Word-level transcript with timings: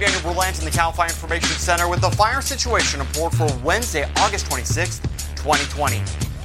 Daniel 0.00 0.20
Berlant 0.22 0.58
in 0.58 0.64
the 0.64 0.70
Cal 0.70 0.92
Fire 0.92 1.10
Information 1.10 1.50
Center 1.58 1.86
with 1.86 2.00
the 2.00 2.08
fire 2.12 2.40
situation 2.40 3.00
report 3.00 3.34
for 3.34 3.46
Wednesday, 3.62 4.10
August 4.16 4.46
26, 4.46 4.98
2020. 5.36 5.98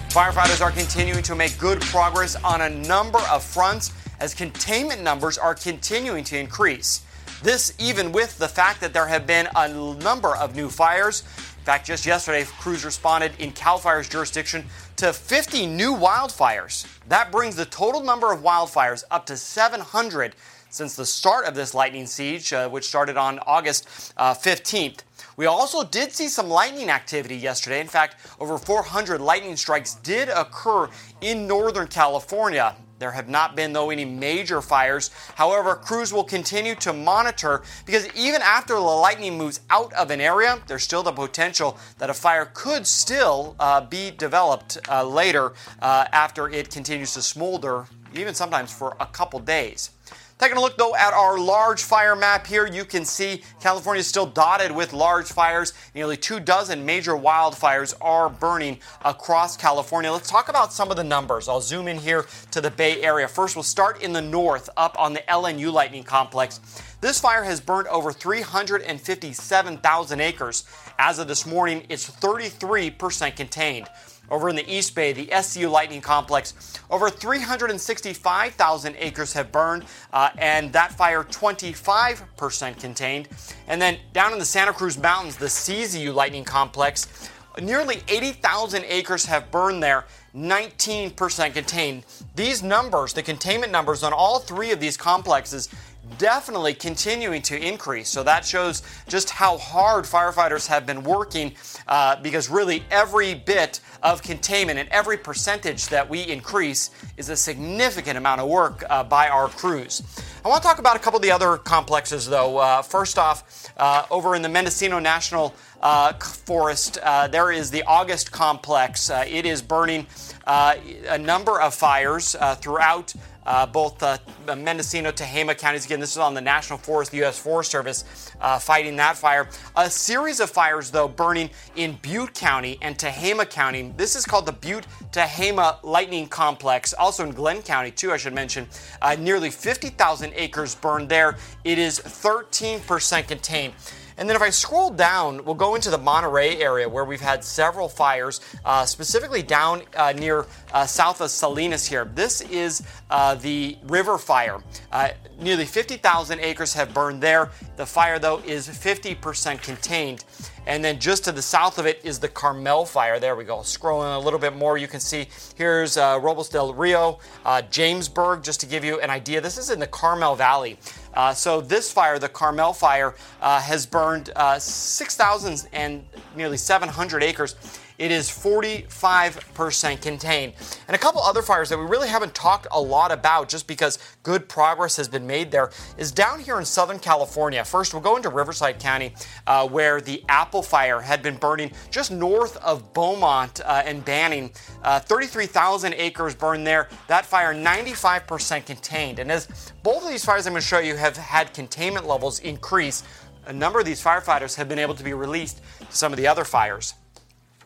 Firefighters 0.10 0.60
are 0.60 0.72
continuing 0.72 1.24
to 1.24 1.36
make 1.36 1.58
good 1.58 1.80
progress 1.80 2.36
on 2.44 2.60
a 2.60 2.70
number 2.70 3.20
of 3.32 3.46
fronts 3.46 3.94
as 4.20 4.34
containment 4.34 5.02
numbers 5.02 5.38
are 5.38 5.56
continuing 5.56 6.26
to 6.26 6.38
increase. 6.38 7.06
This 7.44 7.74
even 7.80 8.12
with 8.12 8.38
the 8.38 8.48
fact 8.50 8.82
that 8.82 8.92
there 8.92 9.08
have 9.08 9.26
been 9.26 9.48
a 9.56 9.70
number 10.04 10.36
of 10.36 10.58
new 10.58 10.68
fires. 10.68 11.22
In 11.22 11.64
fact, 11.64 11.88
just 11.88 12.06
yesterday, 12.06 12.44
crews 12.60 12.84
responded 12.84 13.32
in 13.40 13.54
CAL 13.54 13.78
FIRE's 13.78 14.10
jurisdiction 14.10 14.66
to 14.98 15.14
50 15.14 15.66
new 15.66 15.96
wildfires. 15.96 16.86
That 17.08 17.32
brings 17.32 17.56
the 17.56 17.66
total 17.66 18.02
number 18.02 18.34
of 18.34 18.42
wildfires 18.42 19.06
up 19.10 19.26
to 19.28 19.38
700 19.38 20.36
since 20.76 20.98
the 20.98 21.06
start 21.06 21.46
of 21.46 21.56
this 21.56 21.74
lightning 21.74 22.06
siege, 22.06 22.52
uh, 22.52 22.68
which 22.68 22.86
started 22.86 23.16
on 23.16 23.40
August 23.48 24.14
uh, 24.18 24.34
15th. 24.34 25.00
We 25.38 25.46
also 25.46 25.86
did 25.86 26.12
see 26.12 26.28
some 26.28 26.50
lightning 26.50 26.90
activity 26.90 27.38
yesterday. 27.38 27.80
In 27.80 27.88
fact, 27.88 28.18
over 28.42 28.58
400 28.58 29.22
lightning 29.22 29.56
strikes 29.56 29.96
did 29.96 30.28
occur 30.28 30.90
in 31.22 31.48
Northern 31.48 31.88
California. 31.88 32.76
There 33.00 33.12
have 33.12 33.30
not 33.30 33.56
been, 33.56 33.72
though, 33.72 33.90
any 33.90 34.04
major 34.04 34.62
fires. 34.62 35.12
However, 35.36 35.76
crews 35.76 36.12
will 36.12 36.24
continue 36.26 36.76
to 36.76 36.92
monitor 36.92 37.64
because 37.86 38.14
even 38.14 38.42
after 38.42 38.74
the 38.74 38.82
lightning 38.82 39.38
moves 39.38 39.62
out 39.70 39.94
of 39.94 40.12
an 40.12 40.20
area, 40.20 40.62
there's 40.68 40.84
still 40.84 41.04
the 41.04 41.12
potential 41.14 41.78
that 42.00 42.10
a 42.10 42.14
fire 42.14 42.52
could 42.54 42.86
still 42.86 43.56
uh, 43.60 43.80
be 43.80 44.12
developed 44.12 44.78
uh, 44.90 45.06
later 45.06 45.54
uh, 45.82 46.06
after 46.12 46.50
it 46.50 46.70
continues 46.70 47.14
to 47.14 47.22
smolder, 47.22 47.86
even 48.14 48.34
sometimes 48.34 48.74
for 48.74 48.98
a 49.00 49.06
couple 49.06 49.40
days. 49.40 49.92
Taking 50.38 50.58
a 50.58 50.62
look 50.62 50.78
though 50.78 50.94
at 50.94 51.14
our 51.14 51.40
large 51.40 51.82
fire 51.82 52.14
map 52.14 52.46
here, 52.46 52.68
you 52.68 52.84
can 52.84 53.06
see 53.06 53.42
California 53.62 54.02
is 54.02 54.08
still 54.08 54.26
dotted 54.26 54.70
with 54.70 54.92
large 54.92 55.28
fires. 55.28 55.74
Nearly 55.94 56.18
two 56.18 56.42
dozen 56.42 56.86
major 56.86 57.14
wildfires 57.14 57.94
are 58.02 58.30
burning 58.30 58.80
across 59.06 59.56
California. 59.56 60.12
Let's 60.12 60.30
talk 60.30 60.50
about 60.50 60.74
some 60.74 60.92
of 60.92 60.98
the 60.98 61.06
numbers. 61.06 61.48
I'll 61.48 61.62
zoom 61.62 61.88
in 61.88 61.98
here 61.98 62.26
to 62.52 62.60
the 62.60 62.70
Bay 62.70 63.02
Area. 63.02 63.30
First, 63.30 63.56
we'll 63.56 63.64
start 63.64 64.04
in 64.04 64.12
the 64.12 64.22
north 64.22 64.70
up 64.76 65.00
on 65.00 65.14
the 65.14 65.22
LNU 65.22 65.72
Lightning 65.72 66.04
Complex. 66.04 66.60
This 67.00 67.18
fire 67.18 67.44
has 67.44 67.62
burned 67.62 67.88
over 67.88 68.12
357,000 68.12 70.20
acres. 70.20 70.66
As 71.00 71.18
of 71.18 71.30
this 71.30 71.46
morning, 71.46 71.86
it's 71.88 72.10
33% 72.10 73.38
contained. 73.38 73.88
Over 74.30 74.50
in 74.50 74.56
the 74.56 74.68
East 74.72 74.96
Bay, 74.96 75.14
the 75.14 75.28
SCU 75.28 75.70
Lightning 75.70 76.02
Complex, 76.02 76.80
over 76.90 77.10
365,000 77.10 78.96
acres 78.98 79.34
have 79.34 79.52
burned, 79.52 79.86
uh, 80.14 80.30
and 80.38 80.74
that 80.74 80.94
fire 80.94 81.24
25% 81.24 82.80
contained. 82.80 83.28
And 83.68 83.82
then 83.82 83.98
down 84.14 84.34
in 84.34 84.40
the 84.40 84.46
Santa 84.46 84.74
Cruz 84.74 84.98
Mountains, 84.98 85.38
the 85.38 85.46
CZU 85.46 86.14
Lightning 86.14 86.44
Complex, 86.44 87.30
nearly 87.62 88.02
80,000 88.08 88.84
acres 88.88 89.26
have 89.26 89.52
burned 89.52 89.82
there. 89.82 90.06
19% 90.36 91.54
contained. 91.54 92.04
These 92.36 92.62
numbers, 92.62 93.14
the 93.14 93.24
containment 93.24 93.72
numbers 93.72 94.04
on 94.04 94.12
all 94.12 94.40
three 94.40 94.72
of 94.72 94.82
these 94.82 94.98
complexes, 94.98 95.70
definitely 96.18 96.74
continuing 96.74 97.42
to 97.44 97.58
increase. 97.58 98.10
So 98.10 98.24
that 98.24 98.46
shows 98.46 98.84
just 99.08 99.30
how 99.30 99.58
hard 99.58 100.06
firefighters 100.06 100.68
have 100.68 100.86
been 100.86 101.04
working 101.04 101.54
uh, 101.88 102.18
because 102.22 102.50
really 102.50 102.84
every 102.92 103.34
bit 103.34 103.80
of 104.06 104.22
containment 104.22 104.78
and 104.78 104.88
every 104.90 105.18
percentage 105.18 105.88
that 105.88 106.08
we 106.08 106.22
increase 106.22 106.92
is 107.18 107.30
a 107.30 107.36
significant 107.36 108.18
amount 108.20 108.40
of 108.40 108.48
work 108.48 108.84
uh, 108.88 109.04
by 109.04 109.28
our 109.28 109.48
crews. 109.48 110.04
I 110.46 110.48
want 110.48 110.62
to 110.62 110.68
talk 110.68 110.78
about 110.78 110.96
a 110.96 111.00
couple 111.00 111.18
of 111.18 111.24
the 111.24 111.32
other 111.32 111.58
complexes 111.58 112.28
though. 112.28 112.60
Uh, 112.60 112.84
first 112.84 113.18
off, 113.18 113.68
uh, 113.78 114.06
over 114.12 114.36
in 114.36 114.44
the 114.44 114.50
Mendocino 114.50 115.00
National 115.00 115.56
uh, 115.82 116.14
Forest, 116.14 117.00
uh, 117.02 117.28
there 117.28 117.52
is 117.52 117.72
the 117.72 117.82
August 117.84 118.32
Complex. 118.32 119.10
it 119.10 119.46
is 119.48 119.64
burning 119.64 120.06
a 120.46 121.18
number 121.18 121.60
of 121.60 121.74
fires 121.74 122.36
throughout 122.62 123.12
uh, 123.46 123.66
both 123.66 124.02
uh, 124.02 124.18
Mendocino, 124.48 125.12
Tehama 125.12 125.58
counties. 125.58 125.86
Again, 125.86 126.00
this 126.00 126.12
is 126.12 126.18
on 126.18 126.34
the 126.34 126.42
National 126.42 126.80
Forest, 126.80 127.12
the 127.12 127.18
U.S. 127.18 127.38
Forest 127.38 127.72
Service 127.72 128.32
uh, 128.42 128.60
fighting 128.60 128.96
that 128.98 129.18
fire. 129.18 129.48
A 129.76 129.90
series 129.90 130.40
of 130.40 130.50
fires, 130.50 130.92
though, 130.92 131.08
burning 131.08 131.50
in 131.76 131.98
Butte 132.02 132.34
County 132.34 132.78
and 132.82 132.98
Tehama 132.98 133.50
County. 133.50 133.94
This 133.96 134.16
is 134.16 134.26
called 134.26 134.46
the 134.46 134.52
Butte 134.54 134.88
Tehama 135.12 135.82
Lightning 135.84 136.28
Complex. 136.28 136.94
Also 136.94 137.24
in 137.24 137.32
Glenn 137.32 137.62
County, 137.62 137.92
too, 137.92 138.12
I 138.12 138.18
should 138.18 138.34
mention. 138.34 138.68
Uh, 139.02 139.16
nearly 139.20 139.50
50,000 139.50 140.34
acres 140.36 140.76
burned 140.76 141.10
there. 141.10 141.38
It 141.64 141.78
is 141.78 142.00
13% 142.00 143.28
contained. 143.28 143.74
And 144.18 144.30
then 144.30 144.36
if 144.36 144.42
I 144.42 144.50
scroll 144.50 144.90
down, 144.90 145.44
we'll 145.44 145.56
go 145.56 145.76
into 145.76 145.90
the 145.90 145.98
Monterey 145.98 146.58
area 146.62 146.88
where 146.88 147.04
we've 147.04 147.22
had 147.22 147.44
several 147.44 147.90
fires, 147.90 148.40
uh, 148.64 148.86
specifically 148.86 149.44
down 149.44 149.82
uh, 149.96 150.14
near 150.14 150.46
uh, 150.74 150.86
south 150.86 151.20
of 151.20 151.30
Salinas 151.30 151.86
here. 151.86 152.06
This 152.06 152.42
is 152.42 152.84
uh, 153.10 153.36
the 153.36 153.78
river 153.84 154.18
fire. 154.18 154.60
Uh, 154.92 155.10
nearly 155.40 155.66
50,000 155.66 156.40
acres 156.40 156.74
have 156.74 156.94
burned 156.94 157.22
there. 157.22 157.52
The 157.76 157.86
fire, 157.86 158.20
though, 158.20 158.40
is 158.46 158.70
50% 158.70 159.62
contained. 159.62 160.24
And 160.68 160.84
then 160.84 161.00
just 161.00 161.24
to 161.26 161.32
the 161.32 161.42
south 161.42 161.78
of 161.78 161.86
it 161.86 162.02
is 162.04 162.20
the 162.20 162.28
Carmel 162.28 162.86
fire. 162.86 163.20
There 163.20 163.36
we 163.36 163.44
go. 163.44 163.58
Scrolling 163.58 164.16
a 164.16 164.20
little 164.20 164.40
bit 164.40 164.56
more, 164.56 164.78
you 164.78 164.88
can 164.88 165.00
see 165.00 165.28
here's 165.56 165.98
uh, 165.98 166.20
Robles 166.22 166.50
del 166.50 166.74
Rio, 166.74 167.20
uh, 167.46 167.62
Jamesburg, 167.70 168.44
just 168.44 168.60
to 168.62 168.66
give 168.66 168.84
you 168.84 169.00
an 169.00 169.10
idea. 169.10 169.42
This 169.42 169.58
is 169.58 169.70
in 169.70 169.80
the 169.80 169.88
Carmel 169.88 170.36
Valley. 170.36 170.78
Uh, 171.16 171.34
so 171.34 171.62
this 171.62 171.92
fire, 171.92 172.20
the 172.20 172.30
Carmel 172.30 172.74
fire, 172.74 173.16
uh, 173.42 173.62
has 173.62 173.86
burned 173.86 174.32
uh, 174.36 174.60
6,000 174.60 175.68
and 175.72 176.06
nearly 176.36 176.58
700 176.58 177.24
acres 177.24 177.56
it 177.98 178.12
is 178.12 178.30
45% 178.30 180.02
contained. 180.02 180.54
And 180.88 180.96
a 180.96 180.98
couple 180.98 181.22
other 181.22 181.42
fires 181.42 181.70
that 181.70 181.78
we 181.78 181.86
really 181.86 182.08
haven't 182.08 182.36
talked 182.36 182.68
a 182.72 182.82
lot 182.82 183.12
about 183.12 183.48
just 183.48 183.68
because 183.68 184.00
good 184.24 184.50
progress 184.50 184.98
has 184.98 185.08
been 185.08 185.26
made 185.26 185.52
there 185.52 185.72
is 185.98 186.12
down 186.12 186.40
here 186.40 186.60
in 186.60 186.66
Southern 186.66 187.00
California. 187.00 187.64
First, 187.64 187.94
we'll 187.94 188.02
go 188.02 188.18
into 188.18 188.30
Riverside 188.30 188.80
County 188.80 189.14
uh, 189.48 189.68
where 189.68 190.02
the 190.02 190.24
Apple 190.28 190.62
Fire 190.62 191.00
had 191.00 191.22
been 191.22 191.38
burning 191.38 191.72
just 191.90 192.12
north 192.12 192.58
of 192.58 192.94
Beaumont 192.94 193.62
uh, 193.64 193.84
and 193.86 194.04
Banning. 194.04 194.52
Uh, 194.84 195.00
33,000 195.00 195.94
acres 195.94 196.36
burned 196.36 196.68
there. 196.68 196.90
That 197.08 197.26
fire 197.26 197.54
95% 197.54 198.66
contained. 198.66 199.20
And 199.20 199.32
as 199.32 199.74
both 199.84 200.04
of 200.04 200.10
these 200.10 200.26
fires 200.26 200.48
I'm 200.48 200.54
going 200.54 200.62
to 200.62 200.68
show 200.68 200.80
you 200.80 200.96
have 200.96 201.16
had 201.16 201.54
containment 201.54 202.08
levels 202.08 202.40
increase, 202.40 203.04
a 203.46 203.54
number 203.54 203.80
of 203.80 203.86
these 203.86 204.04
firefighters 204.04 204.56
have 204.56 204.68
been 204.68 204.80
able 204.80 204.96
to 204.96 205.04
be 205.04 205.14
released 205.14 205.62
to 205.80 205.86
some 205.96 206.12
of 206.12 206.18
the 206.18 206.28
other 206.28 206.44
fires. 206.44 206.96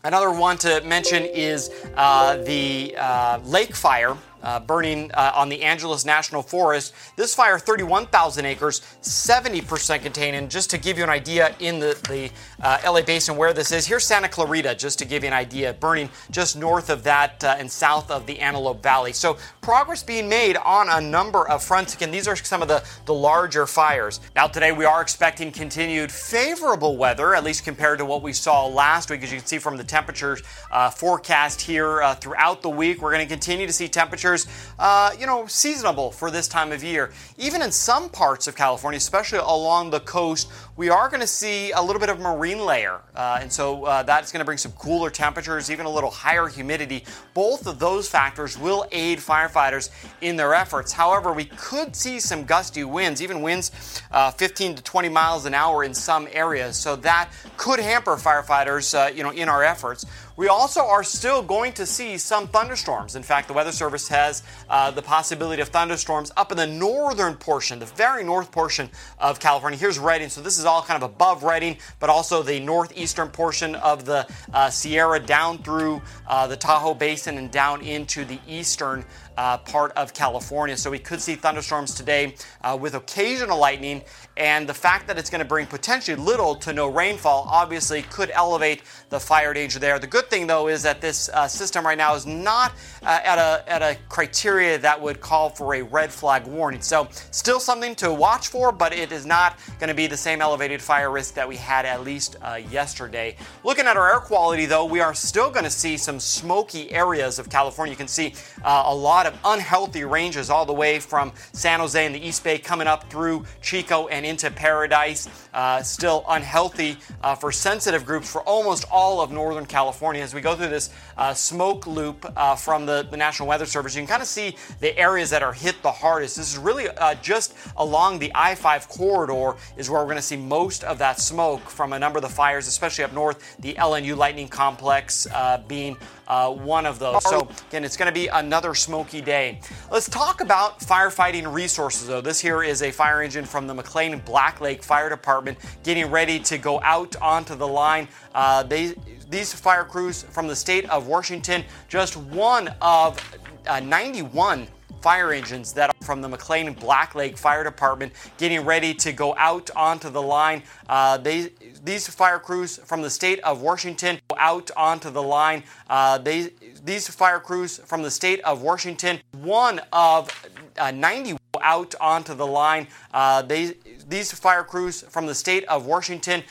Another 0.04 0.32
one 0.32 0.58
to 0.60 0.82
mention 0.86 1.26
is 1.26 1.70
uh, 1.98 2.38
the 2.38 2.96
uh, 2.98 3.40
lake 3.44 3.76
fire 3.76 4.16
uh, 4.44 4.60
burning 4.60 5.12
uh, 5.14 5.32
on 5.36 5.50
the 5.50 5.64
Angeles 5.64 6.06
National 6.06 6.42
Forest. 6.42 6.94
This 7.16 7.36
fire, 7.36 7.60
31,000 7.60 8.46
acres, 8.46 8.82
70% 9.02 10.02
contained. 10.02 10.36
And 10.36 10.50
just 10.50 10.70
to 10.72 10.78
give 10.78 10.98
you 10.98 11.04
an 11.04 11.10
idea 11.10 11.56
in 11.60 11.80
the, 11.80 11.98
the 12.10 12.32
uh, 12.64 12.80
LA 12.86 13.02
basin 13.02 13.36
where 13.36 13.54
this 13.54 13.72
is, 13.72 13.86
here's 13.86 14.06
Santa 14.06 14.30
Clarita, 14.30 14.76
just 14.76 15.00
to 15.00 15.06
give 15.06 15.24
you 15.24 15.28
an 15.28 15.34
idea, 15.34 15.74
burning 15.74 16.10
just 16.32 16.56
north 16.56 16.90
of 16.90 17.04
that 17.04 17.44
uh, 17.44 17.56
and 17.60 17.72
south 17.72 18.12
of 18.12 18.26
the 18.26 18.40
Antelope 18.40 18.82
Valley. 18.82 19.14
So 19.14 19.38
progress 19.62 20.04
being 20.04 20.30
made 20.30 20.58
on 20.58 20.88
a 20.90 21.02
number 21.02 21.48
of 21.50 21.64
fronts. 21.64 21.96
Again, 21.96 22.12
these 22.12 22.28
are 22.28 22.36
some 22.36 22.62
of 22.62 22.68
the, 22.68 22.84
the 23.06 23.14
larger 23.14 23.66
fires. 23.66 24.20
Now, 24.36 24.48
today 24.48 24.72
we 24.72 24.86
are 24.86 25.02
expecting 25.02 25.52
continued 25.52 26.12
favorable 26.12 26.98
weather, 26.98 27.36
at 27.36 27.44
least 27.44 27.64
compared 27.64 28.00
to 28.00 28.06
what 28.06 28.22
we 28.22 28.34
saw 28.34 28.66
last 28.66 29.10
week. 29.10 29.24
As 29.24 29.32
you 29.32 29.40
can 29.40 29.48
see 29.48 29.60
from 29.60 29.78
the 29.78 29.84
temperatures 29.84 30.42
uh, 30.72 30.90
forecast 30.90 31.62
here 31.62 32.02
uh, 32.02 32.16
throughout 32.16 32.62
the 32.62 32.70
week, 32.70 33.02
we're 33.02 33.12
going 33.12 33.26
to 33.26 33.32
continue 33.32 33.68
to 33.68 33.74
see 33.74 33.88
temperatures 33.88 34.29
temperatures, 34.30 34.48
uh, 34.78 35.12
you 35.20 35.26
know, 35.26 35.46
seasonable 35.48 36.12
for 36.12 36.32
this 36.32 36.48
time 36.48 36.72
of 36.72 36.84
year. 36.84 37.12
Even 37.38 37.62
in 37.62 37.72
some 37.72 38.10
parts 38.10 38.48
of 38.48 38.56
California, 38.56 38.98
especially 38.98 39.40
along 39.40 39.90
the 39.90 40.00
coast, 40.02 40.50
we 40.80 40.88
are 40.88 41.10
going 41.10 41.20
to 41.20 41.28
see 41.28 41.72
a 41.74 41.82
little 41.82 42.00
bit 42.00 42.08
of 42.08 42.22
marine 42.22 42.66
layer. 42.66 43.02
Uh, 43.14 43.40
and 43.42 43.52
so 43.52 43.84
uh, 43.84 44.02
that's 44.02 44.32
going 44.32 44.40
to 44.40 44.46
bring 44.46 44.58
some 44.58 44.72
cooler 44.72 45.10
temperatures, 45.10 45.70
even 45.70 45.86
a 45.86 45.90
little 45.90 46.10
higher 46.10 46.48
humidity. 46.48 47.04
Both 47.34 47.68
of 47.68 47.80
those 47.80 48.08
factors 48.08 48.58
will 48.58 48.88
aid 48.94 49.20
firefighters 49.20 49.90
in 50.22 50.38
their 50.38 50.54
efforts. 50.54 50.94
However, 50.94 51.34
we 51.34 51.44
could 51.44 51.98
see 51.98 52.22
some 52.22 52.46
gusty 52.46 52.86
winds, 52.86 53.22
even 53.22 53.42
winds 53.42 54.02
uh, 54.12 54.32
15 54.32 54.76
to 54.76 54.82
20 54.82 55.10
miles 55.10 55.46
an 55.46 55.54
hour 55.54 55.84
in 55.84 55.94
some 55.94 56.30
areas. 56.32 56.78
So 56.78 56.96
that 56.96 57.30
could 57.58 57.82
hamper 57.82 58.16
firefighters, 58.16 58.98
uh, 58.98 59.12
you 59.12 59.24
know, 59.24 59.32
in 59.32 59.50
our 59.50 59.66
efforts. 59.66 60.06
We 60.40 60.48
also 60.48 60.86
are 60.86 61.04
still 61.04 61.44
going 61.44 61.74
to 61.74 61.86
see 61.86 62.18
some 62.18 62.48
thunderstorms. 62.48 63.18
In 63.18 63.24
fact, 63.24 63.50
the 63.50 63.54
Weather 63.54 63.74
Service 63.74 64.08
has 64.08 64.42
uh, 64.70 64.90
the 64.90 65.02
possibility 65.02 65.62
of 65.62 65.68
thunderstorms 65.68 66.32
up 66.38 66.54
in 66.54 66.58
the 66.58 66.66
northern 66.66 67.36
portion, 67.36 67.78
the 67.78 67.86
very 67.88 68.24
north 68.24 68.50
portion 68.50 68.90
of 69.20 69.42
California. 69.42 69.78
Here's 69.78 70.00
Redding, 70.00 70.30
so 70.30 70.40
this 70.40 70.58
is 70.58 70.64
all 70.70 70.84
kind 70.84 71.04
of 71.04 71.10
above 71.10 71.44
Redding, 71.44 71.78
but 72.00 72.10
also 72.10 72.44
the 72.44 72.60
northeastern 72.60 73.30
portion 73.30 73.76
of 73.76 74.06
the 74.06 74.28
uh, 74.54 74.70
Sierra 74.70 75.20
down 75.20 75.58
through 75.64 76.02
uh, 76.28 76.48
the 76.48 76.56
Tahoe 76.56 76.94
Basin 76.94 77.38
and 77.38 77.52
down 77.52 77.82
into 77.82 78.24
the 78.24 78.40
eastern 78.48 79.04
uh, 79.38 79.58
part 79.58 79.92
of 79.94 80.14
California. 80.14 80.78
So 80.78 80.92
we 80.92 81.00
could 81.00 81.22
see 81.22 81.36
thunderstorms 81.36 81.96
today 81.96 82.36
uh, 82.62 82.78
with 82.80 82.94
occasional 82.94 83.58
lightning. 83.58 84.04
And 84.40 84.68
the 84.68 84.74
fact 84.74 85.06
that 85.08 85.18
it's 85.18 85.30
going 85.30 85.40
to 85.40 85.46
bring 85.46 85.68
potentially 85.68 86.16
little 86.16 86.56
to 86.56 86.72
no 86.72 86.88
rainfall 86.88 87.46
obviously 87.52 88.04
could 88.04 88.32
elevate 88.34 88.84
the 89.10 89.20
fire 89.20 89.54
danger 89.54 89.80
there. 89.80 90.00
The 90.00 90.08
good 90.08 90.30
thing, 90.30 90.48
though, 90.48 90.70
is 90.70 90.82
that 90.84 91.02
this 91.02 91.28
uh, 91.30 91.46
system 91.46 91.86
right 91.86 91.98
now 91.98 92.16
is 92.16 92.26
not 92.26 92.72
uh, 93.04 93.20
at, 93.26 93.38
a, 93.38 93.64
at 93.68 93.82
a 93.82 93.98
criteria 94.08 94.78
that 94.78 95.00
would 95.00 95.20
call 95.20 95.50
for 95.50 95.76
a 95.76 95.82
red 95.82 96.10
flag 96.10 96.48
warning. 96.48 96.82
So, 96.82 97.10
still 97.32 97.60
something 97.60 97.96
to 97.96 98.14
watch 98.14 98.48
for, 98.48 98.72
but 98.72 98.94
it 98.94 99.12
is 99.12 99.26
not 99.26 99.60
going 99.78 99.90
to 99.90 99.94
be 99.94 100.08
the 100.08 100.16
same 100.16 100.42
elevated 100.42 100.82
fire 100.82 101.12
risk 101.12 101.34
that 101.34 101.48
we 101.48 101.58
had 101.58 101.86
at 101.86 102.06
least 102.06 102.38
uh, 102.42 102.62
yesterday. 102.72 103.36
Looking 103.66 103.88
at 103.88 103.98
our 103.98 104.10
air 104.14 104.20
quality, 104.22 104.66
though, 104.66 104.86
we 104.86 105.02
are 105.02 105.14
still 105.14 105.52
going 105.52 105.66
to 105.66 105.70
see 105.70 105.98
some 105.98 106.18
smoky 106.18 106.90
areas 106.92 107.40
of 107.40 107.50
California. 107.50 107.92
You 107.92 107.98
can 107.98 108.08
see 108.08 108.34
uh, 108.64 108.84
a 108.86 108.96
lot 108.96 109.26
of 109.26 109.38
unhealthy 109.44 110.06
ranges 110.06 110.50
all 110.50 110.66
the 110.66 110.72
way 110.72 111.00
from 111.00 111.34
San 111.52 111.82
Jose 111.82 112.06
and 112.06 112.16
the 112.16 112.26
East 112.26 112.42
Bay 112.46 112.58
coming 112.58 112.88
up 112.88 113.10
through 113.10 113.44
Chico 113.62 114.08
and 114.08 114.29
into 114.30 114.52
Paradise. 114.52 115.28
Uh, 115.54 115.82
still 115.82 116.24
unhealthy 116.30 116.98
uh, 117.24 117.36
for 117.36 117.52
sensitive 117.52 118.06
groups 118.06 118.32
for 118.32 118.42
almost 118.44 118.86
all 118.92 119.20
of 119.22 119.32
Northern 119.32 119.66
California. 119.66 120.22
As 120.22 120.34
we 120.34 120.42
go 120.42 120.56
through 120.56 120.70
this 120.70 120.92
uh, 121.18 121.34
smoke 121.34 121.88
loop 121.88 122.32
uh, 122.38 122.56
from 122.56 122.86
the, 122.86 123.08
the, 123.10 123.18
National 123.18 123.50
Weather 123.50 123.66
Service, 123.66 123.96
you 123.96 124.02
can 124.02 124.08
kind 124.08 124.22
of 124.22 124.28
see 124.28 124.56
the 124.80 124.98
areas 124.98 125.30
that 125.32 125.44
are 125.44 125.52
hit 125.52 125.82
the 125.82 125.92
hardest. 125.92 126.38
This 126.38 126.52
is 126.52 126.58
really 126.58 126.88
uh, 126.88 127.16
just 127.16 127.56
along 127.78 128.20
the 128.20 128.32
I 128.36 128.56
5 128.56 128.88
corridor, 128.88 129.58
is 129.76 129.90
where 129.90 130.00
we're 130.00 130.06
going 130.06 130.18
to 130.18 130.22
see 130.22 130.38
most 130.38 130.84
of 130.84 131.00
that 131.00 131.20
smoke 131.20 131.62
from 131.70 131.94
a 131.94 132.00
number 132.00 132.18
of 132.18 132.24
the 132.24 132.30
fires, 132.30 132.68
especially 132.68 133.04
up 133.04 133.14
north, 133.14 133.58
the 133.60 133.74
LNU 133.74 134.16
Lightning 134.16 134.48
Complex 134.48 135.28
being 135.68 135.98
uh, 136.30 136.52
one 136.52 136.86
of 136.86 137.00
those. 137.00 137.24
So, 137.28 137.50
again, 137.70 137.84
it's 137.84 137.98
going 137.98 138.08
to 138.08 138.14
be 138.14 138.28
another 138.28 138.76
smoky 138.76 139.20
day. 139.20 139.60
Let's 139.92 140.08
talk 140.08 140.42
about 140.42 140.80
firefighting 140.80 141.52
resources, 141.52 142.08
though. 142.08 142.22
This 142.22 142.40
here 142.40 142.64
is 142.64 142.84
a 142.84 142.92
fire 142.92 143.22
engine 143.22 143.46
from 143.46 143.68
the 143.68 143.74
McLean 143.74 144.09
Black 144.18 144.62
Lake 144.62 144.82
Fire 144.82 145.10
Department 145.10 145.58
getting 145.84 146.10
ready 146.10 146.40
to 146.40 146.58
go 146.58 146.82
out 146.82 147.16
onto 147.18 147.56
the 147.56 147.68
line. 147.68 148.08
Uh, 148.34 148.64
they, 148.64 148.96
these 149.30 149.54
fire 149.54 149.84
crews 149.84 150.24
from 150.24 150.48
the 150.48 150.56
state 150.56 150.90
of 150.90 151.08
Washington, 151.08 151.64
just 151.88 152.18
one 152.18 152.70
of 152.82 153.20
uh, 153.68 153.80
91 153.80 154.68
fire 155.02 155.32
engines 155.32 155.74
that 155.74 155.90
are 155.90 156.06
from 156.06 156.22
the 156.22 156.30
McLane 156.30 156.78
Black 156.80 157.16
Lake 157.16 157.38
Fire 157.38 157.64
Department 157.64 158.12
getting 158.38 158.66
ready 158.66 158.94
to 158.96 159.12
go 159.12 159.36
out 159.38 159.70
onto 159.76 160.10
the 160.10 160.22
line. 160.22 160.64
Uh, 160.88 161.18
they, 161.18 161.52
these 161.84 162.08
fire 162.08 162.40
crews 162.40 162.78
from 162.78 163.02
the 163.02 163.10
state 163.10 163.40
of 163.42 163.62
Washington 163.62 164.20
out 164.38 164.72
onto 164.76 165.10
the 165.10 165.22
line. 165.22 165.64
Uh, 165.90 166.18
they, 166.18 166.50
these 166.84 167.08
fire 167.08 167.40
crews 167.40 167.78
from 167.86 168.02
the 168.02 168.12
state 168.12 168.42
of 168.42 168.62
Washington, 168.62 169.20
one 169.32 169.80
of 169.94 170.30
uh, 170.78 170.92
90 170.92 171.38
out 171.62 171.96
onto 172.00 172.34
the 172.34 172.48
line. 172.48 172.88
Uh, 173.14 173.42
they, 173.42 173.76
these 174.10 174.32
fire 174.32 174.64
crews 174.64 175.02
from 175.04 175.26
the 175.26 175.36
state 175.36 175.64
of 175.66 175.86
Washington. 175.86 176.44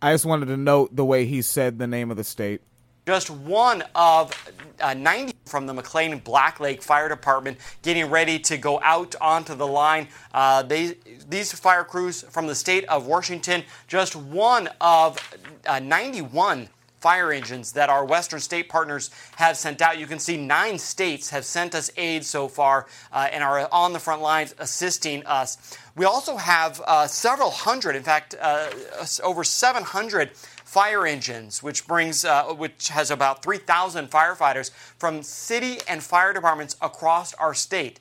I 0.00 0.12
just 0.12 0.24
wanted 0.24 0.46
to 0.46 0.56
note 0.56 0.94
the 0.94 1.04
way 1.04 1.26
he 1.26 1.42
said 1.42 1.78
the 1.78 1.86
name 1.86 2.10
of 2.10 2.16
the 2.16 2.24
state 2.24 2.62
just 3.06 3.30
one 3.30 3.84
of 3.94 4.32
uh, 4.80 4.92
90 4.92 5.32
from 5.44 5.66
the 5.66 5.72
McLane 5.72 6.22
Black 6.24 6.58
Lake 6.58 6.82
Fire 6.82 7.08
Department 7.08 7.56
getting 7.82 8.10
ready 8.10 8.36
to 8.40 8.58
go 8.58 8.80
out 8.82 9.14
onto 9.20 9.54
the 9.54 9.66
line. 9.66 10.08
Uh, 10.34 10.62
they, 10.62 10.96
these 11.28 11.52
fire 11.52 11.84
crews 11.84 12.22
from 12.22 12.48
the 12.48 12.54
state 12.54 12.84
of 12.86 13.06
Washington, 13.06 13.62
just 13.86 14.16
one 14.16 14.68
of 14.80 15.18
uh, 15.66 15.78
91 15.78 16.68
fire 17.00 17.32
engines 17.32 17.72
that 17.72 17.88
our 17.88 18.04
Western 18.04 18.40
state 18.40 18.68
partners 18.68 19.10
have 19.36 19.56
sent 19.56 19.82
out. 19.82 19.98
You 19.98 20.06
can 20.06 20.18
see 20.18 20.36
nine 20.36 20.78
states 20.78 21.30
have 21.30 21.44
sent 21.44 21.74
us 21.74 21.90
aid 21.96 22.24
so 22.24 22.48
far 22.48 22.86
uh, 23.12 23.28
and 23.30 23.44
are 23.44 23.68
on 23.72 23.92
the 23.92 23.98
front 23.98 24.22
lines 24.22 24.54
assisting 24.58 25.24
us. 25.26 25.78
We 25.94 26.04
also 26.04 26.36
have 26.36 26.80
uh, 26.86 27.06
several 27.06 27.50
hundred, 27.50 27.96
in 27.96 28.02
fact, 28.02 28.34
uh, 28.40 28.68
over 29.22 29.44
700 29.44 30.32
fire 30.32 31.06
engines, 31.06 31.62
which 31.62 31.86
brings, 31.86 32.24
uh, 32.24 32.52
which 32.54 32.88
has 32.88 33.10
about 33.10 33.42
3,000 33.42 34.10
firefighters 34.10 34.70
from 34.98 35.22
city 35.22 35.78
and 35.88 36.02
fire 36.02 36.32
departments 36.32 36.76
across 36.82 37.32
our 37.34 37.54
state. 37.54 38.00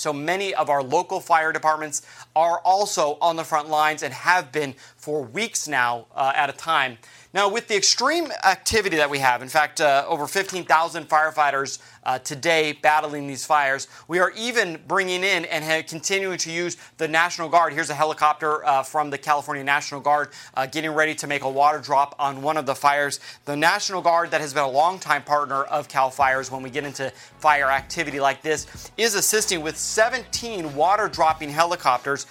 So 0.00 0.14
many 0.14 0.54
of 0.54 0.70
our 0.70 0.82
local 0.82 1.20
fire 1.20 1.52
departments 1.52 2.00
are 2.34 2.60
also 2.60 3.18
on 3.20 3.36
the 3.36 3.44
front 3.44 3.68
lines 3.68 4.02
and 4.02 4.14
have 4.14 4.50
been 4.50 4.74
for 4.96 5.22
weeks 5.22 5.68
now 5.68 6.06
uh, 6.14 6.32
at 6.34 6.48
a 6.48 6.54
time. 6.54 6.96
Now, 7.32 7.48
with 7.48 7.68
the 7.68 7.76
extreme 7.76 8.32
activity 8.42 8.96
that 8.96 9.08
we 9.08 9.20
have, 9.20 9.40
in 9.40 9.48
fact, 9.48 9.80
uh, 9.80 10.04
over 10.08 10.26
15,000 10.26 11.08
firefighters 11.08 11.78
uh, 12.02 12.18
today 12.18 12.72
battling 12.72 13.28
these 13.28 13.46
fires, 13.46 13.86
we 14.08 14.18
are 14.18 14.32
even 14.36 14.80
bringing 14.88 15.22
in 15.22 15.44
and 15.44 15.86
continuing 15.86 16.38
to 16.38 16.50
use 16.50 16.76
the 16.96 17.06
National 17.06 17.48
Guard. 17.48 17.72
Here's 17.72 17.88
a 17.88 17.94
helicopter 17.94 18.66
uh, 18.66 18.82
from 18.82 19.10
the 19.10 19.18
California 19.18 19.62
National 19.62 20.00
Guard 20.00 20.30
uh, 20.54 20.66
getting 20.66 20.90
ready 20.90 21.14
to 21.14 21.28
make 21.28 21.44
a 21.44 21.48
water 21.48 21.78
drop 21.78 22.16
on 22.18 22.42
one 22.42 22.56
of 22.56 22.66
the 22.66 22.74
fires. 22.74 23.20
The 23.44 23.54
National 23.54 24.02
Guard, 24.02 24.32
that 24.32 24.40
has 24.40 24.52
been 24.52 24.64
a 24.64 24.68
longtime 24.68 25.22
partner 25.22 25.62
of 25.62 25.86
CAL 25.86 26.10
FIRES 26.10 26.50
when 26.50 26.62
we 26.62 26.70
get 26.70 26.82
into 26.82 27.10
fire 27.38 27.70
activity 27.70 28.18
like 28.18 28.42
this, 28.42 28.90
is 28.96 29.14
assisting 29.14 29.62
with 29.62 29.76
17 29.76 30.74
water 30.74 31.06
dropping 31.06 31.50
helicopters 31.50 32.26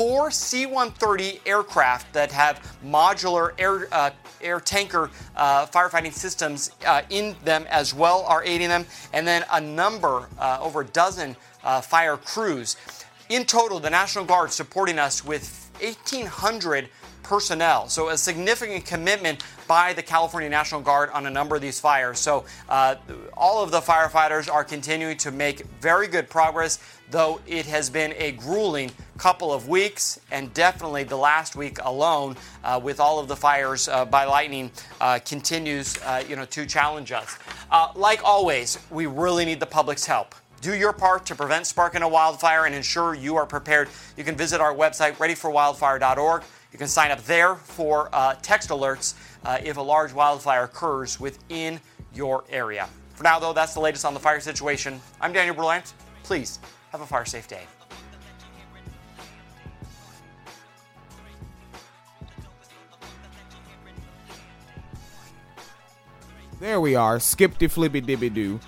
four 0.00 0.30
C 0.30 0.66
130 0.66 1.40
aircraft 1.44 2.12
that 2.12 2.32
have 2.32 2.60
modular 2.84 3.52
air, 3.58 3.86
uh, 3.92 4.10
air 4.42 4.60
tanker 4.60 5.10
uh, 5.36 5.66
firefighting 5.66 6.12
systems 6.12 6.70
uh, 6.86 7.02
in 7.10 7.36
them 7.44 7.66
as 7.68 7.94
well 7.94 8.24
are 8.26 8.44
aiding 8.44 8.68
them, 8.68 8.86
and 9.12 9.26
then 9.26 9.44
a 9.52 9.60
number, 9.60 10.28
uh, 10.38 10.58
over 10.60 10.82
a 10.82 10.86
dozen 10.86 11.36
uh, 11.64 11.80
fire 11.80 12.16
crews. 12.16 12.76
In 13.28 13.44
total, 13.44 13.78
the 13.78 13.90
National 13.90 14.24
Guard 14.24 14.50
supporting 14.50 14.98
us 14.98 15.24
with 15.24 15.70
1,800 15.80 16.88
personnel. 17.22 17.88
So, 17.88 18.08
a 18.08 18.18
significant 18.18 18.84
commitment 18.84 19.44
by 19.70 19.92
the 19.92 20.02
California 20.02 20.50
National 20.50 20.80
Guard 20.80 21.10
on 21.10 21.26
a 21.26 21.30
number 21.30 21.54
of 21.54 21.62
these 21.62 21.78
fires. 21.78 22.18
So, 22.18 22.44
uh, 22.68 22.96
all 23.36 23.62
of 23.62 23.70
the 23.70 23.78
firefighters 23.78 24.52
are 24.52 24.64
continuing 24.64 25.16
to 25.18 25.30
make 25.30 25.64
very 25.80 26.08
good 26.08 26.28
progress, 26.28 26.80
though 27.12 27.40
it 27.46 27.66
has 27.66 27.88
been 27.88 28.12
a 28.16 28.32
grueling 28.32 28.90
couple 29.16 29.52
of 29.52 29.68
weeks, 29.68 30.18
and 30.32 30.52
definitely 30.54 31.04
the 31.04 31.16
last 31.16 31.54
week 31.54 31.78
alone, 31.84 32.34
uh, 32.64 32.80
with 32.82 32.98
all 32.98 33.20
of 33.20 33.28
the 33.28 33.36
fires 33.36 33.86
uh, 33.86 34.04
by 34.04 34.24
lightning, 34.24 34.72
uh, 35.00 35.20
continues, 35.24 35.96
uh, 35.98 36.20
you 36.28 36.34
know, 36.34 36.46
to 36.46 36.66
challenge 36.66 37.12
us. 37.12 37.38
Uh, 37.70 37.92
like 37.94 38.24
always, 38.24 38.76
we 38.90 39.06
really 39.06 39.44
need 39.44 39.60
the 39.60 39.66
public's 39.66 40.04
help. 40.04 40.34
Do 40.60 40.74
your 40.74 40.92
part 40.92 41.24
to 41.26 41.36
prevent 41.36 41.64
sparking 41.64 42.02
a 42.02 42.08
wildfire 42.08 42.66
and 42.66 42.74
ensure 42.74 43.14
you 43.14 43.36
are 43.36 43.46
prepared. 43.46 43.88
You 44.16 44.24
can 44.24 44.34
visit 44.34 44.60
our 44.60 44.74
website, 44.74 45.12
readyforwildfire.org. 45.12 46.42
You 46.72 46.78
can 46.78 46.88
sign 46.88 47.10
up 47.10 47.22
there 47.24 47.56
for 47.56 48.08
uh, 48.12 48.36
text 48.42 48.70
alerts 48.70 49.14
uh, 49.44 49.58
if 49.62 49.76
a 49.76 49.80
large 49.82 50.12
wildfire 50.12 50.64
occurs 50.64 51.18
within 51.18 51.80
your 52.14 52.44
area. 52.48 52.88
For 53.14 53.24
now, 53.24 53.38
though, 53.38 53.52
that's 53.52 53.74
the 53.74 53.80
latest 53.80 54.04
on 54.04 54.14
the 54.14 54.20
fire 54.20 54.40
situation. 54.40 55.00
I'm 55.20 55.32
Daniel 55.32 55.54
Berlant. 55.54 55.92
Please 56.22 56.60
have 56.92 57.00
a 57.00 57.06
fire 57.06 57.24
safe 57.24 57.48
day. 57.48 57.62
There 66.60 66.80
we 66.80 66.94
are. 66.94 67.18
Skip 67.18 67.58
the 67.58 67.68
flippy 67.68 68.02
dibby 68.02 68.32
doo. 68.32 68.60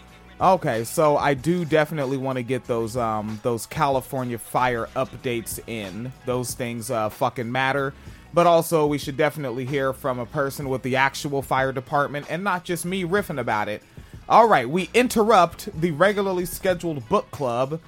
Okay, 0.42 0.82
so 0.82 1.16
I 1.16 1.34
do 1.34 1.64
definitely 1.64 2.16
want 2.16 2.34
to 2.34 2.42
get 2.42 2.64
those 2.64 2.96
um 2.96 3.38
those 3.44 3.64
California 3.64 4.38
fire 4.38 4.88
updates 4.96 5.61
in. 5.68 6.12
Those 6.26 6.54
things 6.54 6.90
uh 6.90 7.11
fucking 7.11 7.50
matter. 7.50 7.94
But 8.34 8.49
also 8.49 8.88
we 8.88 8.99
should 8.99 9.16
definitely 9.16 9.64
hear 9.64 9.92
from 9.92 10.18
a 10.18 10.26
person 10.26 10.68
with 10.68 10.82
the 10.82 10.96
actual 10.96 11.42
fire 11.42 11.70
department 11.70 12.26
and 12.28 12.42
not 12.42 12.64
just 12.64 12.84
me 12.84 13.04
riffing 13.04 13.38
about 13.38 13.68
it. 13.68 13.84
All 14.28 14.49
right, 14.49 14.68
we 14.68 14.90
interrupt 14.94 15.80
the 15.80 15.92
regularly 15.92 16.46
scheduled 16.46 17.08
book 17.08 17.30
club 17.30 17.78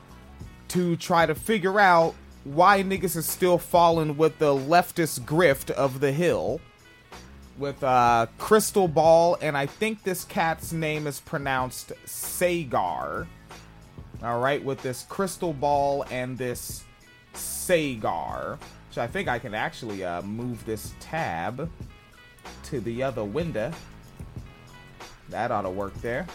to 0.69 0.95
try 0.95 1.27
to 1.27 1.35
figure 1.35 1.81
out 1.81 2.15
why 2.45 2.85
niggas 2.85 3.17
is 3.17 3.27
still 3.27 3.59
falling 3.59 4.17
with 4.17 4.39
the 4.39 4.55
leftist 4.55 5.23
grift 5.23 5.73
of 5.73 5.99
the 5.99 6.13
hill 6.13 6.61
with 7.59 7.83
uh, 7.83 8.27
Krystal 8.39 8.93
Ball, 8.93 9.37
and 9.41 9.57
I 9.57 9.67
think 9.67 10.03
this 10.03 10.25
cat's 10.25 10.73
name 10.73 11.07
is 11.07 11.21
pronounced 11.21 11.93
Saagar. 12.07 13.27
All 14.23 14.41
right, 14.41 14.63
with 14.63 14.83
this 14.83 15.05
Krystal 15.09 15.59
Ball 15.59 16.05
and 16.11 16.37
this 16.37 16.85
Saagar, 17.35 18.59
which 18.89 18.99
I 18.99 19.07
think 19.07 19.29
I 19.29 19.39
can 19.39 19.55
actually 19.55 20.05
uh, 20.05 20.23
move 20.23 20.65
this 20.65 20.95
tab 21.01 21.71
to 22.65 22.81
the 22.81 23.03
other 23.03 23.25
window. 23.25 23.73
That 25.29 25.51
ought 25.51 25.63
to 25.63 25.71
work 25.71 25.95
there. 26.01 26.27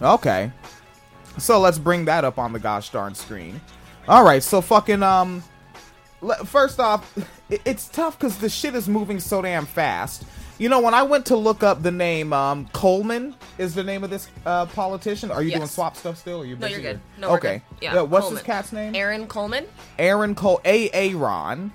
Okay. 0.00 0.50
So 1.38 1.60
let's 1.60 1.78
bring 1.78 2.04
that 2.06 2.24
up 2.24 2.38
on 2.38 2.52
the 2.52 2.58
gosh 2.58 2.90
darn 2.90 3.14
screen. 3.14 3.60
All 4.08 4.24
right, 4.24 4.42
so 4.42 4.60
fucking 4.60 5.02
um 5.02 5.42
first 6.44 6.80
off, 6.80 7.16
it's 7.50 7.88
tough 7.88 8.18
because 8.18 8.38
the 8.38 8.48
shit 8.48 8.74
is 8.74 8.88
moving 8.88 9.20
so 9.20 9.42
damn 9.42 9.66
fast. 9.66 10.24
You 10.58 10.70
know, 10.70 10.80
when 10.80 10.94
I 10.94 11.02
went 11.02 11.26
to 11.26 11.36
look 11.36 11.62
up 11.62 11.82
the 11.82 11.90
name, 11.92 12.32
um, 12.32 12.66
Coleman 12.72 13.34
is 13.58 13.74
the 13.74 13.84
name 13.84 14.02
of 14.04 14.08
this 14.10 14.28
uh, 14.46 14.64
politician. 14.66 15.30
Are 15.30 15.42
you 15.42 15.50
Yes. 15.50 15.58
doing 15.58 15.68
swap 15.68 15.96
stuff 15.96 16.16
still? 16.16 16.40
Or 16.40 16.46
you 16.46 16.56
no, 16.56 16.66
you're 16.66 16.80
good. 16.80 17.00
No, 17.18 17.30
okay. 17.34 17.60
good. 17.78 17.82
Yeah, 17.82 18.00
what's 18.02 18.22
Coleman. 18.24 18.34
this 18.36 18.42
cat's 18.42 18.72
name? 18.72 18.94
Aaron 18.94 19.26
Coleman. 19.26 19.66
Aaron 19.98 20.34
Cole, 20.34 20.60
A. 20.64 20.90
Aaron. 20.92 21.72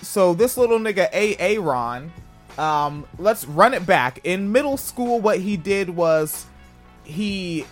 So 0.00 0.32
this 0.32 0.56
little 0.56 0.78
nigga, 0.78 1.08
A. 1.12 1.36
Aaron, 1.36 2.10
um, 2.58 3.04
let's 3.18 3.44
run 3.44 3.74
it 3.74 3.84
back. 3.84 4.20
In 4.24 4.50
middle 4.50 4.78
school, 4.78 5.20
what 5.20 5.40
he 5.40 5.58
did 5.58 5.90
was 5.90 6.46
he 7.04 7.66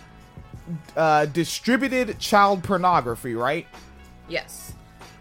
uh, 0.95 1.25
distributed 1.25 2.19
child 2.19 2.63
pornography, 2.63 3.33
right? 3.33 3.65
Yes. 4.29 4.73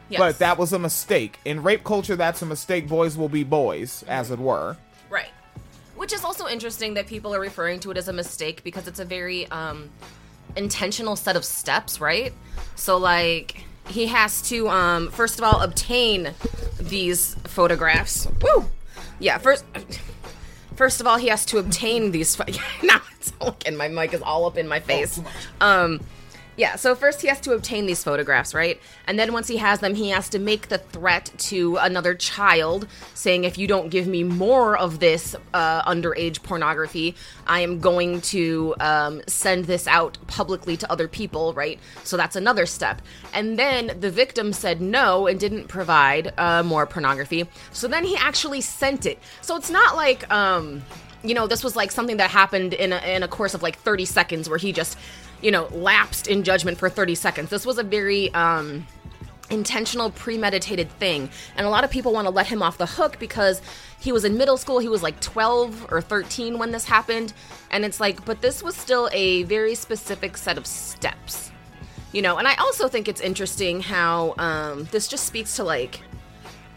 Yes. 0.09 0.19
But 0.19 0.39
that 0.39 0.59
was 0.59 0.73
a 0.73 0.79
mistake. 0.79 1.39
In 1.45 1.63
rape 1.63 1.85
culture, 1.85 2.17
that's 2.17 2.43
a 2.43 2.47
mistake. 2.47 2.89
Boys 2.89 3.17
will 3.17 3.29
be 3.29 3.43
boys, 3.45 4.05
as 4.07 4.31
it 4.31 4.39
were. 4.39 4.77
Right. 5.09 5.31
Which 5.97 6.13
is 6.13 6.25
also 6.25 6.47
interesting 6.47 6.95
that 6.95 7.07
people 7.07 7.35
are 7.35 7.41
referring 7.41 7.81
to 7.81 7.91
it 7.91 7.97
as 7.97 8.09
a 8.09 8.13
mistake 8.13 8.63
because 8.65 8.87
it's 8.87 9.01
a 9.01 9.05
very 9.05 9.47
um, 9.51 9.91
intentional 10.57 11.17
set 11.17 11.37
of 11.37 11.45
steps, 11.45 12.01
right? 12.01 12.33
So, 12.77 12.99
like, 12.99 13.65
he 13.89 14.07
has 14.07 14.43
to, 14.49 14.69
um, 14.69 15.11
first 15.11 15.39
of 15.39 15.45
all, 15.45 15.61
obtain 15.63 16.35
these 16.79 17.35
photographs. 17.45 18.29
Woo! 18.43 18.69
Yeah, 19.19 19.39
first. 19.39 19.65
First 20.77 21.01
of 21.01 21.07
all, 21.07 21.19
he 21.19 21.29
has 21.29 21.47
to 21.47 21.59
obtain 21.59 22.11
these. 22.11 22.37
Now 22.83 23.01
it's 23.17 23.33
looking. 23.41 23.77
My 23.77 23.89
mic 23.89 24.13
is 24.13 24.23
all 24.23 24.45
up 24.47 24.59
in 24.59 24.67
my 24.67 24.81
face. 24.81 25.21
Um, 25.61 26.01
yeah. 26.57 26.77
So 26.77 26.95
first 26.95 27.21
he 27.21 27.29
has 27.29 27.41
to 27.41 27.53
obtain 27.53 27.87
these 27.87 28.05
photographs, 28.05 28.55
right? 28.55 28.81
And 29.07 29.19
then 29.19 29.33
once 29.33 29.49
he 29.49 29.57
has 29.57 29.81
them, 29.81 29.95
he 29.95 30.11
has 30.11 30.29
to 30.31 30.39
make 30.39 30.69
the 30.69 30.79
threat 30.79 31.33
to 31.39 31.77
another 31.77 32.15
child, 32.15 32.87
saying, 33.15 33.45
"If 33.45 33.59
you 33.59 33.67
don't 33.67 33.89
give 33.89 34.07
me 34.07 34.23
more 34.23 34.77
of 34.77 35.01
this 35.01 35.35
uh, 35.53 35.83
underage 35.83 36.43
pornography, 36.43 37.17
I 37.47 37.61
am 37.61 37.81
going 37.81 38.21
to 38.23 38.75
um, 38.81 39.23
send 39.27 39.65
this 39.65 39.87
out 39.87 40.19
publicly 40.27 40.77
to 40.79 40.91
other 40.91 41.09
people." 41.09 41.53
Right. 41.55 41.81
So 42.05 42.17
that's 42.17 42.37
another 42.37 42.67
step. 42.67 43.03
And 43.33 43.59
then 43.59 43.97
the 43.99 44.11
victim 44.11 44.53
said 44.53 44.81
no 44.81 45.27
and 45.27 45.41
didn't 45.41 45.69
provide 45.69 46.33
uh, 46.39 46.63
more 46.63 46.87
pornography. 46.87 47.49
So 47.73 47.89
then 47.89 48.05
he 48.05 48.17
actually 48.17 48.61
sent 48.61 49.07
it. 49.07 49.19
So 49.43 49.57
it's 49.57 49.71
not 49.71 49.97
like. 49.97 50.31
Um, 50.33 50.83
you 51.25 51.33
know, 51.33 51.47
this 51.47 51.65
was 51.65 51.75
like 51.75 51.91
something 51.91 52.19
that 52.19 52.31
happened 52.31 52.75
in 52.75 52.93
a, 52.93 52.99
in 52.99 53.23
a 53.23 53.29
course 53.29 53.55
of 53.55 53.63
like 53.63 53.79
30 53.79 54.05
seconds 54.05 54.47
where 54.47 54.59
he 54.59 54.73
just, 54.73 54.99
you 55.45 55.51
know, 55.51 55.69
lapsed 55.73 56.27
in 56.27 56.43
judgment 56.43 56.79
for 56.79 56.89
30 56.89 57.15
seconds. 57.15 57.51
This 57.51 57.67
was 57.67 57.77
a 57.77 57.83
very 57.83 58.33
um, 58.33 58.87
intentional, 59.51 60.11
premeditated 60.11 60.91
thing. 60.93 61.29
And 61.55 61.67
a 61.67 61.71
lot 61.71 61.85
of 61.85 61.91
people 61.91 62.15
want 62.15 62.25
to 62.27 62.31
let 62.31 62.47
him 62.47 62.63
off 62.63 62.79
the 62.79 62.87
hook 62.87 63.19
because 63.19 63.61
he 64.01 64.11
was 64.11 64.25
in 64.25 64.39
middle 64.39 64.57
school. 64.57 64.79
He 64.79 64.89
was 64.89 65.03
like 65.03 65.21
12 65.21 65.93
or 65.93 66.01
13 66.01 66.59
when 66.59 66.71
this 66.71 66.87
happened. 66.87 67.35
And 67.71 67.85
it's 67.85 68.01
like, 68.01 68.25
but 68.25 68.41
this 68.41 68.63
was 68.63 68.75
still 68.75 69.11
a 69.13 69.43
very 69.43 69.75
specific 69.75 70.39
set 70.39 70.57
of 70.57 70.67
steps. 70.67 71.53
You 72.13 72.23
know, 72.23 72.39
and 72.39 72.49
I 72.49 72.55
also 72.55 72.89
think 72.89 73.07
it's 73.07 73.21
interesting 73.21 73.81
how 73.81 74.35
um, 74.39 74.85
this 74.93 75.09
just 75.09 75.27
speaks 75.27 75.57
to 75.57 75.65
like 75.65 76.01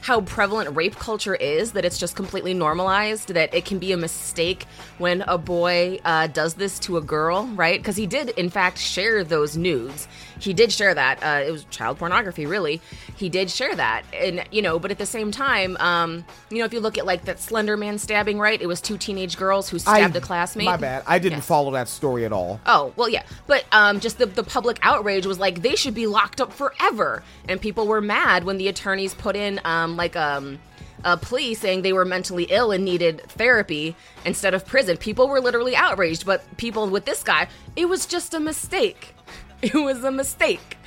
how 0.08 0.22
prevalent 0.22 0.74
rape 0.74 0.96
culture 0.96 1.36
is 1.36 1.74
that 1.74 1.84
it's 1.84 1.98
just 1.98 2.16
completely 2.16 2.54
normalized 2.54 3.28
that 3.34 3.54
it 3.54 3.66
can 3.66 3.78
be 3.78 3.92
a 3.92 3.98
mistake 3.98 4.66
when 5.00 5.22
a 5.28 5.38
boy 5.38 6.00
uh, 6.06 6.28
does 6.28 6.54
this 6.54 6.80
to 6.80 6.96
a 6.96 7.02
girl 7.02 7.46
right 7.48 7.82
because 7.82 7.98
he 7.98 8.08
did 8.08 8.30
in 8.30 8.50
fact 8.50 8.78
share 8.78 9.22
those 9.26 9.58
nudes 9.58 10.08
he 10.40 10.54
did 10.54 10.72
share 10.72 10.94
that 10.94 11.22
uh, 11.22 11.46
it 11.46 11.52
was 11.52 11.66
child 11.66 11.98
pornography 11.98 12.46
really 12.46 12.80
he 13.18 13.28
did 13.28 13.52
share 13.52 13.76
that 13.76 14.04
and 14.14 14.46
you 14.50 14.62
know 14.62 14.80
but 14.80 14.92
at 14.92 14.98
the 14.98 15.06
same 15.06 15.30
time 15.30 15.76
um, 15.82 16.24
you 16.50 16.60
know 16.60 16.66
if 16.66 16.72
you 16.72 16.80
look 16.80 16.98
at 16.98 17.06
like 17.06 17.26
that 17.26 17.38
slender 17.38 17.76
man 17.76 17.98
stabbing 17.98 18.40
right 18.40 18.62
it 18.62 18.68
was 18.68 18.80
two 18.80 18.98
teenage 18.98 19.36
girls 19.36 19.68
who 19.68 19.78
stabbed 19.78 20.16
a 20.16 20.22
classmate 20.22 20.66
My 20.66 20.78
bad. 20.78 21.04
I 21.06 21.20
didn't 21.20 21.42
follow 21.42 21.72
that 21.72 21.88
story 21.90 22.24
at 22.26 22.32
all. 22.32 22.60
Oh, 22.66 22.94
well, 22.96 23.10
yeah. 23.10 23.24
But 23.46 23.66
um, 23.72 24.00
just 24.00 24.18
the, 24.18 24.26
the 24.26 24.44
public 24.44 24.80
outrage 24.82 25.26
was 25.26 25.40
like, 25.40 25.62
they 25.62 25.76
should 25.76 25.94
be 25.94 26.08
locked 26.08 26.40
up 26.40 26.54
forever. 26.54 27.24
And 27.50 27.60
people 27.60 27.88
were 27.88 28.02
mad 28.02 28.44
when 28.44 28.58
the 28.58 28.68
attorneys 28.68 29.14
put 29.14 29.36
in, 29.36 29.60
um, 29.66 29.97
like, 29.98 30.16
um, 30.16 30.60
a 31.04 31.18
plea 31.18 31.54
saying 31.54 31.82
they 31.82 31.94
were 31.94 32.06
mentally 32.06 32.46
ill 32.50 32.72
and 32.72 32.84
needed 32.84 33.22
therapy 33.30 33.96
instead 34.26 34.54
of 34.54 34.66
prison. 34.66 34.98
People 34.98 35.28
were 35.28 35.40
literally 35.40 35.76
outraged. 35.76 36.26
But 36.26 36.44
people 36.58 36.88
with 36.90 37.06
this 37.06 37.24
guy, 37.24 37.48
it 37.76 37.86
was 37.86 38.06
just 38.06 38.34
a 38.34 38.40
mistake. 38.40 39.14
It 39.60 39.74
was 39.74 40.04
a 40.04 40.12
mistake. 40.12 40.78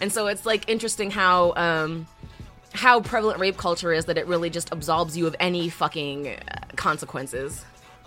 And 0.00 0.12
so 0.12 0.28
it's 0.28 0.46
like 0.46 0.68
interesting 0.68 1.10
how. 1.10 1.54
Um, 1.54 2.06
how 2.72 3.00
prevalent 3.00 3.38
rape 3.38 3.56
culture 3.56 3.92
is 3.92 4.06
that 4.06 4.16
it 4.16 4.26
really 4.26 4.48
just 4.48 4.72
absolves 4.72 5.16
you 5.16 5.26
of 5.26 5.36
any 5.38 5.68
fucking 5.68 6.28
uh, 6.28 6.36
consequences. 6.76 7.66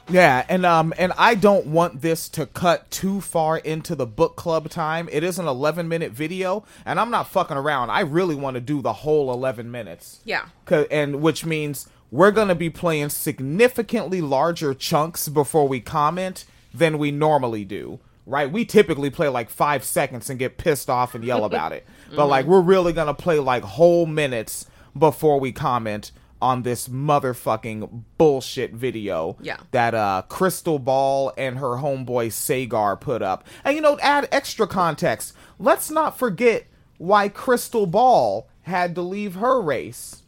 Yeah, 0.09 0.45
and 0.47 0.65
um 0.65 0.93
and 0.97 1.13
I 1.17 1.35
don't 1.35 1.67
want 1.67 2.01
this 2.01 2.29
to 2.29 2.45
cut 2.45 2.89
too 2.91 3.21
far 3.21 3.57
into 3.57 3.95
the 3.95 4.05
book 4.05 4.35
club 4.35 4.69
time. 4.69 5.09
It 5.11 5.23
is 5.23 5.39
an 5.39 5.47
11 5.47 5.87
minute 5.87 6.11
video, 6.11 6.63
and 6.85 6.99
I'm 6.99 7.09
not 7.09 7.27
fucking 7.27 7.57
around. 7.57 7.89
I 7.89 8.01
really 8.01 8.35
want 8.35 8.55
to 8.55 8.61
do 8.61 8.81
the 8.81 8.93
whole 8.93 9.31
11 9.33 9.71
minutes. 9.71 10.19
Yeah, 10.23 10.45
and 10.91 11.21
which 11.21 11.45
means 11.45 11.87
we're 12.11 12.31
going 12.31 12.49
to 12.49 12.55
be 12.55 12.69
playing 12.69 13.09
significantly 13.09 14.21
larger 14.21 14.73
chunks 14.73 15.27
before 15.27 15.67
we 15.67 15.79
comment 15.79 16.45
than 16.73 16.97
we 16.97 17.11
normally 17.11 17.65
do. 17.65 17.99
Right? 18.27 18.51
We 18.51 18.65
typically 18.65 19.11
play 19.11 19.27
like 19.27 19.51
5 19.51 19.83
seconds 19.83 20.31
and 20.31 20.39
get 20.39 20.57
pissed 20.57 20.89
off 20.89 21.13
and 21.13 21.23
yell 21.23 21.45
about 21.45 21.71
it. 21.73 21.85
But 22.15 22.27
like 22.27 22.45
we're 22.45 22.61
really 22.61 22.93
going 22.93 23.07
to 23.07 23.13
play 23.13 23.39
like 23.39 23.63
whole 23.63 24.05
minutes 24.05 24.67
before 24.97 25.39
we 25.39 25.51
comment 25.51 26.11
on 26.41 26.63
this 26.63 26.87
motherfucking 26.87 28.03
bullshit 28.17 28.73
video 28.73 29.37
Yeah. 29.41 29.57
that 29.71 29.95
uh 29.95 30.23
Krystal 30.29 30.83
Ball 30.83 31.33
and 31.37 31.57
her 31.57 31.77
homeboy 31.77 32.27
Saagar 32.27 32.99
put 32.99 33.21
up. 33.21 33.45
And 33.63 33.75
you 33.75 33.81
know, 33.81 33.97
add 34.01 34.27
extra 34.31 34.67
context. 34.67 35.33
Let's 35.59 35.89
not 35.89 36.17
forget 36.19 36.65
why 36.97 37.29
Krystal 37.29 37.89
Ball 37.89 38.47
had 38.63 38.95
to 38.95 39.01
leave 39.01 39.35
her 39.35 39.61
race. 39.61 40.23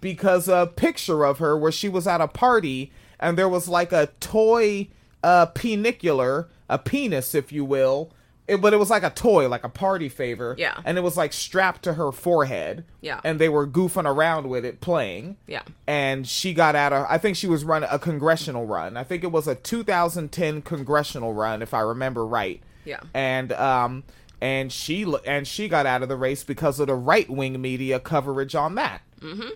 Because 0.00 0.48
a 0.48 0.70
picture 0.74 1.24
of 1.24 1.38
her 1.38 1.56
where 1.56 1.72
she 1.72 1.88
was 1.88 2.06
at 2.06 2.20
a 2.20 2.28
party 2.28 2.92
and 3.18 3.38
there 3.38 3.48
was 3.48 3.68
like 3.68 3.92
a 3.92 4.08
toy 4.20 4.88
uh 5.22 5.46
penicular, 5.46 6.46
a 6.68 6.78
penis 6.78 7.34
if 7.34 7.52
you 7.52 7.64
will. 7.64 8.12
It, 8.46 8.60
but 8.60 8.74
it 8.74 8.76
was 8.76 8.90
like 8.90 9.02
a 9.02 9.10
toy, 9.10 9.48
like 9.48 9.64
a 9.64 9.68
party 9.70 10.08
favor. 10.10 10.54
Yeah. 10.58 10.78
And 10.84 10.98
it 10.98 11.00
was 11.00 11.16
like 11.16 11.32
strapped 11.32 11.82
to 11.84 11.94
her 11.94 12.12
forehead. 12.12 12.84
Yeah. 13.00 13.20
And 13.24 13.38
they 13.38 13.48
were 13.48 13.66
goofing 13.66 14.04
around 14.04 14.48
with 14.50 14.64
it 14.66 14.80
playing 14.82 15.36
Yeah. 15.46 15.62
and 15.86 16.26
she 16.26 16.52
got 16.54 16.74
out 16.74 16.92
of 16.92 17.06
i 17.08 17.16
think 17.18 17.36
she 17.36 17.46
was 17.46 17.64
running 17.64 17.88
a 17.90 17.98
congressional 17.98 18.66
run 18.66 18.96
i 18.96 19.04
think 19.04 19.24
it 19.24 19.32
was 19.32 19.46
a 19.48 19.54
2010 19.54 20.62
congressional 20.62 21.32
run 21.32 21.62
if 21.62 21.72
i 21.74 21.80
remember 21.80 22.26
right 22.26 22.60
Yeah. 22.84 23.00
and 23.14 23.52
um 23.52 24.04
and 24.40 24.72
she 24.72 25.06
and 25.26 25.46
she 25.46 25.68
got 25.68 25.86
out 25.86 26.02
of 26.02 26.08
the 26.08 26.16
race 26.16 26.44
because 26.44 26.80
of 26.80 26.88
the 26.88 26.94
right-wing 26.94 27.60
media 27.60 27.98
coverage 28.00 28.54
on 28.54 28.74
that 28.74 29.00
mm-hmm. 29.20 29.48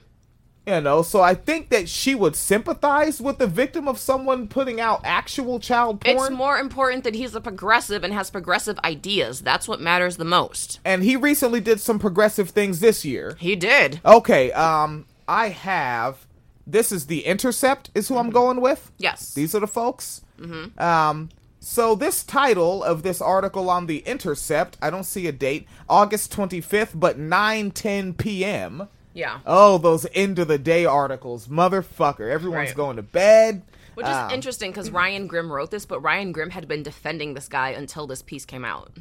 You 0.68 0.80
know 0.80 1.02
so 1.02 1.20
i 1.20 1.34
think 1.34 1.68
that 1.70 1.88
she 1.88 2.14
would 2.14 2.37
sympathize 2.37 3.20
with 3.20 3.38
the 3.38 3.46
victim 3.46 3.88
of 3.88 3.98
someone 3.98 4.46
putting 4.48 4.80
out 4.80 5.00
actual 5.04 5.58
child 5.58 6.00
porn 6.00 6.16
It's 6.16 6.30
more 6.30 6.58
important 6.58 7.04
that 7.04 7.14
he's 7.14 7.34
a 7.34 7.40
progressive 7.40 8.04
and 8.04 8.12
has 8.14 8.30
progressive 8.30 8.78
ideas. 8.84 9.40
That's 9.40 9.66
what 9.68 9.80
matters 9.80 10.16
the 10.16 10.25
most. 10.25 10.80
and 10.84 11.02
he 11.02 11.16
recently 11.16 11.60
did 11.60 11.80
some 11.80 11.98
progressive 11.98 12.50
things 12.50 12.80
this 12.80 13.04
year 13.04 13.37
He 13.38 13.56
did. 13.56 14.00
okay 14.04 14.52
um 14.52 15.06
i 15.26 15.48
have 15.48 16.26
this 16.66 16.92
is 16.92 17.06
the 17.06 17.25
intercept 17.25 17.90
is 17.94 18.08
who 18.08 18.16
i'm 18.18 18.30
going 18.30 18.60
with 18.60 18.92
Yes. 18.98 19.34
These 19.34 19.54
are 19.54 19.60
the 19.60 19.66
folks. 19.66 20.22
Mm-hmm. 20.40 20.78
Um, 20.80 21.30
so 21.60 21.94
this 21.94 22.22
title 22.22 22.84
of 22.84 23.02
this 23.02 23.20
article 23.20 23.68
on 23.68 23.87
the 23.87 23.98
Intercept, 24.00 24.76
I 24.80 24.90
don't 24.90 25.04
see 25.04 25.26
a 25.26 25.32
date, 25.32 25.66
August 25.88 26.32
25th, 26.37 26.92
but 26.94 27.18
9:10 27.18 28.16
p.m. 28.16 28.88
yeah. 29.18 29.40
Oh, 29.44 29.78
those 29.78 30.06
end 30.14 30.38
of 30.38 30.48
the 30.48 30.58
day 30.58 30.84
articles, 30.87 31.48
motherfucker! 31.48 32.30
Everyone's 32.30 32.68
Right. 32.68 32.76
going 32.76 32.96
to 32.96 33.02
bed. 33.02 33.62
Which 33.94 34.06
is 34.06 34.14
Um, 34.14 34.30
interesting 34.30 34.70
because 34.70 34.90
Ryan 34.92 35.26
Grim 35.26 35.50
wrote 35.50 35.72
this, 35.72 35.84
but 35.84 36.00
Ryan 36.00 36.30
Grim 36.30 36.50
had 36.50 36.68
been 36.68 36.84
defending 36.84 37.34
this 37.34 37.48
guy 37.48 37.70
until 37.70 38.06
this 38.06 38.22
piece 38.22 38.44
came 38.44 38.64
out. 38.64 38.92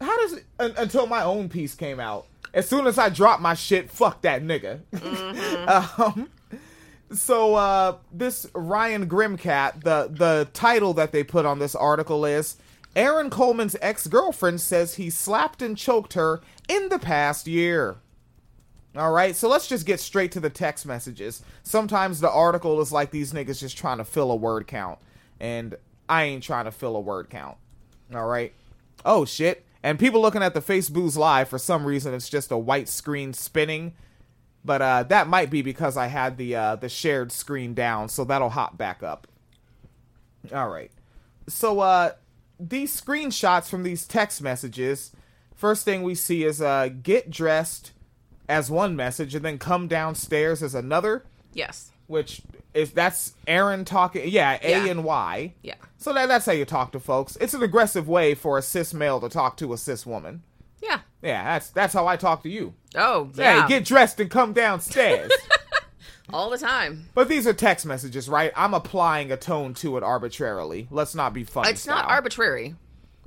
How 0.00 0.16
does 0.20 0.34
it 0.34 0.44
un- 0.60 0.74
until 0.76 1.06
my 1.06 1.22
own 1.22 1.48
piece 1.48 1.74
came 1.74 1.98
out? 1.98 2.26
As 2.54 2.68
soon 2.68 2.86
as 2.86 2.98
I 2.98 3.08
dropped 3.08 3.42
my 3.42 3.54
shit, 3.54 3.90
fuck 3.90 4.22
that 4.22 4.42
nigga. 4.42 4.80
um, 5.98 6.30
so 7.12 7.54
uh, 7.56 7.96
this 8.12 8.46
Ryan 8.54 9.08
Grimcat, 9.08 9.82
the 9.82 10.08
the 10.10 10.48
title 10.52 10.94
that 10.94 11.12
they 11.12 11.24
put 11.24 11.46
on 11.46 11.58
this 11.58 11.74
article 11.74 12.24
is 12.24 12.56
Aaron 12.94 13.28
Coleman's 13.30 13.76
ex 13.82 14.06
girlfriend 14.06 14.60
says 14.60 14.94
he 14.94 15.10
slapped 15.10 15.62
and 15.62 15.76
choked 15.76 16.12
her 16.14 16.40
in 16.68 16.88
the 16.90 16.98
past 16.98 17.46
year. 17.46 17.96
All 18.96 19.12
right, 19.12 19.36
so 19.36 19.48
let's 19.48 19.66
just 19.66 19.84
get 19.84 20.00
straight 20.00 20.32
to 20.32 20.40
the 20.40 20.48
text 20.48 20.86
messages. 20.86 21.42
Sometimes 21.62 22.20
the 22.20 22.30
article 22.30 22.80
is 22.80 22.92
like 22.92 23.10
these 23.10 23.32
niggas 23.32 23.60
just 23.60 23.76
trying 23.76 23.98
to 23.98 24.04
fill 24.04 24.30
a 24.30 24.36
word 24.36 24.66
count, 24.66 24.98
and 25.38 25.74
I 26.08 26.24
ain't 26.24 26.42
trying 26.42 26.64
to 26.64 26.70
fill 26.70 26.96
a 26.96 27.00
word 27.00 27.28
count. 27.28 27.58
All 28.14 28.26
right. 28.26 28.54
Oh 29.04 29.26
shit! 29.26 29.66
And 29.82 29.98
people 29.98 30.22
looking 30.22 30.42
at 30.42 30.54
the 30.54 30.62
Facebook's 30.62 31.16
live 31.16 31.48
for 31.48 31.58
some 31.58 31.84
reason 31.84 32.14
it's 32.14 32.30
just 32.30 32.50
a 32.50 32.56
white 32.56 32.88
screen 32.88 33.34
spinning. 33.34 33.92
But 34.64 34.82
uh, 34.82 35.02
that 35.04 35.28
might 35.28 35.50
be 35.50 35.62
because 35.62 35.96
I 35.96 36.06
had 36.06 36.38
the 36.38 36.56
uh, 36.56 36.76
the 36.76 36.88
shared 36.88 37.32
screen 37.32 37.74
down, 37.74 38.08
so 38.08 38.24
that'll 38.24 38.50
hop 38.50 38.78
back 38.78 39.02
up. 39.02 39.28
All 40.54 40.68
right. 40.68 40.90
So 41.48 41.80
uh, 41.80 42.12
these 42.58 42.98
screenshots 42.98 43.68
from 43.68 43.82
these 43.82 44.06
text 44.06 44.40
messages, 44.40 45.12
first 45.54 45.84
thing 45.84 46.02
we 46.02 46.14
see 46.14 46.44
is 46.44 46.62
uh, 46.62 46.88
get 47.02 47.30
dressed 47.30 47.92
as 48.48 48.70
one 48.70 48.94
message, 48.96 49.34
and 49.34 49.44
then 49.44 49.58
come 49.58 49.88
downstairs 49.88 50.62
as 50.62 50.74
another, 50.74 51.24
Yes. 51.52 51.90
which 52.06 52.42
is 52.74 52.92
that's 52.92 53.32
Aaron 53.46 53.84
talking. 53.84 54.28
Yeah, 54.28 54.58
A 54.62 54.70
Yeah. 54.84 54.90
and 54.90 55.04
Y. 55.04 55.54
Yeah. 55.62 55.74
So 55.98 56.12
that, 56.12 56.26
that's 56.28 56.46
how 56.46 56.52
you 56.52 56.64
talk 56.64 56.92
to 56.92 57.00
folks. 57.00 57.36
It's 57.40 57.54
an 57.54 57.62
aggressive 57.62 58.06
way 58.08 58.34
for 58.34 58.58
a 58.58 58.62
cis 58.62 58.92
male 58.94 59.20
to 59.20 59.28
talk 59.28 59.56
to 59.58 59.72
a 59.72 59.78
cis 59.78 60.04
woman. 60.06 60.42
Yeah. 60.82 61.00
Yeah, 61.22 61.42
that's 61.44 61.70
that's 61.70 61.94
how 61.94 62.06
I 62.06 62.16
talk 62.16 62.42
to 62.44 62.48
you. 62.50 62.74
Oh, 62.94 63.30
yeah. 63.34 63.62
Hey, 63.62 63.68
get 63.68 63.84
dressed 63.84 64.20
and 64.20 64.30
come 64.30 64.52
downstairs. 64.52 65.32
All 66.32 66.50
the 66.50 66.58
time. 66.58 67.08
but 67.14 67.28
these 67.28 67.46
are 67.46 67.52
text 67.52 67.86
messages, 67.86 68.28
right? 68.28 68.52
I'm 68.56 68.74
applying 68.74 69.30
a 69.30 69.36
tone 69.36 69.74
to 69.74 69.96
it 69.96 70.02
arbitrarily. 70.02 70.88
Let's 70.90 71.14
not 71.14 71.32
be 71.32 71.44
funny. 71.44 71.70
It's 71.70 71.86
not 71.86 72.04
arbitrary. 72.04 72.74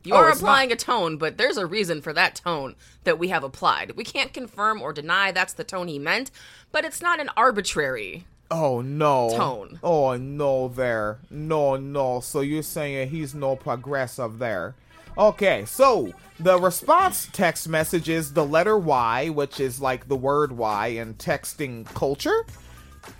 You 0.03 0.13
Oh, 0.13 0.17
are 0.17 0.29
applying 0.29 0.71
a 0.71 0.75
tone, 0.75 1.17
but 1.17 1.37
there's 1.37 1.57
a 1.57 1.65
reason 1.65 2.01
for 2.01 2.13
that 2.13 2.35
tone 2.35 2.75
that 3.03 3.19
we 3.19 3.27
have 3.29 3.43
applied. 3.43 3.91
We 3.95 4.03
can't 4.03 4.33
confirm 4.33 4.81
or 4.81 4.93
deny 4.93 5.31
that's 5.31 5.53
the 5.53 5.63
tone 5.63 5.87
he 5.87 5.99
meant, 5.99 6.31
but 6.71 6.85
it's 6.85 7.01
not 7.01 7.19
an 7.19 7.29
arbitrary. 7.35 8.25
Oh 8.51 8.81
no. 8.81 9.29
Tone. 9.35 9.79
Oh 9.83 10.15
no 10.15 10.67
there. 10.69 11.19
No 11.29 11.75
no. 11.75 12.19
So 12.19 12.41
you're 12.41 12.63
saying 12.63 13.09
he's 13.09 13.35
no 13.35 13.55
progressive 13.55 14.39
there. 14.39 14.75
Okay, 15.17 15.65
so 15.65 16.13
the 16.39 16.57
response 16.57 17.27
text 17.33 17.67
message 17.67 18.07
is 18.09 18.33
the 18.33 18.45
letter 18.45 18.77
Y, 18.77 19.29
which 19.29 19.59
is 19.59 19.81
like 19.81 20.07
the 20.07 20.15
word 20.15 20.53
Y 20.53 20.87
in 20.87 21.15
texting 21.15 21.85
culture. 21.93 22.45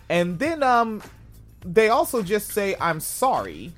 And 0.10 0.40
then 0.40 0.64
um 0.64 1.04
they 1.64 1.90
also 1.90 2.24
just 2.24 2.50
say 2.52 2.76
I'm 2.80 3.00
sorry. 3.00 3.74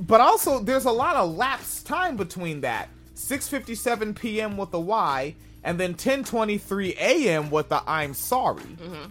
But 0.00 0.20
also 0.20 0.60
there's 0.60 0.86
a 0.86 0.90
lot 0.90 1.16
of 1.16 1.36
lapse 1.36 1.82
time 1.82 2.16
between 2.16 2.62
that. 2.62 2.88
6:57 3.14 4.18
p.m. 4.18 4.56
with 4.56 4.70
the 4.70 4.80
Y 4.80 5.34
and 5.62 5.78
then 5.78 5.94
10:23 5.94 6.96
a.m. 6.98 7.50
with 7.50 7.68
the 7.68 7.82
I'm 7.86 8.14
sorry. 8.14 8.64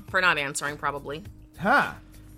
For 0.10 0.19
not 0.19 0.38
answering, 0.38 0.77
probably. 0.77 1.24
Huh. 1.60 1.93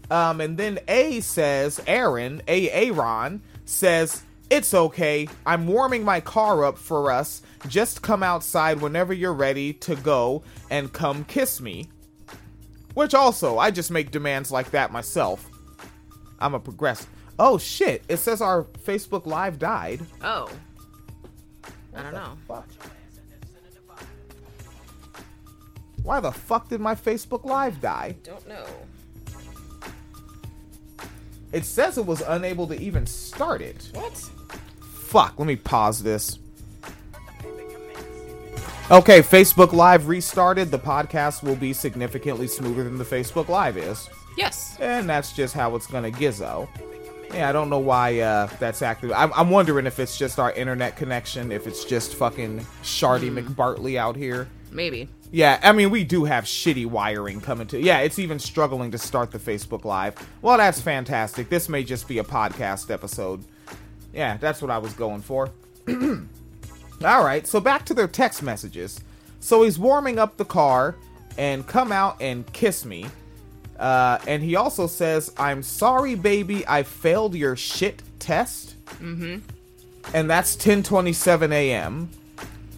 Um, 0.09 0.41
and 0.41 0.57
then 0.57 0.79
A 0.89 1.21
says, 1.21 1.79
Aaron, 1.87 2.41
A. 2.47 2.69
Aaron, 2.69 3.41
says, 3.63 4.23
It's 4.49 4.73
okay. 4.73 5.29
I'm 5.45 5.67
warming 5.67 6.03
my 6.03 6.19
car 6.19 6.65
up 6.65 6.77
for 6.77 7.11
us. 7.11 7.41
Just 7.67 8.01
come 8.01 8.21
outside 8.21 8.81
whenever 8.81 9.13
you're 9.13 9.33
ready 9.33 9.71
to 9.73 9.95
go 9.95 10.43
and 10.69 10.91
come 10.91 11.23
kiss 11.23 11.61
me. 11.61 11.87
Which 12.93 13.13
also, 13.13 13.57
I 13.57 13.71
just 13.71 13.89
make 13.89 14.11
demands 14.11 14.51
like 14.51 14.71
that 14.71 14.91
myself. 14.91 15.49
I'm 16.39 16.55
a 16.55 16.59
progressive. 16.59 17.07
Oh 17.39 17.57
shit, 17.57 18.03
it 18.07 18.17
says 18.17 18.41
our 18.41 18.63
Facebook 18.63 19.25
Live 19.25 19.59
died. 19.59 20.01
Oh. 20.21 20.49
I 21.95 22.03
don't 22.03 22.13
know. 22.13 22.37
Fuck. 22.47 22.67
Why 26.03 26.19
the 26.19 26.31
fuck 26.31 26.69
did 26.69 26.81
my 26.81 26.95
Facebook 26.95 27.43
Live 27.45 27.79
die? 27.81 28.15
Don't 28.23 28.47
know. 28.47 28.65
It 31.51 31.65
says 31.65 31.97
it 31.97 32.05
was 32.05 32.21
unable 32.21 32.65
to 32.67 32.79
even 32.79 33.05
start 33.05 33.61
it. 33.61 33.89
What? 33.93 34.17
Fuck, 34.81 35.35
let 35.37 35.47
me 35.47 35.57
pause 35.57 36.01
this. 36.01 36.39
Okay, 38.89 39.21
Facebook 39.21 39.73
Live 39.73 40.07
restarted. 40.07 40.71
The 40.71 40.79
podcast 40.79 41.43
will 41.43 41.55
be 41.55 41.73
significantly 41.73 42.47
smoother 42.47 42.83
than 42.83 42.97
the 42.97 43.05
Facebook 43.05 43.47
Live 43.47 43.77
is. 43.77 44.09
Yes. 44.37 44.77
And 44.79 45.09
that's 45.09 45.33
just 45.33 45.53
how 45.53 45.75
it's 45.75 45.87
gonna 45.87 46.11
gizzo. 46.11 46.67
Yeah, 47.33 47.47
I 47.47 47.51
don't 47.51 47.69
know 47.69 47.79
why 47.79 48.19
uh, 48.19 48.47
that's 48.59 48.81
active. 48.81 49.11
I'm, 49.13 49.31
I'm 49.33 49.49
wondering 49.49 49.85
if 49.85 49.99
it's 49.99 50.17
just 50.17 50.37
our 50.37 50.51
internet 50.51 50.97
connection, 50.97 51.51
if 51.51 51.65
it's 51.65 51.85
just 51.85 52.15
fucking 52.15 52.59
Shardy 52.83 53.31
McBartley 53.31 53.97
out 53.97 54.15
here. 54.17 54.49
Maybe. 54.69 55.07
Yeah, 55.31 55.59
I 55.63 55.71
mean, 55.71 55.91
we 55.91 56.03
do 56.03 56.25
have 56.25 56.43
shitty 56.43 56.85
wiring 56.85 57.39
coming 57.39 57.67
to. 57.67 57.79
Yeah, 57.79 57.99
it's 57.99 58.19
even 58.19 58.37
struggling 58.37 58.91
to 58.91 58.97
start 58.97 59.31
the 59.31 59.39
Facebook 59.39 59.85
Live. 59.85 60.15
Well, 60.41 60.57
that's 60.57 60.81
fantastic. 60.81 61.47
This 61.47 61.69
may 61.69 61.85
just 61.85 62.07
be 62.07 62.17
a 62.17 62.23
podcast 62.23 62.91
episode. 62.91 63.45
Yeah, 64.13 64.35
that's 64.37 64.61
what 64.61 64.69
I 64.69 64.77
was 64.77 64.91
going 64.93 65.21
for. 65.21 65.49
All 65.87 67.23
right, 67.23 67.47
so 67.47 67.61
back 67.61 67.85
to 67.85 67.93
their 67.93 68.09
text 68.09 68.43
messages. 68.43 68.99
So 69.39 69.63
he's 69.63 69.79
warming 69.79 70.19
up 70.19 70.35
the 70.35 70.45
car 70.45 70.95
and 71.37 71.65
come 71.65 71.93
out 71.93 72.17
and 72.21 72.51
kiss 72.51 72.83
me. 72.83 73.05
Uh, 73.81 74.19
and 74.27 74.43
he 74.43 74.55
also 74.55 74.85
says, 74.85 75.33
I'm 75.37 75.63
sorry, 75.63 76.13
baby, 76.13 76.65
I 76.67 76.83
failed 76.83 77.33
your 77.33 77.55
shit 77.55 78.03
test. 78.19 78.75
Mm-hmm. 78.85 79.39
And 80.13 80.29
that's 80.29 80.55
10:27 80.55 81.51
a.m. 81.51 82.09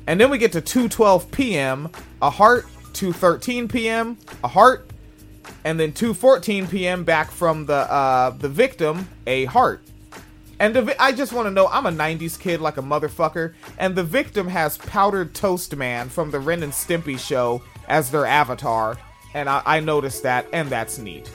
And 0.08 0.20
then 0.20 0.30
we 0.30 0.38
get 0.38 0.54
to 0.54 0.62
2:12 0.62 1.30
p.m. 1.32 1.90
A 2.22 2.30
heart. 2.30 2.66
2:13 2.94 3.70
p.m. 3.70 4.18
A 4.44 4.48
heart. 4.48 4.90
And 5.66 5.78
then 5.78 5.92
2:14 5.92 6.70
p.m. 6.70 7.04
back 7.04 7.32
from 7.32 7.66
the 7.66 7.92
uh, 7.92 8.30
the 8.30 8.50
victim 8.50 9.10
a 9.28 9.44
heart. 9.46 9.82
And 10.60 10.74
the, 10.74 10.84
vi- 10.84 10.96
I 11.00 11.12
just 11.12 11.34
want 11.34 11.48
to 11.48 11.52
know, 11.52 11.68
I'm 11.68 11.86
a 11.86 11.92
90s 11.92 12.40
kid 12.40 12.62
like 12.62 12.78
a 12.78 12.82
motherfucker, 12.82 13.54
and 13.78 13.96
the 13.96 14.04
victim 14.04 14.48
has 14.48 14.78
Powdered 14.78 15.34
Toast 15.34 15.76
Man 15.76 16.08
from 16.08 16.32
the 16.32 16.40
Ren 16.40 16.64
and 16.64 16.72
Stimpy 16.72 17.20
show 17.20 17.64
as 17.90 18.12
their 18.12 18.26
avatar, 18.26 18.98
and 19.34 19.50
I, 19.50 19.62
I 19.66 19.80
noticed 19.80 20.24
that, 20.24 20.48
and 20.54 20.70
that's 20.70 20.98
neat. 20.98 21.30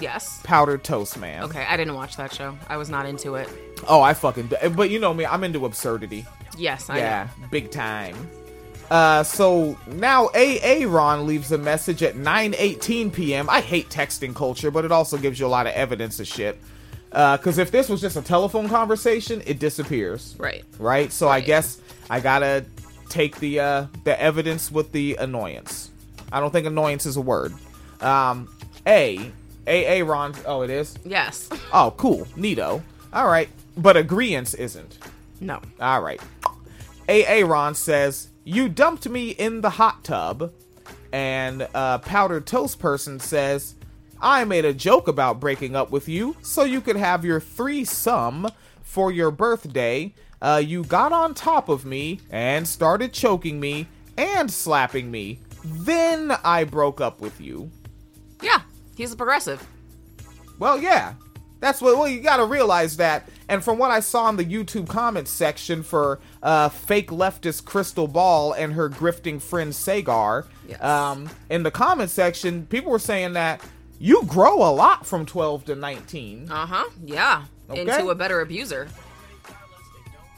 Yes. 0.00 0.40
Powdered 0.44 0.84
Toast 0.84 1.18
Man. 1.18 1.44
Okay, 1.44 1.64
I 1.68 1.76
didn't 1.76 1.94
watch 1.94 2.16
that 2.16 2.32
show. 2.32 2.56
I 2.68 2.76
was 2.76 2.90
not 2.90 3.06
into 3.06 3.34
it. 3.36 3.48
Oh, 3.88 4.02
I 4.02 4.14
fucking. 4.14 4.50
But 4.74 4.90
you 4.90 4.98
know 4.98 5.14
me, 5.14 5.24
I'm 5.24 5.42
into 5.44 5.64
absurdity. 5.64 6.26
Yes, 6.56 6.90
I 6.90 6.98
yeah, 6.98 7.28
big 7.50 7.70
time. 7.70 8.14
Uh, 8.90 9.22
so 9.24 9.76
now 9.88 10.26
AA 10.28 10.84
Ron 10.86 11.26
leaves 11.26 11.50
a 11.52 11.58
message 11.58 12.02
at 12.02 12.14
9:18 12.14 13.12
p.m. 13.12 13.48
I 13.50 13.60
hate 13.60 13.88
texting 13.88 14.34
culture, 14.34 14.70
but 14.70 14.84
it 14.84 14.92
also 14.92 15.16
gives 15.16 15.40
you 15.40 15.46
a 15.46 15.48
lot 15.48 15.66
of 15.66 15.72
evidence 15.72 16.20
of 16.20 16.26
shit. 16.26 16.58
Because 17.10 17.58
if 17.58 17.70
this 17.70 17.88
was 17.88 18.00
just 18.00 18.16
a 18.16 18.22
telephone 18.22 18.68
conversation, 18.68 19.42
it 19.46 19.58
disappears. 19.58 20.34
Right. 20.38 20.64
Right. 20.78 21.10
So 21.10 21.28
I 21.28 21.40
guess 21.40 21.80
I 22.10 22.20
gotta 22.20 22.66
take 23.08 23.38
the 23.38 23.60
uh, 23.60 23.86
the 24.04 24.20
evidence 24.20 24.70
with 24.70 24.92
the 24.92 25.16
annoyance. 25.16 25.90
I 26.32 26.40
don't 26.40 26.50
think 26.50 26.66
annoyance 26.66 27.06
is 27.06 27.16
a 27.16 27.20
word. 27.20 27.52
Um, 28.00 28.48
A 28.86 29.32
a 29.66 30.02
Ron. 30.02 30.34
Oh, 30.46 30.62
it 30.62 30.70
is. 30.70 30.96
Yes. 31.04 31.48
Oh, 31.72 31.92
cool. 31.96 32.26
Neato. 32.36 32.82
All 33.12 33.28
right. 33.28 33.48
But 33.76 33.96
agreeance 33.96 34.56
isn't. 34.56 34.98
No. 35.40 35.60
All 35.80 36.00
right. 36.02 36.20
A 37.08 37.40
a 37.42 37.46
Ron 37.46 37.74
says, 37.74 38.28
You 38.44 38.68
dumped 38.68 39.08
me 39.08 39.30
in 39.30 39.60
the 39.60 39.70
hot 39.70 40.04
tub. 40.04 40.52
And 41.12 41.66
uh, 41.74 41.98
Powdered 41.98 42.46
Toast 42.46 42.78
Person 42.78 43.18
says, 43.20 43.74
I 44.20 44.44
made 44.44 44.64
a 44.64 44.72
joke 44.74 45.08
about 45.08 45.40
breaking 45.40 45.76
up 45.76 45.90
with 45.90 46.08
you 46.08 46.36
so 46.42 46.64
you 46.64 46.80
could 46.80 46.96
have 46.96 47.24
your 47.24 47.40
threesome 47.40 48.48
for 48.82 49.10
your 49.12 49.30
birthday. 49.30 50.12
Uh, 50.42 50.60
you 50.64 50.84
got 50.84 51.12
on 51.12 51.32
top 51.34 51.68
of 51.68 51.84
me 51.84 52.20
and 52.30 52.66
started 52.68 53.12
choking 53.12 53.60
me 53.60 53.86
and 54.18 54.50
slapping 54.50 55.10
me. 55.10 55.38
Then 55.68 56.32
I 56.44 56.64
broke 56.64 57.00
up 57.00 57.20
with 57.20 57.40
you. 57.40 57.70
Yeah. 58.42 58.60
He's 58.96 59.12
a 59.12 59.16
progressive. 59.16 59.66
Well, 60.58 60.78
yeah. 60.80 61.14
That's 61.58 61.80
what. 61.80 61.96
Well, 61.96 62.06
you 62.06 62.20
got 62.20 62.36
to 62.36 62.44
realize 62.44 62.98
that. 62.98 63.28
And 63.48 63.64
from 63.64 63.78
what 63.78 63.90
I 63.90 64.00
saw 64.00 64.28
in 64.28 64.36
the 64.36 64.44
YouTube 64.44 64.88
comments 64.88 65.30
section 65.30 65.82
for 65.82 66.20
uh, 66.42 66.68
fake 66.68 67.10
leftist 67.10 67.64
Krystal 67.64 68.12
Ball 68.12 68.52
and 68.52 68.72
her 68.74 68.88
grifting 68.90 69.40
friend 69.40 69.72
Saagar, 69.72 70.46
Yes. 70.68 70.82
um, 70.82 71.28
in 71.48 71.62
the 71.62 71.70
comment 71.70 72.10
section, 72.10 72.66
people 72.66 72.90
were 72.92 72.98
saying 72.98 73.32
that 73.34 73.60
you 73.98 74.22
grow 74.26 74.56
a 74.68 74.70
lot 74.72 75.06
from 75.06 75.24
12 75.24 75.64
to 75.66 75.74
19. 75.74 76.50
Uh 76.50 76.66
huh. 76.66 76.84
Yeah. 77.04 77.44
Okay. 77.70 77.80
Into 77.80 78.10
a 78.10 78.14
better 78.14 78.40
abuser. 78.40 78.88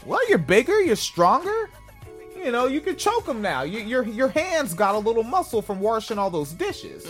Well, 0.06 0.26
you're 0.28 0.38
bigger, 0.38 0.80
you're 0.80 0.96
stronger. 0.96 1.68
You 2.44 2.52
know, 2.52 2.66
you 2.66 2.80
can 2.80 2.96
choke 2.96 3.26
them 3.26 3.42
now. 3.42 3.62
You, 3.62 3.80
your 3.80 4.04
your 4.04 4.28
hands 4.28 4.72
got 4.72 4.94
a 4.94 4.98
little 4.98 5.24
muscle 5.24 5.60
from 5.60 5.80
washing 5.80 6.18
all 6.18 6.30
those 6.30 6.52
dishes. 6.52 7.06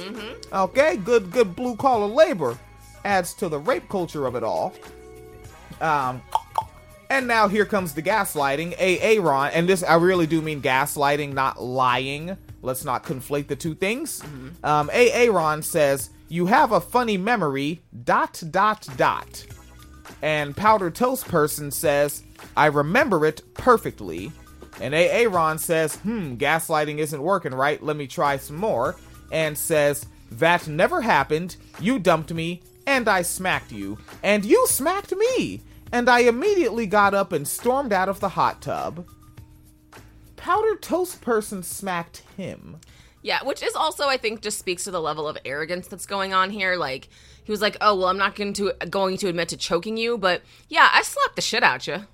Okay, 0.53 0.97
good 0.97 1.31
good 1.31 1.55
blue 1.55 1.77
collar 1.77 2.07
labor 2.07 2.59
adds 3.05 3.35
to 3.35 3.49
the 3.49 3.59
rape 3.59 3.89
culture 3.89 4.27
of 4.27 4.35
it 4.35 4.43
all. 4.43 4.75
Um, 5.81 6.23
and 7.11 7.27
now 7.27 7.47
here 7.49 7.65
comes 7.65 7.95
the 7.95 8.03
gaslighting. 8.03 8.75
A 8.79 8.99
Aaron, 9.01 9.53
and 9.53 9.69
this 9.69 9.83
I 9.83 9.95
really 9.97 10.27
do 10.27 10.43
mean 10.43 10.61
gaslighting, 10.61 11.35
not 11.35 11.63
lying. 11.63 12.37
Let's 12.63 12.85
not 12.85 13.05
conflate 13.05 13.47
the 13.47 13.57
two 13.57 13.75
things. 13.75 14.23
Um, 14.65 14.91
A 14.93 15.13
Aaron 15.13 15.63
says 15.63 16.11
you 16.29 16.47
have 16.47 16.73
a 16.73 16.81
funny 16.81 17.17
memory. 17.17 17.83
Dot 18.05 18.43
dot 18.51 18.89
dot. 18.97 19.47
And 20.21 20.57
Powder 20.57 20.91
Toast 20.91 21.29
Person 21.29 21.71
says, 21.71 22.25
I 22.57 22.67
remember 22.67 23.25
it 23.25 23.43
perfectly. 23.55 24.33
And 24.81 24.95
Aaron 24.95 25.59
says, 25.59 25.97
hmm, 25.97 26.35
gaslighting 26.35 26.99
isn't 26.99 27.23
working 27.23 27.53
right. 27.55 27.83
Let 27.83 27.97
me 27.97 28.07
try 28.07 28.37
some 28.37 28.57
more. 28.57 28.97
and 29.31 29.59
says, 29.59 30.07
That 30.31 30.69
never 30.69 31.01
happened. 31.03 31.57
You 31.81 31.99
dumped 31.99 32.33
me, 32.33 32.63
and 32.87 33.09
I 33.09 33.23
smacked 33.23 33.73
you. 33.73 33.99
And 34.23 34.45
you 34.45 34.67
smacked 34.69 35.15
me. 35.15 35.61
And 35.93 36.09
I 36.09 36.21
immediately 36.21 36.87
got 36.87 37.13
up 37.15 37.33
and 37.33 37.47
stormed 37.47 37.93
out 37.93 38.09
of 38.09 38.21
the 38.21 38.31
hot 38.31 38.63
tub. 38.63 39.07
Powdered 40.37 40.83
Toast 40.83 41.21
Person 41.21 41.63
smacked 41.63 42.23
him. 42.37 42.79
Yeah, 43.23 43.43
which 43.43 43.63
is 43.63 43.75
also 43.75 44.07
I 44.07 44.17
think 44.17 44.41
just 44.43 44.59
speaks 44.59 44.85
to 44.85 44.91
the 44.91 45.01
level 45.01 45.27
of 45.27 45.37
arrogance 45.45 45.89
that's 45.89 46.07
going 46.07 46.33
on 46.33 46.51
here. 46.51 46.77
Like 46.77 47.09
he 47.45 47.51
was 47.51 47.61
like, 47.61 47.77
"Oh 47.81 47.97
well, 47.97 48.09
I'm 48.09 48.17
not 48.17 48.37
going 48.37 48.53
to 48.55 48.73
going 48.89 49.17
to 49.19 49.29
admit 49.29 49.49
to 49.49 49.57
choking 49.57 49.97
you, 49.97 50.17
but 50.17 50.43
yeah, 50.69 50.89
I 50.93 51.03
slapped 51.03 51.35
the 51.37 51.43
shit 51.43 51.63
out 51.65 51.87
you 51.87 52.05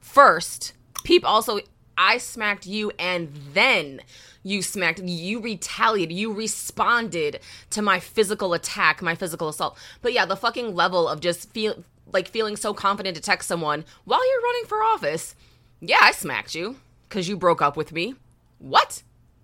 first. 0.00 0.72
Peep 1.04 1.24
also, 1.24 1.60
I 1.98 2.18
smacked 2.18 2.66
you, 2.66 2.92
and 2.98 3.32
then 3.52 4.00
you 4.44 4.62
smacked. 4.62 5.00
You 5.00 5.40
retaliated. 5.40 6.16
You 6.16 6.32
responded 6.32 7.40
to 7.70 7.82
my 7.82 7.98
physical 7.98 8.54
attack, 8.54 9.02
my 9.02 9.14
physical 9.14 9.48
assault. 9.48 9.76
But 10.00 10.12
yeah, 10.12 10.24
the 10.24 10.36
fucking 10.36 10.74
level 10.74 11.08
of 11.08 11.20
just 11.20 11.50
feel 11.52 11.82
like 12.12 12.28
feeling 12.28 12.56
so 12.56 12.72
confident 12.72 13.16
to 13.16 13.22
text 13.22 13.48
someone 13.48 13.84
while 14.04 14.26
you're 14.30 14.42
running 14.42 14.64
for 14.66 14.82
office. 14.82 15.34
Yeah, 15.80 15.98
I 16.00 16.12
smacked 16.12 16.54
you 16.54 16.76
because 17.08 17.28
you 17.28 17.36
broke 17.36 17.60
up 17.60 17.76
with 17.76 17.92
me. 17.92 18.14
What? 18.58 19.02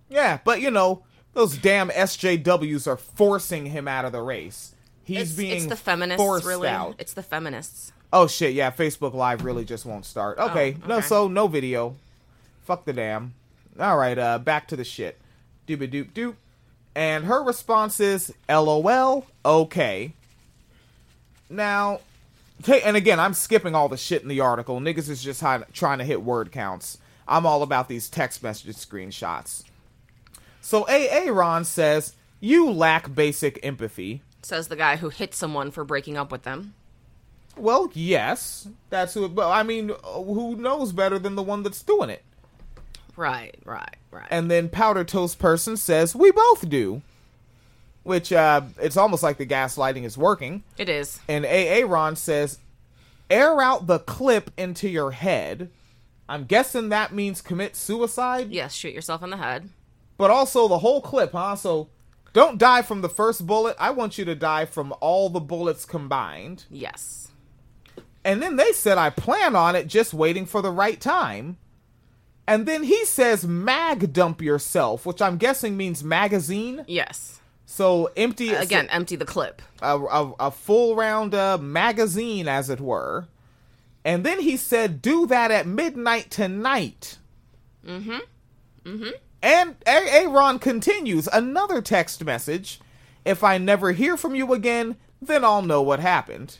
Yeah, 0.09 0.39
but 0.43 0.61
you 0.61 0.71
know, 0.71 1.03
those 1.33 1.57
damn 1.57 1.89
SJWs 1.89 2.87
are 2.87 2.97
forcing 2.97 3.67
him 3.67 3.87
out 3.87 4.05
of 4.05 4.11
the 4.13 4.21
race. 4.21 4.73
He's 5.03 5.29
It's, 5.29 5.31
being 5.33 5.51
it's 5.57 5.65
the 5.67 5.75
feminists, 5.75 6.21
forced 6.23 6.45
really. 6.45 6.67
out. 6.69 6.95
It's 6.97 7.13
the 7.13 7.21
feminists. 7.23 7.91
Oh 8.11 8.27
shit, 8.27 8.53
yeah, 8.53 8.71
Facebook 8.71 9.13
Live 9.13 9.43
really 9.43 9.65
just 9.65 9.85
won't 9.85 10.05
start. 10.05 10.37
Oh, 10.39 10.49
okay, 10.49 10.77
no, 10.87 10.95
Oh, 10.95 10.97
okay. 10.99 11.07
so 11.07 11.27
no 11.27 11.47
video. 11.47 11.95
Fuck 12.65 12.85
the 12.85 12.93
damn. 12.93 13.35
All 13.79 13.97
right, 13.97 14.17
uh, 14.17 14.39
back 14.39 14.67
to 14.69 14.75
the 14.75 14.83
shit. 14.83 15.19
Doobie 15.67 15.91
doop 15.91 16.11
doop. 16.13 16.35
And 16.95 17.25
her 17.25 17.43
response 17.43 17.99
is, 17.99 18.33
LOL, 18.49 19.27
okay. 19.45 20.13
Now, 21.49 21.99
and 22.83 22.97
again, 22.97 23.19
I'm 23.19 23.33
skipping 23.33 23.75
all 23.75 23.89
the 23.89 23.97
shit 23.97 24.23
in 24.23 24.29
the 24.29 24.39
article. 24.39 24.79
Niggas 24.79 25.09
is 25.09 25.21
just 25.21 25.43
trying 25.73 25.99
to 25.99 26.05
hit 26.05 26.23
word 26.23 26.51
counts. 26.51 26.97
I'm 27.27 27.45
all 27.45 27.63
about 27.63 27.87
these 27.87 28.09
text 28.09 28.41
message 28.41 28.75
screenshots. 28.75 29.63
So 30.61 30.87
AA 30.87 31.29
Ron 31.29 31.65
says, 31.65 32.13
You 32.39 32.71
lack 32.71 33.13
basic 33.13 33.59
empathy. 33.63 34.21
Says 34.41 34.69
the 34.69 34.75
guy 34.75 34.95
who 34.95 35.09
hit 35.09 35.35
someone 35.35 35.69
for 35.69 35.83
breaking 35.83 36.17
up 36.17 36.31
with 36.31 36.43
them. 36.43 36.73
Well, 37.57 37.89
yes, 37.93 38.67
that's 38.89 39.13
who. 39.13 39.27
But 39.27 39.49
I 39.49 39.63
mean, 39.63 39.91
who 40.03 40.55
knows 40.55 40.91
better 40.91 41.17
than 41.17 41.35
the 41.35 41.43
one 41.43 41.63
that's 41.63 41.81
doing 41.81 42.09
it? 42.09 42.23
Right, 43.15 43.55
right, 43.65 43.95
right. 44.11 44.27
And 44.29 44.49
then 44.51 44.69
Powder 44.69 45.03
Toast 45.03 45.39
Person 45.39 45.77
says 45.77 46.15
we 46.15 46.31
both 46.31 46.67
do, 46.69 47.01
which 48.03 48.31
uh, 48.33 48.61
it's 48.79 48.97
almost 48.97 49.23
like 49.23 49.37
the 49.37 49.45
gaslighting 49.45 50.03
is 50.03 50.17
working. 50.17 50.63
it 50.77 50.89
is. 50.89 51.19
And 51.27 51.45
AA 51.45 51.85
Ron 51.87 52.15
says, 52.15 52.59
air 53.29 53.61
out 53.61 53.87
the 53.87 53.99
clip 53.99 54.51
into 54.57 54.89
your 54.89 55.11
head. 55.11 55.69
I'm 56.27 56.45
guessing 56.45 56.89
that 56.89 57.13
means 57.13 57.41
commit 57.41 57.75
suicide, 57.75 58.51
Yes, 58.51 58.73
shoot 58.73 58.93
yourself 58.93 59.21
in 59.23 59.29
the 59.29 59.37
head. 59.37 59.69
but 60.17 60.29
also 60.31 60.67
the 60.67 60.79
whole 60.79 61.01
clip, 61.01 61.31
huh? 61.33 61.55
So 61.55 61.87
don't 62.33 62.57
die 62.57 62.81
from 62.81 63.01
the 63.01 63.09
first 63.09 63.45
bullet. 63.47 63.75
I 63.79 63.91
want 63.91 64.17
you 64.17 64.25
to 64.25 64.35
die 64.35 64.65
from 64.65 64.93
all 64.99 65.29
the 65.29 65.39
bullets 65.39 65.85
combined. 65.85 66.65
Yes. 66.69 67.29
And 68.23 68.41
then 68.41 68.55
they 68.55 68.71
said, 68.71 68.97
I 68.97 69.11
plan 69.11 69.55
on 69.55 69.75
it, 69.75 69.87
just 69.87 70.13
waiting 70.13 70.47
for 70.47 70.61
the 70.63 70.71
right 70.71 70.99
time. 70.99 71.57
And 72.47 72.65
then 72.65 72.83
he 72.83 73.05
says, 73.05 73.47
mag 73.47 74.13
dump 74.13 74.41
yourself, 74.41 75.05
which 75.05 75.21
I'm 75.21 75.37
guessing 75.37 75.75
means 75.75 76.03
magazine. 76.03 76.85
Yes. 76.87 77.39
So 77.65 78.11
empty 78.15 78.49
Again, 78.53 78.87
empty 78.89 79.15
the 79.15 79.25
clip. 79.25 79.61
a, 79.81 79.97
a, 79.97 80.33
a 80.39 80.51
full 80.51 80.95
round 80.95 81.33
uh, 81.33 81.57
magazine, 81.57 82.47
as 82.47 82.69
it 82.69 82.79
were. 82.79 83.27
And 84.03 84.23
then 84.23 84.39
he 84.39 84.55
said, 84.55 85.01
do 85.01 85.25
that 85.25 85.49
at 85.49 85.65
midnight 85.65 86.29
tonight. 86.29 87.17
Mm-hmm. 87.85 88.19
Mm-hmm. 88.85 89.09
And 89.41 89.75
A- 89.87 90.13
Aaron 90.13 90.59
continues 90.59 91.27
another 91.33 91.81
text 91.81 92.23
message. 92.23 92.79
If 93.25 93.43
I 93.43 93.57
never 93.57 93.93
hear 93.93 94.15
from 94.15 94.35
you 94.35 94.53
again, 94.53 94.97
then 95.19 95.43
I'll 95.43 95.63
know 95.63 95.81
what 95.81 95.99
happened. 95.99 96.59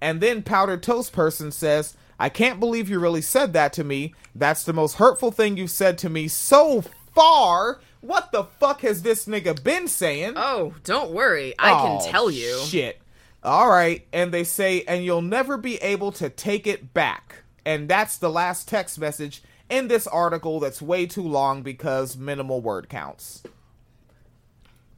And 0.00 0.20
then 0.20 0.42
Powdered 0.42 0.82
Toast 0.82 1.12
Person 1.12 1.52
says, 1.52 1.96
I 2.20 2.28
can't 2.28 2.60
believe 2.60 2.90
you 2.90 2.98
really 3.00 3.22
said 3.22 3.54
that 3.54 3.72
to 3.72 3.82
me. 3.84 4.14
That's 4.34 4.62
the 4.62 4.74
most 4.74 4.96
hurtful 4.96 5.32
thing 5.32 5.56
you've 5.56 5.70
said 5.70 5.96
to 5.98 6.10
me 6.10 6.28
so 6.28 6.82
far. 7.14 7.80
What 8.02 8.30
the 8.30 8.44
fuck 8.44 8.82
has 8.82 9.00
this 9.02 9.24
nigga 9.26 9.60
been 9.64 9.88
saying? 9.88 10.34
Oh, 10.36 10.74
don't 10.84 11.10
worry. 11.12 11.54
I 11.58 11.72
Oh, 11.72 11.98
can 12.02 12.10
tell 12.12 12.30
you. 12.30 12.60
Shit. 12.66 13.00
All 13.42 13.70
right. 13.70 14.06
And 14.12 14.32
they 14.32 14.44
say, 14.44 14.84
and 14.86 15.02
you'll 15.02 15.22
never 15.22 15.56
be 15.56 15.76
able 15.78 16.12
to 16.12 16.28
take 16.28 16.66
it 16.66 16.92
back. 16.92 17.36
And 17.64 17.88
that's 17.88 18.18
the 18.18 18.30
last 18.30 18.68
text 18.68 18.98
message 18.98 19.42
in 19.70 19.88
this 19.88 20.06
article 20.06 20.60
that's 20.60 20.82
way 20.82 21.06
too 21.06 21.26
long 21.26 21.62
because 21.62 22.16
minimal 22.18 22.60
word 22.60 22.88
counts. 22.90 23.42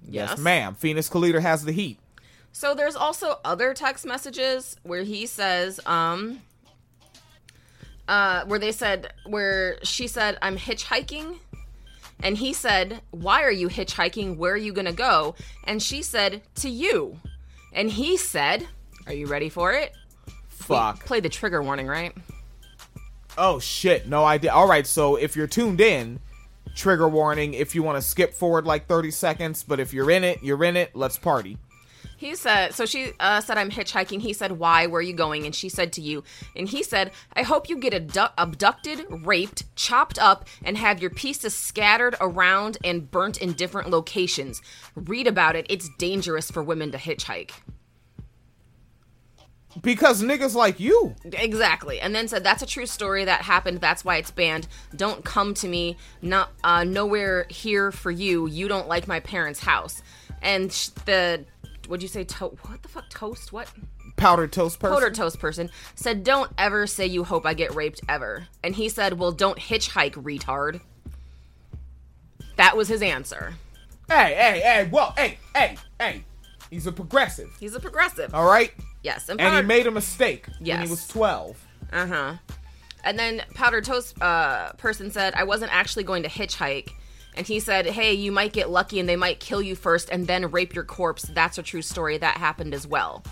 Yes, 0.09 0.31
Yes. 0.31 0.39
ma'am. 0.39 0.75
Phoenix 0.75 1.09
Calida 1.09 1.41
has 1.41 1.65
the 1.65 1.73
heat. 1.73 1.99
So 2.53 2.75
there's 2.75 2.97
also 2.97 3.39
other 3.45 3.75
text 3.75 4.05
messages 4.05 4.77
where 4.83 5.05
he 5.05 5.27
says, 5.27 5.79
um, 5.87 6.41
uh, 8.13 8.45
where 8.45 8.59
they 8.59 8.73
said, 8.73 9.11
where 9.25 9.79
she 9.83 10.07
said, 10.07 10.37
I'm 10.43 10.59
hitchhiking. 10.59 11.39
And 12.23 12.37
he 12.37 12.53
said, 12.53 13.01
Why 13.11 13.43
are 13.43 13.51
you 13.51 13.69
hitchhiking? 13.71 14.37
Where 14.37 14.53
are 14.53 14.59
you 14.59 14.75
going 14.75 14.87
to 14.87 14.93
go? 14.93 15.35
And 15.65 15.83
she 15.83 16.03
said, 16.03 16.43
To 16.57 16.69
you. 16.69 17.19
And 17.73 17.91
he 17.91 18.19
said, 18.19 18.69
Are 19.07 19.15
you 19.15 19.27
ready 19.27 19.49
for 19.49 19.73
it? 19.73 19.95
Fuck. 20.49 21.07
Play 21.07 21.21
the 21.21 21.31
trigger 21.31 21.63
warning, 21.63 21.87
right? 21.87 22.15
Oh 23.39 23.59
shit, 23.59 24.07
no 24.07 24.27
idea. 24.27 24.53
All 24.53 24.69
right, 24.69 24.87
so 24.87 25.17
if 25.17 25.35
you're 25.35 25.47
tuned 25.47 25.81
in, 25.81 26.21
trigger 26.77 27.09
warning 27.09 27.55
if 27.55 27.75
you 27.75 27.83
want 27.83 27.97
to 27.97 28.07
skip 28.07 28.35
forward 28.35 28.67
like 28.67 28.87
30 28.89 29.11
seconds, 29.11 29.65
but 29.67 29.81
if 29.81 29.95
you're 29.95 30.11
in 30.11 30.23
it, 30.23 30.43
you're 30.43 30.63
in 30.65 30.77
it. 30.77 30.95
Let's 30.95 31.17
party. 31.17 31.57
He 32.23 32.37
said, 32.37 32.73
so 32.73 32.87
she 32.87 33.11
uh, 33.19 33.41
said, 33.41 33.59
I'm 33.59 33.69
hitchhiking. 33.69 34.21
He 34.21 34.33
said, 34.33 34.53
why? 34.53 34.87
Where 34.87 35.01
are 35.01 35.03
you 35.03 35.13
going? 35.13 35.45
And 35.45 35.53
she 35.53 35.69
said 35.69 35.93
to 35.95 36.01
you, 36.01 36.23
and 36.55 36.69
he 36.69 36.85
said, 36.85 37.11
I 37.35 37.43
hope 37.43 37.69
you 37.69 37.77
get 37.77 37.93
abdu- 37.93 38.33
abducted, 38.39 39.05
raped, 39.11 39.65
chopped 39.75 40.21
up, 40.21 40.47
and 40.63 40.79
have 40.79 41.01
your 41.03 41.11
pieces 41.11 41.53
scattered 41.53 42.15
around 42.21 42.79
and 42.85 43.11
burnt 43.11 43.39
in 43.39 43.55
different 43.55 43.91
locations. 43.91 44.63
Read 44.95 45.27
about 45.27 45.57
it. 45.57 45.67
It's 45.69 45.89
dangerous 45.99 46.49
for 46.49 46.63
women 46.63 46.93
to 46.93 46.99
hitchhike. 46.99 47.51
Because 49.81 50.23
niggas 50.23 50.55
like 50.55 50.79
you. 50.79 51.17
Exactly. 51.25 51.99
And 51.99 52.15
then 52.15 52.29
said, 52.29 52.45
that's 52.45 52.63
a 52.63 52.67
true 52.67 52.87
story 52.87 53.25
that 53.25 53.43
happened. 53.43 53.81
That's 53.81 54.05
why 54.05 54.19
it's 54.19 54.31
banned. 54.31 54.69
Don't 54.95 55.25
come 55.25 55.55
to 55.55 55.67
me. 55.67 55.97
Not 56.21 56.51
uh, 56.63 56.85
nowhere 56.85 57.47
here 57.49 57.91
for 57.91 58.13
you. 58.13 58.47
You 58.47 58.69
don't 58.69 58.87
like 58.87 59.09
my 59.09 59.19
parents' 59.19 59.59
house. 59.59 60.03
And 60.41 60.73
sh- 60.73 60.91
the, 61.05 61.47
what'd 61.89 62.03
you 62.03 62.09
say? 62.09 62.25
To- 62.25 62.47
what 62.63 62.83
the 62.83 62.89
fuck? 62.89 63.09
Toast? 63.11 63.53
What? 63.53 63.71
Powdered 64.17 64.53
toast 64.53 64.79
person. 64.79 64.95
Powdered 64.95 65.15
toast 65.15 65.39
person 65.39 65.71
said, 65.95 66.23
"Don't 66.25 66.51
ever 66.59 66.87
say 66.87 67.07
you 67.07 67.25
hope 67.25 67.45
I 67.47 67.55
get 67.55 67.75
raped 67.75 68.01
ever." 68.09 68.47
And 68.63 68.75
he 68.75 68.89
said, 68.89 69.19
"Well, 69.19 69.33
don't 69.33 69.59
hitchhike, 69.59 70.13
retard." 70.15 70.81
That 72.57 72.77
was 72.77 72.89
his 72.89 73.03
answer. 73.03 73.55
Hey, 74.09 74.35
hey, 74.35 74.61
hey, 74.61 74.89
whoa, 74.91 75.11
hey, 75.17 75.39
hey, 75.55 75.77
hey. 75.99 76.25
He's 76.71 76.87
a 76.87 76.93
progressive. 76.93 77.51
He's 77.59 77.75
a 77.75 77.81
progressive. 77.81 78.35
All 78.35 78.45
right? 78.47 78.73
Yes, 79.03 79.29
and 79.29 79.41
And 79.41 79.55
he 79.57 79.63
made 79.63 79.87
a 79.87 79.91
mistake 79.91 80.47
when 80.59 80.67
Yes. 80.67 80.85
he 80.85 80.91
was 80.91 81.07
12. 81.09 81.57
uh 81.93 82.07
huh. 82.07 82.35
And 83.05 83.19
then 83.19 83.43
powdered 83.55 83.85
toast 83.85 84.21
uh, 84.23 84.73
person 84.75 85.11
said, 85.11 85.35
"I 85.35 85.45
wasn't 85.45 85.75
actually 85.75 86.05
going 86.05 86.23
to 86.23 86.29
hitchhike." 86.29 86.91
And 87.35 87.47
he 87.47 87.61
said, 87.61 87.87
"Hey, 87.87 88.13
you 88.13 88.31
might 88.31 88.53
get 88.53 88.71
lucky, 88.71 89.01
and 89.01 89.09
they 89.09 89.17
might 89.17 89.41
kill 89.41 89.63
you 89.63 89.75
first, 89.75 90.11
and 90.11 90.27
then 90.27 90.51
rape 90.51 90.75
your 90.75 90.85
corpse. 90.85 91.23
That's 91.23 91.59
a 91.59 91.63
true 91.63 91.83
story. 91.83 92.19
That 92.19 92.37
happened 92.37 92.75
as 92.75 92.87
well." 92.87 93.23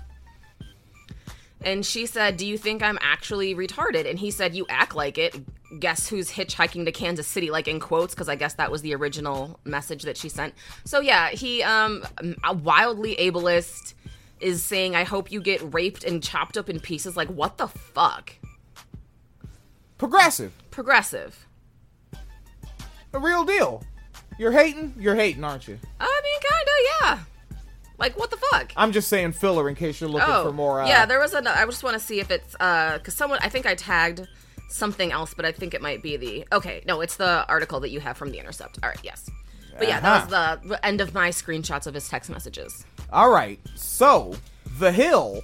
And 1.63 1.85
she 1.85 2.07
said, 2.07 2.37
Do 2.37 2.47
you 2.47 2.57
think 2.57 2.83
I'm 2.83 2.99
actually 3.03 3.55
retarded? 3.55 4.09
And 4.09 4.19
he 4.19 4.31
said, 4.31 4.55
You 4.55 4.67
act 4.69 4.95
like 4.95 5.19
it. 5.19 5.37
Guess 5.79 6.09
who's 6.09 6.31
hitchhiking 6.31 6.85
to 6.87 6.93
Kansas 6.93 7.27
City? 7.27 7.51
Like 7.51 7.69
in 7.69 7.81
quotes, 7.81 8.15
because 8.15 8.29
I 8.29 8.35
guess 8.35 8.55
that 8.55 8.71
was 8.71 8.83
the 8.83 8.95
original 8.95 9.61
message 9.65 10.05
that 10.05 10.17
she 10.17 10.29
sent. 10.29 10.55
So 10.85 11.01
yeah, 11.01 11.29
he, 11.31 11.63
um, 11.63 12.05
a 12.45 12.55
wildly 12.55 13.17
ableist, 13.17 13.95
is 14.41 14.65
saying, 14.65 14.97
I 14.97 15.05
hope 15.05 15.31
you 15.31 15.41
get 15.43 15.75
raped 15.75 16.03
and 16.03 16.23
chopped 16.23 16.57
up 16.57 16.71
in 16.71 16.81
pieces. 16.81 17.15
Like, 17.15 17.29
what 17.29 17.59
the 17.59 17.69
fuck? 17.69 18.33
Progressive. 19.99 20.53
Progressive. 20.71 21.47
The 23.13 23.19
real 23.19 23.45
deal. 23.45 23.85
You're 24.41 24.53
hating? 24.53 24.95
You're 24.99 25.17
hating, 25.17 25.45
aren't 25.45 25.69
you? 25.69 25.79
I 26.01 26.21
mean, 26.25 26.41
kinda, 26.41 26.73
yeah. 27.03 27.19
Like, 27.99 28.19
what 28.19 28.31
the 28.31 28.39
fuck? 28.39 28.73
I'm 28.75 28.91
just 28.91 29.09
saying 29.09 29.33
filler 29.33 29.69
in 29.69 29.75
case 29.75 30.01
you're 30.01 30.09
looking 30.09 30.27
for 30.27 30.51
more. 30.51 30.81
Uh, 30.81 30.87
Oh, 30.87 30.89
yeah, 30.89 31.05
there 31.05 31.19
was 31.21 31.35
a. 31.35 31.43
I 31.61 31.67
just 31.67 31.85
want 31.85 31.93
to 31.93 32.01
see 32.01 32.21
if 32.21 32.31
it's 32.31 32.57
uh, 32.59 32.97
because 32.97 33.13
someone. 33.15 33.39
I 33.43 33.51
think 33.51 33.67
I 33.67 33.75
tagged 33.75 34.27
something 34.71 35.13
else, 35.13 35.35
but 35.35 35.45
I 35.45 35.53
think 35.53 35.75
it 35.75 35.83
might 35.83 36.03
be 36.03 36.17
the. 36.17 36.47
Okay, 36.53 36.83
no, 36.87 37.03
it's 37.03 37.17
the 37.17 37.45
article 37.51 37.81
that 37.81 37.91
you 37.91 38.01
have 38.01 38.17
from 38.17 38.31
the 38.31 38.39
Intercept. 38.39 38.79
All 38.83 38.89
right, 38.89 38.99
yes. 39.05 39.29
But 39.79 39.89
yeah, 39.89 39.99
Uh-huh. 39.99 40.27
that 40.31 40.63
was 40.63 40.71
the 40.71 40.87
end 40.87 41.03
of 41.03 41.13
my 41.13 41.29
screenshots 41.29 41.87
of 41.87 41.93
his 41.93 42.09
text 42.09 42.31
messages. 42.31 42.87
All 43.13 43.29
right. 43.31 43.61
So, 43.75 44.35
The 44.79 44.91
Hill, 44.91 45.43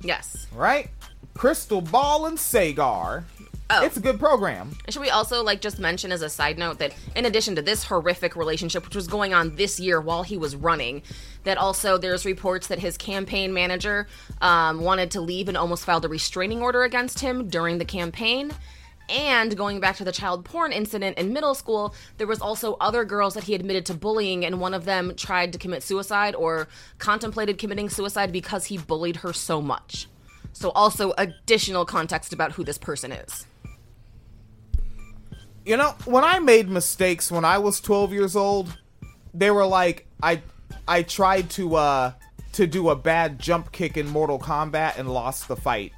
Yes. 0.00 0.46
right? 0.54 0.88
Krystal 1.34 1.88
Ball 1.90 2.24
and 2.24 2.38
Saagar. 2.38 3.24
Oh. 3.72 3.84
It's 3.84 3.96
a 3.96 4.00
good 4.00 4.18
program. 4.18 4.76
Should 4.88 5.00
we 5.00 5.10
also 5.10 5.44
like 5.44 5.60
just 5.60 5.78
mention 5.78 6.10
as 6.10 6.22
a 6.22 6.28
side 6.28 6.58
note 6.58 6.80
that 6.80 6.92
in 7.14 7.24
addition 7.24 7.54
to 7.54 7.62
this 7.62 7.84
horrific 7.84 8.34
relationship 8.34 8.84
which 8.84 8.96
was 8.96 9.06
going 9.06 9.32
on 9.32 9.54
this 9.54 9.78
year 9.78 10.00
while 10.00 10.24
he 10.24 10.36
was 10.36 10.56
running, 10.56 11.02
that 11.44 11.56
also 11.56 11.96
there's 11.96 12.26
reports 12.26 12.66
that 12.66 12.80
his 12.80 12.98
campaign 12.98 13.54
manager 13.54 14.08
um, 14.40 14.80
wanted 14.80 15.12
to 15.12 15.20
leave 15.20 15.46
and 15.46 15.56
almost 15.56 15.84
filed 15.84 16.04
a 16.04 16.08
restraining 16.08 16.62
order 16.62 16.82
against 16.82 17.20
him 17.20 17.46
during 17.46 17.78
the 17.78 17.84
campaign. 17.84 18.50
And 19.08 19.56
going 19.56 19.78
back 19.78 19.96
to 19.96 20.04
the 20.04 20.12
child 20.12 20.44
porn 20.44 20.72
incident 20.72 21.16
in 21.16 21.32
middle 21.32 21.54
school, 21.54 21.94
there 22.18 22.26
was 22.26 22.40
also 22.40 22.76
other 22.80 23.04
girls 23.04 23.34
that 23.34 23.44
he 23.44 23.54
admitted 23.54 23.86
to 23.86 23.94
bullying, 23.94 24.44
and 24.44 24.60
one 24.60 24.74
of 24.74 24.84
them 24.84 25.14
tried 25.16 25.52
to 25.52 25.58
commit 25.58 25.82
suicide 25.82 26.34
or 26.34 26.68
contemplated 26.98 27.58
committing 27.58 27.88
suicide 27.88 28.32
because 28.32 28.66
he 28.66 28.78
bullied 28.78 29.16
her 29.16 29.32
so 29.32 29.60
much. 29.60 30.06
So 30.52 30.70
also 30.70 31.12
additional 31.18 31.84
context 31.84 32.32
about 32.32 32.52
who 32.52 32.64
this 32.64 32.78
person 32.78 33.10
is. 33.10 33.46
You 35.64 35.76
know, 35.76 35.94
when 36.04 36.24
I 36.24 36.38
made 36.38 36.68
mistakes 36.68 37.30
when 37.30 37.44
I 37.44 37.58
was 37.58 37.80
12 37.80 38.12
years 38.12 38.36
old, 38.36 38.76
they 39.34 39.50
were 39.50 39.66
like 39.66 40.06
I 40.22 40.42
I 40.88 41.02
tried 41.02 41.50
to 41.50 41.76
uh 41.76 42.12
to 42.52 42.66
do 42.66 42.90
a 42.90 42.96
bad 42.96 43.38
jump 43.38 43.70
kick 43.70 43.96
in 43.96 44.08
Mortal 44.08 44.38
Kombat 44.38 44.98
and 44.98 45.08
lost 45.12 45.48
the 45.48 45.56
fight. 45.56 45.92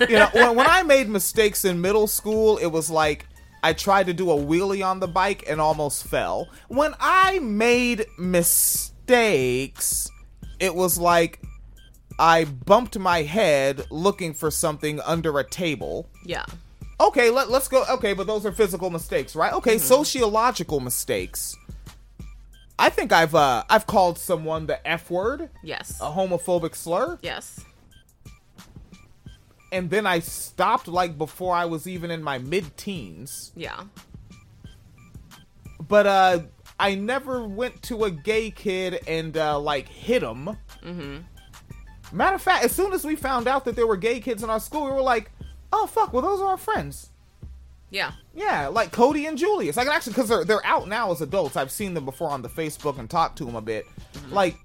You 0.00 0.16
know, 0.16 0.28
when, 0.32 0.56
when 0.56 0.66
I 0.66 0.82
made 0.82 1.08
mistakes 1.08 1.64
in 1.64 1.80
middle 1.80 2.06
school, 2.06 2.56
it 2.58 2.68
was 2.68 2.88
like 2.90 3.26
I 3.62 3.72
tried 3.72 4.06
to 4.06 4.14
do 4.14 4.30
a 4.30 4.36
wheelie 4.36 4.86
on 4.86 5.00
the 5.00 5.08
bike 5.08 5.44
and 5.48 5.60
almost 5.60 6.04
fell. 6.06 6.48
When 6.68 6.94
I 7.00 7.40
made 7.40 8.06
mistakes, 8.18 10.08
it 10.60 10.74
was 10.74 10.98
like 10.98 11.42
I 12.18 12.44
bumped 12.44 12.98
my 12.98 13.22
head 13.22 13.86
looking 13.90 14.32
for 14.34 14.50
something 14.50 15.00
under 15.00 15.38
a 15.38 15.44
table 15.44 16.08
Yeah. 16.24 16.46
Okay 17.00 17.30
let, 17.30 17.48
let's 17.50 17.68
go 17.68 17.84
okay 17.90 18.12
but 18.12 18.26
those 18.26 18.44
are 18.44 18.52
physical 18.52 18.90
mistakes 18.90 19.36
right 19.36 19.52
okay 19.52 19.78
sociological 19.78 20.80
mistakes 20.80 21.56
i 22.78 22.88
think 22.88 23.12
i've 23.12 23.34
uh 23.34 23.62
i've 23.70 23.86
called 23.86 24.18
someone 24.18 24.66
the 24.66 24.86
f 24.86 25.10
word 25.10 25.48
Yes. 25.62 25.98
a 26.00 26.04
homophobic 26.10 26.74
slur 26.74 27.18
Yes. 27.22 27.60
and 29.72 29.90
then 29.90 30.06
i 30.06 30.18
stopped 30.18 30.88
like 30.88 31.16
before 31.18 31.54
i 31.54 31.64
was 31.64 31.86
even 31.86 32.10
in 32.10 32.22
my 32.22 32.38
mid-teens 32.38 33.52
Yeah. 33.56 33.80
but 35.88 36.06
uh 36.06 36.40
i 36.80 36.94
never 36.94 37.46
went 37.46 37.82
to 37.84 38.04
a 38.04 38.10
gay 38.10 38.50
kid 38.50 39.00
and 39.06 39.36
uh 39.36 39.58
like 39.58 39.88
hit 39.88 40.22
him 40.22 40.56
mm-hmm. 40.84 41.18
matter 42.16 42.34
of 42.36 42.42
fact 42.42 42.64
as 42.64 42.72
soon 42.72 42.92
as 42.92 43.04
we 43.04 43.14
found 43.16 43.46
out 43.48 43.64
that 43.66 43.76
there 43.76 43.86
were 43.86 43.96
gay 43.96 44.20
kids 44.20 44.42
in 44.42 44.50
our 44.50 44.60
school 44.60 44.84
we 44.84 44.90
were 44.92 45.02
like 45.02 45.30
oh 45.72 45.86
fuck 45.86 46.12
well 46.12 46.22
those 46.22 46.40
are 46.40 46.48
our 46.48 46.56
friends 46.56 47.10
Yeah. 47.90 48.12
Yeah, 48.34 48.68
like 48.68 48.92
Cody 48.92 49.26
and 49.26 49.38
Julius. 49.38 49.78
I 49.78 49.84
can 49.84 49.92
actually 49.92 50.12
because 50.12 50.28
they're 50.28 50.44
they're 50.44 50.64
out 50.66 50.88
now 50.88 51.10
as 51.10 51.22
adults. 51.22 51.56
I've 51.56 51.70
seen 51.70 51.94
them 51.94 52.04
before 52.04 52.30
on 52.30 52.42
the 52.42 52.48
Facebook 52.48 52.98
and 52.98 53.08
talked 53.08 53.38
to 53.38 53.44
them 53.46 53.56
a 53.56 53.62
bit. 53.62 53.86
Mm-hmm. 53.86 54.34
Like, 54.34 54.56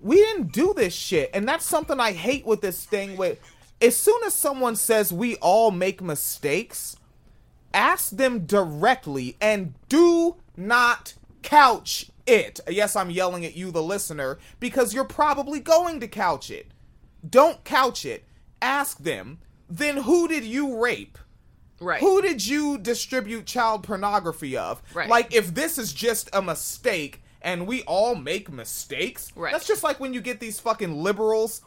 we 0.00 0.16
didn't 0.16 0.52
do 0.52 0.74
this 0.76 0.92
shit, 0.94 1.30
and 1.32 1.48
that's 1.48 1.64
something 1.64 1.98
I 2.00 2.12
hate 2.12 2.44
with 2.44 2.60
this 2.60 2.84
thing. 2.84 3.16
With 3.16 3.38
as 3.80 3.96
soon 3.96 4.20
as 4.26 4.34
someone 4.34 4.74
says 4.76 5.12
we 5.12 5.36
all 5.36 5.70
make 5.70 6.02
mistakes, 6.02 6.96
ask 7.72 8.10
them 8.10 8.46
directly 8.46 9.36
and 9.40 9.74
do 9.88 10.36
not 10.56 11.14
couch 11.42 12.10
it. 12.26 12.58
Yes, 12.68 12.96
I'm 12.96 13.10
yelling 13.10 13.44
at 13.44 13.56
you, 13.56 13.70
the 13.70 13.82
listener, 13.82 14.38
because 14.58 14.92
you're 14.92 15.04
probably 15.04 15.60
going 15.60 16.00
to 16.00 16.08
couch 16.08 16.50
it. 16.50 16.66
Don't 17.28 17.62
couch 17.64 18.04
it. 18.04 18.24
Ask 18.60 18.98
them. 18.98 19.38
Then 19.68 19.96
who 19.98 20.28
did 20.28 20.44
you 20.44 20.80
rape? 20.82 21.18
Right. 21.80 22.00
Who 22.00 22.22
did 22.22 22.46
you 22.46 22.78
distribute 22.78 23.44
child 23.46 23.82
pornography 23.82 24.56
of? 24.56 24.82
Right. 24.94 25.08
Like, 25.08 25.34
if 25.34 25.54
this 25.54 25.78
is 25.78 25.92
just 25.92 26.30
a 26.32 26.40
mistake 26.40 27.22
and 27.42 27.66
we 27.66 27.82
all 27.82 28.14
make 28.14 28.50
mistakes, 28.50 29.30
Right. 29.36 29.52
that's 29.52 29.66
just 29.66 29.82
like 29.84 30.00
when 30.00 30.14
you 30.14 30.20
get 30.20 30.40
these 30.40 30.58
fucking 30.58 31.02
liberals 31.02 31.60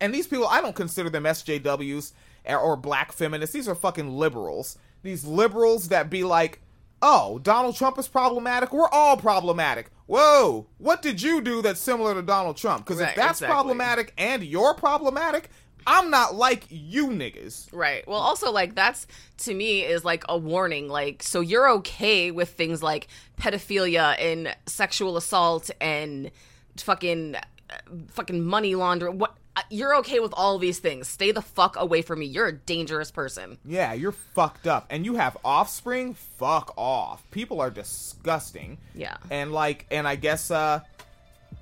and 0.00 0.14
these 0.14 0.26
people, 0.28 0.46
I 0.46 0.60
don't 0.60 0.76
consider 0.76 1.10
them 1.10 1.24
SJWs 1.26 2.12
or- 2.48 2.76
black 2.76 3.10
feminists. 3.12 3.52
These 3.54 3.68
are 3.68 3.74
fucking 3.74 4.16
liberals. 4.16 4.78
These 5.02 5.24
liberals 5.24 5.88
that 5.88 6.08
be 6.10 6.22
like, 6.24 6.60
oh, 7.02 7.38
Donald 7.40 7.76
Trump 7.76 7.98
is 7.98 8.06
problematic. 8.08 8.72
We're 8.72 8.88
all 8.88 9.16
problematic. 9.16 9.90
Whoa, 10.06 10.66
what 10.78 11.02
did 11.02 11.20
you 11.20 11.40
do 11.40 11.60
that's 11.60 11.80
similar 11.80 12.14
to 12.14 12.22
Donald 12.22 12.56
Trump? 12.56 12.84
Because 12.86 13.00
Right, 13.00 13.10
if 13.10 13.16
that's 13.16 13.38
exactly. 13.40 13.52
problematic 13.52 14.12
and 14.16 14.44
you're 14.44 14.74
problematic, 14.74 15.50
I'm 15.86 16.10
not 16.10 16.34
like 16.34 16.64
you 16.70 17.08
niggas. 17.08 17.68
Right. 17.72 18.06
Well, 18.06 18.20
also, 18.20 18.50
like, 18.50 18.74
that's 18.74 19.06
to 19.38 19.54
me 19.54 19.82
is 19.82 20.04
like 20.04 20.24
a 20.28 20.36
warning. 20.38 20.88
Like, 20.88 21.22
so 21.22 21.40
you're 21.40 21.68
okay 21.70 22.30
with 22.30 22.50
things 22.50 22.82
like 22.82 23.08
pedophilia 23.38 24.16
and 24.18 24.54
sexual 24.66 25.16
assault 25.16 25.70
and 25.80 26.30
fucking, 26.76 27.36
fucking 28.08 28.44
money 28.44 28.74
laundering. 28.74 29.18
What? 29.18 29.36
uh, 29.56 29.62
You're 29.70 29.94
okay 29.96 30.20
with 30.20 30.32
all 30.36 30.58
these 30.58 30.78
things. 30.78 31.06
Stay 31.08 31.30
the 31.32 31.42
fuck 31.42 31.76
away 31.76 32.02
from 32.02 32.18
me. 32.20 32.26
You're 32.26 32.48
a 32.48 32.52
dangerous 32.52 33.10
person. 33.10 33.58
Yeah, 33.64 33.92
you're 33.92 34.12
fucked 34.12 34.66
up. 34.66 34.86
And 34.90 35.04
you 35.04 35.14
have 35.14 35.36
offspring? 35.44 36.14
Fuck 36.14 36.72
off. 36.76 37.22
People 37.30 37.60
are 37.60 37.70
disgusting. 37.70 38.78
Yeah. 38.94 39.16
And 39.30 39.52
like 39.52 39.86
and 39.90 40.08
I 40.08 40.16
guess 40.16 40.50
uh 40.50 40.80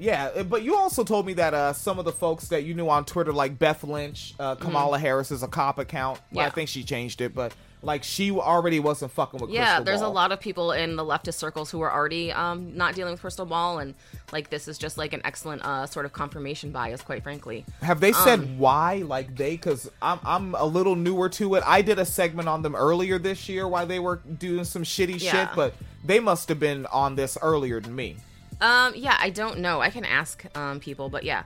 yeah, 0.02 0.42
but 0.42 0.62
you 0.62 0.76
also 0.76 1.04
told 1.04 1.26
me 1.26 1.32
that 1.34 1.54
uh 1.54 1.72
some 1.72 1.98
of 1.98 2.04
the 2.04 2.12
folks 2.12 2.48
that 2.48 2.64
you 2.64 2.74
knew 2.74 2.88
on 2.88 3.04
Twitter 3.04 3.32
like 3.32 3.58
Beth 3.58 3.84
Lynch, 3.84 4.34
uh 4.38 4.54
Kamala 4.56 4.98
Harris 4.98 5.30
is 5.30 5.42
a 5.42 5.48
cop 5.48 5.78
account. 5.78 6.20
Yeah. 6.30 6.42
I 6.42 6.44
Mm-hmm. 6.46 6.54
Think 6.54 6.68
she 6.68 6.82
changed 6.84 7.20
it, 7.20 7.34
but 7.34 7.54
like 7.84 8.04
she 8.04 8.30
already 8.30 8.78
wasn't 8.78 9.10
fucking 9.12 9.40
with 9.40 9.50
Yeah, 9.50 9.80
Krystal 9.80 9.84
there's 9.86 10.00
a 10.02 10.08
lot 10.08 10.30
of 10.32 10.38
people 10.40 10.70
in 10.72 10.94
the 10.96 11.04
leftist 11.04 11.34
circles 11.34 11.70
who 11.70 11.80
are 11.80 11.92
already 11.92 12.30
um, 12.30 12.76
not 12.76 12.94
dealing 12.94 13.12
with 13.12 13.22
Krystal 13.22 13.48
Ball, 13.48 13.78
and 13.80 13.94
like 14.32 14.50
this 14.50 14.68
is 14.68 14.78
just 14.78 14.98
like 14.98 15.12
an 15.12 15.20
excellent 15.24 15.62
uh, 15.64 15.86
sort 15.86 16.06
of 16.06 16.12
confirmation 16.12 16.70
bias, 16.70 17.02
quite 17.02 17.22
frankly. 17.24 17.64
Have 17.80 17.98
they 18.00 18.12
said 18.12 18.38
um, 18.40 18.58
why? 18.58 18.96
Like 18.98 19.34
they, 19.36 19.52
because 19.52 19.90
I'm 20.00 20.20
I'm 20.24 20.54
a 20.54 20.64
little 20.64 20.94
newer 20.94 21.28
to 21.30 21.54
it. 21.56 21.64
I 21.66 21.82
did 21.82 21.98
a 21.98 22.04
segment 22.04 22.48
on 22.48 22.62
them 22.62 22.76
earlier 22.76 23.18
this 23.18 23.48
year 23.48 23.66
while 23.66 23.86
they 23.86 23.98
were 23.98 24.16
doing 24.16 24.64
some 24.64 24.84
shitty 24.84 25.20
shit, 25.20 25.48
but 25.56 25.74
they 26.04 26.20
must 26.20 26.48
have 26.50 26.60
been 26.60 26.86
on 26.86 27.16
this 27.16 27.36
earlier 27.42 27.80
than 27.80 27.96
me. 27.96 28.16
Um, 28.62 28.94
yeah, 28.96 29.18
I 29.20 29.30
don't 29.30 29.58
know. 29.58 29.80
I 29.80 29.90
can 29.90 30.04
ask 30.04 30.44
um, 30.56 30.78
people, 30.78 31.08
but 31.08 31.24
yeah. 31.24 31.42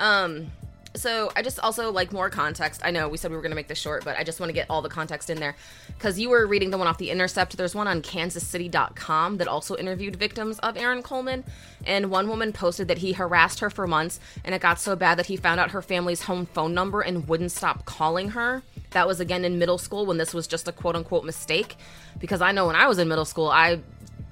Um, 0.00 0.50
so 0.96 1.30
I 1.36 1.42
just 1.42 1.60
also 1.60 1.92
like 1.92 2.12
more 2.12 2.28
context. 2.28 2.80
I 2.82 2.90
know 2.90 3.08
we 3.08 3.18
said 3.18 3.30
we 3.30 3.36
were 3.36 3.42
going 3.42 3.52
to 3.52 3.56
make 3.56 3.68
this 3.68 3.78
short, 3.78 4.04
but 4.04 4.18
I 4.18 4.24
just 4.24 4.40
want 4.40 4.48
to 4.48 4.54
get 4.54 4.66
all 4.68 4.82
the 4.82 4.88
context 4.88 5.30
in 5.30 5.38
there 5.38 5.54
because 5.88 6.18
you 6.18 6.28
were 6.30 6.46
reading 6.46 6.70
the 6.70 6.78
one 6.78 6.88
off 6.88 6.98
the 6.98 7.10
Intercept. 7.10 7.56
There's 7.56 7.74
one 7.74 7.86
on 7.86 8.02
KansasCity.com 8.02 9.36
that 9.36 9.46
also 9.46 9.76
interviewed 9.76 10.16
victims 10.16 10.58
of 10.60 10.76
Aaron 10.76 11.02
Coleman, 11.02 11.44
and 11.84 12.10
one 12.10 12.28
woman 12.28 12.52
posted 12.52 12.88
that 12.88 12.98
he 12.98 13.12
harassed 13.12 13.60
her 13.60 13.70
for 13.70 13.86
months, 13.86 14.18
and 14.44 14.54
it 14.54 14.60
got 14.60 14.80
so 14.80 14.96
bad 14.96 15.18
that 15.18 15.26
he 15.26 15.36
found 15.36 15.60
out 15.60 15.70
her 15.70 15.82
family's 15.82 16.22
home 16.22 16.46
phone 16.46 16.74
number 16.74 17.00
and 17.00 17.28
wouldn't 17.28 17.52
stop 17.52 17.84
calling 17.84 18.30
her. 18.30 18.62
That 18.90 19.06
was 19.06 19.20
again 19.20 19.44
in 19.44 19.58
middle 19.58 19.78
school 19.78 20.06
when 20.06 20.16
this 20.16 20.32
was 20.32 20.46
just 20.46 20.66
a 20.66 20.72
quote 20.72 20.96
unquote 20.96 21.24
mistake, 21.24 21.76
because 22.18 22.40
I 22.40 22.50
know 22.52 22.66
when 22.66 22.76
I 22.76 22.86
was 22.88 22.98
in 22.98 23.06
middle 23.06 23.26
school, 23.26 23.48
I 23.48 23.80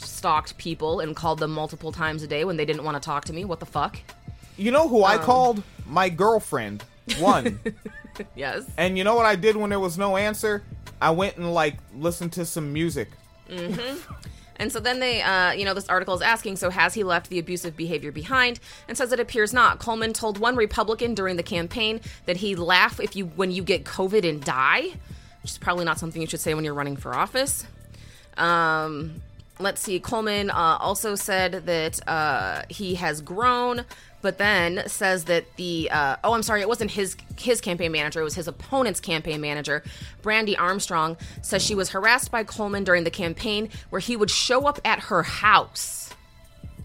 stalked 0.05 0.57
people 0.59 1.01
and 1.01 1.15
called 1.17 1.39
them 1.39 1.51
multiple 1.51 1.93
times 1.93 2.23
a 2.23 2.27
day 2.27 2.45
when 2.45 2.57
they 2.57 2.65
didn't 2.65 2.85
want 2.85 2.97
to 3.01 3.05
talk 3.05 3.25
to 3.27 3.33
me. 3.33 3.45
What 3.45 3.61
the 3.61 3.67
fuck? 3.67 3.99
You 4.57 4.71
know 4.71 4.89
who 4.89 5.05
Um. 5.05 5.11
I 5.11 5.19
called? 5.19 5.63
My 5.87 6.09
girlfriend. 6.09 6.85
One. 7.19 7.61
Yes. 8.37 8.63
and 8.77 8.97
you 8.97 9.03
know 9.03 9.17
what 9.17 9.27
I 9.27 9.35
did 9.35 9.57
when 9.57 9.71
there 9.71 9.81
was 9.81 9.99
no 9.99 10.17
answer? 10.17 10.63
I 11.03 11.11
went 11.11 11.37
and 11.37 11.53
like 11.53 11.79
listened 11.97 12.33
to 12.35 12.45
some 12.47 12.73
music. 12.73 13.09
And 14.57 14.71
so 14.71 14.79
then 14.79 15.01
they, 15.01 15.21
uh, 15.21 15.51
you 15.51 15.65
know, 15.65 15.75
this 15.75 15.89
article 15.89 16.15
is 16.15 16.23
asking, 16.23 16.57
so 16.57 16.71
has 16.71 16.95
he 16.95 17.03
left 17.03 17.29
the 17.29 17.41
abusive 17.41 17.77
behavior 17.77 18.13
behind? 18.13 18.61
And 18.87 18.97
says 18.97 19.13
it 19.13 19.19
appears 19.19 19.53
not. 19.53 19.81
Coleman 19.81 20.13
told 20.13 20.39
one 20.39 20.55
Republican 20.55 21.15
during 21.15 21.35
the 21.37 21.43
campaign 21.43 22.01
that 22.27 22.37
he'd 22.37 22.61
laugh 22.61 23.01
if 23.01 23.17
you 23.17 23.27
when 23.27 23.51
you 23.51 23.65
get 23.65 23.83
COVID 23.85 24.27
and 24.29 24.41
die, 24.45 24.93
which 25.43 25.51
is 25.51 25.59
probably 25.59 25.85
not 25.85 25.99
something 25.99 26.23
you 26.23 26.29
should 26.29 26.39
say 26.41 26.55
when 26.55 26.65
you're 26.65 26.73
running 26.73 26.97
for 26.97 27.13
office. 27.17 27.67
Um, 28.37 29.21
let's 29.59 29.81
see. 29.81 30.01
Coleman 30.01 30.51
uh, 30.51 30.79
also 30.81 31.15
said 31.15 31.67
that 31.67 32.07
uh, 32.09 32.63
he 32.69 32.97
has 32.97 33.21
grown, 33.21 33.85
but 34.23 34.39
then 34.39 34.83
says 34.89 35.25
that 35.25 35.45
the 35.57 35.91
uh, 35.91 36.17
oh, 36.25 36.33
I'm 36.33 36.43
sorry, 36.43 36.61
it 36.61 36.69
wasn't 36.69 36.93
his 36.93 37.17
his 37.39 37.61
campaign 37.61 37.93
manager; 37.93 38.21
it 38.21 38.25
was 38.25 38.35
his 38.35 38.49
opponent's 38.49 39.01
campaign 39.01 39.41
manager, 39.41 39.83
Brandy 40.23 40.57
Armstrong, 40.57 41.17
says 41.43 41.63
she 41.63 41.75
was 41.75 41.91
harassed 41.91 42.31
by 42.31 42.45
Coleman 42.45 42.85
during 42.85 43.05
the 43.05 43.11
campaign, 43.11 43.69
where 43.91 44.01
he 44.01 44.17
would 44.17 44.31
show 44.31 44.67
up 44.67 44.81
at 44.85 45.01
her 45.01 45.23
house 45.23 46.05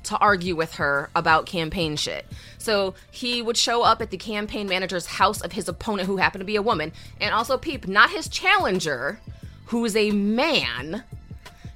to 0.03 0.17
argue 0.17 0.55
with 0.55 0.75
her 0.75 1.09
about 1.15 1.45
campaign 1.45 1.95
shit. 1.95 2.25
So 2.57 2.95
he 3.11 3.41
would 3.41 3.57
show 3.57 3.83
up 3.83 4.01
at 4.01 4.11
the 4.11 4.17
campaign 4.17 4.67
manager's 4.67 5.05
house 5.05 5.41
of 5.41 5.51
his 5.51 5.67
opponent, 5.67 6.07
who 6.07 6.17
happened 6.17 6.41
to 6.41 6.45
be 6.45 6.55
a 6.55 6.61
woman, 6.61 6.91
and 7.19 7.33
also 7.33 7.57
peep, 7.57 7.87
not 7.87 8.09
his 8.09 8.27
challenger, 8.27 9.19
who 9.67 9.85
is 9.85 9.95
a 9.95 10.11
man. 10.11 11.03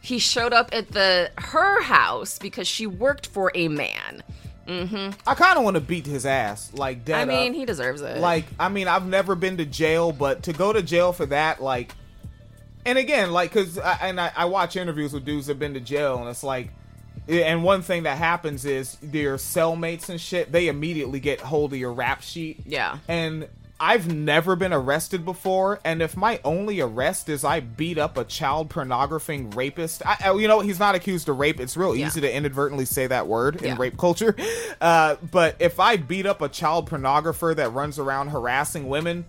He 0.04 0.20
showed 0.20 0.52
up 0.52 0.70
at 0.74 0.89
the 0.89 1.32
her 1.38 1.82
house 1.82 2.38
because 2.38 2.68
she 2.68 2.86
worked 2.86 3.26
for 3.26 3.54
a 3.56 3.70
man. 3.70 4.22
Mm-hmm. 4.68 5.18
I 5.26 5.34
kind 5.34 5.58
of 5.58 5.63
want 5.63 5.76
to 5.76 5.82
beat 5.82 6.06
his 6.06 6.26
ass, 6.26 6.74
like 6.74 7.06
dead 7.06 7.22
I 7.22 7.26
mean, 7.26 7.52
up. 7.52 7.56
he 7.56 7.66
deserves 7.66 8.02
it. 8.02 8.20
Like, 8.20 8.46
I 8.60 8.68
mean, 8.68 8.89
I've 8.89 9.06
never 9.06 9.34
been 9.34 9.58
to 9.58 9.66
jail, 9.66 10.12
but 10.12 10.44
to 10.44 10.54
go 10.54 10.74
to 10.74 10.82
jail 10.82 11.13
for 11.13 11.26
that, 11.28 11.63
like, 11.63 11.96
and 12.86 12.98
again, 12.98 13.32
like, 13.32 13.54
cause 13.54 13.80
I, 13.80 13.98
and 14.02 14.20
I, 14.20 14.32
I 14.36 14.46
watch 14.46 14.76
interviews 14.76 15.13
with 15.13 15.24
dudes 15.24 15.48
that've 15.48 15.58
been 15.58 15.74
to 15.74 15.80
jail, 15.80 16.20
and 16.20 16.28
it's 16.28 16.44
like, 16.44 16.70
eh, 17.30 17.39
and 17.39 17.63
one 17.63 17.82
thing 17.82 18.04
that 18.04 18.18
happens 18.18 18.66
is 18.66 18.98
their 19.02 19.38
cellmates 19.38 20.10
and 20.10 20.20
shit, 20.20 20.52
they 20.52 20.68
immediately 20.68 21.22
get 21.22 21.39
hold 21.39 21.72
of 21.72 21.80
your 21.80 21.94
rap 21.94 22.22
sheet. 22.22 22.60
Yeah. 22.66 22.98
And 23.08 23.48
I've 23.86 24.08
never 24.13 24.56
been 24.56 24.72
arrested 24.72 25.26
before, 25.26 25.82
and 25.84 26.02
if 26.02 26.15
my 26.15 26.39
only 26.46 26.80
arrest 26.80 27.28
is 27.28 27.43
I 27.43 27.60
beat 27.60 27.98
up 27.98 28.17
a 28.17 28.24
child 28.24 28.69
pornographing 28.69 29.54
rapist, 29.56 30.02
I, 30.06 30.15
I- 30.24 30.34
you 30.36 30.48
know, 30.48 30.62
he's 30.62 30.80
not 30.80 30.96
accused 30.96 31.28
of 31.28 31.38
rape. 31.38 31.60
It's 31.60 31.76
real 31.76 31.93
Yeah. 31.93 32.08
easy 32.08 32.22
to 32.22 32.34
inadvertently 32.34 32.86
say 32.86 33.08
that 33.08 33.28
word 33.28 33.58
in 33.58 33.65
Yeah. 33.67 33.76
rape 33.78 33.98
culture. 33.98 34.36
Uh, 34.82 35.15
but 35.32 35.56
if 35.60 35.80
I 35.80 35.96
beat 35.96 36.26
up 36.26 36.41
a 36.41 36.50
child 36.50 36.89
pornographer 36.89 37.56
that 37.56 37.72
runs 37.72 38.00
around 38.00 38.30
harassing 38.30 38.89
women, 38.89 39.24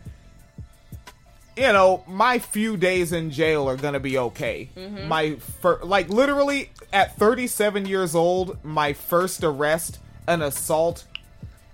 you 1.57 1.73
know, 1.73 2.03
my 2.09 2.41
few 2.41 2.77
days 2.77 3.13
in 3.13 3.31
jail 3.31 3.69
are 3.69 3.77
gonna 3.77 4.01
be 4.01 4.19
okay. 4.19 4.69
Mm-hmm. 4.77 5.07
My 5.07 5.37
fir- 5.37 5.79
like 5.85 6.09
literally 6.09 6.71
at 6.93 7.17
37 7.17 7.87
years 7.87 8.17
old, 8.17 8.59
my 8.65 8.93
first 8.95 9.45
arrest, 9.45 9.99
an 10.27 10.43
assault. 10.43 11.05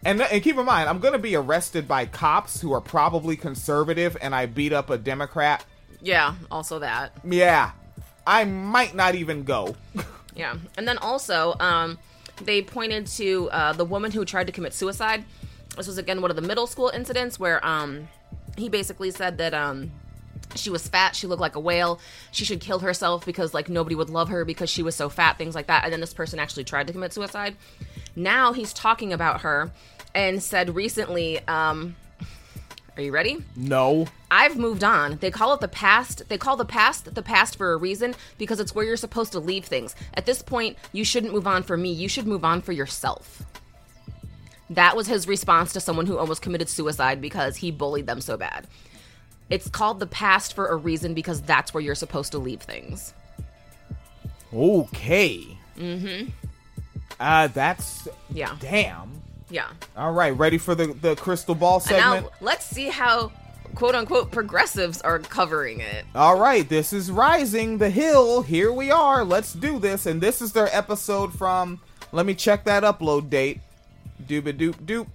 And, 0.05 0.21
and 0.23 0.43
keep 0.43 0.57
in 0.57 0.65
mind, 0.65 0.89
I'm 0.89 0.99
gonna 0.99 1.19
be 1.19 1.37
arrested 1.37 1.87
by 1.87 2.07
cops 2.07 2.61
who 2.61 2.73
are 2.73 2.81
probably 2.81 3.37
conservative, 3.37 4.17
and 4.21 4.35
I 4.35 4.47
beat 4.47 4.73
up 4.73 4.91
a 4.91 4.97
Democrat. 4.99 5.65
yeah, 6.01 6.35
also 6.51 6.79
that. 6.79 7.13
Yeah, 7.25 7.73
I 8.27 8.45
might 8.45 8.95
not 8.95 9.15
even 9.15 9.45
go. 9.45 9.77
Yeah, 10.35 10.57
and 10.79 10.87
then 10.89 10.97
also, 10.99 11.55
um, 11.61 11.99
they 12.43 12.63
pointed 12.63 13.07
to 13.09 13.51
uh, 13.51 13.73
the 13.75 13.85
woman 13.85 14.11
who 14.11 14.25
tried 14.25 14.47
to 14.47 14.53
commit 14.53 14.73
suicide. 14.73 15.25
This 15.77 15.87
was 15.87 15.99
again 15.99 16.23
one 16.23 16.31
of 16.31 16.37
the 16.37 16.43
middle 16.43 16.67
school 16.67 16.89
incidents 16.89 17.39
where 17.39 17.65
um, 17.67 18.09
he 18.57 18.69
basically 18.69 19.11
said 19.11 19.39
that 19.39 19.53
um, 19.53 19.91
she 20.57 20.71
was 20.71 20.87
fat, 20.89 21.15
she 21.17 21.27
looked 21.27 21.41
like 21.41 21.57
a 21.57 21.61
whale, 21.61 22.01
she 22.31 22.45
should 22.45 22.61
kill 22.61 22.81
herself 22.81 23.25
because 23.27 23.55
like 23.55 23.69
nobody 23.69 23.95
would 23.95 24.11
love 24.11 24.29
her 24.29 24.45
because 24.45 24.71
she 24.71 24.83
was 24.83 24.95
so 24.95 25.09
fat, 25.09 25.39
things 25.39 25.55
like 25.55 25.67
that. 25.67 25.85
And 25.85 25.93
then 25.93 26.01
this 26.01 26.15
person 26.15 26.39
actually 26.39 26.65
tried 26.65 26.87
to 26.87 26.93
commit 26.93 27.13
suicide. 27.13 27.57
Now 28.17 28.53
he's 28.53 28.73
talking 28.73 29.13
about 29.13 29.43
her 29.43 29.71
and 30.15 30.43
said 30.43 30.75
recently, 30.75 31.39
um, 31.47 31.97
"Are 32.97 33.03
you 33.03 33.13
ready?" 33.13 33.45
No. 33.57 34.09
I've 34.31 34.57
moved 34.57 34.85
on. 34.85 35.19
They 35.21 35.31
call 35.31 35.55
it 35.55 35.61
the 35.61 35.69
past. 35.69 36.29
They 36.29 36.39
call 36.39 36.57
the 36.57 36.65
past 36.65 37.15
the 37.15 37.23
past 37.23 37.57
for 37.57 37.73
a 37.73 37.77
reason 37.77 38.15
because 38.39 38.61
it's 38.61 38.75
where 38.75 38.85
you're 38.85 38.97
supposed 38.97 39.33
to 39.33 39.41
leave 39.41 39.65
things. 39.65 39.95
At 40.15 40.27
this 40.27 40.43
point, 40.43 40.77
you 40.93 41.05
shouldn't 41.05 41.33
move 41.33 41.47
on 41.47 41.63
for 41.63 41.77
me. 41.77 41.93
You 41.93 42.09
should 42.09 42.27
move 42.27 42.45
on 42.45 42.61
for 42.61 42.73
yourself. 42.73 43.43
That 44.71 44.97
was 44.97 45.09
his 45.09 45.27
response 45.27 45.73
to 45.73 45.81
someone 45.81 46.07
who 46.07 46.17
almost 46.17 46.43
committed 46.43 46.69
suicide 46.69 47.21
because 47.21 47.57
he 47.57 47.73
bullied 47.73 48.07
them 48.07 48.21
so 48.21 48.37
bad. 48.37 48.69
It's 49.51 49.69
called 49.69 49.99
the 50.01 50.07
past 50.07 50.55
for 50.55 50.69
a 50.69 50.77
reason 50.77 51.13
because 51.13 51.43
that's 51.43 51.75
where 51.75 51.83
you're 51.83 51.95
supposed 51.97 52.33
to 52.33 52.39
leave 52.39 52.63
things. 52.63 53.13
Okay. 54.53 55.57
Mm-hmm. 55.77 56.31
Uh, 57.19 57.47
that's 57.49 58.09
Yeah. 58.33 58.57
damn. 58.61 59.11
Yeah. 59.51 59.69
All 59.97 60.13
right, 60.13 60.31
ready 60.37 60.59
for 60.59 60.75
the 60.75 60.87
the 60.89 61.17
Krystal 61.17 61.59
Ball 61.59 61.81
segment? 61.81 62.25
now 62.25 62.31
let's 62.41 62.65
see 62.65 62.89
how 62.89 63.33
quote 63.75 63.95
unquote 63.97 64.31
progressives 64.31 65.01
are 65.03 65.19
covering 65.19 65.81
it. 65.81 66.05
All 66.15 66.39
right, 66.39 66.69
this 66.69 66.93
is 66.93 67.11
Rising 67.11 67.79
the 67.79 67.91
Hill. 67.91 68.43
Here 68.43 68.73
we 68.73 68.91
are. 68.93 69.25
Let's 69.25 69.53
do 69.53 69.79
this. 69.81 70.07
And 70.07 70.21
this 70.21 70.41
is 70.41 70.53
their 70.53 70.69
episode 70.75 71.35
from. 71.37 71.81
Let 72.13 72.27
me 72.27 72.35
check 72.35 72.65
that 72.65 72.83
upload 72.85 73.29
date. 73.31 73.61
Dooba 74.25 74.57
doop 74.57 74.75
doop. 74.85 75.07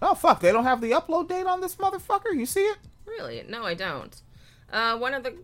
Oh 0.00 0.14
fuck! 0.14 0.40
They 0.40 0.52
don't 0.52 0.64
have 0.64 0.80
the 0.80 0.90
upload 0.92 1.28
date 1.28 1.46
on 1.46 1.60
this 1.60 1.76
motherfucker. 1.76 2.34
You 2.34 2.46
see 2.46 2.60
it? 2.64 2.78
Really? 3.06 3.44
No, 3.48 3.64
I 3.64 3.74
don't. 3.74 4.20
Uh, 4.72 4.98
one 4.98 5.14
of 5.14 5.22
the 5.22 5.34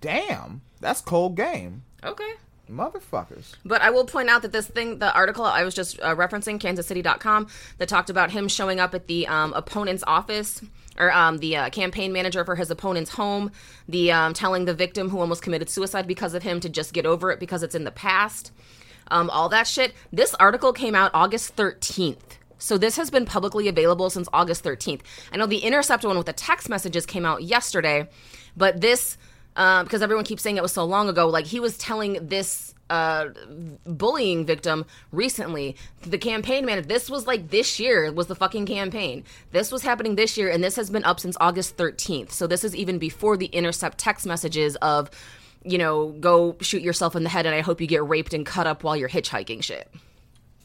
Damn, 0.00 0.60
that's 0.80 1.00
cold 1.00 1.36
game, 1.36 1.82
okay. 2.04 2.34
motherfuckers. 2.70 3.54
But 3.64 3.82
I 3.82 3.90
will 3.90 4.04
point 4.04 4.28
out 4.28 4.42
that 4.42 4.52
this 4.52 4.66
thing, 4.66 4.98
the 4.98 5.12
article 5.12 5.44
I 5.44 5.64
was 5.64 5.74
just 5.74 5.98
uh, 6.00 6.14
referencing, 6.14 6.60
kansascity.com, 6.60 7.48
that 7.78 7.88
talked 7.88 8.10
about 8.10 8.30
him 8.30 8.46
showing 8.48 8.78
up 8.78 8.94
at 8.94 9.06
the 9.08 9.26
um, 9.26 9.52
opponent's 9.54 10.04
office 10.06 10.62
or 10.98 11.12
um, 11.12 11.38
the 11.38 11.56
uh, 11.56 11.70
campaign 11.70 12.12
manager 12.12 12.44
for 12.44 12.54
his 12.54 12.70
opponent's 12.70 13.10
home, 13.12 13.50
the 13.88 14.12
um, 14.12 14.32
telling 14.32 14.64
the 14.64 14.74
victim 14.74 15.08
who 15.10 15.18
almost 15.18 15.42
committed 15.42 15.68
suicide 15.68 16.06
because 16.06 16.34
of 16.34 16.42
him 16.42 16.60
to 16.60 16.68
just 16.68 16.92
get 16.92 17.06
over 17.06 17.30
it 17.30 17.40
because 17.40 17.62
it's 17.62 17.74
in 17.74 17.84
the 17.84 17.90
past, 17.90 18.52
um, 19.08 19.28
all 19.30 19.48
that 19.48 19.66
shit. 19.66 19.92
This 20.12 20.34
article 20.34 20.72
came 20.72 20.94
out 20.94 21.10
August 21.14 21.56
13th. 21.56 22.38
So 22.58 22.78
this 22.78 22.96
has 22.96 23.10
been 23.10 23.26
publicly 23.26 23.68
available 23.68 24.10
since 24.10 24.28
August 24.32 24.64
13th. 24.64 25.02
I 25.32 25.36
know 25.36 25.46
the 25.46 25.58
Intercept 25.58 26.04
one 26.04 26.16
with 26.16 26.26
the 26.26 26.32
text 26.32 26.68
messages 26.68 27.06
came 27.06 27.26
out 27.26 27.42
yesterday, 27.42 28.08
but 28.56 28.80
this 28.80 29.18
uh, 29.56 29.82
because 29.82 30.02
everyone 30.02 30.24
keeps 30.24 30.42
saying 30.42 30.56
it 30.56 30.62
was 30.62 30.72
so 30.72 30.84
long 30.84 31.08
ago. 31.08 31.28
Like 31.28 31.46
he 31.46 31.60
was 31.60 31.78
telling 31.78 32.26
this 32.28 32.74
uh, 32.90 33.28
bullying 33.84 34.46
victim 34.46 34.84
recently, 35.12 35.76
the 36.02 36.18
campaign 36.18 36.64
manager. 36.64 36.86
This 36.86 37.10
was 37.10 37.26
like 37.26 37.50
this 37.50 37.80
year 37.80 38.12
was 38.12 38.26
the 38.26 38.34
fucking 38.34 38.66
campaign. 38.66 39.24
This 39.50 39.72
was 39.72 39.82
happening 39.82 40.14
this 40.14 40.36
year, 40.36 40.50
and 40.50 40.62
this 40.62 40.76
has 40.76 40.90
been 40.90 41.04
up 41.04 41.18
since 41.18 41.36
August 41.40 41.76
13th. 41.76 42.32
So 42.32 42.46
this 42.46 42.64
is 42.64 42.76
even 42.76 42.98
before 42.98 43.36
the 43.36 43.46
intercept 43.46 43.98
text 43.98 44.26
messages 44.26 44.76
of, 44.76 45.10
you 45.64 45.78
know, 45.78 46.10
go 46.20 46.56
shoot 46.60 46.82
yourself 46.82 47.16
in 47.16 47.24
the 47.24 47.30
head, 47.30 47.46
and 47.46 47.54
I 47.54 47.60
hope 47.60 47.80
you 47.80 47.86
get 47.86 48.06
raped 48.06 48.34
and 48.34 48.46
cut 48.46 48.66
up 48.66 48.84
while 48.84 48.96
you're 48.96 49.08
hitchhiking 49.08 49.62
shit. 49.62 49.90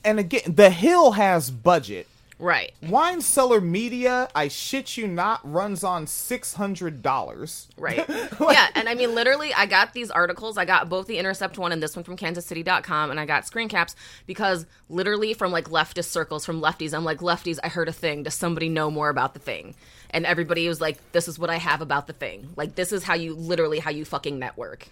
And 0.04 0.20
again, 0.20 0.42
the 0.48 0.70
Hill 0.70 1.12
has 1.12 1.52
budget. 1.52 2.08
Right. 2.42 2.74
Wine 2.82 3.22
Cellar 3.22 3.62
Media, 3.62 4.28
I 4.34 4.48
shit 4.48 4.98
you 4.98 5.08
not, 5.08 5.40
runs 5.44 5.84
on 5.84 6.08
six 6.08 6.56
hundred 6.56 7.04
dollars. 7.04 7.68
Right. 7.78 8.04
yeah, 8.10 8.68
and 8.74 8.90
I 8.90 8.96
mean 8.96 9.14
literally 9.14 9.54
I 9.54 9.68
got 9.68 9.94
these 9.94 10.10
articles. 10.10 10.58
I 10.58 10.66
got 10.66 10.90
both 10.90 11.06
the 11.06 11.20
Intercept 11.20 11.60
one 11.60 11.72
and 11.72 11.84
this 11.84 11.96
one 11.96 12.04
from 12.04 12.18
kansascity.com 12.18 13.12
and 13.12 13.20
I 13.20 13.28
got 13.28 13.46
screen 13.46 13.70
caps 13.70 13.96
because 14.26 14.66
literally 14.90 15.36
from 15.36 15.52
like 15.52 15.66
leftist 15.70 16.06
circles 16.06 16.44
from 16.44 16.62
lefties, 16.64 16.96
I'm 16.96 17.04
like 17.04 17.20
lefties, 17.20 17.60
I 17.64 17.68
heard 17.68 17.88
a 17.88 17.94
thing. 17.94 18.24
Does 18.24 18.34
somebody 18.34 18.70
know 18.70 18.90
more 18.90 19.10
about 19.10 19.36
the 19.36 19.40
thing? 19.40 19.76
And 20.10 20.26
everybody 20.26 20.68
was 20.68 20.82
like 20.82 20.98
this 21.12 21.28
is 21.28 21.38
what 21.38 21.52
I 21.52 21.58
have 21.58 21.80
about 21.80 22.08
the 22.08 22.14
thing. 22.14 22.50
Like 22.56 22.74
this 22.74 22.92
is 22.92 23.04
how 23.04 23.14
you 23.14 23.36
literally 23.36 23.78
how 23.78 23.92
you 23.92 24.04
fucking 24.04 24.40
network. 24.40 24.88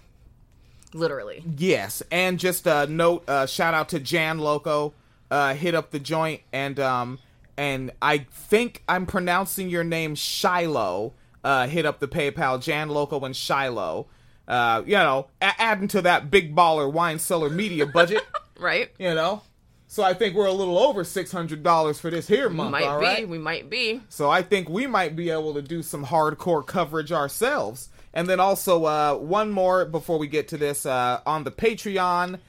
Literally. 0.94 1.44
Yes, 1.58 2.02
and 2.12 2.40
just 2.40 2.66
a 2.68 2.88
note, 2.88 3.28
uh, 3.30 3.46
shout 3.46 3.74
out 3.74 3.90
to 3.90 4.00
Jan 4.00 4.40
Loco, 4.40 4.94
uh, 5.30 5.54
hit 5.54 5.76
up 5.76 5.92
the 5.92 6.00
joint, 6.00 6.42
and 6.52 6.80
um, 6.80 7.20
and 7.58 7.92
I 8.02 8.20
think 8.32 8.84
I'm 8.90 9.06
pronouncing 9.06 9.70
your 9.70 9.84
name 9.84 10.16
Shiloh. 10.16 11.14
Uh, 11.44 11.68
hit 11.68 11.86
up 11.86 12.00
the 12.00 12.08
PayPal, 12.08 12.62
Jan 12.62 12.90
Loco 12.90 13.20
and 13.24 13.36
Shiloh. 13.36 14.08
Uh, 14.48 14.82
you 14.86 14.96
know, 14.96 15.28
a- 15.42 15.62
adding 15.62 15.88
to 15.90 16.02
that 16.02 16.30
big 16.32 16.56
baller 16.56 16.92
wine 16.92 17.20
cellar 17.20 17.50
media 17.50 17.86
budget. 17.86 18.24
Right? 18.60 18.90
you 19.00 19.16
know, 19.16 19.42
so 19.88 20.04
I 20.04 20.14
think 20.14 20.36
we're 20.36 20.46
a 20.48 20.52
little 20.52 20.78
over 20.78 21.06
six 21.06 21.32
hundred 21.32 21.64
dollars 21.64 21.98
for 21.98 22.10
this 22.10 22.28
here 22.28 22.50
month. 22.50 22.72
might 22.72 22.84
all 22.84 23.00
be. 23.00 23.06
right? 23.06 23.30
We 23.30 23.38
might 23.38 23.70
be. 23.70 24.02
So 24.10 24.30
I 24.30 24.42
think 24.42 24.68
we 24.68 24.86
might 24.86 25.16
be 25.16 25.30
able 25.30 25.54
to 25.54 25.62
do 25.62 25.82
some 25.82 26.06
hardcore 26.06 26.66
coverage 26.68 27.14
ourselves. 27.14 27.88
And 28.14 28.28
then 28.28 28.40
also 28.40 28.86
uh, 28.86 29.16
one 29.16 29.52
more 29.52 29.86
before 29.86 30.18
we 30.18 30.28
get 30.28 30.48
to 30.50 30.58
this 30.58 30.86
uh, 30.86 31.22
on 31.26 31.44
the 31.44 31.52
Patreon. 31.52 32.40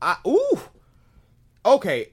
I, 0.00 0.16
ooh, 0.26 0.60
okay. 1.64 2.10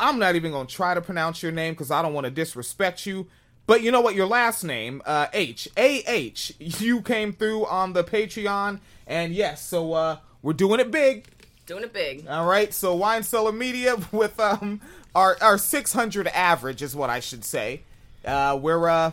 I'm 0.00 0.18
not 0.18 0.34
even 0.34 0.50
gonna 0.50 0.68
try 0.68 0.94
to 0.94 1.00
pronounce 1.00 1.42
your 1.42 1.52
name 1.52 1.74
because 1.74 1.90
I 1.92 2.02
don't 2.02 2.12
want 2.12 2.24
to 2.24 2.30
disrespect 2.30 3.06
you. 3.06 3.28
But 3.66 3.82
you 3.82 3.92
know 3.92 4.00
what? 4.00 4.16
Your 4.16 4.26
last 4.26 4.64
name, 4.64 5.00
uh, 5.06 5.28
H 5.32 5.68
A 5.76 6.02
H. 6.06 6.52
You 6.58 7.00
came 7.00 7.32
through 7.32 7.66
on 7.66 7.92
the 7.92 8.02
Patreon, 8.02 8.80
and 9.06 9.32
yes, 9.32 9.64
so 9.64 9.92
uh, 9.92 10.16
we're 10.42 10.54
doing 10.54 10.80
it 10.80 10.90
big. 10.90 11.26
Doing 11.66 11.84
it 11.84 11.92
big. 11.92 12.26
All 12.26 12.46
right, 12.46 12.74
so 12.74 12.94
Wine 12.96 13.22
Cellar 13.22 13.52
Media 13.52 13.96
with 14.12 14.40
um 14.40 14.80
our 15.14 15.36
our 15.40 15.58
600 15.58 16.26
average 16.28 16.82
is 16.82 16.96
what 16.96 17.10
I 17.10 17.20
should 17.20 17.44
say. 17.44 17.82
Uh, 18.24 18.58
we're 18.60 18.88
uh 18.88 19.12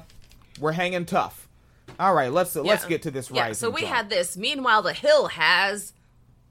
we're 0.59 0.71
hanging 0.71 1.05
tough. 1.05 1.47
All 1.99 2.13
right, 2.13 2.31
let's 2.31 2.55
let's 2.55 2.85
get 2.85 3.01
to 3.03 3.11
this 3.11 3.29
Yeah, 3.29 3.43
rising. 3.43 3.55
so 3.55 3.69
we 3.69 3.81
joint. 3.81 3.93
had 3.93 4.09
this. 4.09 4.37
Meanwhile, 4.37 4.83
the 4.83 4.93
Hill 4.93 5.27
has 5.27 5.93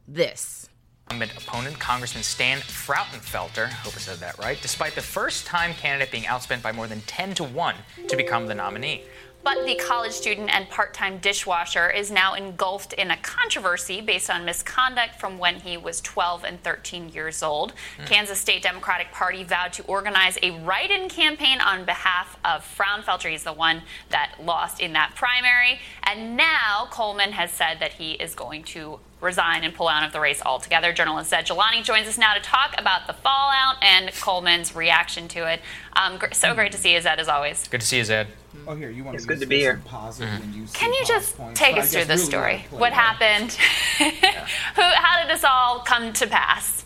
this. 0.07 0.69
Incumbent 1.11 1.43
opponent, 1.43 1.79
Congressman 1.79 2.23
Stan 2.23 2.59
Frownfelter, 2.59 3.71
hope 3.71 3.95
I 3.95 3.99
said 3.99 4.19
that 4.19 4.37
right, 4.39 4.59
despite 4.61 4.95
the 4.95 5.01
first 5.01 5.47
time 5.47 5.73
candidate 5.73 6.13
being 6.13 6.25
outspent 6.25 6.61
by 6.63 6.71
more 6.71 6.87
than 6.87 7.01
10 7.03 7.33
to 7.37 7.45
1 7.45 7.75
to 8.09 8.15
become 8.17 8.47
the 8.47 8.55
nominee. 8.55 9.05
But 9.45 9.65
the 9.65 9.77
college 9.77 10.13
student 10.13 10.55
and 10.55 10.69
part 10.69 10.93
time 10.93 11.19
dishwasher 11.19 11.89
is 11.91 12.11
now 12.11 12.35
engulfed 12.35 12.93
in 12.93 13.11
a 13.11 13.17
controversy 13.17 14.01
based 14.01 14.29
on 14.29 14.45
misconduct 14.45 15.19
from 15.19 15.39
when 15.39 15.57
he 15.61 15.77
was 15.77 16.01
12 16.01 16.45
and 16.45 16.63
13 16.63 17.11
years 17.11 17.43
old. 17.43 17.73
Mm. 17.99 18.07
Kansas 18.07 18.39
State 18.39 18.63
Democratic 18.63 19.11
Party 19.13 19.45
vowed 19.45 19.73
to 19.75 19.85
organize 19.85 20.39
a 20.43 20.51
write 20.63 20.91
in 20.91 21.09
campaign 21.09 21.61
on 21.61 21.85
behalf 21.85 22.37
of 22.45 22.63
Frownfelter. 22.63 23.31
He's 23.31 23.45
the 23.45 23.53
one 23.53 23.83
that 24.11 24.35
lost 24.43 24.81
in 24.81 24.93
that 24.93 25.13
primary. 25.15 25.81
And 26.03 26.37
now 26.37 26.89
Coleman 26.91 27.33
has 27.33 27.51
said 27.51 27.79
that 27.81 27.95
he 27.95 28.13
is 28.13 28.35
going 28.35 28.65
to 28.65 29.01
resign 29.21 29.65
and 29.65 29.75
pull 29.75 29.89
out 29.89 30.05
of 30.05 30.13
the 30.13 30.21
race 30.21 30.41
altogether. 30.45 30.93
Journalist 30.93 31.31
Zaid 31.31 31.47
Jilani 31.47 31.83
joins 31.83 32.07
us 32.07 32.19
now 32.19 32.35
to 32.35 32.41
talk 32.41 32.75
about 32.79 33.07
the 33.07 33.13
fallout 33.13 33.77
and 33.83 34.13
Coleman's 34.15 34.75
reaction 34.75 35.29
to 35.29 35.51
it. 35.51 35.61
Um, 35.95 36.19
so 36.33 36.55
great 36.55 36.73
to 36.73 36.79
see 36.79 36.95
you, 36.95 37.01
Zaid, 37.01 37.19
as 37.19 37.29
always. 37.29 37.67
Good 37.69 37.81
to 37.81 37.87
see 37.87 37.99
you, 37.99 38.05
Zaid. 38.05 38.29
Oh, 38.67 38.75
here 38.75 38.91
you 38.91 39.05
want 39.05 39.17
it's 39.17 39.25
to 39.25 39.29
good 39.29 39.41
to 39.41 39.47
be 39.47 39.59
here. 39.59 39.81
Mm-hmm. 39.87 40.65
Can 40.73 40.93
you 40.93 41.05
just 41.07 41.37
points, 41.37 41.59
take 41.59 41.77
us 41.77 41.93
through 41.93 42.05
the 42.05 42.15
really 42.15 42.25
story? 42.25 42.65
What 42.71 42.93
happened? 42.93 43.57
yeah. 44.01 44.47
Who? 44.77 44.83
How 44.83 45.21
did 45.21 45.35
this 45.35 45.45
all 45.45 45.81
come 45.81 46.13
to 46.15 46.27
pass? 46.27 46.85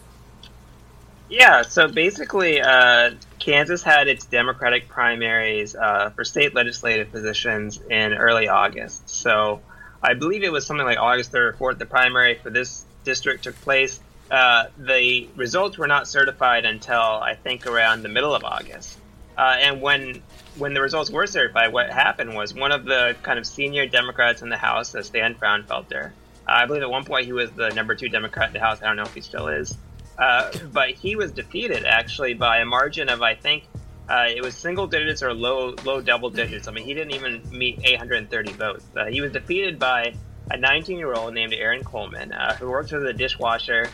Yeah, 1.28 1.62
so 1.62 1.88
basically, 1.88 2.60
uh, 2.60 3.12
Kansas 3.38 3.82
had 3.82 4.06
its 4.06 4.26
Democratic 4.26 4.88
primaries 4.88 5.74
uh, 5.74 6.10
for 6.10 6.24
state 6.24 6.54
legislative 6.54 7.10
positions 7.10 7.80
in 7.90 8.12
early 8.12 8.48
August. 8.48 9.08
So 9.08 9.62
I 10.02 10.14
believe 10.14 10.42
it 10.42 10.52
was 10.52 10.66
something 10.66 10.86
like 10.86 10.98
August 10.98 11.32
3rd 11.32 11.60
or 11.60 11.74
4th, 11.74 11.78
the 11.78 11.86
primary 11.86 12.34
for 12.34 12.50
this 12.50 12.84
district 13.04 13.44
took 13.44 13.60
place. 13.60 14.00
Uh, 14.30 14.66
the 14.78 15.28
results 15.36 15.78
were 15.78 15.86
not 15.86 16.08
certified 16.08 16.64
until 16.64 17.00
I 17.00 17.34
think 17.34 17.66
around 17.66 18.02
the 18.02 18.08
middle 18.08 18.34
of 18.34 18.44
August. 18.44 18.98
Uh, 19.36 19.56
and 19.60 19.80
when 19.80 20.22
when 20.56 20.74
the 20.74 20.80
results 20.80 21.10
were 21.10 21.26
certified, 21.26 21.72
what 21.72 21.90
happened 21.90 22.34
was 22.34 22.52
one 22.52 22.72
of 22.72 22.84
the 22.84 23.16
kind 23.22 23.38
of 23.38 23.46
senior 23.46 23.86
Democrats 23.86 24.42
in 24.42 24.50
the 24.50 24.56
House, 24.56 24.94
uh, 24.94 25.02
Stan 25.02 25.34
Frownfelter, 25.34 26.06
uh, 26.06 26.10
I 26.46 26.66
believe 26.66 26.82
at 26.82 26.90
one 26.90 27.04
point 27.04 27.24
he 27.26 27.32
was 27.32 27.50
the 27.52 27.70
number 27.70 27.94
two 27.94 28.08
Democrat 28.08 28.48
in 28.48 28.54
the 28.54 28.60
House. 28.60 28.82
I 28.82 28.86
don't 28.86 28.96
know 28.96 29.04
if 29.04 29.14
he 29.14 29.20
still 29.20 29.48
is, 29.48 29.76
uh, 30.18 30.50
but 30.72 30.90
he 30.90 31.16
was 31.16 31.32
defeated 31.32 31.84
actually 31.84 32.34
by 32.34 32.58
a 32.58 32.64
margin 32.64 33.08
of 33.08 33.22
I 33.22 33.34
think 33.34 33.64
uh, 34.12 34.26
it 34.28 34.42
was 34.42 34.54
single 34.54 34.86
digits 34.86 35.22
or 35.22 35.32
low 35.32 35.74
low 35.84 36.02
double 36.02 36.28
digits. 36.28 36.68
I 36.68 36.72
mean, 36.72 36.84
he 36.84 36.92
didn't 36.92 37.12
even 37.12 37.42
meet 37.50 37.80
830 37.82 38.52
votes. 38.52 38.84
Uh, 38.94 39.06
he 39.06 39.22
was 39.22 39.32
defeated 39.32 39.78
by 39.78 40.14
a 40.50 40.58
19 40.58 40.98
year 40.98 41.14
old 41.14 41.32
named 41.32 41.54
Aaron 41.54 41.82
Coleman, 41.82 42.30
uh, 42.30 42.54
who 42.56 42.68
works 42.68 42.92
as 42.92 43.02
a 43.04 43.14
dishwasher, 43.14 43.90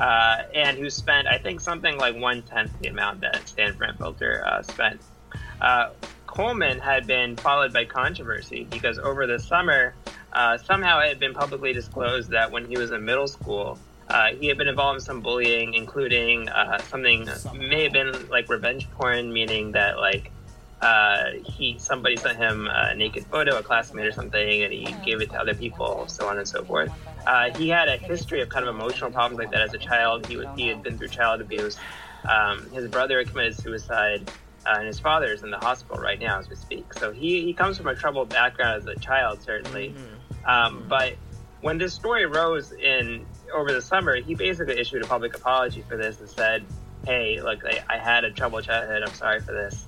uh, 0.00 0.42
and 0.54 0.78
who 0.78 0.88
spent 0.88 1.26
I 1.26 1.38
think 1.38 1.60
something 1.60 1.98
like 1.98 2.14
one 2.14 2.42
tenth 2.42 2.78
the 2.78 2.88
amount 2.88 3.22
that 3.22 3.48
Stan 3.48 3.74
Frownfelter 3.74 4.46
uh, 4.46 4.62
spent. 4.62 5.02
Uh, 5.60 5.90
Coleman 6.28 6.78
had 6.78 7.08
been 7.08 7.36
followed 7.36 7.72
by 7.72 7.84
controversy 7.84 8.62
because 8.70 9.00
over 9.00 9.26
the 9.26 9.40
summer, 9.40 9.96
somehow 10.66 11.00
it 11.00 11.08
had 11.08 11.18
been 11.18 11.34
publicly 11.34 11.72
disclosed 11.72 12.30
that 12.30 12.52
when 12.52 12.64
he 12.64 12.76
was 12.76 12.92
in 12.92 13.04
middle 13.04 13.26
school, 13.26 13.76
uh, 14.10 14.28
he 14.40 14.46
had 14.46 14.56
been 14.56 14.68
involved 14.68 15.00
in 15.00 15.04
some 15.04 15.20
bullying, 15.20 15.74
including 15.74 16.48
uh, 16.48 16.78
something 16.78 17.28
may 17.54 17.84
have 17.84 17.92
been 17.92 18.28
like 18.28 18.48
revenge 18.48 18.90
porn, 18.92 19.32
meaning 19.32 19.72
that 19.72 19.98
like 19.98 20.30
uh, 20.80 21.32
he 21.44 21.76
somebody 21.78 22.16
sent 22.16 22.38
him 22.38 22.68
a 22.70 22.94
naked 22.94 23.26
photo, 23.26 23.58
a 23.58 23.62
classmate 23.62 24.06
or 24.06 24.12
something, 24.12 24.62
and 24.62 24.72
he 24.72 24.94
gave 25.04 25.20
it 25.20 25.30
to 25.30 25.38
other 25.38 25.54
people, 25.54 26.06
so 26.08 26.28
on 26.28 26.38
and 26.38 26.48
so 26.48 26.64
forth. 26.64 26.90
Uh, 27.26 27.50
he 27.56 27.68
had 27.68 27.88
a 27.88 27.96
history 27.96 28.40
of 28.40 28.48
kind 28.48 28.66
of 28.66 28.74
emotional 28.74 29.10
problems 29.10 29.38
like 29.38 29.50
that 29.50 29.60
as 29.60 29.74
a 29.74 29.78
child. 29.78 30.26
He 30.26 30.36
was, 30.36 30.46
he 30.56 30.68
had 30.68 30.82
been 30.82 30.96
through 30.96 31.08
child 31.08 31.40
abuse. 31.40 31.76
Um, 32.28 32.70
his 32.70 32.88
brother 32.88 33.18
had 33.18 33.28
committed 33.28 33.56
suicide, 33.56 34.30
uh, 34.66 34.76
and 34.78 34.86
his 34.86 34.98
father 34.98 35.26
is 35.26 35.42
in 35.42 35.50
the 35.50 35.58
hospital 35.58 36.02
right 36.02 36.18
now 36.18 36.38
as 36.38 36.48
we 36.48 36.56
speak. 36.56 36.94
So 36.94 37.12
he, 37.12 37.42
he 37.42 37.52
comes 37.52 37.76
from 37.76 37.88
a 37.88 37.94
troubled 37.94 38.30
background 38.30 38.82
as 38.82 38.86
a 38.86 38.98
child, 38.98 39.42
certainly. 39.42 39.90
Mm-hmm. 39.90 40.48
Um, 40.48 40.84
but 40.88 41.14
when 41.60 41.76
this 41.76 41.92
story 41.92 42.24
rose 42.24 42.72
in 42.72 43.26
over 43.52 43.72
the 43.72 43.82
summer, 43.82 44.16
he 44.16 44.34
basically 44.34 44.78
issued 44.78 45.02
a 45.02 45.06
public 45.06 45.36
apology 45.36 45.84
for 45.88 45.96
this 45.96 46.20
and 46.20 46.28
said, 46.28 46.64
"Hey, 47.06 47.40
look, 47.40 47.64
I, 47.64 47.82
I 47.88 47.98
had 47.98 48.24
a 48.24 48.30
troubled 48.30 48.64
childhood. 48.64 49.02
I'm 49.02 49.14
sorry 49.14 49.40
for 49.40 49.52
this." 49.52 49.86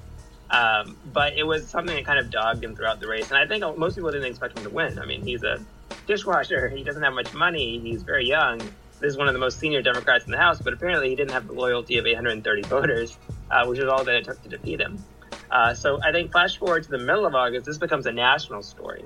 Um, 0.51 0.97
but 1.13 1.35
it 1.35 1.45
was 1.45 1.69
something 1.69 1.95
that 1.95 2.05
kind 2.05 2.19
of 2.19 2.31
dogged 2.31 2.65
him 2.65 2.75
throughout 2.75 3.01
the 3.01 3.07
race, 3.07 3.31
and 3.31 3.39
I 3.39 3.47
think 3.47 3.65
most 3.79 3.95
people 3.95 4.11
didn't 4.11 4.27
expect 4.27 4.59
him 4.59 4.65
to 4.65 4.71
win. 4.71 4.99
I 4.99 5.07
mean, 5.07 5.23
he's 5.23 5.45
a 5.45 5.65
dishwasher. 6.07 6.69
He 6.69 6.83
doesn't 6.83 7.03
have 7.03 7.15
much 7.15 7.33
money. 7.35 7.79
He's 7.79 8.03
very 8.03 8.27
young. 8.27 8.59
This 9.01 9.13
is 9.13 9.17
one 9.17 9.29
of 9.29 9.33
the 9.33 9.41
most 9.41 9.59
senior 9.59 9.81
Democrats 9.81 10.27
in 10.27 10.33
the 10.33 10.39
House, 10.39 10.61
but 10.61 10.73
apparently 10.73 11.09
he 11.09 11.17
didn't 11.17 11.31
have 11.31 11.47
the 11.47 11.55
loyalty 11.55 11.97
of 11.99 12.07
830 12.07 12.63
voters, 12.63 13.17
uh, 13.51 13.65
which 13.67 13.79
is 13.79 13.87
all 13.87 14.05
that 14.05 14.15
it 14.15 14.25
took 14.25 14.43
to 14.43 14.49
defeat 14.49 14.81
him. 14.81 15.03
Uh, 15.51 15.75
so 15.75 16.01
I 16.03 16.13
think 16.13 16.33
flash 16.33 16.59
forward 16.59 16.85
to 16.85 16.91
the 16.91 16.99
middle 16.99 17.27
of 17.27 17.35
August, 17.35 17.65
this 17.65 17.79
becomes 17.79 18.07
a 18.07 18.13
national 18.13 18.63
story. 18.63 19.05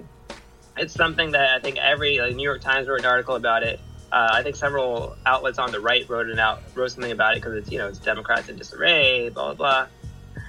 It's 0.76 0.92
something 0.92 1.30
that 1.30 1.54
I 1.54 1.60
think 1.60 1.78
every 1.78 2.18
like, 2.18 2.34
New 2.34 2.42
York 2.42 2.60
Times 2.60 2.88
wrote 2.88 3.00
an 3.00 3.06
article 3.06 3.36
about 3.36 3.62
it. 3.62 3.78
Uh, 4.14 4.30
I 4.32 4.44
think 4.44 4.54
several 4.54 5.16
outlets 5.26 5.58
on 5.58 5.72
the 5.72 5.80
right 5.80 6.08
wrote 6.08 6.28
it 6.28 6.38
out, 6.38 6.62
wrote 6.76 6.92
something 6.92 7.10
about 7.10 7.32
it 7.32 7.42
because 7.42 7.56
it's 7.56 7.68
you 7.68 7.78
know 7.78 7.88
it's 7.88 7.98
Democrats 7.98 8.48
in 8.48 8.56
disarray, 8.56 9.28
blah 9.28 9.52
blah 9.52 9.88
blah, 10.34 10.42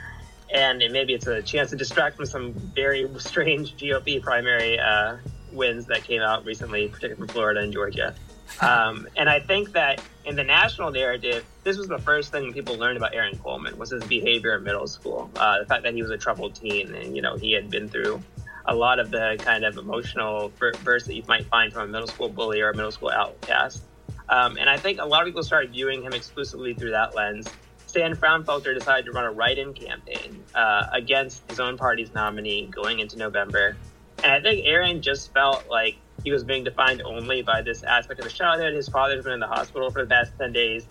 and 0.53 0.84
it, 0.84 0.91
maybe 0.91 1.16
it's 1.16 1.26
a 1.26 1.41
chance 1.41 1.72
to 1.72 1.76
distract 1.76 2.16
from 2.16 2.28
some 2.28 2.53
very 2.53 3.09
strange 3.18 3.76
GOP 3.76 4.22
primary 4.22 4.78
uh, 4.78 5.18
wins 5.51 5.88
that 5.88 6.03
came 6.03 6.22
out 6.22 6.45
recently, 6.45 6.88
particularly 6.89 7.18
from 7.18 7.28
Florida 7.28 7.61
and 7.61 7.74
Georgia. 7.74 8.13
Um, 8.61 9.07
and 9.16 9.28
I 9.28 9.39
think 9.39 9.72
that 9.72 9.99
in 10.26 10.36
the 10.36 10.43
national 10.43 10.91
narrative, 10.91 11.43
this 11.63 11.76
was 11.76 11.88
the 11.88 11.97
first 11.97 12.32
thing 12.32 12.53
people 12.53 12.78
learned 12.78 12.97
about 12.97 13.16
Aaron 13.16 13.36
Coleman 13.39 13.80
was 13.80 13.89
his 13.89 14.03
behavior 14.03 14.55
in 14.55 14.63
middle 14.63 14.86
school. 14.86 15.28
Uh, 15.36 15.57
the 15.57 15.66
fact 15.66 15.82
that 15.82 15.95
he 15.95 16.03
was 16.03 16.11
a 16.11 16.18
troubled 16.20 16.53
teen 16.53 16.93
and 16.93 17.16
you 17.16 17.24
know 17.24 17.36
he 17.36 17.51
had 17.51 17.72
been 17.72 17.89
through 17.89 18.22
a 18.68 18.76
lot 18.76 18.99
of 18.99 19.11
the 19.11 19.38
kind 19.39 19.63
of 19.63 19.78
emotional 19.78 20.51
bursts 20.59 21.07
that 21.07 21.16
you 21.16 21.24
might 21.28 21.45
find 21.45 21.72
from 21.72 21.84
a 21.84 21.88
middle 21.91 22.07
school 22.07 22.30
bully 22.30 22.61
or 22.61 22.72
a 22.72 22.76
middle 22.76 22.91
school 22.91 23.09
outcast. 23.09 23.82
Um, 24.28 24.57
and 24.57 24.70
I 24.70 24.78
think 24.78 24.99
a 24.99 25.05
lot 25.05 25.22
of 25.22 25.28
people 25.28 25.43
started 25.43 25.72
viewing 25.72 26.01
him 26.01 26.13
exclusively 26.13 26.74
through 26.74 26.91
that 26.91 27.16
lens. 27.16 27.47
Stan 27.86 28.16
Frownfelter 28.16 28.74
decided 28.74 29.05
to 29.05 29.11
run 29.11 29.24
a 29.24 29.32
write-in 29.32 29.74
campaign 29.74 30.43
uh, 30.53 30.88
against 30.91 31.49
his 31.49 31.59
own 31.59 31.78
party's 31.78 32.13
nominee 32.13 32.66
going 32.66 32.99
into 32.99 33.18
November. 33.18 33.78
And 34.24 34.34
I 34.34 34.41
think 34.41 34.66
Aaron 34.66 35.01
just 35.01 35.32
felt 35.34 35.70
like 35.70 35.95
he 36.24 36.32
was 36.32 36.43
being 36.43 36.63
defined 36.63 37.01
only 37.03 37.41
by 37.41 37.61
this 37.61 37.84
aspect 37.84 38.20
of 38.20 38.26
his 38.26 38.34
childhood. 38.34 38.74
His 38.74 38.89
father's 38.89 39.24
been 39.24 39.34
in 39.34 39.39
the 39.39 39.47
hospital 39.47 39.91
for 39.91 40.01
the 40.01 40.09
past 40.09 40.32
10 40.39 40.53
days. 40.53 40.86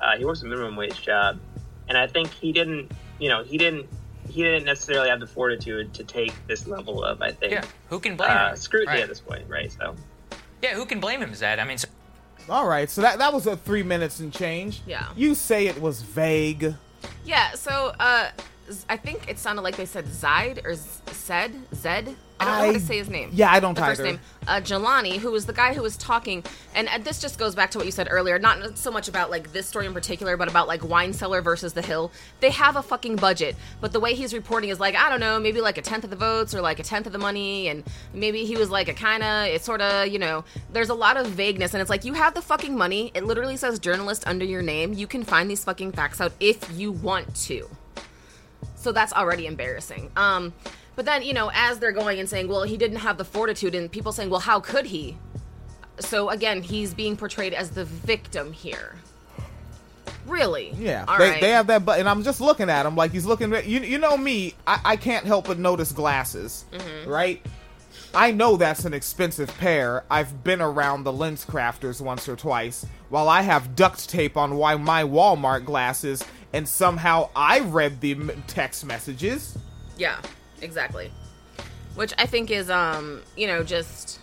Uh, 0.00 0.16
he 0.18 0.24
works 0.24 0.42
a 0.42 0.46
minimum 0.46 0.76
wage 0.76 1.00
job. 1.00 1.38
And 1.88 1.96
I 1.96 2.06
think 2.06 2.30
he 2.32 2.52
didn't, 2.52 2.90
you 3.18 3.28
know, 3.28 3.42
he 3.42 3.56
didn't 3.56 3.88
he 4.30 4.42
didn't 4.42 4.64
necessarily 4.64 5.08
have 5.10 5.20
the 5.20 5.26
fortitude 5.26 5.92
to 5.94 6.04
take 6.04 6.32
this 6.46 6.66
level 6.66 7.04
of, 7.04 7.20
I 7.20 7.32
think, 7.32 7.52
yeah. 7.52 7.64
Who 7.88 7.98
can 7.98 8.16
blame 8.16 8.30
uh, 8.30 8.50
him? 8.50 8.56
scrutiny 8.56 8.94
right. 8.94 9.02
at 9.02 9.08
this 9.08 9.20
point, 9.20 9.44
right? 9.48 9.70
So, 9.72 9.94
yeah, 10.62 10.74
who 10.74 10.86
can 10.86 11.00
blame 11.00 11.20
him? 11.20 11.34
Zed? 11.34 11.58
I 11.58 11.64
mean, 11.64 11.78
so- 11.78 11.88
all 12.48 12.66
right. 12.66 12.88
So 12.90 13.02
that 13.02 13.18
that 13.18 13.32
was 13.32 13.46
a 13.46 13.56
three 13.56 13.82
minutes 13.82 14.20
and 14.20 14.32
change. 14.32 14.82
Yeah. 14.86 15.08
You 15.16 15.34
say 15.34 15.66
it 15.66 15.80
was 15.80 16.02
vague. 16.02 16.74
Yeah. 17.24 17.52
So, 17.52 17.92
uh, 18.00 18.30
I 18.88 18.96
think 18.96 19.28
it 19.28 19.38
sounded 19.38 19.62
like 19.62 19.76
they 19.76 19.86
said 19.86 20.06
Zaid 20.08 20.62
or 20.64 20.74
said 20.74 21.52
Zed. 21.74 22.16
I 22.40 22.44
don't 22.44 22.58
know 22.58 22.66
how 22.66 22.72
to 22.72 22.80
say 22.80 22.98
his 22.98 23.10
name. 23.10 23.30
Yeah, 23.32 23.52
I 23.52 23.60
don't 23.60 23.74
the 23.74 23.82
either. 23.82 23.96
First 23.96 24.02
name, 24.02 24.20
uh, 24.48 24.60
Jilani, 24.60 25.18
who 25.18 25.30
was 25.30 25.46
the 25.46 25.52
guy 25.52 25.74
who 25.74 25.82
was 25.82 25.96
talking, 25.96 26.42
and 26.74 26.88
uh, 26.88 26.98
this 26.98 27.20
just 27.20 27.38
goes 27.38 27.54
back 27.54 27.70
to 27.72 27.78
what 27.78 27.84
you 27.84 27.92
said 27.92 28.08
earlier. 28.10 28.38
Not 28.38 28.78
so 28.78 28.90
much 28.90 29.08
about 29.08 29.30
like 29.30 29.52
this 29.52 29.66
story 29.66 29.86
in 29.86 29.92
particular, 29.92 30.36
but 30.36 30.48
about 30.48 30.66
like 30.66 30.82
Wine 30.82 31.12
Cellar 31.12 31.42
versus 31.42 31.74
The 31.74 31.82
Hill. 31.82 32.10
They 32.40 32.50
have 32.50 32.76
a 32.76 32.82
fucking 32.82 33.16
budget, 33.16 33.56
but 33.80 33.92
the 33.92 34.00
way 34.00 34.14
he's 34.14 34.32
reporting 34.32 34.70
is 34.70 34.80
like 34.80 34.94
I 34.96 35.10
don't 35.10 35.20
know, 35.20 35.38
maybe 35.38 35.60
like 35.60 35.78
a 35.78 35.82
tenth 35.82 36.04
of 36.04 36.10
the 36.10 36.16
votes 36.16 36.54
or 36.54 36.60
like 36.60 36.78
a 36.78 36.82
tenth 36.82 37.06
of 37.06 37.12
the 37.12 37.18
money, 37.18 37.68
and 37.68 37.84
maybe 38.14 38.44
he 38.44 38.56
was 38.56 38.70
like 38.70 38.88
a 38.88 38.94
kind 38.94 39.22
of. 39.22 39.46
It's 39.46 39.64
sort 39.64 39.82
of 39.82 40.08
you 40.08 40.18
know. 40.18 40.44
There's 40.72 40.88
a 40.88 40.94
lot 40.94 41.16
of 41.16 41.26
vagueness, 41.28 41.74
and 41.74 41.80
it's 41.80 41.90
like 41.90 42.04
you 42.04 42.14
have 42.14 42.34
the 42.34 42.42
fucking 42.42 42.76
money. 42.76 43.10
It 43.14 43.24
literally 43.24 43.56
says 43.56 43.78
journalist 43.78 44.26
under 44.26 44.44
your 44.44 44.62
name. 44.62 44.94
You 44.94 45.06
can 45.06 45.24
find 45.24 45.50
these 45.50 45.64
fucking 45.64 45.92
facts 45.92 46.20
out 46.20 46.32
if 46.40 46.70
you 46.72 46.92
want 46.92 47.34
to. 47.46 47.68
So 48.76 48.92
that's 48.92 49.12
already 49.12 49.46
embarrassing. 49.46 50.10
Um, 50.16 50.54
but 51.00 51.06
then, 51.06 51.22
you 51.22 51.32
know, 51.32 51.50
as 51.54 51.78
they're 51.78 51.92
going 51.92 52.20
and 52.20 52.28
saying, 52.28 52.46
well, 52.46 52.62
he 52.62 52.76
didn't 52.76 52.98
have 52.98 53.16
the 53.16 53.24
fortitude, 53.24 53.74
and 53.74 53.90
people 53.90 54.12
saying, 54.12 54.28
well, 54.28 54.38
how 54.38 54.60
could 54.60 54.84
he? 54.84 55.16
So 55.98 56.28
again, 56.28 56.60
he's 56.60 56.92
being 56.92 57.16
portrayed 57.16 57.54
as 57.54 57.70
the 57.70 57.86
victim 57.86 58.52
here. 58.52 58.96
Really? 60.26 60.74
Yeah. 60.78 61.06
All 61.08 61.16
they, 61.16 61.30
right. 61.30 61.40
they 61.40 61.52
have 61.52 61.68
that, 61.68 61.86
but 61.86 62.00
and 62.00 62.06
I'm 62.06 62.22
just 62.22 62.42
looking 62.42 62.68
at 62.68 62.84
him 62.84 62.96
like 62.96 63.12
he's 63.12 63.24
looking. 63.24 63.50
You 63.50 63.80
you 63.80 63.96
know 63.96 64.14
me, 64.18 64.52
I, 64.66 64.80
I 64.84 64.96
can't 64.96 65.24
help 65.24 65.46
but 65.46 65.58
notice 65.58 65.90
glasses, 65.90 66.66
Mm-hmm. 66.70 67.08
right? 67.08 67.40
I 68.12 68.32
know 68.32 68.58
that's 68.58 68.84
an 68.84 68.92
expensive 68.92 69.48
pair. 69.56 70.04
I've 70.10 70.44
been 70.44 70.60
around 70.60 71.04
the 71.04 71.12
LensCrafters 71.12 72.02
once 72.02 72.28
or 72.28 72.36
twice. 72.36 72.84
While 73.08 73.30
I 73.30 73.40
have 73.40 73.74
duct 73.74 74.06
tape 74.06 74.36
on 74.36 74.56
why 74.56 74.74
my 74.74 75.02
Walmart 75.04 75.64
glasses, 75.64 76.22
and 76.52 76.68
somehow 76.68 77.30
I 77.34 77.60
read 77.60 78.02
the 78.02 78.16
text 78.48 78.84
messages. 78.84 79.56
Yeah, 79.96 80.20
exactly. 80.62 81.10
Which 81.94 82.12
I 82.18 82.26
think 82.26 82.50
is, 82.50 82.70
um, 82.70 83.22
you 83.36 83.46
know, 83.46 83.62
just 83.62 84.20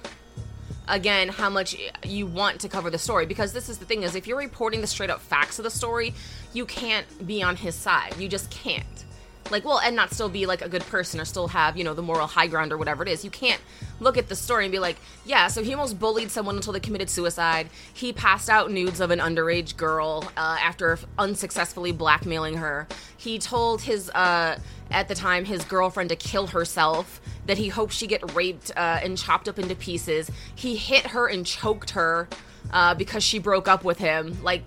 again 0.87 1.27
how 1.27 1.49
much 1.49 1.75
you 2.05 2.25
want 2.25 2.61
to 2.61 2.69
cover 2.69 2.89
the 2.89 2.97
story 2.97 3.25
because 3.25 3.51
this 3.51 3.67
is 3.67 3.77
the 3.77 3.83
thing 3.85 4.03
is 4.03 4.15
if 4.15 4.25
you're 4.25 4.37
reporting 4.37 4.79
the 4.79 4.87
straight 4.87 5.09
up 5.09 5.19
facts 5.19 5.59
of 5.59 5.63
the 5.63 5.69
story, 5.69 6.13
you 6.53 6.65
can't 6.65 7.27
be 7.27 7.43
on 7.43 7.55
his 7.55 7.75
side. 7.75 8.15
You 8.17 8.27
just 8.29 8.49
can't. 8.49 9.05
Like 9.51 9.65
well 9.65 9.79
and 9.79 9.95
not 9.95 10.13
still 10.13 10.29
be 10.29 10.45
like 10.45 10.61
a 10.61 10.69
good 10.69 10.83
person 10.83 11.19
or 11.19 11.25
still 11.25 11.47
have 11.47 11.77
you 11.77 11.83
know 11.83 11.93
the 11.93 12.01
moral 12.01 12.27
high 12.27 12.47
ground 12.47 12.71
or 12.71 12.77
whatever 12.77 13.03
it 13.03 13.09
is. 13.09 13.23
You 13.23 13.31
can't 13.31 13.61
look 13.99 14.17
at 14.17 14.29
the 14.29 14.35
story 14.35 14.65
and 14.65 14.71
be 14.71 14.79
like 14.79 14.97
yeah 15.25 15.47
so 15.47 15.63
he 15.63 15.73
almost 15.73 15.99
bullied 15.99 16.31
someone 16.31 16.55
until 16.55 16.73
they 16.73 16.79
committed 16.79 17.09
suicide. 17.09 17.69
He 17.93 18.13
passed 18.13 18.49
out 18.49 18.71
nudes 18.71 18.99
of 18.99 19.11
an 19.11 19.19
underage 19.19 19.77
girl 19.77 20.23
uh, 20.37 20.57
after 20.61 20.99
unsuccessfully 21.17 21.91
blackmailing 21.91 22.57
her. 22.57 22.87
He 23.17 23.39
told 23.39 23.81
his 23.81 24.09
uh, 24.11 24.59
at 24.91 25.07
the 25.07 25.15
time 25.15 25.45
his 25.45 25.63
girlfriend 25.65 26.09
to 26.09 26.15
kill 26.15 26.47
herself 26.47 27.21
that 27.45 27.57
he 27.57 27.69
hoped 27.69 27.93
she 27.93 28.07
get 28.07 28.35
raped 28.35 28.71
uh, 28.75 28.99
and 29.01 29.17
chopped 29.17 29.47
up 29.47 29.59
into 29.59 29.75
pieces. 29.75 30.29
He 30.55 30.75
hit 30.75 31.07
her 31.07 31.27
and 31.27 31.45
choked 31.45 31.91
her 31.91 32.27
uh, 32.71 32.95
because 32.95 33.23
she 33.23 33.39
broke 33.39 33.67
up 33.67 33.83
with 33.83 33.97
him. 33.97 34.37
Like 34.43 34.63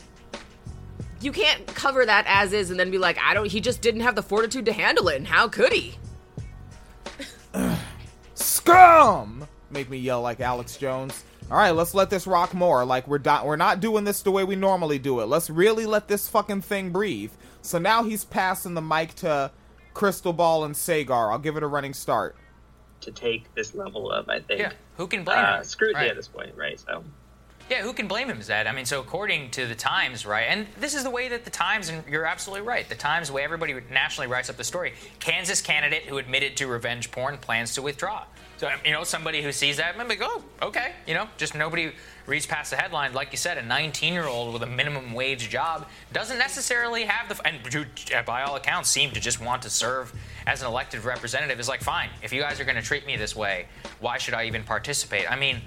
you 1.20 1.32
can't 1.32 1.66
cover 1.66 2.04
that 2.06 2.24
as 2.26 2.52
is 2.52 2.70
and 2.70 2.78
then 2.80 2.90
be 2.90 2.98
like, 2.98 3.18
I 3.18 3.34
don't. 3.34 3.46
He 3.50 3.60
just 3.60 3.80
didn't 3.82 4.00
have 4.02 4.14
the 4.14 4.22
fortitude 4.22 4.66
to 4.66 4.72
handle 4.72 5.08
it. 5.08 5.16
And 5.16 5.26
how 5.26 5.48
could 5.48 5.72
he? 5.72 5.96
Scum! 8.34 9.46
Make 9.70 9.88
me 9.90 9.98
yell 9.98 10.20
like 10.22 10.40
Alex 10.40 10.76
Jones. 10.76 11.24
All 11.50 11.56
right, 11.56 11.70
let's 11.72 11.94
let 11.94 12.10
this 12.10 12.26
rock 12.26 12.54
more. 12.54 12.84
Like 12.84 13.06
we're 13.08 13.18
do- 13.18 13.44
we're 13.44 13.56
not 13.56 13.80
doing 13.80 14.04
this 14.04 14.22
the 14.22 14.30
way 14.30 14.44
we 14.44 14.56
normally 14.56 14.98
do 14.98 15.20
it. 15.20 15.26
Let's 15.26 15.50
really 15.50 15.86
let 15.86 16.08
this 16.08 16.28
fucking 16.28 16.62
thing 16.62 16.90
breathe. 16.90 17.32
So 17.62 17.78
now 17.78 18.02
he's 18.04 18.24
passing 18.24 18.74
the 18.74 18.80
mic 18.82 19.14
to 19.16 19.50
Krystal 19.94 20.34
Ball 20.36 20.64
and 20.64 20.74
Saagar. 20.74 21.30
I'll 21.32 21.38
give 21.38 21.56
it 21.56 21.62
a 21.62 21.66
running 21.66 21.92
start. 21.92 22.36
To 23.02 23.10
take 23.10 23.52
this 23.54 23.74
level 23.74 24.10
of, 24.12 24.28
I 24.28 24.40
think, 24.40 24.60
Yeah, 24.60 24.72
who 24.96 25.06
can 25.06 25.24
blame 25.24 25.38
uh, 25.38 25.58
him? 25.58 25.64
scrutiny 25.64 26.02
Right. 26.04 26.10
at 26.10 26.16
this 26.16 26.28
point, 26.28 26.54
right? 26.54 26.78
So. 26.78 27.02
Yeah, 27.70 27.82
who 27.82 27.92
can 27.92 28.08
blame 28.08 28.28
him, 28.28 28.42
Zed? 28.42 28.66
I 28.66 28.72
mean, 28.72 28.84
so 28.84 28.98
according 28.98 29.52
to 29.52 29.64
the 29.64 29.76
Times, 29.76 30.26
right, 30.26 30.46
and 30.48 30.66
this 30.80 30.92
is 30.92 31.04
the 31.04 31.10
way 31.10 31.28
that 31.28 31.44
the 31.44 31.50
Times, 31.50 31.88
and 31.88 32.02
you're 32.08 32.26
absolutely 32.26 32.66
right, 32.66 32.88
the 32.88 32.96
Times, 32.96 33.28
the 33.28 33.34
way 33.34 33.44
everybody 33.44 33.76
nationally 33.92 34.26
writes 34.26 34.50
up 34.50 34.56
the 34.56 34.64
story, 34.64 34.92
Kansas 35.20 35.62
candidate 35.62 36.02
who 36.02 36.18
admitted 36.18 36.56
to 36.56 36.66
revenge 36.66 37.12
porn 37.12 37.38
plans 37.38 37.72
to 37.74 37.82
withdraw. 37.82 38.24
So, 38.56 38.68
you 38.84 38.90
know, 38.90 39.04
somebody 39.04 39.40
who 39.40 39.52
sees 39.52 39.76
that, 39.76 39.96
maybe 39.96 40.20
oh, 40.20 40.42
okay, 40.60 40.94
you 41.06 41.14
know, 41.14 41.28
just 41.38 41.54
nobody 41.54 41.92
reads 42.26 42.44
past 42.44 42.70
the 42.70 42.76
headline. 42.76 43.14
Like 43.14 43.30
you 43.30 43.38
said, 43.38 43.56
a 43.56 43.62
19 43.62 44.12
year 44.12 44.26
old 44.26 44.52
with 44.52 44.62
a 44.64 44.66
minimum 44.66 45.14
wage 45.14 45.48
job 45.48 45.86
doesn't 46.12 46.38
necessarily 46.38 47.04
have 47.04 47.28
the, 47.28 47.46
and 47.46 47.86
uh, 48.12 48.22
by 48.22 48.42
all 48.42 48.56
accounts, 48.56 48.90
seem 48.90 49.12
to 49.12 49.20
just 49.20 49.40
want 49.40 49.62
to 49.62 49.70
serve 49.70 50.12
as 50.46 50.60
an 50.60 50.66
elected 50.66 51.04
representative 51.04 51.60
is 51.60 51.68
like, 51.68 51.82
fine, 51.82 52.10
if 52.20 52.32
you 52.32 52.42
guys 52.42 52.58
are 52.58 52.64
going 52.64 52.76
to 52.76 52.82
treat 52.82 53.06
me 53.06 53.16
this 53.16 53.36
way, 53.36 53.66
why 54.00 54.18
should 54.18 54.34
I 54.34 54.46
even 54.46 54.64
participate? 54.64 55.30
I 55.30 55.36
mean, 55.36 55.62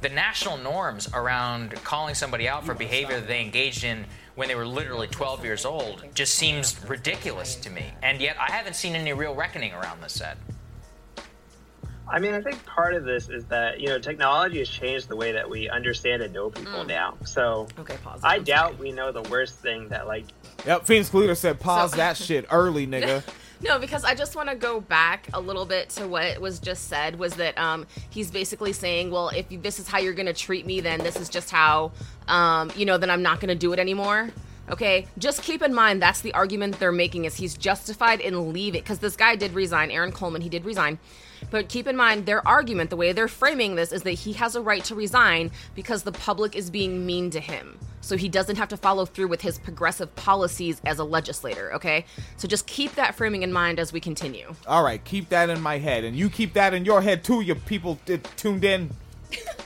the 0.00 0.08
national 0.08 0.58
norms 0.58 1.08
around 1.12 1.74
calling 1.84 2.14
somebody 2.14 2.48
out 2.48 2.64
for 2.64 2.74
behavior 2.74 3.18
that 3.18 3.26
they 3.28 3.40
engaged 3.40 3.84
in 3.84 4.04
when 4.36 4.48
they 4.48 4.54
were 4.54 4.66
literally 4.66 5.08
12 5.08 5.44
years 5.44 5.64
old 5.64 6.04
just 6.14 6.34
seems 6.34 6.84
ridiculous 6.88 7.56
to 7.56 7.70
me. 7.70 7.86
And 8.02 8.20
yet, 8.20 8.36
I 8.38 8.52
haven't 8.52 8.76
seen 8.76 8.94
any 8.94 9.12
real 9.12 9.34
reckoning 9.34 9.72
around 9.72 10.00
this 10.00 10.12
set. 10.12 10.38
I 12.10 12.20
mean, 12.20 12.32
I 12.32 12.40
think 12.40 12.64
part 12.64 12.94
of 12.94 13.04
this 13.04 13.28
is 13.28 13.44
that 13.46 13.80
you 13.80 13.88
know 13.88 13.98
technology 13.98 14.58
has 14.58 14.68
changed 14.68 15.08
the 15.08 15.16
way 15.16 15.32
that 15.32 15.48
we 15.48 15.68
understand 15.68 16.22
and 16.22 16.32
know 16.32 16.50
people 16.50 16.84
mm. 16.84 16.86
now. 16.86 17.18
So 17.24 17.68
Okay, 17.78 17.96
pause. 18.02 18.20
I 18.22 18.36
I'm 18.36 18.44
doubt 18.44 18.78
we 18.78 18.92
know 18.92 19.12
the 19.12 19.22
worst 19.22 19.58
thing 19.58 19.88
that 19.88 20.06
like 20.06 20.24
Yep, 20.64 20.86
Phoenix 20.86 21.10
Cluter 21.10 21.34
said 21.34 21.60
pause 21.60 21.90
So- 21.90 21.96
that 21.98 22.16
shit 22.28 22.46
early, 22.50 22.86
nigga. 22.86 23.22
No, 23.60 23.78
because 23.78 24.04
I 24.04 24.14
just 24.14 24.36
want 24.36 24.48
to 24.48 24.54
go 24.54 24.80
back 24.80 25.28
a 25.32 25.40
little 25.40 25.64
bit 25.64 25.88
to 25.90 26.06
what 26.06 26.40
was 26.40 26.60
just 26.60 26.88
said 26.88 27.18
was 27.18 27.34
that 27.34 27.58
um, 27.58 27.86
he's 28.10 28.30
basically 28.30 28.72
saying, 28.72 29.10
well, 29.10 29.30
if 29.30 29.46
this 29.62 29.80
is 29.80 29.88
how 29.88 29.98
you're 29.98 30.14
going 30.14 30.26
to 30.26 30.32
treat 30.32 30.64
me, 30.64 30.80
then 30.80 31.00
this 31.00 31.16
is 31.16 31.28
just 31.28 31.50
how, 31.50 31.90
um, 32.28 32.70
you 32.76 32.86
know, 32.86 32.98
then 32.98 33.10
I'm 33.10 33.22
not 33.22 33.40
going 33.40 33.48
to 33.48 33.56
do 33.56 33.72
it 33.72 33.80
anymore. 33.80 34.30
Okay, 34.70 35.06
just 35.16 35.42
keep 35.42 35.62
in 35.62 35.74
mind 35.74 36.00
that's 36.02 36.20
the 36.20 36.32
argument 36.34 36.78
they're 36.78 36.92
making 36.92 37.24
is 37.24 37.34
he's 37.34 37.56
justified 37.56 38.20
in 38.20 38.52
leaving 38.52 38.82
because 38.82 38.98
this 38.98 39.16
guy 39.16 39.34
did 39.34 39.54
resign, 39.54 39.90
Aaron 39.90 40.12
Coleman, 40.12 40.42
he 40.42 40.48
did 40.48 40.64
resign. 40.64 40.98
But 41.50 41.68
keep 41.68 41.86
in 41.86 41.96
mind 41.96 42.26
their 42.26 42.46
argument, 42.46 42.90
the 42.90 42.96
way 42.96 43.12
they're 43.12 43.28
framing 43.28 43.74
this, 43.74 43.92
is 43.92 44.02
that 44.02 44.12
he 44.12 44.32
has 44.34 44.56
a 44.56 44.60
right 44.60 44.84
to 44.84 44.94
resign 44.94 45.50
because 45.74 46.02
the 46.02 46.12
public 46.12 46.56
is 46.56 46.70
being 46.70 47.06
mean 47.06 47.30
to 47.30 47.40
him. 47.40 47.78
So 48.00 48.16
he 48.16 48.28
doesn't 48.28 48.56
have 48.56 48.68
to 48.68 48.76
follow 48.76 49.04
through 49.04 49.28
with 49.28 49.42
his 49.42 49.58
progressive 49.58 50.14
policies 50.16 50.80
as 50.86 50.98
a 50.98 51.04
legislator, 51.04 51.74
okay? 51.74 52.04
So 52.36 52.48
just 52.48 52.66
keep 52.66 52.94
that 52.94 53.14
framing 53.14 53.42
in 53.42 53.52
mind 53.52 53.78
as 53.78 53.92
we 53.92 54.00
continue. 54.00 54.54
All 54.66 54.82
right, 54.82 55.04
keep 55.04 55.28
that 55.28 55.50
in 55.50 55.60
my 55.60 55.78
head, 55.78 56.04
and 56.04 56.16
you 56.16 56.30
keep 56.30 56.54
that 56.54 56.74
in 56.74 56.84
your 56.84 57.02
head 57.02 57.24
too. 57.24 57.40
You 57.40 57.54
people 57.54 57.98
t- 58.06 58.18
tuned 58.36 58.64
in. 58.64 58.90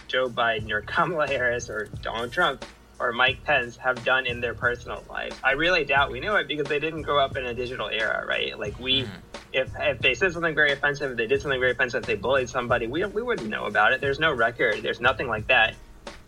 Joe 0.08 0.28
Biden 0.28 0.70
or 0.70 0.82
Kamala 0.82 1.26
Harris 1.28 1.70
or 1.70 1.88
Donald 2.02 2.32
Trump 2.32 2.64
or 3.02 3.12
Mike 3.12 3.42
Pence 3.44 3.76
have 3.78 4.04
done 4.04 4.26
in 4.26 4.40
their 4.40 4.54
personal 4.54 5.04
lives. 5.10 5.36
I 5.42 5.52
really 5.52 5.84
doubt 5.84 6.12
we 6.12 6.20
knew 6.20 6.36
it 6.36 6.46
because 6.46 6.68
they 6.68 6.78
didn't 6.78 7.02
grow 7.02 7.18
up 7.18 7.36
in 7.36 7.44
a 7.44 7.52
digital 7.52 7.88
era, 7.88 8.24
right? 8.24 8.56
Like 8.56 8.78
we, 8.78 9.08
if 9.52 9.72
if 9.80 10.00
they 10.00 10.14
said 10.14 10.32
something 10.32 10.54
very 10.54 10.72
offensive, 10.72 11.10
if 11.10 11.16
they 11.16 11.26
did 11.26 11.42
something 11.42 11.58
very 11.58 11.72
offensive, 11.72 12.02
if 12.02 12.06
they 12.06 12.14
bullied 12.14 12.48
somebody, 12.48 12.86
we 12.86 13.04
we 13.04 13.22
wouldn't 13.22 13.48
know 13.48 13.64
about 13.64 13.92
it. 13.92 14.00
There's 14.00 14.20
no 14.20 14.32
record. 14.32 14.84
There's 14.84 15.00
nothing 15.00 15.26
like 15.26 15.48
that. 15.48 15.74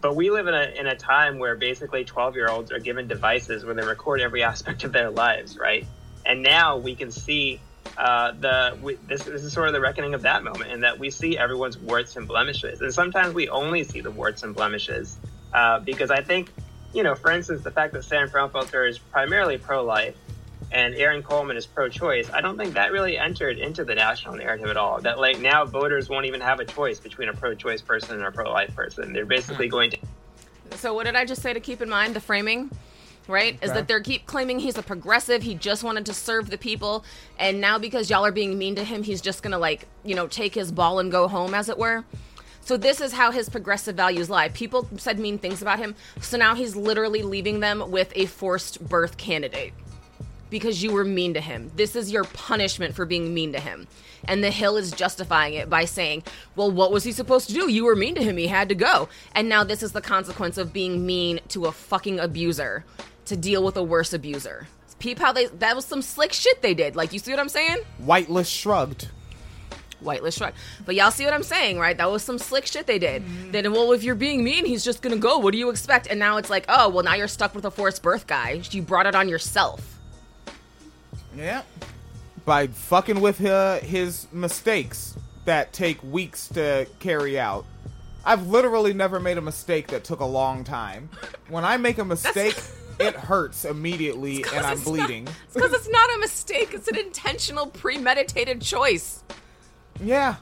But 0.00 0.16
we 0.16 0.30
live 0.30 0.48
in 0.48 0.54
a 0.54 0.72
in 0.76 0.88
a 0.88 0.96
time 0.96 1.38
where 1.38 1.56
basically 1.56 2.04
12 2.04 2.34
year 2.34 2.50
olds 2.50 2.72
are 2.72 2.80
given 2.80 3.06
devices 3.06 3.64
where 3.64 3.74
they 3.74 3.82
record 3.82 4.20
every 4.20 4.42
aspect 4.52 4.82
of 4.82 4.92
their 4.92 5.10
lives, 5.10 5.56
right? 5.56 5.86
And 6.26 6.42
now 6.42 6.78
we 6.78 6.96
can 6.96 7.12
see 7.12 7.60
uh, 7.96 8.32
the 8.32 8.76
we, 8.82 8.96
this, 9.06 9.22
this 9.22 9.44
is 9.44 9.52
sort 9.52 9.68
of 9.68 9.74
the 9.74 9.80
reckoning 9.80 10.14
of 10.14 10.22
that 10.22 10.42
moment, 10.42 10.72
and 10.72 10.82
that 10.82 10.98
we 10.98 11.10
see 11.10 11.38
everyone's 11.38 11.78
warts 11.78 12.16
and 12.16 12.26
blemishes, 12.26 12.80
and 12.80 12.92
sometimes 12.92 13.32
we 13.32 13.48
only 13.48 13.84
see 13.84 14.00
the 14.00 14.10
warts 14.10 14.42
and 14.42 14.54
blemishes 14.56 15.16
uh, 15.54 15.78
because 15.78 16.10
I 16.10 16.22
think, 16.22 16.50
you 16.94 17.02
know, 17.02 17.14
for 17.14 17.30
instance, 17.32 17.62
the 17.62 17.70
fact 17.70 17.92
that 17.94 18.04
Sam 18.04 18.28
Frownfelter 18.28 18.88
is 18.88 18.98
primarily 18.98 19.58
pro-life 19.58 20.14
and 20.70 20.94
Aaron 20.94 21.22
Coleman 21.22 21.56
is 21.56 21.66
pro-choice, 21.66 22.30
I 22.30 22.40
don't 22.40 22.56
think 22.56 22.74
that 22.74 22.92
really 22.92 23.18
entered 23.18 23.58
into 23.58 23.84
the 23.84 23.94
national 23.94 24.36
narrative 24.36 24.68
at 24.68 24.76
all. 24.76 25.00
That 25.00 25.18
like 25.18 25.40
now 25.40 25.64
voters 25.64 26.08
won't 26.08 26.26
even 26.26 26.40
have 26.40 26.60
a 26.60 26.64
choice 26.64 27.00
between 27.00 27.28
a 27.28 27.32
pro-choice 27.34 27.82
person 27.82 28.14
and 28.16 28.24
a 28.24 28.32
pro-life 28.32 28.74
person. 28.74 29.12
They're 29.12 29.26
basically 29.26 29.66
hmm. 29.66 29.72
going 29.72 29.90
to 29.90 29.98
So 30.76 30.94
what 30.94 31.04
did 31.06 31.16
I 31.16 31.24
just 31.24 31.42
say 31.42 31.52
to 31.52 31.60
keep 31.60 31.82
in 31.82 31.88
mind? 31.88 32.14
The 32.14 32.20
framing, 32.20 32.70
right? 33.26 33.58
Is 33.60 33.72
that 33.72 33.88
they're 33.88 34.00
keep 34.00 34.26
claiming 34.26 34.60
he's 34.60 34.78
a 34.78 34.82
progressive. 34.82 35.42
He 35.42 35.54
just 35.54 35.82
wanted 35.82 36.06
to 36.06 36.14
serve 36.14 36.48
the 36.48 36.58
people, 36.58 37.04
and 37.38 37.60
now 37.60 37.78
because 37.78 38.08
y'all 38.08 38.24
are 38.24 38.32
being 38.32 38.56
mean 38.56 38.76
to 38.76 38.84
him, 38.84 39.02
he's 39.02 39.20
just 39.20 39.42
gonna 39.42 39.58
like 39.58 39.88
you 40.04 40.14
know 40.14 40.28
take 40.28 40.54
his 40.54 40.70
ball 40.70 41.00
and 41.00 41.10
go 41.10 41.26
home, 41.26 41.54
as 41.54 41.68
it 41.68 41.76
were. 41.76 42.04
So 42.64 42.78
this 42.78 43.02
is 43.02 43.12
how 43.12 43.30
his 43.30 43.50
progressive 43.50 43.94
values 43.94 44.30
lie. 44.30 44.48
People 44.48 44.88
said 44.96 45.18
mean 45.18 45.38
things 45.38 45.60
about 45.60 45.78
him, 45.78 45.94
so 46.20 46.38
now 46.38 46.54
he's 46.54 46.74
literally 46.74 47.22
leaving 47.22 47.60
them 47.60 47.90
with 47.90 48.10
a 48.16 48.24
forced 48.24 48.88
birth 48.88 49.18
candidate 49.18 49.74
because 50.48 50.82
you 50.82 50.92
were 50.92 51.04
mean 51.04 51.34
to 51.34 51.42
him. 51.42 51.70
This 51.76 51.94
is 51.94 52.10
your 52.10 52.24
punishment 52.24 52.94
for 52.94 53.04
being 53.04 53.34
mean 53.34 53.52
to 53.52 53.60
him. 53.60 53.86
And 54.26 54.42
the 54.42 54.50
Hill 54.50 54.78
is 54.78 54.92
justifying 54.92 55.52
it 55.54 55.68
by 55.68 55.84
saying, 55.84 56.22
well, 56.56 56.70
what 56.70 56.90
was 56.90 57.04
he 57.04 57.12
supposed 57.12 57.48
to 57.48 57.54
do? 57.54 57.70
You 57.70 57.84
were 57.84 57.96
mean 57.96 58.14
to 58.14 58.22
him. 58.22 58.38
He 58.38 58.46
had 58.46 58.70
to 58.70 58.74
go. 58.74 59.10
And 59.34 59.46
now 59.48 59.62
this 59.62 59.82
is 59.82 59.92
the 59.92 60.00
consequence 60.00 60.56
of 60.56 60.72
being 60.72 61.04
mean 61.04 61.40
to 61.48 61.66
a 61.66 61.72
fucking 61.72 62.18
abuser 62.18 62.86
to 63.26 63.36
deal 63.36 63.62
with 63.62 63.76
a 63.76 63.82
worse 63.82 64.14
abuser. 64.14 64.68
Peep 64.98 65.18
how 65.18 65.32
they, 65.32 65.46
that 65.46 65.76
was 65.76 65.84
some 65.84 66.00
slick 66.00 66.32
shit 66.32 66.62
they 66.62 66.72
did. 66.72 66.96
Like, 66.96 67.12
you 67.12 67.18
see 67.18 67.30
what 67.30 67.40
I'm 67.40 67.50
saying? 67.50 67.78
Whitelist 68.02 68.50
shrugged. 68.50 69.08
Whitelist 70.04 70.38
shrug. 70.38 70.52
But 70.86 70.94
y'all 70.94 71.10
see 71.10 71.24
what 71.24 71.34
I'm 71.34 71.42
saying, 71.42 71.78
right? 71.78 71.96
That 71.96 72.10
was 72.10 72.22
some 72.22 72.38
slick 72.38 72.66
shit 72.66 72.86
they 72.86 72.98
did. 72.98 73.22
Then, 73.52 73.72
well, 73.72 73.92
if 73.92 74.02
you're 74.04 74.14
being 74.14 74.44
mean, 74.44 74.64
he's 74.64 74.84
just 74.84 75.02
gonna 75.02 75.16
go. 75.16 75.38
What 75.38 75.52
do 75.52 75.58
you 75.58 75.70
expect? 75.70 76.06
And 76.08 76.18
now 76.18 76.36
it's 76.36 76.50
like, 76.50 76.66
oh, 76.68 76.88
well, 76.88 77.02
now 77.04 77.14
you're 77.14 77.28
stuck 77.28 77.54
with 77.54 77.64
a 77.64 77.70
forced 77.70 78.02
birth 78.02 78.26
guy. 78.26 78.60
You 78.70 78.82
brought 78.82 79.06
it 79.06 79.14
on 79.14 79.28
yourself. 79.28 79.98
Yeah. 81.36 81.62
By 82.44 82.66
fucking 82.68 83.20
with 83.20 83.44
uh, 83.44 83.78
his 83.80 84.26
mistakes 84.32 85.16
that 85.46 85.72
take 85.72 86.02
weeks 86.02 86.48
to 86.48 86.86
carry 87.00 87.38
out. 87.38 87.64
I've 88.24 88.46
literally 88.46 88.94
never 88.94 89.20
made 89.20 89.36
a 89.38 89.42
mistake 89.42 89.88
that 89.88 90.04
took 90.04 90.20
a 90.20 90.24
long 90.26 90.64
time. 90.64 91.10
When 91.48 91.64
I 91.64 91.76
make 91.76 91.98
a 91.98 92.04
mistake, 92.04 92.56
it 93.00 93.14
hurts 93.14 93.64
immediately 93.64 94.44
and 94.54 94.64
I'm 94.64 94.78
It's 94.78 94.86
not- 94.86 94.94
bleeding. 94.96 95.26
It's 95.44 95.54
because 95.54 95.72
it's 95.74 95.88
not 95.90 96.14
a 96.14 96.18
mistake. 96.18 96.72
It's 96.72 96.88
an 96.88 96.96
intentional, 96.96 97.66
premeditated 97.66 98.62
choice. 98.62 99.22
Yeah. 100.02 100.36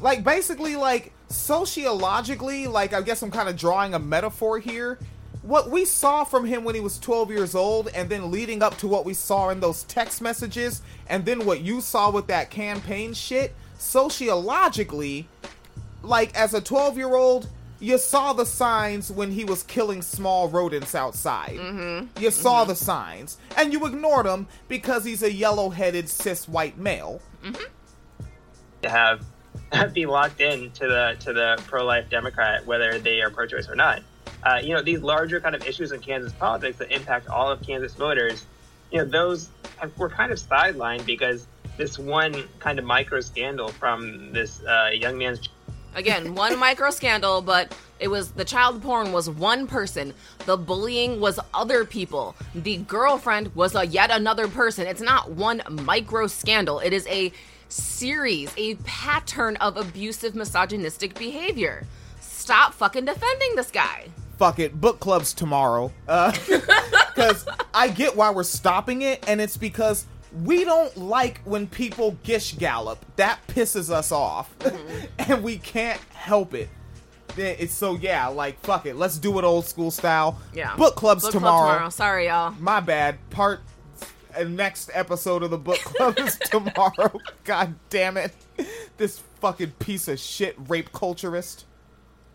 Like 0.00 0.24
basically 0.24 0.76
like 0.76 1.12
sociologically, 1.28 2.66
like 2.66 2.92
I 2.92 3.02
guess 3.02 3.22
I'm 3.22 3.30
kind 3.30 3.48
of 3.48 3.56
drawing 3.56 3.94
a 3.94 3.98
metaphor 3.98 4.58
here. 4.58 4.98
What 5.42 5.70
we 5.70 5.84
saw 5.84 6.24
from 6.24 6.44
him 6.44 6.64
when 6.64 6.74
he 6.74 6.80
was 6.80 6.98
12 6.98 7.30
years 7.30 7.54
old 7.54 7.88
and 7.94 8.08
then 8.08 8.30
leading 8.30 8.62
up 8.62 8.76
to 8.78 8.88
what 8.88 9.04
we 9.04 9.14
saw 9.14 9.48
in 9.48 9.60
those 9.60 9.84
text 9.84 10.20
messages 10.20 10.82
and 11.08 11.24
then 11.24 11.46
what 11.46 11.60
you 11.60 11.80
saw 11.80 12.10
with 12.10 12.26
that 12.26 12.50
campaign 12.50 13.14
shit, 13.14 13.54
sociologically, 13.78 15.28
like 16.02 16.34
as 16.34 16.52
a 16.52 16.60
12 16.60 16.98
year 16.98 17.14
old, 17.14 17.48
you 17.80 17.96
saw 17.96 18.34
the 18.34 18.44
signs 18.44 19.10
when 19.10 19.30
he 19.30 19.44
was 19.44 19.62
killing 19.62 20.02
small 20.02 20.48
rodents 20.48 20.94
outside. 20.94 21.56
Mm-hmm. 21.56 22.22
You 22.22 22.30
saw 22.30 22.64
the 22.64 22.76
signs, 22.76 23.38
and 23.56 23.72
you 23.72 23.86
ignored 23.86 24.26
him 24.26 24.46
because 24.68 25.04
he's 25.04 25.22
a 25.22 25.32
yellow 25.32 25.70
headed 25.70 26.08
cis 26.08 26.46
white 26.46 26.76
male. 26.76 27.22
to 27.42 27.58
have 29.72 29.94
be 29.94 30.06
locked 30.06 30.40
in 30.40 30.70
to 30.72 30.86
the 30.86 31.16
to 31.20 31.32
the 31.32 31.62
pro-life 31.66 32.08
Democrat, 32.10 32.66
whether 32.66 32.98
they 32.98 33.20
are 33.20 33.30
pro-choice 33.30 33.68
or 33.68 33.76
not. 33.76 34.02
Uh, 34.42 34.58
you 34.62 34.74
know, 34.74 34.82
these 34.82 35.00
larger 35.00 35.40
kind 35.40 35.54
of 35.54 35.66
issues 35.66 35.92
in 35.92 36.00
Kansas 36.00 36.32
politics 36.32 36.78
that 36.78 36.90
impact 36.90 37.28
all 37.28 37.50
of 37.50 37.60
Kansas 37.62 37.94
voters. 37.94 38.46
You 38.90 38.98
know, 38.98 39.04
those 39.04 39.48
were 39.96 40.08
kind 40.08 40.32
of 40.32 40.38
sidelined 40.38 41.04
because 41.06 41.46
this 41.76 41.98
one 41.98 42.48
kind 42.58 42.78
of 42.78 42.84
micro 42.84 43.20
scandal 43.20 43.68
from 43.68 44.32
this 44.32 44.62
uh, 44.64 44.90
young 44.92 45.18
man's 45.18 45.48
Again, 45.94 46.34
one 46.34 46.58
micro 46.66 46.90
scandal, 46.90 47.42
but 47.42 47.74
it 47.98 48.08
was 48.08 48.32
the 48.32 48.44
child 48.44 48.82
porn 48.82 49.12
was 49.12 49.28
one 49.28 49.66
person. 49.66 50.14
The 50.46 50.56
bullying 50.56 51.20
was 51.20 51.38
other 51.52 51.84
people. 51.84 52.34
The 52.54 52.78
girlfriend 52.78 53.54
was 53.54 53.74
a 53.74 53.84
yet 53.84 54.10
another 54.10 54.48
person. 54.48 54.86
It's 54.86 55.00
not 55.00 55.30
one 55.32 55.62
micro 55.68 56.26
scandal. 56.26 56.78
It 56.80 56.92
is 56.92 57.06
a 57.08 57.32
series, 57.70 58.52
a 58.56 58.74
pattern 58.76 59.56
of 59.56 59.76
abusive 59.76 60.34
misogynistic 60.34 61.18
behavior. 61.18 61.86
Stop 62.20 62.74
fucking 62.74 63.04
defending 63.04 63.54
this 63.56 63.70
guy. 63.70 64.08
fuck 64.38 64.58
it, 64.58 64.80
book 64.80 65.00
clubs 65.00 65.34
tomorrow. 65.34 65.92
Uh, 66.08 66.32
because 67.14 67.46
I 67.74 67.88
get 67.88 68.16
why 68.16 68.30
we're 68.30 68.42
stopping 68.42 69.02
it, 69.02 69.22
and 69.28 69.40
it's 69.40 69.56
because 69.56 70.06
we 70.44 70.64
don't 70.64 70.96
like 70.96 71.40
when 71.44 71.66
people 71.66 72.16
gish 72.22 72.54
gallop. 72.54 73.04
That 73.16 73.46
pisses 73.48 73.90
us 73.90 74.10
off, 74.12 74.54
and 75.18 75.42
we 75.42 75.58
can't 75.58 76.00
help 76.14 76.54
it. 76.54 76.68
Then 77.36 77.56
It's 77.58 77.74
so 77.74 77.94
yeah, 77.96 78.26
like 78.28 78.58
fuck 78.60 78.86
it, 78.86 78.96
let's 78.96 79.18
do 79.18 79.38
it 79.38 79.44
old 79.44 79.66
school 79.66 79.90
style. 79.90 80.40
Yeah. 80.52 80.74
book 80.76 80.96
clubs 80.96 81.22
Book 81.22 81.32
club 81.32 81.42
tomorrow. 81.42 81.88
Sorry, 81.90 82.26
y'all. 82.26 82.52
My 82.58 82.80
bad. 82.80 83.18
Part 83.30 83.60
uh, 84.36 84.44
next 84.44 84.90
episode 84.92 85.42
of 85.42 85.50
the 85.50 85.58
book 85.58 85.78
club 85.78 86.18
is 86.18 86.38
tomorrow. 86.44 87.18
God 87.44 87.74
damn 87.88 88.16
it, 88.16 88.32
this 88.96 89.18
fucking 89.40 89.72
piece 89.72 90.08
of 90.08 90.18
shit 90.18 90.56
rape 90.68 90.92
culturist. 90.92 91.64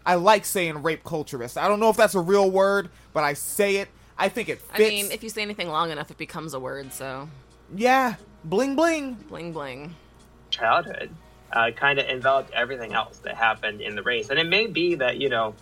I 0.06 0.16
like 0.16 0.46
saying 0.46 0.84
rape 0.84 1.04
culturist. 1.04 1.58
I 1.58 1.68
don't 1.68 1.80
know 1.80 1.89
if 1.89 1.98
that's 1.98 2.16
a 2.16 2.22
real 2.22 2.50
word, 2.50 2.89
but 3.14 3.24
I 3.24 3.34
say 3.34 3.78
it. 3.78 3.89
I 4.18 4.30
think 4.30 4.50
it 4.50 4.62
I 4.74 4.80
mean, 4.80 5.12
if 5.12 5.24
you 5.24 5.30
say 5.30 5.41
anything 5.41 5.68
long 5.68 5.91
enough, 5.91 6.10
it 6.10 6.18
becomes 6.18 6.54
a 6.54 6.60
word, 6.60 6.93
so 6.93 7.28
yeah, 7.76 8.16
bling 8.43 8.76
bling. 8.76 9.14
bling 9.30 9.52
bling. 9.52 9.96
childhood 10.52 11.10
uh, 11.56 11.72
kind 11.72 12.00
of 12.00 12.06
enveloped 12.08 12.52
everything 12.54 12.93
else 12.93 13.18
that 13.20 13.36
happened 13.36 13.82
in 13.82 13.96
the 13.96 14.04
race. 14.04 14.30
And 14.30 14.38
it 14.38 14.48
may 14.48 14.68
be 14.68 14.96
that, 14.96 15.18
you 15.18 15.30
know, 15.30 15.56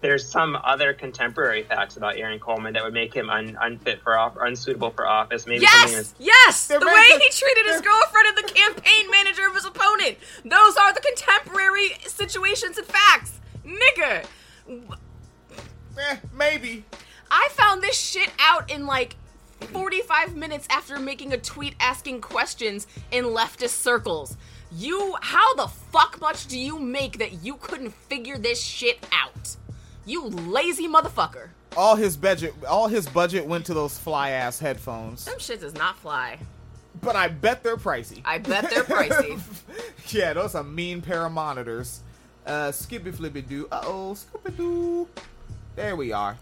there's 0.00 0.26
some 0.26 0.56
other 0.64 0.92
contemporary 0.92 1.62
facts 1.62 1.96
about 1.96 2.16
Aaron 2.16 2.38
Coleman 2.38 2.72
that 2.74 2.82
would 2.82 2.94
make 2.94 3.12
him 3.14 3.28
un- 3.28 3.56
unfit 3.60 4.02
for 4.02 4.16
off- 4.16 4.36
unsuitable 4.40 4.90
for 4.90 5.06
office. 5.06 5.46
Maybe 5.46 5.62
Yes, 5.62 5.92
that's 5.92 6.14
yes. 6.18 6.66
The 6.68 6.78
way 6.78 7.18
he 7.18 7.30
treated 7.30 7.66
his 7.66 7.80
girlfriend 7.80 8.28
and 8.28 8.36
the 8.38 8.52
campaign 8.52 9.10
manager 9.10 9.46
of 9.46 9.54
his 9.54 9.64
opponent. 9.64 10.16
Those 10.44 10.76
are 10.76 10.92
the 10.94 11.00
contemporary 11.00 11.90
situations 12.06 12.78
and 12.78 12.86
facts, 12.86 13.40
nigga. 13.64 14.24
Eh, 15.98 16.16
maybe. 16.34 16.84
I 17.30 17.48
found 17.52 17.82
this 17.82 17.98
shit 17.98 18.30
out 18.38 18.70
in 18.70 18.86
like 18.86 19.16
45 19.72 20.34
minutes 20.34 20.66
after 20.70 20.98
making 20.98 21.32
a 21.32 21.38
tweet 21.38 21.74
asking 21.78 22.22
questions 22.22 22.86
in 23.10 23.24
leftist 23.26 23.70
circles. 23.80 24.36
You, 24.72 25.16
how 25.20 25.54
the 25.56 25.66
fuck 25.66 26.20
much 26.20 26.46
do 26.46 26.58
you 26.58 26.78
make 26.78 27.18
that 27.18 27.44
you 27.44 27.56
couldn't 27.56 27.90
figure 27.90 28.38
this 28.38 28.60
shit 28.62 29.04
out? 29.12 29.56
You 30.06 30.24
lazy 30.26 30.88
motherfucker. 30.88 31.48
All 31.76 31.94
his 31.96 32.16
budget, 32.16 32.54
all 32.68 32.88
his 32.88 33.08
budget 33.08 33.46
went 33.46 33.66
to 33.66 33.74
those 33.74 33.96
fly 33.98 34.30
ass 34.30 34.58
headphones. 34.58 35.24
Them 35.24 35.38
shit 35.38 35.60
does 35.60 35.74
not 35.74 35.96
fly. 35.98 36.38
But 37.00 37.14
I 37.16 37.28
bet 37.28 37.62
they're 37.62 37.76
pricey. 37.76 38.20
I 38.24 38.38
bet 38.38 38.68
they're 38.70 38.82
pricey. 38.84 39.40
yeah, 40.12 40.32
those 40.32 40.54
are 40.54 40.64
mean 40.64 41.00
pair 41.00 41.24
of 41.24 41.32
monitors. 41.32 42.00
Uh, 42.44 42.72
skippy 42.72 43.12
flippy 43.12 43.42
doo. 43.42 43.68
Uh 43.70 43.82
oh, 43.84 44.14
skippy 44.14 44.50
doo. 44.56 45.08
There 45.76 45.94
we 45.94 46.12
are. 46.12 46.36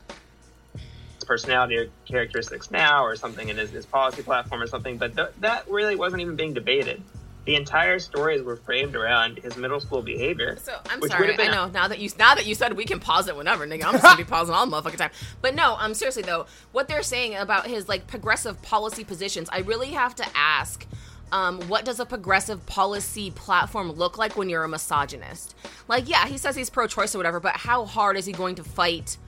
personality 1.26 1.76
or 1.76 1.88
characteristics 2.06 2.70
now 2.70 3.04
or 3.04 3.14
something 3.14 3.50
in 3.50 3.59
his, 3.59 3.70
his 3.70 3.84
policy 3.84 4.22
platform 4.22 4.62
or 4.62 4.66
something. 4.66 4.96
But 4.96 5.14
th- 5.14 5.28
that 5.40 5.68
really 5.68 5.94
wasn't 5.96 6.22
even 6.22 6.36
being 6.36 6.54
debated. 6.54 7.02
The 7.45 7.55
entire 7.55 7.99
stories 7.99 8.43
were 8.43 8.57
framed 8.57 8.95
around 8.95 9.39
his 9.39 9.57
middle 9.57 9.80
school 9.80 10.03
behavior. 10.03 10.57
So 10.61 10.78
I'm 10.91 11.01
sorry. 11.09 11.39
I 11.39 11.49
know 11.49 11.68
now 11.68 11.89
that 11.89 11.99
you 11.99 12.11
now 12.18 12.34
that 12.34 12.45
you 12.45 12.55
said 12.55 12.74
we 12.74 12.84
can 12.84 13.01
pause 13.01 13.26
it 13.26 13.36
whenever, 13.36 13.66
nigga. 13.66 13.84
I'm 13.84 13.93
just 13.93 14.05
gonna 14.05 14.16
be 14.18 14.24
pausing 14.28 14.55
all 14.55 14.66
the 14.66 14.76
motherfucking 14.76 14.99
time. 14.99 15.11
But 15.41 15.55
no, 15.55 15.76
um, 15.78 15.95
seriously 15.95 16.22
though, 16.22 16.47
what 16.72 16.89
they're 16.89 17.03
saying 17.03 17.36
about 17.36 17.66
his 17.66 17.89
like 17.89 18.07
progressive 18.07 18.61
policy 18.62 19.03
positions, 19.05 19.49
I 19.51 19.61
really 19.61 19.89
have 19.89 20.14
to 20.16 20.26
ask. 20.34 20.86
Um, 21.30 21.61
what 21.68 21.84
does 21.84 22.01
a 22.01 22.07
progressive 22.07 22.64
policy 22.64 23.30
platform 23.30 23.93
look 23.93 24.16
like 24.16 24.39
when 24.39 24.49
you're 24.49 24.64
a 24.64 24.68
misogynist? 24.68 25.55
Like, 25.86 26.09
yeah, 26.09 26.26
he 26.26 26.39
says 26.39 26.57
he's 26.57 26.70
pro-choice 26.70 27.14
or 27.14 27.18
whatever, 27.18 27.39
but 27.39 27.55
how 27.55 27.84
hard 27.84 28.16
is 28.16 28.24
he 28.24 28.32
going 28.32 28.55
to 28.55 28.64
fight 28.64 29.18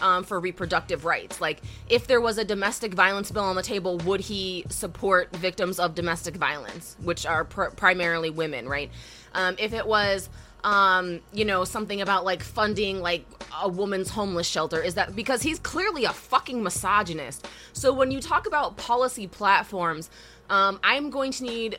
um, 0.00 0.24
for 0.24 0.38
reproductive 0.40 1.04
rights. 1.04 1.40
Like, 1.40 1.60
if 1.88 2.06
there 2.06 2.20
was 2.20 2.38
a 2.38 2.44
domestic 2.44 2.94
violence 2.94 3.30
bill 3.30 3.44
on 3.44 3.56
the 3.56 3.62
table, 3.62 3.98
would 3.98 4.20
he 4.20 4.64
support 4.68 5.34
victims 5.36 5.78
of 5.78 5.94
domestic 5.94 6.36
violence, 6.36 6.96
which 7.02 7.26
are 7.26 7.44
pr- 7.44 7.70
primarily 7.70 8.30
women, 8.30 8.68
right? 8.68 8.90
Um, 9.34 9.56
if 9.58 9.72
it 9.72 9.86
was, 9.86 10.28
um, 10.64 11.20
you 11.32 11.44
know, 11.44 11.64
something 11.64 12.00
about 12.00 12.24
like 12.24 12.42
funding 12.42 13.00
like 13.00 13.24
a 13.62 13.68
woman's 13.68 14.10
homeless 14.10 14.46
shelter, 14.46 14.82
is 14.82 14.94
that 14.94 15.14
because 15.14 15.42
he's 15.42 15.58
clearly 15.58 16.04
a 16.04 16.12
fucking 16.12 16.62
misogynist. 16.62 17.46
So 17.72 17.92
when 17.92 18.10
you 18.10 18.20
talk 18.20 18.46
about 18.46 18.76
policy 18.76 19.26
platforms, 19.26 20.10
um, 20.50 20.80
I'm 20.82 21.10
going 21.10 21.32
to 21.32 21.44
need 21.44 21.78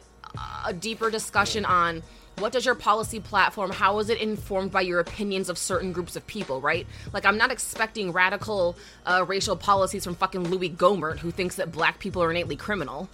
a 0.65 0.73
deeper 0.73 1.09
discussion 1.09 1.65
on 1.65 2.03
what 2.39 2.51
does 2.51 2.65
your 2.65 2.75
policy 2.75 3.19
platform 3.19 3.71
how 3.71 3.97
is 3.99 4.09
it 4.09 4.19
informed 4.19 4.71
by 4.71 4.81
your 4.81 4.99
opinions 4.99 5.49
of 5.49 5.57
certain 5.57 5.91
groups 5.91 6.15
of 6.15 6.25
people 6.27 6.61
right? 6.61 6.85
Like 7.13 7.25
i'm 7.25 7.37
not 7.37 7.51
expecting 7.51 8.11
radical 8.11 8.77
uh, 9.05 9.25
racial 9.27 9.55
policies 9.55 10.03
from 10.03 10.15
fucking 10.15 10.43
Louie 10.49 10.69
Gohmert 10.69 11.19
who 11.19 11.31
thinks 11.31 11.55
that 11.55 11.71
black 11.71 11.99
people 11.99 12.23
are 12.23 12.31
innately 12.31 12.55
criminal 12.55 13.09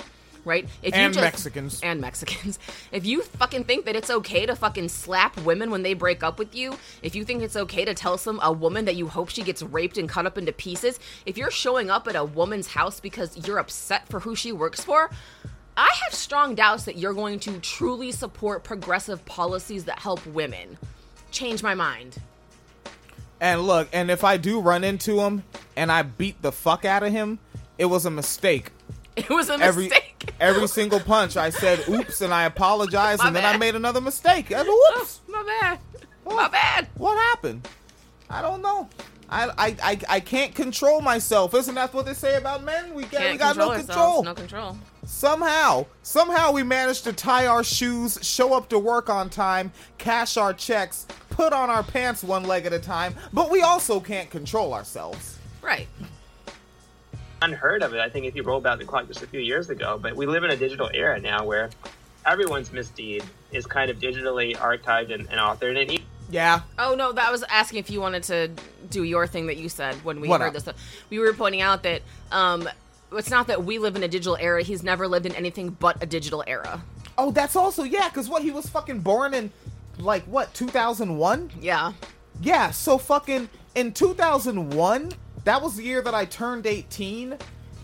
right? 0.45 0.67
If 0.81 0.93
you 0.93 1.01
And 1.01 1.15
Mexicans. 1.15 1.79
and 1.81 2.01
mexicans. 2.01 2.59
If 2.91 3.05
you 3.05 3.21
fucking 3.21 3.63
think 3.63 3.85
that 3.85 3.95
it's 3.95 4.09
okay 4.09 4.45
to 4.45 4.55
fucking 4.57 4.89
slap 4.89 5.39
women 5.41 5.71
when 5.71 5.83
they 5.83 5.93
break 5.93 6.21
up 6.21 6.37
with 6.37 6.53
you 6.53 6.77
if 7.01 7.15
you 7.15 7.23
think 7.23 7.41
it's 7.43 7.55
okay 7.55 7.85
to 7.85 7.93
tell 7.93 8.17
some 8.17 8.41
a 8.43 8.51
woman 8.51 8.83
that 8.85 8.95
you 8.95 9.07
hope 9.07 9.29
she 9.29 9.41
gets 9.41 9.63
raped 9.63 9.97
and 9.97 10.09
cut 10.09 10.25
up 10.25 10.37
into 10.37 10.51
pieces 10.51 10.99
if 11.25 11.37
you're 11.37 11.49
showing 11.49 11.89
up 11.89 12.07
at 12.09 12.15
a 12.17 12.25
woman's 12.25 12.67
house 12.67 12.99
because 12.99 13.47
you're 13.47 13.57
upset 13.57 14.07
for 14.09 14.19
who 14.19 14.35
she 14.35 14.51
works 14.51 14.83
for 14.83 15.09
I 15.75 15.89
have 16.03 16.13
strong 16.13 16.55
doubts 16.55 16.85
that 16.85 16.97
you're 16.97 17.13
going 17.13 17.39
to 17.41 17.59
truly 17.59 18.11
support 18.11 18.63
progressive 18.63 19.25
policies 19.25 19.85
that 19.85 19.99
help 19.99 20.25
women. 20.27 20.77
Change 21.31 21.63
my 21.63 21.73
mind. 21.73 22.17
And 23.41 23.61
look, 23.61 23.89
and 23.91 24.09
if 24.11 24.23
I 24.23 24.37
do 24.37 24.59
run 24.61 24.83
into 24.83 25.19
him 25.19 25.43
and 25.75 25.91
I 25.91 26.03
beat 26.03 26.41
the 26.41 26.51
fuck 26.51 26.85
out 26.85 27.03
of 27.03 27.11
him, 27.11 27.39
it 27.77 27.85
was 27.85 28.05
a 28.05 28.11
mistake. 28.11 28.71
It 29.15 29.29
was 29.29 29.47
a 29.47 29.53
Every 29.59 29.89
mistake. 29.89 30.33
every 30.39 30.67
single 30.79 30.99
punch, 30.99 31.37
I 31.37 31.51
said 31.51 31.87
oops 31.87 32.21
and 32.21 32.33
I 32.33 32.45
apologized, 32.45 33.21
My 33.21 33.27
and 33.27 33.35
then 33.35 33.45
I 33.45 33.57
made 33.57 33.75
another 33.75 34.01
mistake. 34.01 34.51
I 34.51 34.63
said, 34.63 34.67
whoops. 34.67 35.21
Oh, 35.29 35.31
my 35.31 35.43
bad. 35.61 35.79
My 36.25 36.47
bad. 36.47 36.87
What 36.97 37.15
happened? 37.19 37.67
I 38.27 38.41
don't 38.41 38.63
know. 38.63 38.89
I, 39.29 39.49
I, 39.55 39.75
I, 39.83 39.99
I 40.09 40.19
can't 40.19 40.55
control 40.55 40.99
myself. 41.01 41.53
Isn't 41.53 41.75
that 41.75 41.93
what 41.93 42.07
they 42.07 42.15
say 42.15 42.37
about 42.37 42.63
men? 42.63 42.95
We, 42.95 43.03
got 43.03 43.21
we 43.31 43.37
got 43.37 43.49
control 43.55 43.67
no 43.67 43.73
ourselves. 43.73 43.85
control. 43.85 44.23
No 44.23 44.33
control. 44.33 44.77
Somehow, 45.05 45.85
somehow 46.01 46.51
we 46.51 46.63
managed 46.63 47.03
to 47.05 47.13
tie 47.13 47.45
our 47.47 47.63
shoes, 47.63 48.17
show 48.21 48.53
up 48.53 48.69
to 48.69 48.79
work 48.79 49.09
on 49.09 49.29
time, 49.29 49.71
cash 49.97 50.37
our 50.37 50.53
checks, 50.53 51.05
put 51.29 51.51
on 51.53 51.69
our 51.69 51.83
pants 51.83 52.23
one 52.23 52.43
leg 52.45 52.65
at 52.65 52.73
a 52.73 52.79
time, 52.79 53.13
but 53.33 53.49
we 53.51 53.61
also 53.61 53.99
can't 53.99 54.29
control 54.29 54.73
ourselves. 54.73 55.37
Right. 55.61 55.87
unheard 57.41 57.83
of 57.83 57.93
it. 57.93 57.99
I 57.99 58.07
think 58.09 58.25
if 58.25 58.35
you 58.35 58.43
roll 58.43 58.61
back 58.61 58.79
the 58.79 58.85
clock 58.85 59.07
just 59.07 59.21
a 59.21 59.27
few 59.27 59.41
years 59.41 59.69
ago, 59.69 59.99
but 60.01 60.15
we 60.15 60.25
live 60.25 60.43
in 60.45 60.51
a 60.51 60.55
digital 60.57 60.89
era 60.93 61.19
now 61.19 61.45
where 61.45 61.69
everyone's 62.25 62.71
misdeed 62.71 63.23
is 63.51 63.65
kind 63.65 63.91
of 63.91 63.99
digitally 63.99 64.55
archived 64.55 65.13
and, 65.13 65.23
and 65.29 65.39
authored. 65.39 65.77
And 65.81 65.91
e- 65.91 66.05
Yeah. 66.29 66.61
Oh 66.79 66.95
no, 66.95 67.11
that 67.11 67.29
was 67.31 67.43
asking 67.49 67.79
if 67.79 67.89
you 67.89 67.99
wanted 67.99 68.23
to 68.23 68.49
do 68.89 69.03
your 69.03 69.27
thing 69.27 69.47
that 69.47 69.57
you 69.57 69.67
said 69.67 69.95
when 70.05 70.21
we 70.21 70.29
What 70.29 70.39
heard 70.39 70.55
up? 70.55 70.63
this. 70.63 70.73
We 71.09 71.19
were 71.19 71.33
pointing 71.33 71.59
out 71.61 71.83
that 71.83 72.01
um, 72.31 72.69
it's 73.15 73.29
not 73.29 73.47
that 73.47 73.63
we 73.63 73.79
live 73.79 73.95
in 73.95 74.03
a 74.03 74.07
digital 74.07 74.37
era. 74.39 74.63
He's 74.63 74.83
never 74.83 75.07
lived 75.07 75.25
in 75.25 75.35
anything 75.35 75.71
but 75.71 76.01
a 76.01 76.05
digital 76.05 76.43
era. 76.47 76.83
Oh, 77.17 77.31
that's 77.31 77.55
also 77.55 77.83
yeah, 77.83 78.09
because 78.09 78.29
what 78.29 78.41
he 78.41 78.51
was 78.51 78.69
fucking 78.69 78.99
born 78.99 79.33
in, 79.33 79.51
like 79.99 80.23
what 80.23 80.53
2001? 80.53 81.51
Yeah. 81.59 81.93
Yeah, 82.41 82.71
so 82.71 82.97
fucking 82.97 83.49
in 83.75 83.93
2001, 83.93 85.11
that 85.43 85.61
was 85.61 85.75
the 85.75 85.83
year 85.83 86.01
that 86.01 86.13
I 86.13 86.25
turned 86.25 86.65
18, 86.65 87.37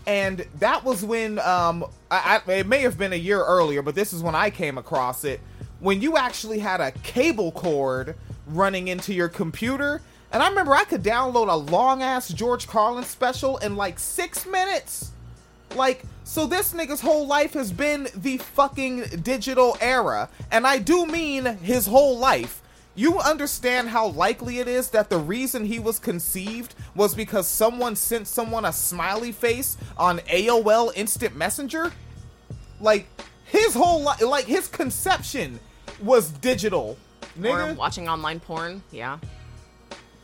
and 0.06 0.46
that 0.58 0.84
was 0.84 1.04
when 1.04 1.38
um 1.38 1.84
I, 2.10 2.42
I 2.46 2.52
it 2.52 2.66
may 2.66 2.80
have 2.80 2.98
been 2.98 3.12
a 3.12 3.16
year 3.16 3.44
earlier, 3.44 3.82
but 3.82 3.94
this 3.94 4.12
is 4.12 4.22
when 4.22 4.34
I 4.34 4.50
came 4.50 4.78
across 4.78 5.24
it 5.24 5.40
when 5.80 6.02
you 6.02 6.16
actually 6.16 6.58
had 6.58 6.80
a 6.80 6.92
cable 6.92 7.52
cord 7.52 8.14
running 8.46 8.88
into 8.88 9.12
your 9.12 9.28
computer. 9.28 10.02
And 10.32 10.42
I 10.42 10.48
remember 10.48 10.74
I 10.74 10.84
could 10.84 11.02
download 11.02 11.48
a 11.48 11.56
long 11.56 12.02
ass 12.02 12.28
George 12.28 12.68
Carlin 12.68 13.04
special 13.04 13.56
in 13.58 13.76
like 13.76 13.98
6 13.98 14.46
minutes. 14.46 15.10
Like, 15.74 16.02
so 16.24 16.46
this 16.46 16.72
nigga's 16.72 17.00
whole 17.00 17.26
life 17.26 17.54
has 17.54 17.72
been 17.72 18.08
the 18.14 18.38
fucking 18.38 19.04
digital 19.22 19.76
era. 19.80 20.28
And 20.50 20.66
I 20.66 20.78
do 20.78 21.06
mean 21.06 21.44
his 21.44 21.86
whole 21.86 22.18
life. 22.18 22.62
You 22.96 23.18
understand 23.20 23.88
how 23.88 24.08
likely 24.08 24.58
it 24.58 24.66
is 24.68 24.90
that 24.90 25.10
the 25.10 25.18
reason 25.18 25.64
he 25.64 25.78
was 25.78 25.98
conceived 25.98 26.74
was 26.94 27.14
because 27.14 27.46
someone 27.46 27.94
sent 27.96 28.26
someone 28.26 28.64
a 28.64 28.72
smiley 28.72 29.32
face 29.32 29.76
on 29.96 30.18
AOL 30.20 30.92
Instant 30.96 31.36
Messenger? 31.36 31.92
Like 32.80 33.06
his 33.44 33.74
whole 33.74 34.02
life, 34.02 34.20
like 34.22 34.44
his 34.46 34.66
conception 34.66 35.60
was 36.02 36.30
digital, 36.30 36.96
Or 37.38 37.42
nigga. 37.42 37.76
watching 37.76 38.08
online 38.08 38.40
porn. 38.40 38.82
Yeah. 38.90 39.18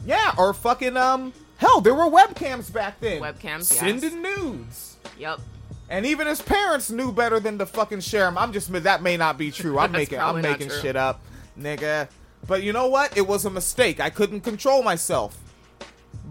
Yeah, 0.05 0.33
or 0.37 0.53
fucking 0.53 0.97
um. 0.97 1.33
Hell, 1.59 1.81
there 1.81 1.95
were 1.95 2.05
webcams 2.11 2.71
back 2.71 3.01
then. 3.01 3.23
Webcams, 3.23 3.71
yes. 3.73 3.79
sending 3.79 4.21
nudes. 4.21 4.96
Yep. 5.19 5.41
And 5.89 6.05
even 6.05 6.27
his 6.27 6.43
parents 6.43 6.91
knew 6.91 7.13
better 7.13 7.39
than 7.39 7.59
to 7.59 7.67
fucking 7.67 8.01
share 8.01 8.27
him. 8.27 8.37
I'm 8.37 8.53
just 8.53 8.73
that 8.73 9.03
may 9.03 9.17
not 9.17 9.39
be 9.39 9.51
true. 9.51 9.79
I'm 9.79 9.93
making 10.01 10.19
I'm 10.19 10.41
making 10.41 10.69
true. 10.69 10.81
shit 10.81 10.97
up, 10.97 11.21
nigga. 11.59 12.09
But 12.47 12.63
you 12.63 12.73
know 12.73 12.89
what? 12.89 13.17
It 13.17 13.27
was 13.27 13.45
a 13.45 13.51
mistake. 13.51 14.01
I 14.01 14.11
couldn't 14.11 14.41
control 14.41 14.83
myself. 14.83 15.39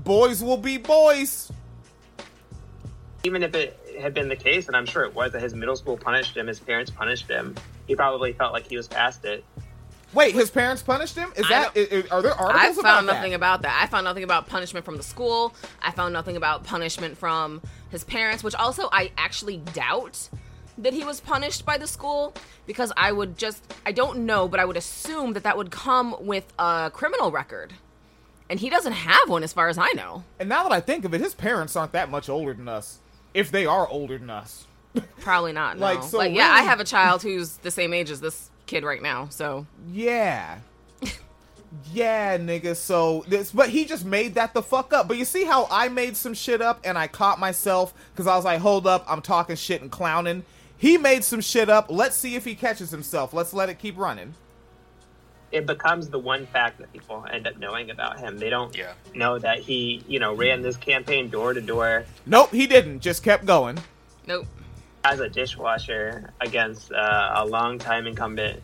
Boys 0.04 0.44
will 0.44 0.58
be 0.58 0.78
boys. 0.78 1.52
Even 3.24 3.44
if 3.44 3.56
it 3.56 3.80
had 4.00 4.14
been 4.14 4.30
the 4.30 4.36
case, 4.36 4.68
and 4.68 4.76
I'm 4.76 4.86
sure 4.86 5.04
it 5.04 5.16
was, 5.16 5.32
that 5.32 5.42
his 5.42 5.54
middle 5.56 5.76
school 5.76 5.98
punished 5.98 6.38
him, 6.38 6.48
his 6.48 6.60
parents 6.60 6.92
punished 6.92 7.28
him, 7.28 7.56
he 7.88 7.96
probably 7.96 8.34
felt 8.34 8.54
like 8.54 8.68
he 8.68 8.78
was 8.78 8.88
past 8.88 9.26
it. 9.26 9.44
Wait, 10.16 10.34
his 10.34 10.50
parents 10.50 10.82
punished 10.82 11.16
him? 11.16 11.32
Is 11.36 11.48
that 11.50 11.72
i- 11.76 11.80
i- 11.92 12.04
are 12.10 12.22
there 12.22 12.34
articles 12.34 12.40
about 12.42 12.46
it? 12.46 12.54
I 12.54 12.74
found 12.74 12.86
about 12.86 13.06
nothing 13.06 13.32
that? 13.32 13.36
about 13.36 13.62
that. 13.64 13.80
I 13.84 13.88
found 13.88 14.06
nothing 14.06 14.24
about 14.24 14.48
punishment 14.48 14.86
from 14.86 14.98
the 14.98 15.04
school. 15.04 15.54
I 15.82 15.92
found 15.92 16.14
nothing 16.14 16.38
about 16.38 16.64
punishment 16.64 17.18
from 17.18 17.62
his 17.90 18.04
parents, 18.04 18.44
which 18.44 18.56
also 18.56 18.90
I 18.92 19.12
actually 19.18 19.58
doubt 19.58 20.30
that 20.78 20.94
he 20.94 21.04
was 21.06 21.20
punished 21.22 21.66
by 21.66 21.78
the 21.78 21.88
school 21.88 22.34
because 22.66 22.92
I 22.98 23.12
would 23.12 23.38
just 23.38 23.64
I 23.86 23.92
don't 23.92 24.20
know, 24.26 24.48
but 24.48 24.60
I 24.60 24.66
would 24.66 24.78
assume 24.78 25.34
that 25.34 25.44
that 25.44 25.58
would 25.58 25.70
come 25.72 26.16
with 26.20 26.52
a 26.58 26.92
criminal 26.94 27.32
record. 27.32 27.74
And 28.50 28.60
he 28.60 28.70
doesn't 28.70 28.94
have 28.94 29.28
one 29.30 29.42
as 29.44 29.54
far 29.54 29.70
as 29.70 29.78
I 29.78 29.92
know. 29.94 30.24
and 30.40 30.48
now 30.48 30.64
that 30.64 30.72
I 30.72 30.80
think 30.80 31.04
of 31.04 31.14
it, 31.14 31.22
his 31.22 31.34
parents 31.34 31.76
aren't 31.76 31.94
that 31.94 32.10
much 32.12 32.30
older 32.30 32.54
than 32.54 32.68
us. 32.70 33.00
If 33.34 33.52
they 33.52 33.66
are 33.66 33.88
older 33.88 34.18
than 34.18 34.30
us. 34.30 34.66
Probably 35.20 35.52
not. 35.52 35.78
Like, 35.80 36.00
no. 36.00 36.06
so 36.06 36.18
like 36.20 36.34
yeah, 36.34 36.50
I 36.52 36.62
have 36.62 36.80
a 36.80 36.86
child 36.86 37.22
who's 37.22 37.58
the 37.58 37.72
same 37.72 37.94
age 37.94 38.10
as 38.12 38.22
this 38.22 38.50
kid 38.66 38.84
right 38.84 39.02
now. 39.02 39.28
So 39.30 39.66
Yeah. 39.92 40.60
yeah, 41.92 42.38
nigga. 42.38 42.76
So 42.76 43.24
this, 43.28 43.52
but 43.52 43.70
he 43.70 43.86
just 43.86 44.06
made 44.06 44.36
that 44.36 44.54
the 44.54 44.62
fuck 44.62 44.94
up. 44.94 45.08
But 45.08 45.18
you 45.18 45.26
see 45.26 45.44
how 45.46 45.68
I 45.70 45.88
made 45.90 46.16
some 46.18 46.34
shit 46.34 46.62
up 46.62 46.80
and 46.84 46.98
I 46.98 47.08
caught 47.08 47.40
myself 47.40 47.94
because 48.14 48.28
I 48.28 48.36
was 48.36 48.46
like, 48.46 48.60
hold 48.62 48.88
up, 48.88 49.06
I'm 49.08 49.22
talking 49.22 49.56
shit 49.56 49.82
and 49.82 49.92
clowning. 49.92 50.44
He 50.78 50.98
made 50.98 51.24
some 51.24 51.42
shit 51.42 51.70
up. 51.70 51.88
Let's 51.90 52.18
see 52.18 52.36
if 52.36 52.44
he 52.46 52.54
catches 52.56 52.92
himself. 52.92 53.34
Let's 53.34 53.54
let 53.54 53.70
it 53.70 53.80
keep 53.80 53.98
running. 53.98 54.34
It 55.52 55.66
becomes 55.66 56.10
the 56.10 56.20
one 56.20 56.46
fact 56.48 56.80
that 56.80 56.92
people 56.92 57.26
end 57.32 57.48
up 57.48 57.58
knowing 57.58 57.90
about 57.90 58.20
him. 58.20 58.38
They 58.38 58.50
don't 58.50 58.76
Yeah. 58.76 58.92
know 59.14 59.40
that 59.40 59.60
he, 59.60 60.04
you 60.08 60.20
know, 60.20 60.34
ran 60.34 60.62
this 60.62 60.76
campaign 60.76 61.30
door 61.30 61.54
to 61.54 61.62
door 61.62 62.06
Nope, 62.26 62.52
he 62.52 62.68
didn't. 62.68 63.00
Just 63.00 63.24
kept 63.24 63.46
going. 63.46 63.78
nope. 64.28 64.48
As 65.06 65.20
a 65.20 65.30
dishwasher 65.30 66.34
against 66.42 66.92
uh, 66.92 67.34
a 67.36 67.46
longtime 67.46 68.08
incumbent 68.08 68.60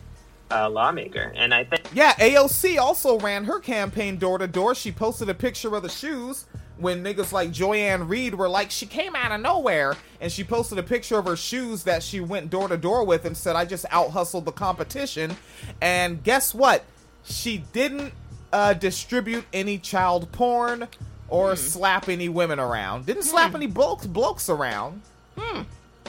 uh, 0.50 0.70
lawmaker. 0.70 1.32
And 1.36 1.54
I 1.54 1.64
think 1.64 1.84
Yeah, 1.94 2.14
AOC 2.14 2.78
also 2.80 3.20
ran 3.20 3.46
her 3.46 3.60
campaign 3.60 4.18
door 4.18 4.38
to 4.40 4.48
door. 4.48 4.74
She 4.74 4.92
posted 4.92 5.30
a 5.30 5.36
picture 5.36 5.74
of 5.76 5.84
the 5.84 5.90
shoes 5.90 6.46
when 6.78 7.04
niggas 7.04 7.32
like 7.32 7.52
Joy-Ann 7.52 8.08
Reid 8.08 8.34
were 8.34 8.50
like, 8.50 8.72
she 8.72 8.88
came 8.88 9.16
out 9.16 9.32
of 9.32 9.40
nowhere. 9.40 9.96
And 10.20 10.32
she 10.32 10.44
posted 10.44 10.80
a 10.80 10.84
picture 10.84 11.18
of 11.18 11.26
her 11.26 11.36
shoes 11.36 11.84
that 11.84 12.02
she 12.02 12.20
went 12.20 12.50
door 12.50 12.68
to 12.68 12.78
door 12.78 13.06
with 13.06 13.26
and 13.26 13.38
said, 13.38 13.56
I 13.56 13.66
just 13.66 13.86
out 13.92 14.10
hustled 14.10 14.46
the 14.46 14.52
competition. 14.52 15.38
And 15.80 16.24
guess 16.24 16.54
what? 16.56 16.84
She 17.24 17.60
didn't 17.72 18.14
uh, 18.52 18.74
distribute 18.74 19.46
any 19.54 19.78
child 19.78 20.32
porn 20.32 20.88
or 21.30 21.56
slap 21.56 22.10
any 22.10 22.30
women 22.30 22.60
around. 22.60 23.06
Didn't 23.06 23.24
slap 23.24 23.54
any 23.56 23.68
blokes, 23.68 24.06
blokes 24.08 24.50
around. 24.50 25.02
Hmm. 25.38 25.62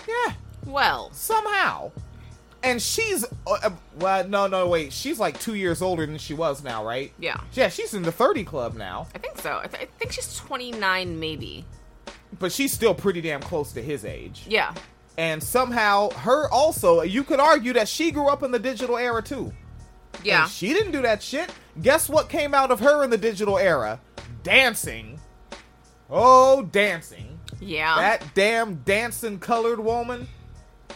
Yeah 0.09 0.35
Well, 0.67 1.11
somehow. 1.13 1.91
And 2.65 2.81
she's 2.81 3.25
uh, 3.47 3.71
well, 3.99 4.27
no, 4.29 4.47
no, 4.47 4.69
wait. 4.69 4.93
She's 4.93 5.19
like 5.19 5.39
two 5.41 5.55
years 5.55 5.83
older 5.83 6.07
than 6.07 6.19
she 6.19 6.33
was 6.35 6.63
now, 6.63 6.85
right? 6.85 7.13
Yeah. 7.19 7.41
Yeah, 7.55 7.69
she's 7.69 7.93
in 7.93 8.03
the 8.03 8.13
thirty 8.13 8.45
club 8.45 8.77
now, 8.77 9.09
I 9.15 9.19
think 9.19 9.39
so. 9.41 9.59
I, 9.63 9.67
th- 9.67 9.83
I 9.83 9.87
think 9.99 10.13
she's 10.13 10.37
29 10.37 11.19
maybe. 11.19 11.65
but 12.39 12.53
she's 12.53 12.73
still 12.73 12.95
pretty 12.95 13.21
damn 13.21 13.41
close 13.41 13.73
to 13.73 13.83
his 13.83 14.05
age. 14.05 14.45
Yeah. 14.47 14.75
And 15.19 15.43
somehow, 15.43 16.11
her 16.11 16.49
also, 16.51 17.03
you 17.03 17.25
could 17.25 17.41
argue 17.41 17.73
that 17.75 17.89
she 17.89 18.13
grew 18.13 18.29
up 18.29 18.43
in 18.45 18.51
the 18.53 18.59
digital 18.61 18.97
era 18.97 19.23
too. 19.23 19.53
Yeah. 20.23 20.43
And 20.45 20.51
she 20.51 20.69
didn't 20.73 20.93
do 20.93 21.03
that 21.03 21.21
shit. 21.23 21.53
Guess 21.83 22.09
what 22.09 22.29
came 22.29 22.55
out 22.55 22.71
of 22.71 22.79
her 22.81 23.03
in 23.03 23.11
the 23.11 23.19
digital 23.19 23.59
era? 23.59 23.99
Dancing. 24.45 25.19
Oh, 26.09 26.63
dancing. 26.63 27.32
Yeah. 27.63 27.97
That 27.97 28.35
damn 28.35 28.77
dancing 28.77 29.39
colored 29.39 29.81
woman. 29.81 30.29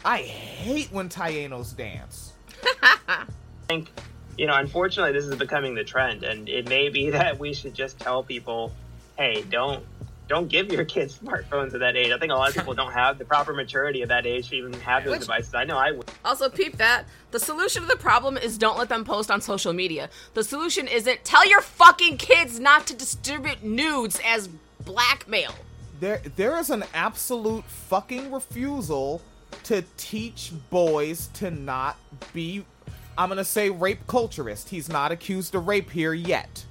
I 0.04 0.18
hate 0.18 0.92
when 0.92 1.08
Tayenos 1.08 1.76
dance. 1.76 2.32
I 2.82 3.24
think, 3.68 3.90
you 4.36 4.46
know, 4.46 4.54
unfortunately, 4.54 5.12
this 5.12 5.24
is 5.24 5.36
becoming 5.36 5.74
the 5.74 5.84
trend, 5.84 6.22
and 6.22 6.48
it 6.48 6.68
may 6.68 6.88
be 6.88 7.10
that 7.18 7.38
we 7.38 7.54
should 7.54 7.74
just 7.74 7.98
tell 7.98 8.22
people, 8.22 8.72
hey, 9.16 9.42
don't 9.50 9.84
don't 10.28 10.48
give 10.48 10.72
your 10.72 10.84
kids 10.84 11.16
smartphones 11.16 11.72
at 11.72 11.78
that 11.78 11.96
age. 11.96 12.10
I 12.10 12.18
think 12.18 12.32
a 12.32 12.34
lot 12.34 12.48
of 12.48 12.56
people 12.56 12.74
don't 12.74 12.92
have 12.92 13.16
the 13.16 13.24
proper 13.24 13.52
maturity 13.52 14.02
at 14.02 14.08
that 14.08 14.26
age 14.26 14.48
to 14.48 14.56
even 14.56 14.72
have 14.80 15.04
those 15.04 15.12
Which- 15.12 15.20
devices. 15.20 15.54
I 15.54 15.62
know 15.62 15.78
I 15.78 15.92
would. 15.92 16.10
Also, 16.24 16.48
peep 16.48 16.78
that. 16.78 17.04
The 17.30 17.38
solution 17.38 17.82
to 17.82 17.88
the 17.88 17.96
problem 17.96 18.36
is 18.36 18.58
don't 18.58 18.76
let 18.76 18.88
them 18.88 19.04
post 19.04 19.30
on 19.30 19.40
social 19.40 19.72
media. 19.72 20.10
The 20.34 20.42
solution 20.42 20.88
isn't 20.88 21.24
tell 21.24 21.48
your 21.48 21.60
fucking 21.60 22.16
kids 22.16 22.58
not 22.58 22.88
to 22.88 22.94
distribute 22.94 23.62
nudes 23.62 24.20
as 24.26 24.48
blackmail. 24.84 25.54
There 26.00 26.20
there 26.36 26.58
is 26.58 26.70
an 26.70 26.84
absolute 26.94 27.64
fucking 27.64 28.32
refusal 28.32 29.22
to 29.64 29.84
teach 29.96 30.52
boys 30.70 31.28
to 31.34 31.50
not 31.50 31.96
be 32.32 32.64
I'm 33.18 33.28
going 33.28 33.38
to 33.38 33.44
say 33.44 33.70
rape 33.70 34.06
culturist. 34.06 34.68
He's 34.68 34.88
not 34.88 35.10
accused 35.10 35.54
of 35.54 35.66
rape 35.66 35.90
here 35.90 36.12
yet. 36.12 36.64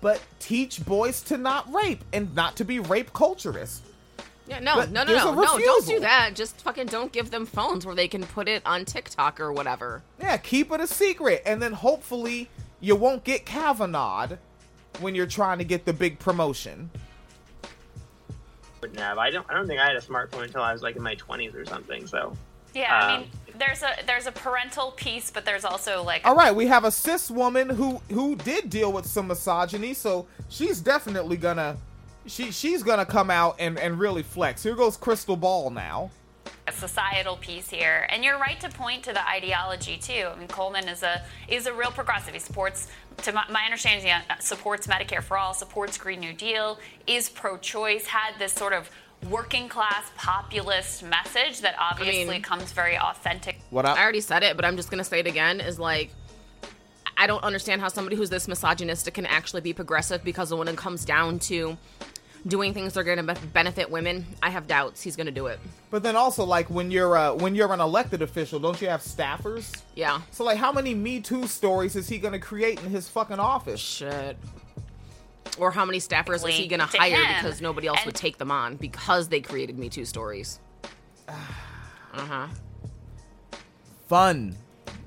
But 0.00 0.20
teach 0.38 0.84
boys 0.84 1.22
to 1.22 1.38
not 1.38 1.72
rape 1.72 2.04
and 2.12 2.34
not 2.34 2.56
to 2.56 2.64
be 2.64 2.78
rape 2.78 3.12
culturist. 3.12 3.80
Yeah, 4.46 4.58
no, 4.58 4.74
But 4.74 4.90
no, 4.90 5.04
no, 5.04 5.14
no, 5.14 5.34
no. 5.34 5.58
Don't 5.58 5.86
do 5.86 6.00
that. 6.00 6.32
Just 6.34 6.60
fucking 6.60 6.86
don't 6.86 7.12
give 7.12 7.30
them 7.30 7.46
phones 7.46 7.86
where 7.86 7.94
they 7.94 8.08
can 8.08 8.24
put 8.24 8.48
it 8.48 8.62
on 8.66 8.84
TikTok 8.84 9.40
or 9.40 9.52
whatever. 9.52 10.02
Yeah, 10.20 10.36
keep 10.36 10.72
it 10.72 10.80
a 10.80 10.86
secret 10.86 11.42
and 11.46 11.62
then 11.62 11.72
hopefully 11.72 12.50
you 12.80 12.96
won't 12.96 13.24
get 13.24 13.46
Kavanaugh 13.46 14.28
when 15.00 15.14
you're 15.14 15.26
trying 15.26 15.58
to 15.58 15.64
get 15.64 15.86
the 15.86 15.92
big 15.92 16.18
promotion. 16.18 16.90
Wouldn't 18.82 18.98
have. 18.98 19.16
I 19.18 19.30
don't. 19.30 19.46
I 19.48 19.54
don't 19.54 19.68
think 19.68 19.80
I 19.80 19.86
had 19.86 19.96
a 19.96 20.00
smartphone 20.00 20.42
until 20.42 20.62
I 20.62 20.72
was 20.72 20.82
like 20.82 20.96
in 20.96 21.02
my 21.02 21.14
twenties 21.14 21.54
or 21.54 21.64
something. 21.64 22.06
So 22.08 22.36
Yeah, 22.74 22.92
I 22.92 23.14
Um, 23.14 23.20
mean, 23.20 23.30
there's 23.54 23.82
a 23.82 23.90
there's 24.06 24.26
a 24.26 24.32
parental 24.32 24.90
piece, 24.92 25.30
but 25.30 25.44
there's 25.44 25.64
also 25.64 26.02
like 26.02 26.22
All 26.24 26.34
right, 26.34 26.54
we 26.54 26.66
have 26.66 26.84
a 26.84 26.90
cis 26.90 27.30
woman 27.30 27.70
who 27.70 28.02
who 28.10 28.34
did 28.34 28.70
deal 28.70 28.92
with 28.92 29.06
some 29.06 29.28
misogyny, 29.28 29.94
so 29.94 30.26
she's 30.48 30.80
definitely 30.80 31.36
gonna 31.36 31.76
she 32.26 32.50
she's 32.50 32.82
gonna 32.82 33.06
come 33.06 33.30
out 33.30 33.54
and 33.60 33.78
and 33.78 34.00
really 34.00 34.24
flex. 34.24 34.64
Here 34.64 34.74
goes 34.74 34.98
Krystal 34.98 35.38
Ball 35.38 35.70
now. 35.70 36.10
a 36.68 36.72
societal 36.72 37.36
piece 37.36 37.68
here, 37.70 38.06
and 38.08 38.24
you're 38.24 38.38
right 38.38 38.60
to 38.60 38.68
point 38.68 39.02
to 39.04 39.12
the 39.12 39.28
ideology 39.28 39.96
too. 39.96 40.28
I 40.32 40.36
mean, 40.38 40.48
Coleman 40.48 40.88
is 40.88 41.02
a 41.02 41.22
is 41.48 41.66
a 41.66 41.72
real 41.72 41.90
progressive. 41.90 42.34
He 42.34 42.40
supports, 42.40 42.88
to 43.18 43.32
my, 43.32 43.44
my 43.50 43.64
understanding, 43.64 44.06
he 44.06 44.10
uh, 44.10 44.20
supports 44.40 44.86
Medicare 44.86 45.22
for 45.22 45.36
all, 45.36 45.54
supports 45.54 45.98
Green 45.98 46.20
New 46.20 46.32
Deal, 46.32 46.78
is 47.06 47.28
pro-choice, 47.28 48.06
had 48.06 48.38
this 48.38 48.52
sort 48.52 48.72
of 48.72 48.90
working 49.30 49.68
class 49.68 50.10
populist 50.16 51.02
message 51.04 51.60
that 51.60 51.74
obviously 51.78 52.34
mean- 52.34 52.42
comes 52.42 52.72
very 52.72 52.98
authentic. 52.98 53.60
What 53.70 53.84
up? 53.84 53.96
I 53.96 54.02
already 54.02 54.20
said 54.20 54.42
it, 54.42 54.56
but 54.56 54.64
I'm 54.64 54.76
just 54.76 54.90
gonna 54.90 55.04
say 55.04 55.20
it 55.20 55.26
again. 55.26 55.60
Is 55.60 55.78
like, 55.78 56.10
I 57.16 57.26
don't 57.26 57.44
understand 57.44 57.80
how 57.80 57.88
somebody 57.88 58.16
who's 58.16 58.30
this 58.30 58.48
misogynistic 58.48 59.14
can 59.14 59.26
actually 59.26 59.60
be 59.60 59.72
progressive 59.72 60.24
because 60.24 60.52
when 60.52 60.66
it 60.66 60.76
comes 60.76 61.04
down 61.04 61.38
to 61.40 61.76
doing 62.46 62.74
things 62.74 62.94
that 62.94 63.00
are 63.00 63.04
gonna 63.04 63.34
be- 63.34 63.46
benefit 63.48 63.90
women, 63.90 64.26
I 64.42 64.50
have 64.50 64.66
doubts 64.66 65.02
he's 65.02 65.16
gonna 65.16 65.30
do 65.30 65.46
it. 65.46 65.58
But 65.90 66.02
then 66.02 66.16
also 66.16 66.44
like 66.44 66.68
when 66.70 66.90
you're 66.90 67.16
uh, 67.16 67.34
when 67.34 67.54
you're 67.54 67.72
an 67.72 67.80
elected 67.80 68.22
official, 68.22 68.58
don't 68.58 68.80
you 68.80 68.88
have 68.88 69.00
staffers? 69.02 69.82
Yeah. 69.94 70.20
So 70.30 70.44
like 70.44 70.58
how 70.58 70.72
many 70.72 70.94
Me 70.94 71.20
Too 71.20 71.46
stories 71.46 71.96
is 71.96 72.08
he 72.08 72.18
gonna 72.18 72.38
create 72.38 72.80
in 72.82 72.90
his 72.90 73.08
fucking 73.08 73.38
office? 73.38 73.80
Shit. 73.80 74.36
Or 75.58 75.70
how 75.70 75.84
many 75.84 75.98
staffers 75.98 76.48
is 76.48 76.54
he 76.56 76.66
gonna 76.66 76.86
To 76.86 76.98
hire 76.98 77.14
him, 77.14 77.42
because 77.44 77.60
nobody 77.60 77.86
else 77.86 77.98
and- 78.00 78.06
would 78.06 78.14
take 78.14 78.38
them 78.38 78.50
on 78.50 78.76
because 78.76 79.28
they 79.28 79.40
created 79.40 79.78
Me 79.78 79.88
Too 79.88 80.04
stories? 80.04 80.58
Uh 82.14 82.26
huh. 82.26 82.46
Fun. 84.08 84.54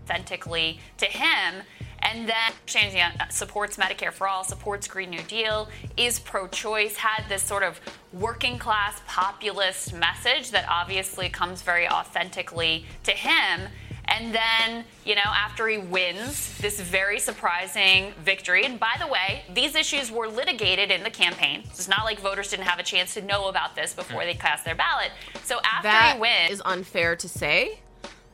authentically 0.06 0.80
to 0.98 1.06
him 1.06 1.62
and 2.06 2.30
then 2.30 2.54
Shannon 2.66 3.20
uh, 3.20 3.28
supports 3.30 3.78
Medicare 3.78 4.12
for 4.12 4.28
all, 4.28 4.44
supports 4.44 4.88
Green 4.88 5.10
New 5.10 5.24
Deal, 5.24 5.68
is 5.98 6.20
pro-choice, 6.20 6.96
had 6.98 7.28
this 7.28 7.42
sort 7.42 7.64
of 7.64 7.80
working 8.14 8.58
class 8.58 9.02
populist 9.08 9.94
message 9.94 10.52
that 10.52 10.66
obviously 10.70 11.30
comes 11.30 11.62
very 11.62 11.90
authentically 11.90 12.86
to 13.04 13.12
him. 13.12 13.70
And 14.08 14.36
then, 14.36 14.86
you 15.04 15.16
know, 15.16 15.22
after 15.26 15.68
he 15.68 15.80
wins 15.80 16.58
this 16.60 16.80
very 16.80 17.20
surprising 17.20 18.14
victory, 18.24 18.64
and 18.64 18.80
by 18.80 18.96
the 19.00 19.08
way, 19.08 19.44
these 19.54 19.76
issues 19.76 20.12
were 20.12 20.28
litigated 20.28 20.92
in 20.92 21.02
the 21.02 21.10
campaign. 21.10 21.64
So 21.66 21.72
it's 21.72 21.88
not 21.88 22.06
like 22.06 22.20
voters 22.20 22.52
didn't 22.52 22.66
have 22.66 22.80
a 22.80 22.84
chance 22.84 23.16
to 23.16 23.22
know 23.24 23.48
about 23.48 23.76
this 23.76 23.94
before 23.94 24.24
they 24.24 24.36
cast 24.36 24.64
their 24.64 24.76
ballot. 24.76 25.10
So 25.44 25.58
after 25.66 25.88
That 25.88 26.16
he 26.16 26.22
wins, 26.22 26.52
is 26.52 26.62
unfair 26.66 27.16
to 27.16 27.28
say 27.28 27.80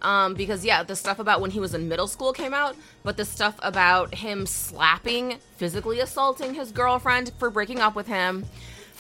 Um, 0.01 0.33
because 0.33 0.65
yeah, 0.65 0.83
the 0.83 0.95
stuff 0.95 1.19
about 1.19 1.41
when 1.41 1.51
he 1.51 1.59
was 1.59 1.73
in 1.73 1.87
middle 1.87 2.07
school 2.07 2.33
came 2.33 2.53
out, 2.53 2.75
but 3.03 3.17
the 3.17 3.25
stuff 3.25 3.55
about 3.61 4.15
him 4.15 4.45
slapping, 4.45 5.35
physically 5.57 5.99
assaulting 5.99 6.53
his 6.53 6.71
girlfriend 6.71 7.31
for 7.37 7.49
breaking 7.49 7.79
up 7.79 7.95
with 7.95 8.07
him, 8.07 8.45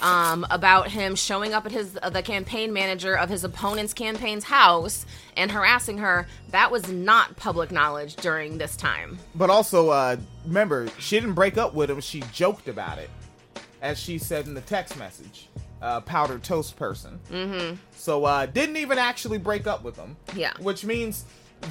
um, 0.01 0.45
about 0.49 0.89
him 0.89 1.15
showing 1.15 1.53
up 1.53 1.65
at 1.65 1.71
his 1.71 1.97
uh, 2.01 2.09
the 2.09 2.21
campaign 2.21 2.73
manager 2.73 3.15
of 3.17 3.29
his 3.29 3.43
opponent's 3.43 3.93
campaign's 3.93 4.43
house 4.43 5.05
and 5.37 5.51
harassing 5.51 5.99
her, 5.99 6.27
that 6.49 6.71
was 6.71 6.87
not 6.89 7.35
public 7.37 7.71
knowledge 7.71 8.15
during 8.17 8.57
this 8.57 8.75
time. 8.75 9.19
But 9.35 9.49
also, 9.49 9.89
uh, 9.89 10.17
remember, 10.45 10.87
she 10.99 11.19
didn't 11.19 11.35
break 11.35 11.57
up 11.57 11.73
with 11.73 11.89
him. 11.89 12.01
She 12.01 12.21
joked 12.31 12.67
about 12.67 12.97
it, 12.97 13.09
as 13.81 13.99
she 13.99 14.17
said 14.17 14.47
in 14.47 14.53
the 14.53 14.61
text 14.61 14.97
message. 14.97 15.47
Uh, 15.81 15.99
powdered 16.01 16.43
toast 16.43 16.75
person. 16.75 17.19
Mm-hmm. 17.31 17.75
So 17.95 18.25
uh, 18.25 18.45
didn't 18.45 18.77
even 18.77 18.99
actually 18.99 19.39
break 19.39 19.65
up 19.65 19.83
with 19.83 19.95
him. 19.97 20.15
Yeah. 20.35 20.53
Which 20.59 20.85
means 20.85 21.25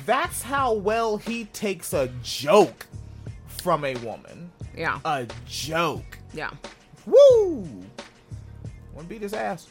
that's 0.05 0.43
how 0.43 0.73
well 0.75 1.17
he 1.17 1.45
takes 1.47 1.93
a 1.93 2.11
joke 2.23 2.87
from 3.47 3.85
a 3.85 3.95
woman. 3.97 4.51
Yeah. 4.77 4.99
A 5.05 5.29
joke. 5.47 6.19
Yeah. 6.33 6.51
Woo! 7.07 7.67
Wanna 8.93 9.09
beat 9.09 9.23
his 9.23 9.33
ass. 9.33 9.69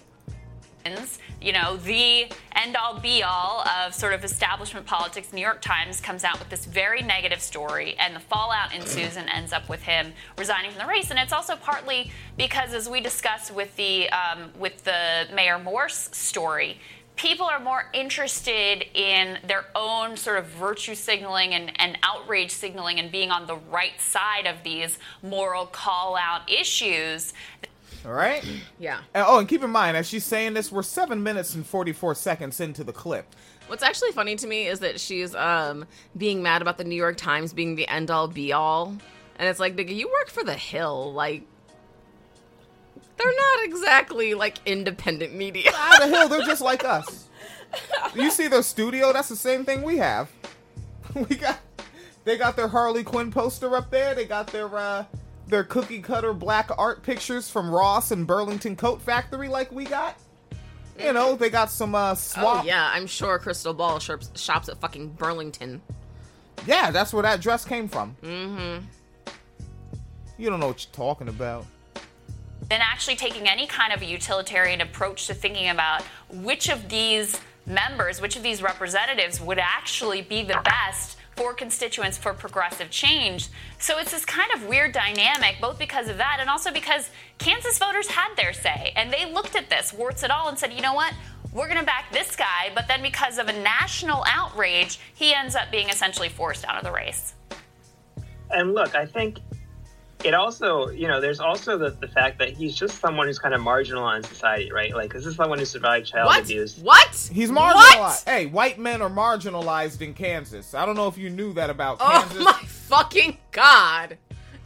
You 1.42 1.54
know, 1.54 1.78
the 1.78 2.32
end 2.56 2.76
all 2.76 3.00
be 3.00 3.24
all 3.24 3.66
of 3.68 3.94
sort 3.94 4.14
of 4.14 4.24
establishment 4.24 4.86
politics. 4.86 5.32
New 5.32 5.42
York 5.42 5.62
Times 5.62 6.02
comes 6.02 6.24
out 6.24 6.40
with 6.40 6.50
this 6.50 6.66
very 6.66 7.02
negative 7.02 7.42
story, 7.42 7.96
and 8.00 8.16
the 8.16 8.20
fallout 8.20 8.74
ensues 8.74 9.16
and 9.18 9.30
ends 9.30 9.54
up 9.54 9.70
with 9.70 9.84
him 9.84 10.14
resigning 10.38 10.72
from 10.72 10.80
the 10.80 10.88
race. 10.88 11.10
And 11.12 11.20
it's 11.20 11.34
also 11.34 11.56
partly 11.56 12.12
because, 12.38 12.74
as 12.74 12.90
we 12.90 13.02
discussed 13.02 13.54
with 13.54 13.76
the 13.76 14.10
um, 14.10 14.52
with 14.58 14.84
the 14.84 15.28
Mayor 15.34 15.60
Morse 15.60 16.10
story, 16.12 16.80
people 17.16 17.46
are 17.46 17.60
more 17.60 17.90
interested 17.94 18.86
in 18.94 19.38
their 19.46 19.66
own 19.76 20.16
sort 20.16 20.40
of 20.40 20.46
virtue 20.46 20.96
signaling 20.96 21.54
and, 21.54 21.70
and 21.76 21.98
outrage 22.02 22.50
signaling 22.50 22.98
and 22.98 23.12
being 23.12 23.30
on 23.30 23.46
the 23.46 23.58
right 23.70 24.00
side 24.00 24.46
of 24.46 24.64
these 24.64 24.98
moral 25.22 25.66
call 25.66 26.16
out 26.16 26.50
issues 26.50 27.34
All 28.06 28.14
right. 28.14 28.44
Yeah. 28.80 29.02
And- 29.14 29.26
oh, 29.28 29.40
and 29.40 29.48
keep 29.48 29.62
in 29.64 29.70
mind, 29.72 29.98
as 29.98 30.08
she's 30.08 30.24
saying 30.26 30.54
this, 30.54 30.72
we're 30.72 30.84
seven 30.84 31.22
minutes 31.22 31.54
and 31.56 31.66
forty-four 31.66 32.16
seconds 32.16 32.60
into 32.62 32.84
the 32.84 32.94
clip. 32.94 33.26
What's 33.68 33.84
actually 33.84 34.12
funny 34.14 34.36
to 34.38 34.48
me 34.48 34.68
is 34.68 34.80
that 34.80 35.00
she's 35.00 35.36
um 35.36 35.86
being 36.18 36.42
mad 36.42 36.62
about 36.62 36.78
the 36.78 36.84
New 36.86 36.96
York 36.96 37.18
Times 37.18 37.52
being 37.54 37.76
the 37.76 37.88
end 37.90 38.10
all 38.10 38.28
be 38.28 38.54
all. 38.54 38.96
And 39.38 39.48
it's 39.48 39.60
like, 39.60 39.76
nigga, 39.76 39.94
you 39.96 40.08
work 40.08 40.30
for 40.30 40.44
the 40.44 40.54
Hill. 40.54 41.12
Like 41.14 41.44
they're 43.18 43.36
not 43.36 43.64
exactly 43.66 44.34
like 44.34 44.58
independent 44.66 45.34
media. 45.36 45.70
Of 45.70 46.00
the 46.00 46.08
hill, 46.08 46.30
they're 46.30 46.46
just 46.46 46.62
like 46.62 46.86
us. 46.86 47.28
You 48.16 48.32
see 48.32 48.48
their 48.48 48.64
studio? 48.64 49.12
That's 49.12 49.28
the 49.30 49.36
same 49.36 49.66
thing 49.66 49.82
we 49.84 49.98
have. 49.98 50.30
We 51.16 51.36
got, 51.38 51.60
they 52.24 52.38
got 52.38 52.56
their 52.56 52.68
Harley 52.68 53.04
Quinn 53.04 53.32
poster 53.32 53.76
up 53.76 53.90
there. 53.90 54.14
They 54.14 54.26
got 54.26 54.46
their 54.48 54.74
uh, 54.78 55.06
their 55.50 55.64
cookie 55.64 56.00
cutter 56.02 56.34
black 56.34 56.70
art 56.78 57.04
pictures 57.04 57.50
from 57.50 57.70
Ross 57.70 58.12
and 58.12 58.26
Burlington 58.26 58.76
Coat 58.76 59.02
Factory, 59.02 59.48
like 59.48 59.72
we 59.72 59.86
got. 59.86 60.18
You 60.98 61.14
know, 61.14 61.36
they 61.36 61.50
got 61.50 61.72
some 61.72 61.96
uh, 61.96 62.16
Oh 62.38 62.62
yeah, 62.66 62.92
I'm 62.94 63.08
sure 63.08 63.40
Krystal 63.40 63.76
Ball 63.76 64.00
shops, 64.00 64.30
shops 64.36 64.68
at 64.70 64.80
fucking 64.82 65.10
Burlington. 65.14 65.82
Yeah, 66.68 66.92
that's 66.92 67.14
where 67.14 67.24
that 67.24 67.40
dress 67.42 67.64
came 67.64 67.88
from. 67.88 68.18
Mm-hmm. 68.22 68.86
You 70.38 70.50
don't 70.50 70.60
know 70.60 70.68
what 70.68 70.84
you're 70.86 70.94
talking 70.94 71.30
about. 71.30 71.66
than 72.70 72.82
actually 72.82 73.16
taking 73.16 73.48
any 73.48 73.66
kind 73.66 73.94
of 73.94 74.02
a 74.02 74.06
utilitarian 74.06 74.82
approach 74.82 75.28
to 75.28 75.34
thinking 75.34 75.70
about 75.70 76.02
which 76.30 76.70
of 76.70 76.90
these 76.90 77.40
members, 77.66 78.22
which 78.22 78.36
of 78.36 78.44
these 78.44 78.62
representatives 78.62 79.40
would 79.40 79.60
actually 79.60 80.22
be 80.22 80.44
the 80.44 80.60
best 80.66 81.18
for 81.40 81.54
constituents 81.54 82.18
for 82.18 82.34
progressive 82.34 82.90
change. 82.90 83.48
So 83.78 83.98
it's 83.98 84.12
this 84.12 84.26
kind 84.26 84.52
of 84.54 84.68
weird 84.68 84.92
dynamic, 84.92 85.56
both 85.62 85.80
because 85.80 86.10
of 86.10 86.18
that 86.18 86.40
and 86.42 86.50
also 86.50 86.70
because 86.70 87.10
Kansas 87.38 87.80
voters 87.80 88.08
had 88.08 88.36
their 88.36 88.52
say. 88.52 88.92
And 88.98 89.10
they 89.10 89.32
looked 89.32 89.56
at 89.56 89.70
this, 89.70 89.94
warts 89.94 90.24
and 90.24 90.34
all, 90.34 90.50
and 90.50 90.60
said, 90.60 90.74
you 90.74 90.82
know 90.82 90.94
what? 90.94 91.14
We're 91.54 91.68
going 91.68 91.80
to 91.80 91.86
back 91.86 92.12
this 92.12 92.36
guy. 92.36 92.72
But 92.76 92.90
then 92.90 93.02
because 93.02 93.38
of 93.38 93.48
a 93.48 93.54
national 93.54 94.26
outrage, 94.28 95.00
he 95.16 95.34
ends 95.34 95.56
up 95.56 95.72
being 95.72 95.88
essentially 95.88 96.28
forced 96.28 96.66
out 96.66 96.78
of 96.78 96.84
the 96.84 96.92
race. 96.92 97.36
And 98.52 98.74
look, 98.74 98.94
I 98.96 99.06
think 99.06 99.40
it 100.26 100.34
also, 100.34 100.90
you 100.90 101.08
know, 101.08 101.22
there's 101.22 101.40
also 101.40 101.78
the, 101.78 101.92
the 101.92 102.08
fact 102.08 102.40
that 102.40 102.50
he's 102.50 102.76
just 102.76 103.00
someone 103.00 103.28
who's 103.28 103.40
kind 103.40 103.54
of 103.56 103.62
marginalized 103.62 104.18
in 104.18 104.24
society, 104.24 104.72
right? 104.72 104.94
Like, 104.94 105.16
is 105.16 105.24
this 105.24 105.32
is 105.32 105.36
someone 105.38 105.60
who 105.60 105.66
survived 105.66 106.08
child 106.08 106.26
What? 106.28 106.44
abuse. 106.44 106.78
What? 106.78 107.30
He's 107.32 107.52
What? 107.52 107.76
marginalized. 107.76 108.28
Hey, 108.28 108.46
white 108.46 108.78
men 108.80 109.02
are 109.02 109.10
marginalized 109.10 110.02
in 110.02 110.14
Kansas. 110.14 110.74
I 110.74 110.86
don't 110.86 110.96
know 110.98 111.08
if 111.08 111.18
you 111.18 111.30
knew 111.30 111.54
that 111.54 111.70
about 111.70 111.98
Oh 112.02 112.26
Kansas. 112.28 112.44
my 112.44 112.54
fucking 112.68 113.38
god. 113.52 114.18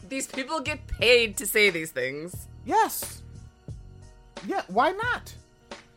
These 0.09 0.27
people 0.27 0.59
get 0.59 0.85
paid 0.87 1.37
to 1.37 1.45
say 1.45 1.69
these 1.69 1.91
things. 1.91 2.47
Yes. 2.65 3.21
Yeah, 4.47 4.61
why 4.67 4.91
not? 4.91 5.33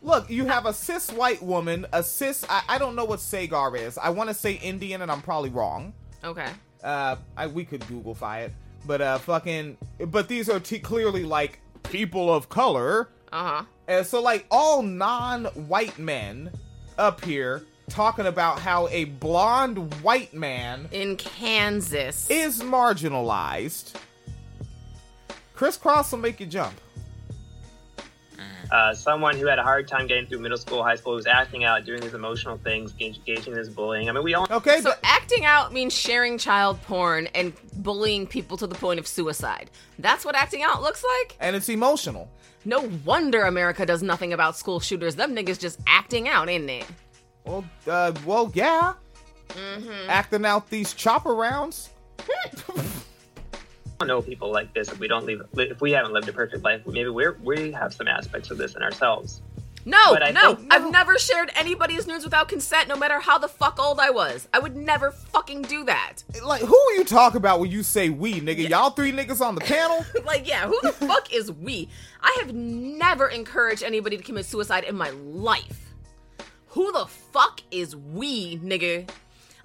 Look, 0.02 0.30
you 0.30 0.44
have 0.46 0.66
a 0.66 0.72
cis 0.72 1.11
white 1.11 1.42
woman, 1.42 1.86
a 1.92 2.02
cis. 2.02 2.44
I, 2.48 2.62
I 2.68 2.78
don't 2.78 2.94
know 2.94 3.04
what 3.04 3.18
Saagar 3.18 3.76
is. 3.78 3.98
I 3.98 4.11
want 4.11 4.28
to 4.28 4.34
say 4.34 4.52
Indian, 4.54 5.02
and 5.02 5.11
I'm 5.11 5.20
probably 5.22 5.50
wrong. 5.50 5.92
Okay. 6.22 6.48
Uh, 6.84 7.16
I 7.36 7.46
we 7.48 7.64
could 7.64 7.80
Googlefy 7.82 8.44
it, 8.46 8.52
but 8.87 9.01
uh, 9.01 9.18
fucking. 9.18 9.76
But 10.07 10.28
these 10.28 10.49
are 10.49 10.61
t- 10.61 10.78
clearly 10.78 11.24
like 11.24 11.61
people 11.84 12.32
of 12.32 12.49
color, 12.49 13.09
Uh-huh. 13.32 13.62
and 13.89 14.07
so 14.07 14.20
like 14.22 14.47
all 14.51 14.82
non-white 14.82 15.99
men 15.99 16.51
up 16.99 17.24
here 17.24 17.64
talking 17.89 18.26
about 18.26 18.59
how 18.59 18.89
a 18.89 19.05
blonde 19.05 20.03
white 20.03 20.34
man 20.34 20.89
In 20.93 21.16
Kansas. 21.16 22.28
is 22.30 22.61
marginalized. 22.62 23.95
Kris 25.55 25.78
Kross 25.78 26.11
will 26.12 26.18
make 26.18 26.41
you 26.41 26.47
jump. 26.47 26.74
Uh, 28.71 28.95
someone 28.95 29.37
who 29.37 29.47
had 29.47 29.59
a 29.59 29.62
hard 29.62 29.87
time 29.89 30.07
getting 30.07 30.27
through 30.27 30.41
middle 30.41 30.59
school, 30.59 30.83
high 30.83 30.97
school, 30.97 31.12
who 31.12 31.17
was 31.17 31.27
acting 31.27 31.64
out, 31.64 31.85
doing 31.85 32.01
these 32.01 32.14
emotional 32.14 32.57
things, 32.59 32.93
engaging 33.01 33.53
in 33.53 33.59
this 33.59 33.69
bullying. 33.69 34.09
I 34.09 34.12
mean, 34.12 34.25
we 34.25 34.35
all 34.35 34.47
Okay, 34.51 34.81
So 34.81 34.91
th- 34.91 34.97
acting 35.05 35.45
out 35.45 35.73
means 35.73 35.93
sharing 35.95 36.37
child 36.39 36.81
porn 36.83 37.29
and 37.35 37.53
bullying 37.75 38.27
people 38.27 38.57
to 38.57 38.67
the 38.67 38.75
point 38.75 38.99
of 38.99 39.07
suicide. 39.07 39.71
That's 39.99 40.25
what 40.25 40.35
acting 40.35 40.62
out 40.62 40.83
looks 40.83 41.05
like? 41.21 41.37
and 41.41 41.55
it's 41.55 41.69
emotional. 41.69 42.29
No 42.64 42.91
wonder 43.05 43.43
America 43.45 43.87
does 43.87 44.03
nothing 44.03 44.33
about 44.33 44.57
school 44.57 44.81
shooters. 44.81 45.14
Them 45.14 45.37
niggas 45.37 45.59
just 45.61 45.79
acting 45.87 46.29
out, 46.29 46.49
ain't 46.49 46.69
it? 46.69 46.87
Well, 47.45 47.64
uh, 47.87 48.12
well, 48.25 48.51
yeah. 48.55 48.95
Mm-hmm. 49.51 50.11
Acting 50.11 50.45
out 50.45 50.69
these 50.69 50.93
chopper 50.93 51.35
rounds. 51.35 51.91
know 54.05 54.20
people 54.20 54.53
like 54.53 54.74
this. 54.74 54.88
If 54.88 54.99
we 55.01 55.09
don't 55.09 55.24
live, 55.24 55.42
if 55.57 55.80
we 55.80 55.92
haven't 55.92 56.12
lived 56.12 56.28
a 56.28 56.32
perfect 56.32 56.62
life, 56.62 56.86
maybe 56.86 57.09
we're 57.09 57.38
we 57.42 57.72
have 57.72 57.94
some 57.94 58.09
aspects 58.09 58.51
of 58.51 58.59
this 58.59 58.74
in 58.74 58.82
ourselves. 58.82 59.40
No, 59.88 59.99
But 60.11 60.24
I 60.24 60.30
no, 60.32 60.57
think- 60.57 60.74
I've 60.74 60.90
never 60.90 61.16
shared 61.16 61.53
anybody's 61.55 62.09
nudes 62.09 62.24
without 62.24 62.49
consent, 62.49 62.88
no 62.88 62.97
matter 62.97 63.20
how 63.20 63.38
the 63.38 63.47
fuck 63.47 63.78
old 63.78 64.01
I 64.01 64.11
was. 64.11 64.49
I 64.53 64.59
would 64.59 64.74
never 64.74 65.12
fucking 65.12 65.62
do 65.62 65.84
that. 65.84 66.24
Like, 66.44 66.61
who 66.62 66.76
are 66.76 66.92
you 66.94 67.05
talking 67.05 67.36
about 67.36 67.61
when 67.61 67.70
you 67.70 67.84
say 67.84 68.09
we, 68.11 68.40
nigga? 68.40 68.68
Y'all 68.68 68.90
three 68.90 69.12
niggas 69.12 69.40
on 69.40 69.55
the 69.55 69.61
panel? 69.61 70.05
Like, 70.24 70.49
yeah, 70.49 70.66
who 70.66 70.76
the 70.82 70.90
fuck 70.92 71.32
is 71.32 71.53
we? 71.53 71.88
I 72.20 72.36
have 72.40 72.53
never 72.53 73.28
encouraged 73.28 73.84
anybody 73.84 74.16
to 74.16 74.24
commit 74.24 74.44
suicide 74.47 74.82
in 74.82 74.97
my 74.97 75.11
life. 75.11 75.94
Who 76.70 76.90
the 76.90 77.07
fuck 77.07 77.61
is 77.70 77.94
we, 77.94 78.59
nigga? 78.59 79.09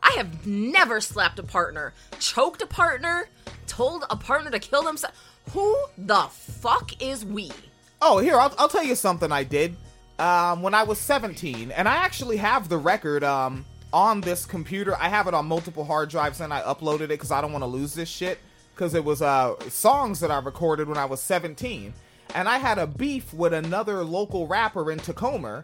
I 0.03 0.11
have 0.17 0.45
never 0.47 0.99
slapped 1.01 1.39
a 1.39 1.43
partner, 1.43 1.93
choked 2.19 2.61
a 2.61 2.67
partner, 2.67 3.27
told 3.67 4.05
a 4.09 4.15
partner 4.15 4.51
to 4.51 4.59
kill 4.59 4.83
themselves. 4.83 5.15
Who 5.51 5.75
the 5.97 6.27
fuck 6.29 7.01
is 7.01 7.25
we? 7.25 7.51
Oh, 8.01 8.17
here, 8.19 8.37
I'll, 8.37 8.53
I'll 8.57 8.69
tell 8.69 8.83
you 8.83 8.95
something 8.95 9.31
I 9.31 9.43
did. 9.43 9.75
Um, 10.19 10.61
when 10.61 10.73
I 10.73 10.83
was 10.83 10.99
17, 10.99 11.71
and 11.71 11.87
I 11.87 11.95
actually 11.97 12.37
have 12.37 12.69
the 12.69 12.77
record 12.77 13.23
um, 13.23 13.65
on 13.93 14.21
this 14.21 14.45
computer. 14.45 14.95
I 14.95 15.09
have 15.09 15.27
it 15.27 15.33
on 15.33 15.45
multiple 15.47 15.83
hard 15.83 16.09
drives, 16.09 16.41
and 16.41 16.53
I 16.53 16.61
uploaded 16.61 17.01
it 17.01 17.09
because 17.09 17.31
I 17.31 17.41
don't 17.41 17.51
want 17.51 17.63
to 17.63 17.67
lose 17.67 17.93
this 17.93 18.09
shit. 18.09 18.39
Because 18.75 18.93
it 18.93 19.03
was 19.03 19.21
uh, 19.21 19.59
songs 19.69 20.19
that 20.21 20.31
I 20.31 20.39
recorded 20.39 20.87
when 20.87 20.97
I 20.97 21.05
was 21.05 21.21
17. 21.21 21.93
And 22.33 22.47
I 22.47 22.57
had 22.57 22.77
a 22.77 22.87
beef 22.87 23.33
with 23.33 23.53
another 23.53 24.03
local 24.03 24.47
rapper 24.47 24.91
in 24.91 24.99
Tacoma. 24.99 25.63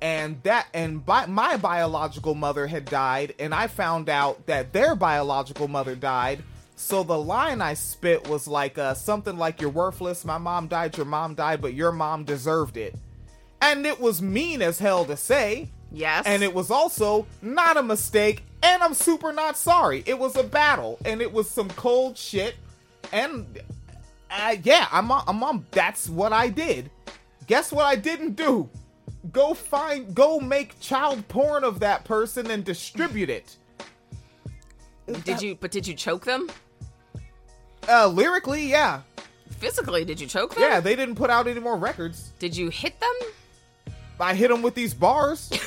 And 0.00 0.42
that, 0.42 0.66
and 0.74 1.04
bi- 1.04 1.26
my 1.26 1.56
biological 1.56 2.34
mother 2.34 2.66
had 2.66 2.84
died, 2.84 3.34
and 3.38 3.54
I 3.54 3.66
found 3.66 4.08
out 4.10 4.46
that 4.46 4.72
their 4.72 4.94
biological 4.94 5.68
mother 5.68 5.94
died. 5.94 6.42
So 6.76 7.02
the 7.02 7.18
line 7.18 7.62
I 7.62 7.72
spit 7.72 8.28
was 8.28 8.46
like 8.46 8.76
uh, 8.76 8.92
something 8.92 9.38
like 9.38 9.60
"You're 9.60 9.70
worthless. 9.70 10.24
My 10.24 10.36
mom 10.36 10.68
died. 10.68 10.96
Your 10.98 11.06
mom 11.06 11.34
died, 11.34 11.62
but 11.62 11.72
your 11.72 11.92
mom 11.92 12.24
deserved 12.24 12.76
it." 12.76 12.94
And 13.62 13.86
it 13.86 13.98
was 13.98 14.20
mean 14.20 14.60
as 14.60 14.78
hell 14.78 15.06
to 15.06 15.16
say, 15.16 15.70
Yes. 15.90 16.24
and 16.26 16.42
it 16.42 16.52
was 16.52 16.70
also 16.70 17.26
not 17.40 17.78
a 17.78 17.82
mistake. 17.82 18.42
And 18.62 18.82
I'm 18.82 18.92
super 18.92 19.32
not 19.32 19.56
sorry. 19.56 20.02
It 20.06 20.18
was 20.18 20.36
a 20.36 20.42
battle, 20.44 20.98
and 21.06 21.22
it 21.22 21.32
was 21.32 21.48
some 21.50 21.70
cold 21.70 22.18
shit. 22.18 22.56
And 23.12 23.46
uh, 24.30 24.56
yeah, 24.62 24.88
I'm 24.92 25.10
on, 25.10 25.24
I'm 25.26 25.42
on. 25.42 25.64
That's 25.70 26.08
what 26.08 26.34
I 26.34 26.48
did. 26.48 26.90
Guess 27.46 27.72
what 27.72 27.86
I 27.86 27.96
didn't 27.96 28.36
do? 28.36 28.68
Go 29.32 29.54
find, 29.54 30.14
go 30.14 30.40
make 30.40 30.78
child 30.80 31.26
porn 31.28 31.64
of 31.64 31.80
that 31.80 32.04
person 32.04 32.50
and 32.50 32.64
distribute 32.64 33.30
it. 33.30 33.56
Did 35.24 35.40
you? 35.40 35.54
But 35.54 35.70
did 35.70 35.86
you 35.86 35.94
choke 35.94 36.24
them? 36.24 36.50
Uh, 37.88 38.08
lyrically, 38.08 38.66
yeah, 38.66 39.02
Physically, 39.58 40.04
did 40.04 40.20
you 40.20 40.26
choke 40.26 40.54
them? 40.54 40.62
yeah. 40.62 40.80
They 40.80 40.96
didn't 40.96 41.14
put 41.14 41.30
out 41.30 41.46
any 41.46 41.60
more 41.60 41.76
records. 41.76 42.32
Did 42.38 42.56
you 42.56 42.68
hit 42.68 42.98
them? 43.00 43.94
I 44.18 44.34
hit 44.34 44.48
them 44.48 44.62
with 44.62 44.74
these 44.74 44.94
bars. 44.94 45.50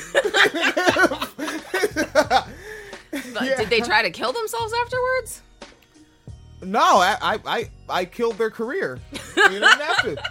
But 3.12 3.42
Yeah. 3.42 3.56
Did 3.56 3.70
they 3.70 3.80
try 3.80 4.02
to 4.02 4.10
kill 4.10 4.32
themselves 4.32 4.72
afterwards? 4.82 5.42
No, 6.62 6.80
I, 6.80 7.16
I, 7.20 7.38
I, 7.46 7.70
I 7.88 8.04
killed 8.04 8.38
their 8.38 8.50
career. 8.50 8.98
You 9.36 9.48
didn't 9.58 9.80
have 9.80 10.02
to. 10.02 10.22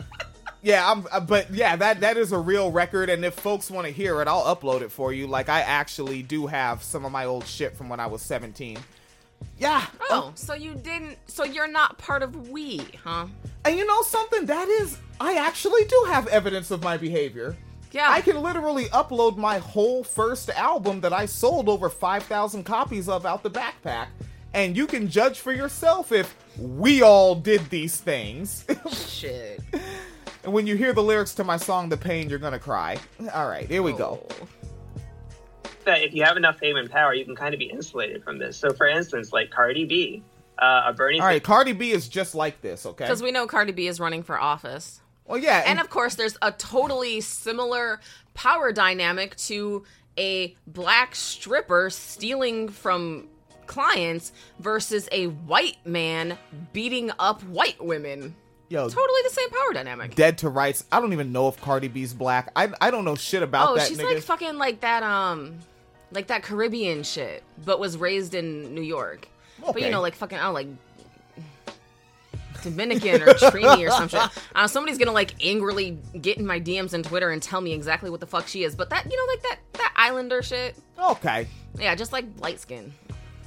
Yeah, 0.61 0.91
I'm, 0.91 1.07
uh, 1.11 1.21
but 1.21 1.51
yeah, 1.51 1.75
that 1.77 2.01
that 2.01 2.17
is 2.17 2.31
a 2.31 2.37
real 2.37 2.71
record, 2.71 3.09
and 3.09 3.23
if 3.23 3.33
folks 3.33 3.71
want 3.71 3.87
to 3.87 3.93
hear 3.93 4.21
it, 4.21 4.27
I'll 4.27 4.55
upload 4.55 4.81
it 4.81 4.91
for 4.91 5.13
you. 5.13 5.25
Like 5.25 5.47
I 5.47 5.61
actually 5.61 6.21
do 6.21 6.47
have 6.47 6.83
some 6.83 7.05
of 7.05 7.11
my 7.11 7.25
old 7.25 7.45
shit 7.47 7.77
from 7.77 7.87
when 7.87 7.99
I 7.99 8.07
was 8.07 8.21
17. 8.21 8.77
Yeah. 9.57 9.85
Oh, 10.09 10.31
so 10.35 10.53
you 10.53 10.73
didn't. 10.75 11.17
So 11.27 11.43
you're 11.43 11.67
not 11.67 11.97
part 11.97 12.23
of 12.23 12.49
we, 12.49 12.85
huh? 13.03 13.27
And 13.65 13.77
you 13.77 13.85
know 13.85 14.01
something? 14.03 14.45
That 14.45 14.67
is, 14.67 14.97
I 15.19 15.35
actually 15.35 15.85
do 15.85 16.05
have 16.07 16.27
evidence 16.27 16.71
of 16.71 16.83
my 16.83 16.97
behavior. 16.97 17.55
Yeah. 17.91 18.07
I 18.09 18.21
can 18.21 18.41
literally 18.41 18.85
upload 18.85 19.37
my 19.37 19.57
whole 19.57 20.03
first 20.03 20.49
album 20.51 21.01
that 21.01 21.11
I 21.11 21.25
sold 21.25 21.67
over 21.67 21.89
5,000 21.89 22.63
copies 22.63 23.09
of 23.09 23.25
out 23.25 23.43
the 23.43 23.49
backpack, 23.49 24.07
and 24.53 24.77
you 24.77 24.85
can 24.85 25.09
judge 25.09 25.39
for 25.39 25.51
yourself 25.51 26.11
if 26.11 26.35
we 26.57 27.01
all 27.01 27.33
did 27.35 27.69
these 27.69 27.97
things. 27.97 28.65
Shit. 28.91 29.61
And 30.43 30.53
when 30.53 30.67
you 30.67 30.75
hear 30.75 30.93
the 30.93 31.03
lyrics 31.03 31.33
to 31.35 31.43
my 31.43 31.57
song 31.57 31.89
The 31.89 31.97
Pain, 31.97 32.29
you're 32.29 32.39
gonna 32.39 32.59
cry. 32.59 32.97
All 33.33 33.47
right, 33.47 33.67
here 33.67 33.83
we 33.83 33.93
go. 33.93 34.25
Oh. 34.29 34.47
that 35.85 36.01
if 36.03 36.13
you 36.13 36.23
have 36.23 36.37
enough 36.37 36.57
fame 36.59 36.75
and 36.75 36.89
power, 36.89 37.13
you 37.13 37.25
can 37.25 37.35
kind 37.35 37.53
of 37.53 37.59
be 37.59 37.65
insulated 37.65 38.23
from 38.23 38.37
this. 38.37 38.57
So, 38.57 38.71
for 38.73 38.87
instance, 38.87 39.33
like 39.33 39.49
Cardi 39.49 39.85
B, 39.85 40.23
uh, 40.59 40.83
a 40.87 40.93
Bernie. 40.93 41.19
All 41.19 41.25
right, 41.25 41.41
Cardi 41.43 41.73
B 41.73 41.91
is 41.91 42.07
just 42.07 42.35
like 42.35 42.61
this, 42.61 42.85
okay? 42.85 43.05
Because 43.05 43.23
we 43.23 43.31
know 43.31 43.47
Cardi 43.47 43.71
B 43.71 43.87
is 43.87 43.99
running 43.99 44.23
for 44.23 44.39
office. 44.39 45.01
well, 45.25 45.37
yeah, 45.39 45.63
And 45.65 45.79
of 45.79 45.89
course, 45.89 46.15
there's 46.15 46.37
a 46.41 46.51
totally 46.51 47.21
similar 47.21 48.01
power 48.33 48.71
dynamic 48.71 49.35
to 49.37 49.83
a 50.17 50.55
black 50.67 51.15
stripper 51.15 51.89
stealing 51.89 52.67
from 52.69 53.27
clients 53.67 54.31
versus 54.59 55.07
a 55.11 55.27
white 55.27 55.77
man 55.85 56.37
beating 56.73 57.11
up 57.19 57.41
white 57.43 57.83
women. 57.83 58.35
Yo, 58.69 58.87
Totally 58.87 59.21
the 59.23 59.29
same 59.31 59.49
power 59.49 59.73
dynamic. 59.73 60.15
dead 60.15 60.37
to 60.39 60.49
rights. 60.49 60.85
I 60.91 60.99
don't 61.01 61.13
even 61.13 61.31
know 61.31 61.47
if 61.47 61.59
Cardi 61.61 61.87
B's 61.87 62.13
black. 62.13 62.51
I 62.55 62.69
I 62.79 62.91
don't 62.91 63.05
know 63.05 63.15
shit 63.15 63.43
about 63.43 63.71
oh, 63.71 63.75
that 63.75 63.87
she's 63.87 63.97
nigga. 63.97 64.15
like 64.15 64.23
fucking 64.23 64.57
like 64.57 64.81
that 64.81 65.03
um 65.03 65.59
like 66.11 66.27
that 66.27 66.43
Caribbean 66.43 67.03
shit, 67.03 67.43
but 67.65 67.79
was 67.79 67.97
raised 67.97 68.33
in 68.33 68.73
New 68.73 68.81
York. 68.81 69.27
But 69.63 69.81
you 69.81 69.89
know, 69.89 70.01
like 70.01 70.15
fucking 70.15 70.37
I 70.37 70.43
don't 70.43 70.53
like 70.53 70.67
Dominican 72.63 73.21
or 73.21 73.33
Trini 73.35 73.87
or 73.87 73.91
some 73.91 74.07
shit. 74.07 74.21
Uh, 74.55 74.67
somebody's 74.67 74.97
gonna 74.97 75.11
like 75.11 75.33
angrily 75.45 75.97
get 76.19 76.37
in 76.37 76.45
my 76.45 76.59
DMs 76.59 76.93
and 76.93 77.05
Twitter 77.05 77.29
and 77.29 77.41
tell 77.41 77.61
me 77.61 77.71
exactly 77.71 78.09
what 78.09 78.19
the 78.19 78.27
fuck 78.27 78.47
she 78.47 78.63
is. 78.63 78.75
But 78.75 78.89
that 78.89 79.05
you 79.09 79.15
know, 79.15 79.31
like 79.31 79.41
that 79.43 79.59
that 79.73 79.93
Islander 79.95 80.41
shit. 80.41 80.75
okay. 80.97 81.47
Yeah, 81.79 81.95
just 81.95 82.11
like 82.11 82.25
light 82.39 82.59
skin. 82.59 82.93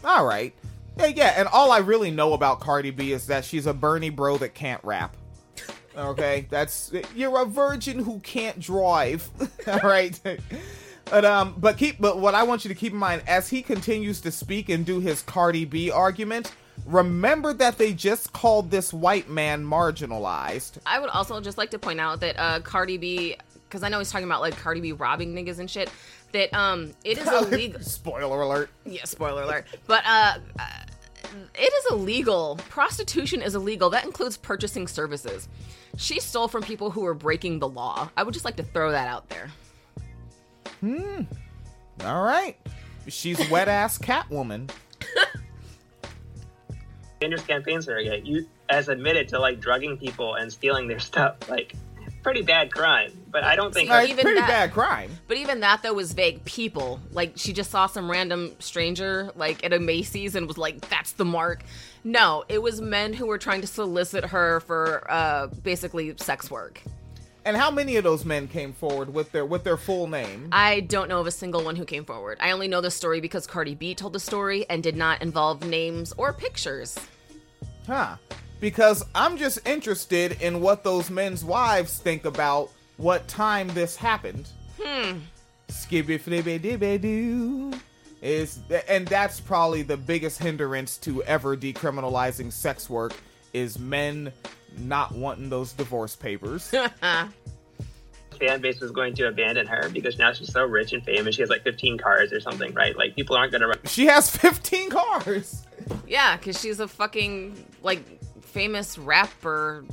All 0.04 0.24
right. 0.24 0.54
Yeah, 0.98 1.06
yeah, 1.06 1.34
and 1.36 1.48
all 1.48 1.72
I 1.72 1.78
really 1.78 2.10
know 2.10 2.32
about 2.34 2.60
Cardi 2.60 2.90
B 2.90 3.12
is 3.12 3.26
that 3.26 3.44
she's 3.44 3.66
a 3.66 3.74
Bernie 3.74 4.10
bro 4.10 4.36
that 4.38 4.54
can't 4.54 4.82
rap. 4.84 5.16
Okay, 5.96 6.46
that's 6.50 6.92
you're 7.14 7.40
a 7.40 7.44
virgin 7.44 7.98
who 7.98 8.20
can't 8.20 8.58
drive. 8.60 9.28
all 9.66 9.80
right. 9.80 10.18
But 11.04 11.24
um, 11.24 11.54
but 11.58 11.76
keep 11.76 12.00
but 12.00 12.18
what 12.18 12.34
I 12.34 12.42
want 12.42 12.64
you 12.64 12.68
to 12.68 12.74
keep 12.74 12.92
in 12.92 12.98
mind 12.98 13.22
as 13.26 13.48
he 13.48 13.62
continues 13.62 14.20
to 14.22 14.30
speak 14.30 14.68
and 14.68 14.84
do 14.86 15.00
his 15.00 15.22
Cardi 15.22 15.64
B 15.64 15.90
argument, 15.90 16.52
remember 16.86 17.52
that 17.54 17.78
they 17.78 17.92
just 17.92 18.32
called 18.32 18.70
this 18.70 18.92
white 18.92 19.28
man 19.28 19.64
marginalized. 19.64 20.78
I 20.86 21.00
would 21.00 21.10
also 21.10 21.40
just 21.40 21.58
like 21.58 21.70
to 21.70 21.78
point 21.78 22.00
out 22.00 22.20
that 22.20 22.38
uh 22.38 22.60
Cardi 22.60 22.98
B, 22.98 23.36
because 23.68 23.82
I 23.82 23.88
know 23.88 23.98
he's 23.98 24.10
talking 24.10 24.26
about 24.26 24.40
like 24.40 24.56
Cardi 24.56 24.80
B 24.80 24.92
robbing 24.92 25.34
niggas 25.34 25.58
and 25.58 25.70
shit. 25.70 25.90
That 26.32 26.52
um, 26.54 26.92
it 27.04 27.18
is 27.18 27.28
illegal. 27.28 27.80
Spoiler 27.82 28.40
alert. 28.40 28.70
Yeah, 28.86 29.04
spoiler 29.04 29.42
alert. 29.42 29.66
But 29.86 30.02
uh, 30.06 30.38
uh, 30.58 30.68
it 31.54 31.72
is 31.72 31.92
illegal. 31.92 32.58
Prostitution 32.68 33.42
is 33.42 33.54
illegal. 33.54 33.90
That 33.90 34.04
includes 34.04 34.36
purchasing 34.36 34.88
services. 34.88 35.48
She 35.96 36.20
stole 36.20 36.48
from 36.48 36.62
people 36.62 36.90
who 36.90 37.02
were 37.02 37.14
breaking 37.14 37.58
the 37.58 37.68
law. 37.68 38.08
I 38.16 38.22
would 38.22 38.32
just 38.32 38.44
like 38.44 38.56
to 38.56 38.62
throw 38.62 38.92
that 38.92 39.08
out 39.08 39.28
there. 39.28 39.50
Hmm. 40.80 41.22
All 42.04 42.22
right. 42.22 42.56
She's 43.08 43.50
wet 43.50 43.68
ass 43.68 43.98
Catwoman. 43.98 44.70
Sanders 47.20 47.42
campaign 47.42 47.80
surrogate, 47.80 48.26
you 48.26 48.48
as 48.68 48.88
admitted 48.88 49.28
to 49.28 49.38
like 49.38 49.60
drugging 49.60 49.96
people 49.96 50.34
and 50.34 50.52
stealing 50.52 50.88
their 50.88 50.98
stuff. 50.98 51.36
Like, 51.48 51.74
pretty 52.22 52.42
bad 52.42 52.72
crime. 52.72 53.12
But 53.30 53.44
I 53.44 53.56
don't 53.56 53.72
think. 53.72 53.88
See, 53.88 53.92
Like, 53.94 54.10
even 54.10 54.24
pretty 54.24 54.40
that- 54.40 54.48
bad 54.48 54.72
crime. 54.72 55.10
But 55.28 55.36
even 55.38 55.60
that 55.60 55.82
though 55.82 55.94
was 55.94 56.12
vague. 56.12 56.44
People 56.44 57.00
like 57.12 57.32
she 57.36 57.52
just 57.52 57.70
saw 57.70 57.86
some 57.86 58.10
random 58.10 58.54
stranger 58.58 59.30
like 59.36 59.64
at 59.64 59.72
a 59.72 59.78
Macy's 59.78 60.34
and 60.34 60.46
was 60.46 60.58
like, 60.58 60.88
"That's 60.88 61.12
the 61.12 61.24
mark." 61.24 61.62
No, 62.04 62.44
it 62.48 62.60
was 62.62 62.80
men 62.80 63.12
who 63.12 63.26
were 63.26 63.38
trying 63.38 63.60
to 63.60 63.66
solicit 63.66 64.24
her 64.26 64.60
for 64.60 65.04
uh, 65.10 65.46
basically 65.62 66.14
sex 66.18 66.50
work. 66.50 66.82
And 67.44 67.56
how 67.56 67.72
many 67.72 67.96
of 67.96 68.04
those 68.04 68.24
men 68.24 68.46
came 68.46 68.72
forward 68.72 69.12
with 69.12 69.32
their 69.32 69.44
with 69.44 69.64
their 69.64 69.76
full 69.76 70.06
name? 70.06 70.48
I 70.52 70.80
don't 70.80 71.08
know 71.08 71.20
of 71.20 71.26
a 71.26 71.30
single 71.32 71.64
one 71.64 71.74
who 71.76 71.84
came 71.84 72.04
forward. 72.04 72.38
I 72.40 72.50
only 72.52 72.68
know 72.68 72.80
the 72.80 72.90
story 72.90 73.20
because 73.20 73.46
Cardi 73.48 73.74
B 73.74 73.94
told 73.96 74.12
the 74.12 74.20
story 74.20 74.64
and 74.70 74.80
did 74.82 74.94
not 74.96 75.22
involve 75.22 75.64
names 75.66 76.12
or 76.16 76.32
pictures. 76.32 76.96
Huh. 77.86 78.16
Because 78.62 79.04
I'm 79.12 79.36
just 79.36 79.66
interested 79.66 80.40
in 80.40 80.60
what 80.60 80.84
those 80.84 81.10
men's 81.10 81.44
wives 81.44 81.98
think 81.98 82.24
about 82.24 82.70
what 82.96 83.26
time 83.26 83.66
this 83.74 83.96
happened. 83.96 84.48
Hmm. 84.80 85.18
Skibby 85.66 86.20
flibby 86.20 86.60
dibby 86.60 87.00
doo. 87.00 87.72
Is 88.20 88.60
and 88.88 89.08
that's 89.08 89.40
probably 89.40 89.82
the 89.82 89.96
biggest 89.96 90.38
hindrance 90.38 90.96
to 90.98 91.24
ever 91.24 91.56
decriminalizing 91.56 92.52
sex 92.52 92.88
work 92.88 93.14
is 93.52 93.80
men 93.80 94.32
not 94.78 95.10
wanting 95.10 95.50
those 95.50 95.72
divorce 95.72 96.14
papers. 96.14 96.72
fan 98.38 98.60
base 98.60 98.80
was 98.80 98.92
going 98.92 99.14
to 99.14 99.26
abandon 99.26 99.66
her 99.66 99.88
because 99.88 100.18
now 100.18 100.32
she's 100.32 100.52
so 100.52 100.64
rich 100.64 100.92
and 100.92 101.04
famous. 101.04 101.34
She 101.34 101.42
has 101.42 101.50
like 101.50 101.64
15 101.64 101.98
cars 101.98 102.32
or 102.32 102.40
something, 102.40 102.72
right? 102.74 102.96
Like 102.96 103.16
people 103.16 103.34
aren't 103.34 103.50
going 103.50 103.62
to. 103.62 103.88
she 103.88 104.06
has 104.06 104.30
15 104.30 104.90
cars. 104.90 105.66
Yeah, 106.06 106.36
because 106.36 106.60
she's 106.60 106.78
a 106.78 106.86
fucking 106.86 107.56
like 107.82 108.21
famous 108.52 108.98
rapper. 108.98 109.84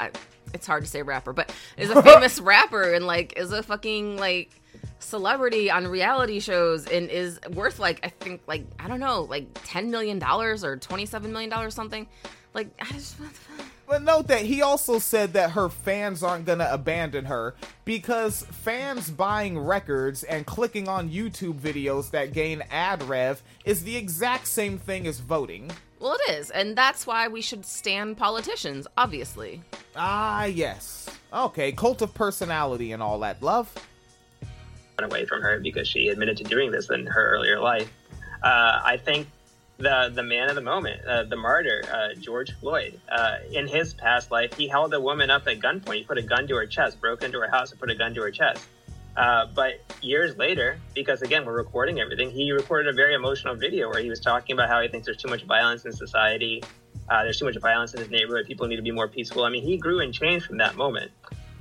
I, 0.00 0.10
it's 0.54 0.66
hard 0.66 0.84
to 0.84 0.90
say 0.90 1.02
rapper, 1.02 1.32
but 1.32 1.54
is 1.76 1.90
a 1.90 2.02
famous 2.02 2.40
rapper 2.40 2.94
and 2.94 3.06
like 3.06 3.38
is 3.38 3.52
a 3.52 3.62
fucking 3.62 4.16
like 4.16 4.50
celebrity 4.98 5.70
on 5.70 5.86
reality 5.86 6.40
shows 6.40 6.86
and 6.86 7.08
is 7.10 7.38
worth 7.54 7.78
like 7.78 8.00
I 8.02 8.08
think 8.08 8.42
like 8.46 8.64
I 8.78 8.88
don't 8.88 9.00
know 9.00 9.22
like 9.22 9.46
ten 9.64 9.90
million 9.90 10.18
dollars 10.18 10.64
or 10.64 10.76
twenty 10.76 11.06
seven 11.06 11.32
million 11.32 11.50
dollars 11.50 11.74
something. 11.74 12.06
Like 12.54 12.68
I 12.80 12.86
just? 12.86 13.16
But 13.86 14.02
note 14.02 14.28
that 14.28 14.42
he 14.42 14.60
also 14.60 14.98
said 14.98 15.32
that 15.32 15.52
her 15.52 15.70
fans 15.70 16.22
aren't 16.22 16.44
gonna 16.44 16.68
abandon 16.70 17.24
her 17.26 17.54
because 17.84 18.42
fans 18.50 19.10
buying 19.10 19.58
records 19.58 20.24
and 20.24 20.44
clicking 20.44 20.88
on 20.88 21.08
YouTube 21.10 21.58
videos 21.58 22.10
that 22.10 22.32
gain 22.32 22.62
ad 22.70 23.02
rev 23.02 23.42
is 23.64 23.84
the 23.84 23.96
exact 23.96 24.46
same 24.46 24.78
thing 24.78 25.06
as 25.06 25.20
voting. 25.20 25.70
Well, 26.00 26.16
it 26.26 26.32
is, 26.32 26.50
and 26.50 26.76
that's 26.76 27.06
why 27.06 27.28
we 27.28 27.42
should 27.42 27.66
stand 27.66 28.16
politicians. 28.16 28.86
Obviously, 28.96 29.62
Ah, 29.96 30.44
yes. 30.44 31.10
Okay, 31.32 31.72
cult 31.72 32.02
of 32.02 32.14
personality 32.14 32.92
and 32.92 33.02
all 33.02 33.18
that. 33.20 33.42
Love? 33.42 33.72
run 35.00 35.10
away 35.10 35.24
from 35.24 35.40
her 35.40 35.60
because 35.60 35.86
she 35.86 36.08
admitted 36.08 36.36
to 36.36 36.44
doing 36.44 36.70
this 36.72 36.90
in 36.90 37.06
her 37.06 37.30
earlier 37.30 37.60
life. 37.60 37.92
Uh, 38.42 38.80
I 38.84 38.96
think 38.96 39.28
the 39.78 40.10
the 40.12 40.22
man 40.22 40.48
of 40.48 40.56
the 40.56 40.60
moment, 40.60 41.04
uh, 41.04 41.24
the 41.24 41.36
martyr, 41.36 41.84
uh, 41.92 42.14
George 42.14 42.52
Floyd, 42.58 42.98
uh, 43.08 43.36
in 43.52 43.66
his 43.68 43.94
past 43.94 44.30
life, 44.30 44.54
he 44.54 44.66
held 44.68 44.92
a 44.94 45.00
woman 45.00 45.30
up 45.30 45.46
at 45.46 45.60
gunpoint. 45.60 45.94
He 45.94 46.04
put 46.04 46.18
a 46.18 46.22
gun 46.22 46.48
to 46.48 46.56
her 46.56 46.66
chest, 46.66 47.00
broke 47.00 47.22
into 47.22 47.38
her 47.40 47.48
house, 47.48 47.70
and 47.70 47.78
put 47.80 47.90
a 47.90 47.94
gun 47.94 48.14
to 48.14 48.22
her 48.22 48.30
chest. 48.30 48.64
Uh, 49.16 49.46
but 49.54 49.80
years 50.02 50.36
later, 50.36 50.78
because 50.94 51.22
again 51.22 51.44
we're 51.44 51.56
recording 51.56 51.98
everything, 52.00 52.30
he 52.30 52.52
recorded 52.52 52.88
a 52.88 52.92
very 52.96 53.14
emotional 53.14 53.54
video 53.56 53.88
where 53.88 54.00
he 54.02 54.08
was 54.08 54.20
talking 54.20 54.54
about 54.54 54.68
how 54.68 54.80
he 54.80 54.88
thinks 54.88 55.06
there's 55.06 55.16
too 55.20 55.28
much 55.28 55.42
violence 55.44 55.84
in 55.84 55.92
society. 55.92 56.62
Uh, 57.10 57.22
there's 57.24 57.38
too 57.38 57.44
much 57.46 57.58
violence 57.58 57.94
in 57.94 58.00
his 58.00 58.10
neighborhood. 58.10 58.46
People 58.46 58.66
need 58.68 58.76
to 58.76 58.82
be 58.82 58.90
more 58.92 59.08
peaceful. 59.08 59.44
I 59.44 59.50
mean, 59.50 59.62
he 59.64 59.76
grew 59.76 60.00
and 60.00 60.12
changed 60.12 60.46
from 60.46 60.58
that 60.58 60.76
moment. 60.76 61.10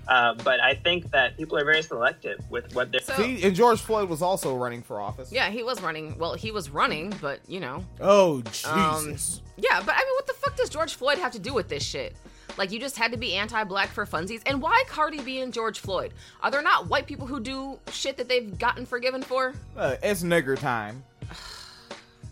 Uh, 0.08 0.34
but 0.43 0.60
I 0.62 0.74
think 0.76 1.12
that 1.12 1.36
people 1.36 1.58
are 1.58 1.66
very 1.66 1.82
selective 1.82 2.39
with 2.50 2.74
what 2.76 2.91
they're. 2.91 3.02
so 3.02 3.14
See, 3.16 3.43
and 3.43 3.54
George 3.56 3.80
Floyd 3.82 4.08
was 4.08 4.22
also 4.22 4.56
running 4.56 4.82
for 4.82 5.02
office. 5.02 5.32
yeah, 5.34 5.50
he 5.50 5.64
was 5.64 5.82
running. 5.82 6.18
Well, 6.18 6.34
he 6.34 6.52
was 6.52 6.70
running, 6.70 7.14
but 7.22 7.39
you 7.48 7.60
know, 7.60 7.84
Oh, 8.00 8.41
Um, 8.66 9.06
Jesus. 9.08 9.41
Yeah, 9.58 9.82
but 9.82 9.95
I 9.95 10.00
mean, 10.00 10.14
what 10.16 10.28
the 10.28 10.34
fuck 10.34 10.56
does 10.56 10.70
George 10.70 10.93
Floyd 10.95 11.18
have 11.18 11.32
to 11.34 11.39
do 11.39 11.54
with 11.54 11.68
this 11.68 11.84
shit? 11.84 12.16
Like 12.58 12.72
you 12.72 12.80
just 12.80 12.98
had 12.98 13.12
to 13.12 13.18
be 13.18 13.34
anti-black 13.36 13.89
for 13.89 14.06
funsies. 14.06 14.41
And 14.45 14.62
why 14.62 14.84
Cardi 14.88 15.20
B 15.20 15.41
and 15.41 15.54
George 15.54 15.80
Floyd? 15.80 16.14
Are 16.41 16.50
there 16.52 16.62
not 16.62 16.88
white 16.89 17.06
people 17.08 17.28
who 17.28 17.39
do 17.39 17.80
shit 17.91 18.18
that 18.18 18.28
they've 18.30 18.58
gotten 18.58 18.86
forgiven 18.86 19.22
for? 19.22 19.54
Uh, 19.76 19.95
it's 20.02 20.24
nigger 20.24 20.58
time. 20.58 21.04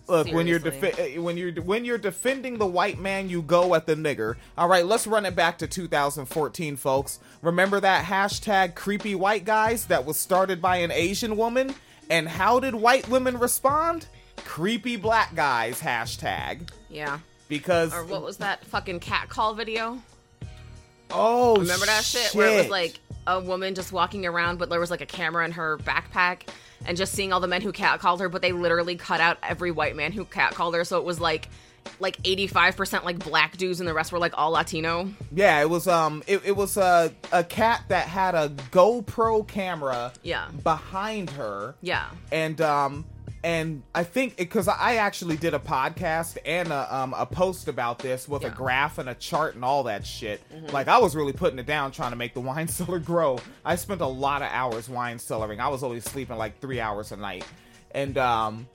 Look, 0.07 0.31
when 0.31 0.45
you're 0.45 0.59
defi- 0.59 1.17
uh, 1.17 1.21
when 1.21 1.35
you're 1.35 1.51
when 1.63 1.83
you're 1.83 1.97
defending 1.97 2.59
the 2.59 2.65
white 2.67 2.99
man, 2.99 3.27
you 3.27 3.41
go 3.41 3.73
at 3.73 3.87
the 3.87 3.95
nigger. 3.95 4.35
All 4.55 4.67
right, 4.67 4.85
let's 4.85 5.07
run 5.07 5.25
it 5.25 5.35
back 5.35 5.57
to 5.59 5.67
2014, 5.67 6.75
folks. 6.75 7.19
Remember 7.41 7.79
that 7.79 8.05
hashtag 8.05 8.75
creepy 8.75 9.15
white 9.15 9.45
guys 9.45 9.85
that 9.87 10.05
was 10.05 10.17
started 10.19 10.61
by 10.61 10.77
an 10.77 10.91
Asian 10.91 11.37
woman? 11.37 11.73
And 12.07 12.27
how 12.27 12.59
did 12.59 12.75
white 12.75 13.09
women 13.09 13.39
respond? 13.39 14.05
Creepy 14.37 14.95
black 14.95 15.33
guys 15.33 15.81
hashtag 15.81 16.69
Yeah. 16.87 17.17
Because 17.47 17.93
Or 17.93 18.03
what 18.05 18.21
was 18.23 18.37
that 18.37 18.65
fucking 18.65 18.99
cat 18.99 19.29
call 19.29 19.53
video? 19.53 20.01
oh 21.11 21.57
Remember 21.57 21.85
that 21.85 22.03
shit, 22.03 22.33
where 22.33 22.49
it 22.53 22.57
was 22.57 22.69
like 22.69 22.99
a 23.27 23.39
woman 23.39 23.75
just 23.75 23.91
walking 23.91 24.25
around, 24.25 24.57
but 24.59 24.69
there 24.69 24.79
was 24.79 24.91
like 24.91 25.01
a 25.01 25.05
camera 25.05 25.45
in 25.45 25.51
her 25.53 25.77
backpack, 25.79 26.47
and 26.85 26.97
just 26.97 27.13
seeing 27.13 27.33
all 27.33 27.39
the 27.39 27.47
men 27.47 27.61
who 27.61 27.71
cat 27.71 27.99
called 27.99 28.19
her, 28.19 28.29
but 28.29 28.41
they 28.41 28.51
literally 28.51 28.95
cut 28.95 29.19
out 29.21 29.37
every 29.43 29.71
white 29.71 29.95
man 29.95 30.11
who 30.11 30.25
cat 30.25 30.53
called 30.53 30.75
her, 30.75 30.83
so 30.83 30.97
it 30.97 31.03
was 31.05 31.19
like 31.19 31.49
like 31.99 32.17
85% 32.23 33.03
like 33.03 33.19
black 33.19 33.57
dudes 33.57 33.79
and 33.79 33.87
the 33.87 33.93
rest 33.93 34.11
were 34.11 34.17
like 34.17 34.33
all 34.35 34.49
Latino. 34.51 35.07
Yeah, 35.31 35.61
it 35.61 35.69
was 35.69 35.87
um 35.87 36.23
it, 36.25 36.41
it 36.43 36.55
was 36.55 36.77
a 36.77 37.13
a 37.31 37.43
cat 37.43 37.83
that 37.89 38.07
had 38.07 38.33
a 38.33 38.49
GoPro 38.71 39.47
camera 39.47 40.11
Yeah. 40.23 40.47
behind 40.63 41.29
her. 41.31 41.75
Yeah. 41.81 42.07
And 42.31 42.59
um 42.61 43.05
and 43.45 43.83
I 43.93 44.03
think 44.03 44.37
because 44.37 44.67
I 44.67 44.95
actually 44.95 45.37
did 45.37 45.53
a 45.53 45.59
podcast 45.59 46.37
and 46.45 46.69
a, 46.71 46.93
um, 46.95 47.13
a 47.15 47.25
post 47.27 47.67
about 47.67 47.99
this 47.99 48.27
with 48.27 48.41
a 48.41 48.45
Yeah. 48.45 48.49
Mm-hmm. 48.51 48.57
graph 48.63 48.97
and 48.97 49.07
a 49.09 49.13
chart 49.13 49.53
and 49.55 49.63
all 49.63 49.83
that 49.83 50.05
shit. 50.05 50.41
Like 50.73 50.87
I 50.87 50.97
was 50.97 51.15
really 51.15 51.31
putting 51.33 51.59
it 51.59 51.65
down 51.67 51.91
trying 51.91 52.09
to 52.11 52.15
make 52.17 52.33
the 52.33 52.41
wine 52.41 52.67
cellar 52.77 52.97
grow. 52.99 53.37
I 53.63 53.75
spent 53.75 54.01
a 54.01 54.07
lot 54.07 54.41
of 54.41 54.49
hours 54.51 54.89
wine 54.89 55.17
cellaring. 55.17 55.59
I 55.59 55.67
was 55.69 55.83
only 55.83 55.99
sleeping 56.01 56.35
like 56.37 56.59
three 56.59 56.79
hours 56.81 57.11
a 57.11 57.17
night, 57.17 57.45
and 57.91 58.17
um 58.17 58.67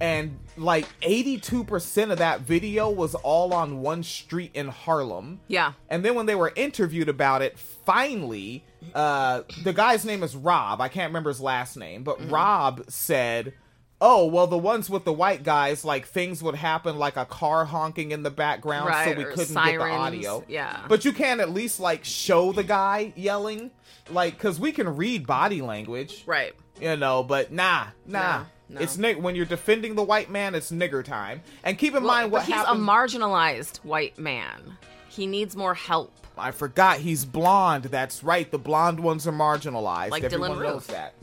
and 0.00 0.36
like 0.56 0.86
82% 1.02 2.10
of 2.10 2.18
that 2.18 2.40
video 2.40 2.90
was 2.90 3.14
all 3.14 3.54
on 3.54 3.80
one 3.80 4.02
street 4.02 4.50
in 4.54 4.66
Harlem. 4.68 5.38
Yeah. 5.46 5.74
And 5.88 6.04
then 6.04 6.16
when 6.16 6.26
they 6.26 6.34
were 6.34 6.52
interviewed 6.56 7.08
about 7.08 7.42
it, 7.42 7.56
finally, 7.58 8.64
uh, 8.94 9.42
the 9.62 9.72
guy's 9.72 10.04
name 10.04 10.24
is 10.24 10.34
Rob. 10.34 10.80
I 10.80 10.88
can't 10.88 11.10
remember 11.10 11.30
his 11.30 11.40
last 11.40 11.76
name, 11.76 12.02
but 12.02 12.18
Mm-hmm. 12.18 12.34
Rob 12.34 12.84
said, 12.88 13.54
"Oh, 14.00 14.26
well, 14.26 14.46
the 14.46 14.58
ones 14.58 14.88
with 14.88 15.04
the 15.04 15.12
white 15.12 15.42
guys, 15.42 15.84
like 15.84 16.06
things 16.06 16.42
would 16.42 16.54
happen, 16.54 16.98
like 16.98 17.16
a 17.16 17.24
car 17.24 17.64
honking 17.64 18.12
in 18.12 18.22
the 18.22 18.30
background, 18.30 18.92
so 19.04 19.10
we 19.14 19.24
couldn't 19.24 19.54
get 19.54 19.78
the 19.78 19.80
audio. 19.82 20.44
yeah. 20.48 20.84
but 20.88 21.04
you 21.04 21.12
can 21.12 21.40
at 21.40 21.50
least 21.50 21.80
like 21.80 22.04
show 22.04 22.52
the 22.52 22.62
guy 22.64 23.12
yelling, 23.16 23.70
like 24.10 24.34
because 24.34 24.60
we 24.60 24.72
can 24.72 24.96
read 24.96 25.26
body 25.26 25.62
language, 25.62 26.22
Right. 26.26 26.54
you 26.80 26.96
know. 26.96 27.22
But 27.22 27.52
nah, 27.52 27.86
nah." 28.06 28.38
No, 28.70 28.76
no. 28.76 28.80
It's 28.82 28.98
nig- 28.98 29.16
when 29.16 29.34
you're 29.34 29.46
defending 29.46 29.94
the 29.94 30.02
white 30.02 30.30
man, 30.30 30.54
it's 30.54 30.70
nigger 30.70 31.02
time. 31.04 31.40
And 31.64 31.78
keep 31.78 31.94
in 31.94 32.02
Well, 32.04 32.12
mind 32.12 32.32
what 32.32 32.44
he's 32.44 32.54
happened. 32.54 32.82
a 32.82 32.84
marginalized 32.84 33.78
white 33.78 34.18
man. 34.18 34.76
He 35.08 35.26
needs 35.26 35.56
more 35.56 35.74
help. 35.74 36.12
I 36.36 36.50
forgot 36.52 36.98
he's 36.98 37.24
blonde. 37.24 37.84
That's 37.84 38.22
right. 38.22 38.48
The 38.48 38.58
blonde 38.58 39.00
ones 39.00 39.26
are 39.26 39.32
marginalized. 39.32 40.10
Like 40.10 40.22
Everyone 40.22 40.52
Dylan 40.52 40.62
knows 40.62 40.74
Roof. 40.74 40.86
that. 40.88 41.14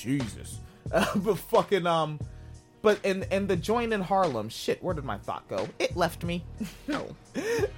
Jesus. 0.00 0.58
Uh, 0.92 1.06
but 1.16 1.38
fucking 1.38 1.86
um 1.86 2.18
but 2.82 3.04
in 3.04 3.24
in 3.24 3.46
the 3.46 3.56
joint 3.56 3.92
in 3.92 4.00
Harlem, 4.00 4.48
shit, 4.48 4.82
where 4.82 4.94
did 4.94 5.04
my 5.04 5.18
thought 5.18 5.46
go? 5.48 5.68
It 5.78 5.96
left 5.96 6.24
me. 6.24 6.42
No. 6.88 7.14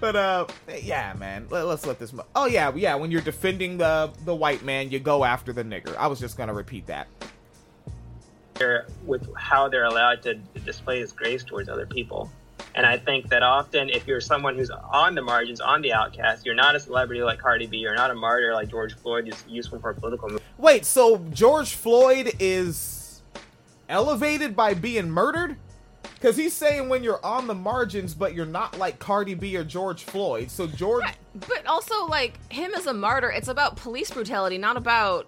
but 0.00 0.16
uh 0.16 0.46
yeah, 0.80 1.14
man. 1.18 1.46
Let, 1.50 1.66
us 1.66 1.84
let 1.86 1.98
this 1.98 2.12
mo- 2.12 2.26
Oh 2.34 2.46
yeah, 2.46 2.72
yeah, 2.74 2.94
when 2.94 3.10
you're 3.10 3.20
defending 3.20 3.78
the 3.78 4.10
the 4.24 4.34
white 4.34 4.62
man, 4.64 4.90
you 4.90 4.98
go 5.00 5.24
after 5.24 5.52
the 5.52 5.64
nigger. 5.64 5.96
I 5.96 6.06
was 6.06 6.20
just 6.20 6.36
to 6.48 6.54
repeat 6.54 6.86
that. 6.86 7.08
with 9.04 9.28
how 9.36 9.68
they're 9.68 9.84
allowed 9.84 10.22
to 10.22 10.34
display 10.64 11.00
his 11.00 11.12
grace 11.12 11.42
towards 11.42 11.68
other 11.68 11.86
people. 11.86 12.30
And 12.74 12.86
I 12.86 12.96
think 12.96 13.28
that 13.28 13.42
often, 13.42 13.90
if 13.90 14.06
you're 14.06 14.20
someone 14.20 14.56
who's 14.56 14.70
on 14.70 15.14
the 15.14 15.22
margins, 15.22 15.60
on 15.60 15.82
the 15.82 15.92
outcast, 15.92 16.46
you're 16.46 16.54
not 16.54 16.74
a 16.74 16.80
celebrity 16.80 17.22
like 17.22 17.38
Cardi 17.38 17.66
B, 17.66 17.76
you're 17.76 17.94
not 17.94 18.10
a 18.10 18.14
martyr 18.14 18.54
like 18.54 18.68
George 18.68 18.94
Floyd, 18.94 19.26
who's 19.26 19.44
useful 19.46 19.78
for 19.78 19.90
a 19.90 19.94
political 19.94 20.28
movement. 20.28 20.44
Wait, 20.56 20.86
so 20.86 21.18
George 21.32 21.74
Floyd 21.74 22.32
is 22.40 23.22
elevated 23.88 24.56
by 24.56 24.72
being 24.74 25.10
murdered? 25.10 25.56
Because 26.14 26.36
he's 26.36 26.54
saying 26.54 26.88
when 26.88 27.02
you're 27.02 27.24
on 27.24 27.46
the 27.46 27.54
margins, 27.54 28.14
but 28.14 28.32
you're 28.32 28.46
not 28.46 28.78
like 28.78 28.98
Cardi 28.98 29.34
B 29.34 29.56
or 29.56 29.64
George 29.64 30.04
Floyd. 30.04 30.50
So 30.50 30.66
George, 30.66 31.04
But 31.34 31.66
also, 31.66 32.06
like, 32.06 32.38
him 32.50 32.72
as 32.74 32.86
a 32.86 32.94
martyr, 32.94 33.30
it's 33.30 33.48
about 33.48 33.76
police 33.76 34.10
brutality, 34.10 34.56
not 34.56 34.76
about 34.76 35.26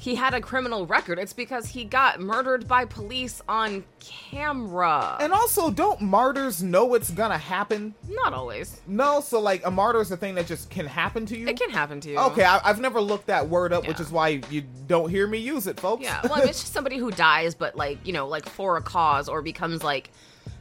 he 0.00 0.14
had 0.14 0.32
a 0.32 0.40
criminal 0.40 0.86
record. 0.86 1.18
It's 1.18 1.34
because 1.34 1.66
he 1.66 1.84
got 1.84 2.20
murdered 2.20 2.66
by 2.66 2.86
police 2.86 3.42
on 3.46 3.84
camera. 4.00 5.18
and 5.20 5.30
also, 5.32 5.70
don't 5.70 6.00
martyrs 6.00 6.62
know 6.62 6.94
it's 6.94 7.10
gonna 7.10 7.36
happen? 7.38 7.94
not 8.08 8.32
always. 8.32 8.80
No, 8.86 9.20
so 9.20 9.40
like 9.40 9.64
a 9.66 9.70
martyr 9.70 10.00
is 10.00 10.10
a 10.10 10.16
thing 10.16 10.34
that 10.36 10.46
just 10.46 10.70
can 10.70 10.86
happen 10.86 11.26
to 11.26 11.36
you. 11.36 11.46
It 11.46 11.58
can 11.60 11.70
happen 11.70 12.00
to 12.00 12.10
you. 12.10 12.18
Okay, 12.18 12.44
I, 12.44 12.60
I've 12.64 12.80
never 12.80 13.00
looked 13.00 13.26
that 13.26 13.48
word 13.48 13.72
up, 13.74 13.86
which 13.86 14.00
is 14.00 14.10
why 14.10 14.40
you 14.50 14.62
don't 14.86 15.10
hear 15.10 15.26
me 15.26 15.38
use 15.38 15.66
it, 15.66 15.78
folks. 15.78 16.02
Yeah. 16.02 16.20
Well, 16.24 16.34
I 16.34 16.40
mean, 16.40 16.48
it's 16.48 16.60
just 16.60 16.72
somebody 16.72 16.96
who 16.96 17.10
dies, 17.10 17.54
but 17.54 17.76
like 17.76 17.98
you 18.06 18.14
know, 18.14 18.26
like 18.26 18.48
for 18.48 18.76
a 18.78 18.82
cause 18.82 19.28
or 19.28 19.42
becomes 19.42 19.84
like. 19.84 20.10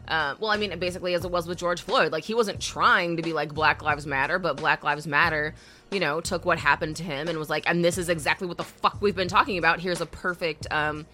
Uh, 0.10 0.36
well, 0.40 0.50
I 0.50 0.58
mean, 0.58 0.78
basically, 0.80 1.14
as 1.14 1.24
it 1.24 1.32
was 1.32 1.48
with 1.48 1.60
George 1.60 1.82
Floyd, 1.82 2.12
like 2.12 2.24
he 2.24 2.34
wasn't 2.34 2.60
trying 2.60 3.18
to 3.18 3.22
be 3.22 3.32
like 3.32 3.54
Black 3.54 3.84
Lives 3.84 4.08
Matter, 4.08 4.40
but 4.40 4.58
Black 4.58 4.84
Lives 4.84 5.06
Matter, 5.06 5.54
you 5.92 6.00
know, 6.00 6.20
took 6.20 6.46
what 6.46 6.58
happened 6.58 6.96
to 6.96 7.04
him 7.04 7.28
and 7.28 7.38
was 7.38 7.50
like, 7.50 7.64
and 7.70 7.86
this 7.86 7.98
is 7.98 8.10
exactly 8.10 8.48
what 8.48 8.58
the 8.58 8.64
fuck 8.64 8.98
we've 9.02 9.16
been 9.16 9.28
talking 9.28 9.60
about. 9.60 9.80
Here's 9.80 10.02
a 10.02 10.08
perfect, 10.08 10.66
um, 10.72 11.06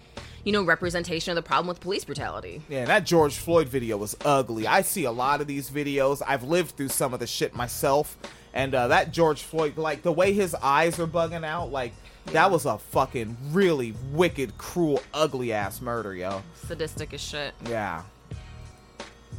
you 0.44 0.52
know, 0.52 0.64
representation 0.64 1.30
of 1.30 1.36
the 1.36 1.42
problem 1.42 1.66
with 1.66 1.80
police 1.80 2.04
brutality. 2.06 2.62
Yeah, 2.70 2.86
that 2.86 3.04
George 3.04 3.36
Floyd 3.36 3.68
video 3.68 3.98
was 3.98 4.16
ugly. 4.24 4.66
I 4.66 4.80
see 4.80 5.04
a 5.04 5.12
lot 5.12 5.42
of 5.42 5.46
these 5.46 5.68
videos. 5.70 6.22
I've 6.26 6.42
lived 6.42 6.76
through 6.76 6.88
some 6.88 7.12
of 7.12 7.20
the 7.20 7.26
shit 7.26 7.54
myself. 7.54 8.16
And 8.54 8.74
uh, 8.74 8.88
that 8.88 9.12
George 9.12 9.42
Floyd, 9.42 9.76
like 9.76 10.00
the 10.00 10.12
way 10.12 10.32
his 10.32 10.54
eyes 10.54 10.98
are 10.98 11.06
bugging 11.06 11.44
out, 11.44 11.70
like 11.70 11.92
that 12.26 12.50
was 12.50 12.64
a 12.64 12.78
fucking 12.78 13.36
really 13.50 13.92
wicked, 14.12 14.56
cruel, 14.56 15.02
ugly 15.12 15.52
ass 15.52 15.82
murder, 15.82 16.14
yo. 16.14 16.42
Sadistic 16.66 17.12
as 17.12 17.20
shit. 17.20 17.52
Yeah. 17.68 18.02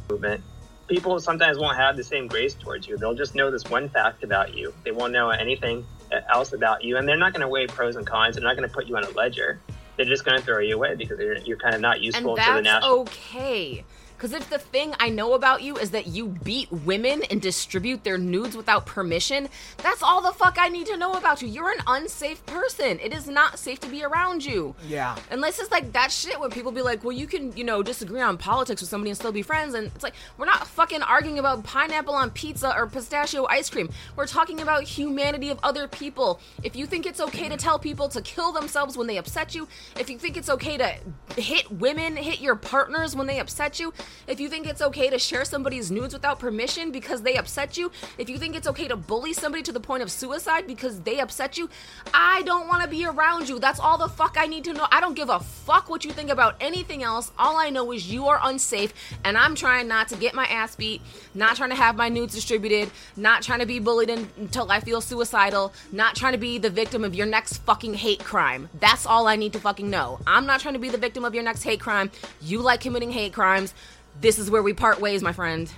Movement. 0.08 0.42
People 0.86 1.20
sometimes 1.20 1.58
won't 1.58 1.76
have 1.76 1.96
the 1.96 2.04
same 2.04 2.26
grace 2.28 2.54
towards 2.54 2.86
you. 2.88 2.96
They'll 2.96 3.14
just 3.14 3.34
know 3.34 3.50
this 3.50 3.64
one 3.64 3.88
fact 3.88 4.24
about 4.24 4.54
you. 4.54 4.72
They 4.84 4.90
won't 4.90 5.12
know 5.12 5.30
anything 5.30 5.86
else 6.30 6.52
about 6.52 6.82
you, 6.82 6.96
and 6.96 7.06
they're 7.06 7.18
not 7.18 7.32
going 7.32 7.42
to 7.42 7.48
weigh 7.48 7.66
pros 7.66 7.96
and 7.96 8.06
cons. 8.06 8.36
They're 8.36 8.44
not 8.44 8.56
going 8.56 8.68
to 8.68 8.74
put 8.74 8.86
you 8.86 8.96
on 8.96 9.04
a 9.04 9.10
ledger. 9.10 9.60
They're 9.96 10.06
just 10.06 10.24
going 10.24 10.38
to 10.38 10.44
throw 10.44 10.60
you 10.60 10.76
away 10.76 10.94
because 10.94 11.18
you're, 11.18 11.38
you're 11.38 11.56
kind 11.58 11.74
of 11.74 11.80
not 11.80 12.00
useful 12.00 12.36
and 12.36 12.44
to 12.44 12.52
the 12.54 12.62
that's 12.62 12.86
okay. 12.86 13.84
Because 14.18 14.32
if 14.32 14.50
the 14.50 14.58
thing 14.58 14.94
I 14.98 15.10
know 15.10 15.34
about 15.34 15.62
you 15.62 15.76
is 15.76 15.92
that 15.92 16.08
you 16.08 16.26
beat 16.26 16.72
women 16.72 17.22
and 17.30 17.40
distribute 17.40 18.02
their 18.02 18.18
nudes 18.18 18.56
without 18.56 18.84
permission, 18.84 19.48
that's 19.76 20.02
all 20.02 20.20
the 20.20 20.32
fuck 20.32 20.56
I 20.58 20.68
need 20.68 20.88
to 20.88 20.96
know 20.96 21.12
about 21.12 21.40
you. 21.40 21.46
You're 21.46 21.70
an 21.70 21.78
unsafe 21.86 22.44
person. 22.44 22.98
It 22.98 23.14
is 23.14 23.28
not 23.28 23.60
safe 23.60 23.78
to 23.78 23.88
be 23.88 24.02
around 24.02 24.44
you. 24.44 24.74
Yeah. 24.88 25.16
Unless 25.30 25.60
it's 25.60 25.70
like 25.70 25.92
that 25.92 26.10
shit 26.10 26.40
where 26.40 26.48
people 26.48 26.72
be 26.72 26.82
like, 26.82 27.04
well, 27.04 27.12
you 27.12 27.28
can, 27.28 27.56
you 27.56 27.62
know, 27.62 27.80
disagree 27.80 28.20
on 28.20 28.38
politics 28.38 28.80
with 28.82 28.90
somebody 28.90 29.10
and 29.10 29.16
still 29.16 29.30
be 29.30 29.42
friends. 29.42 29.74
And 29.74 29.86
it's 29.94 30.02
like, 30.02 30.14
we're 30.36 30.46
not 30.46 30.66
fucking 30.66 31.02
arguing 31.02 31.38
about 31.38 31.62
pineapple 31.62 32.14
on 32.14 32.30
pizza 32.30 32.76
or 32.76 32.88
pistachio 32.88 33.46
ice 33.46 33.70
cream. 33.70 33.88
We're 34.16 34.26
talking 34.26 34.60
about 34.60 34.82
humanity 34.82 35.50
of 35.50 35.60
other 35.62 35.86
people. 35.86 36.40
If 36.64 36.74
you 36.74 36.86
think 36.86 37.06
it's 37.06 37.20
okay 37.20 37.48
to 37.48 37.56
tell 37.56 37.78
people 37.78 38.08
to 38.08 38.20
kill 38.22 38.50
themselves 38.50 38.96
when 38.96 39.06
they 39.06 39.16
upset 39.16 39.54
you, 39.54 39.68
if 39.96 40.10
you 40.10 40.18
think 40.18 40.36
it's 40.36 40.50
okay 40.50 40.76
to 40.76 40.96
hit 41.40 41.70
women, 41.70 42.16
hit 42.16 42.40
your 42.40 42.56
partners 42.56 43.14
when 43.14 43.28
they 43.28 43.38
upset 43.38 43.78
you, 43.78 43.92
if 44.26 44.40
you 44.40 44.48
think 44.48 44.66
it's 44.66 44.82
okay 44.82 45.10
to 45.10 45.18
share 45.18 45.44
somebody's 45.44 45.90
nudes 45.90 46.14
without 46.14 46.38
permission 46.38 46.90
because 46.90 47.22
they 47.22 47.36
upset 47.36 47.76
you, 47.76 47.90
if 48.18 48.28
you 48.28 48.38
think 48.38 48.56
it's 48.56 48.68
okay 48.68 48.88
to 48.88 48.96
bully 48.96 49.32
somebody 49.32 49.62
to 49.62 49.72
the 49.72 49.80
point 49.80 50.02
of 50.02 50.10
suicide 50.10 50.66
because 50.66 51.00
they 51.00 51.20
upset 51.20 51.56
you, 51.58 51.68
I 52.12 52.42
don't 52.42 52.68
want 52.68 52.82
to 52.82 52.88
be 52.88 53.04
around 53.04 53.48
you. 53.48 53.58
That's 53.58 53.80
all 53.80 53.98
the 53.98 54.08
fuck 54.08 54.36
I 54.38 54.46
need 54.46 54.64
to 54.64 54.72
know. 54.72 54.86
I 54.90 55.00
don't 55.00 55.14
give 55.14 55.28
a 55.28 55.40
fuck 55.40 55.88
what 55.88 56.04
you 56.04 56.12
think 56.12 56.30
about 56.30 56.56
anything 56.60 57.02
else. 57.02 57.32
All 57.38 57.56
I 57.56 57.70
know 57.70 57.92
is 57.92 58.10
you 58.10 58.26
are 58.26 58.40
unsafe, 58.42 58.92
and 59.24 59.36
I'm 59.36 59.54
trying 59.54 59.88
not 59.88 60.08
to 60.08 60.16
get 60.16 60.34
my 60.34 60.46
ass 60.46 60.76
beat, 60.76 61.02
not 61.34 61.56
trying 61.56 61.70
to 61.70 61.76
have 61.76 61.96
my 61.96 62.08
nudes 62.08 62.34
distributed, 62.34 62.90
not 63.16 63.42
trying 63.42 63.60
to 63.60 63.66
be 63.66 63.78
bullied 63.78 64.10
until 64.10 64.70
I 64.70 64.80
feel 64.80 65.00
suicidal, 65.00 65.72
not 65.92 66.14
trying 66.14 66.32
to 66.32 66.38
be 66.38 66.58
the 66.58 66.70
victim 66.70 67.04
of 67.04 67.14
your 67.14 67.26
next 67.26 67.58
fucking 67.58 67.94
hate 67.94 68.24
crime. 68.24 68.68
That's 68.80 69.06
all 69.06 69.26
I 69.26 69.36
need 69.36 69.52
to 69.54 69.60
fucking 69.60 69.88
know. 69.88 70.20
I'm 70.26 70.46
not 70.46 70.60
trying 70.60 70.74
to 70.74 70.80
be 70.80 70.88
the 70.88 70.98
victim 70.98 71.24
of 71.24 71.34
your 71.34 71.44
next 71.44 71.62
hate 71.62 71.80
crime. 71.80 72.10
You 72.40 72.60
like 72.60 72.80
committing 72.80 73.10
hate 73.10 73.32
crimes. 73.32 73.74
This 74.20 74.38
is 74.38 74.50
where 74.50 74.62
we 74.62 74.72
part 74.72 75.00
ways, 75.00 75.22
my 75.22 75.32
friend. 75.32 75.72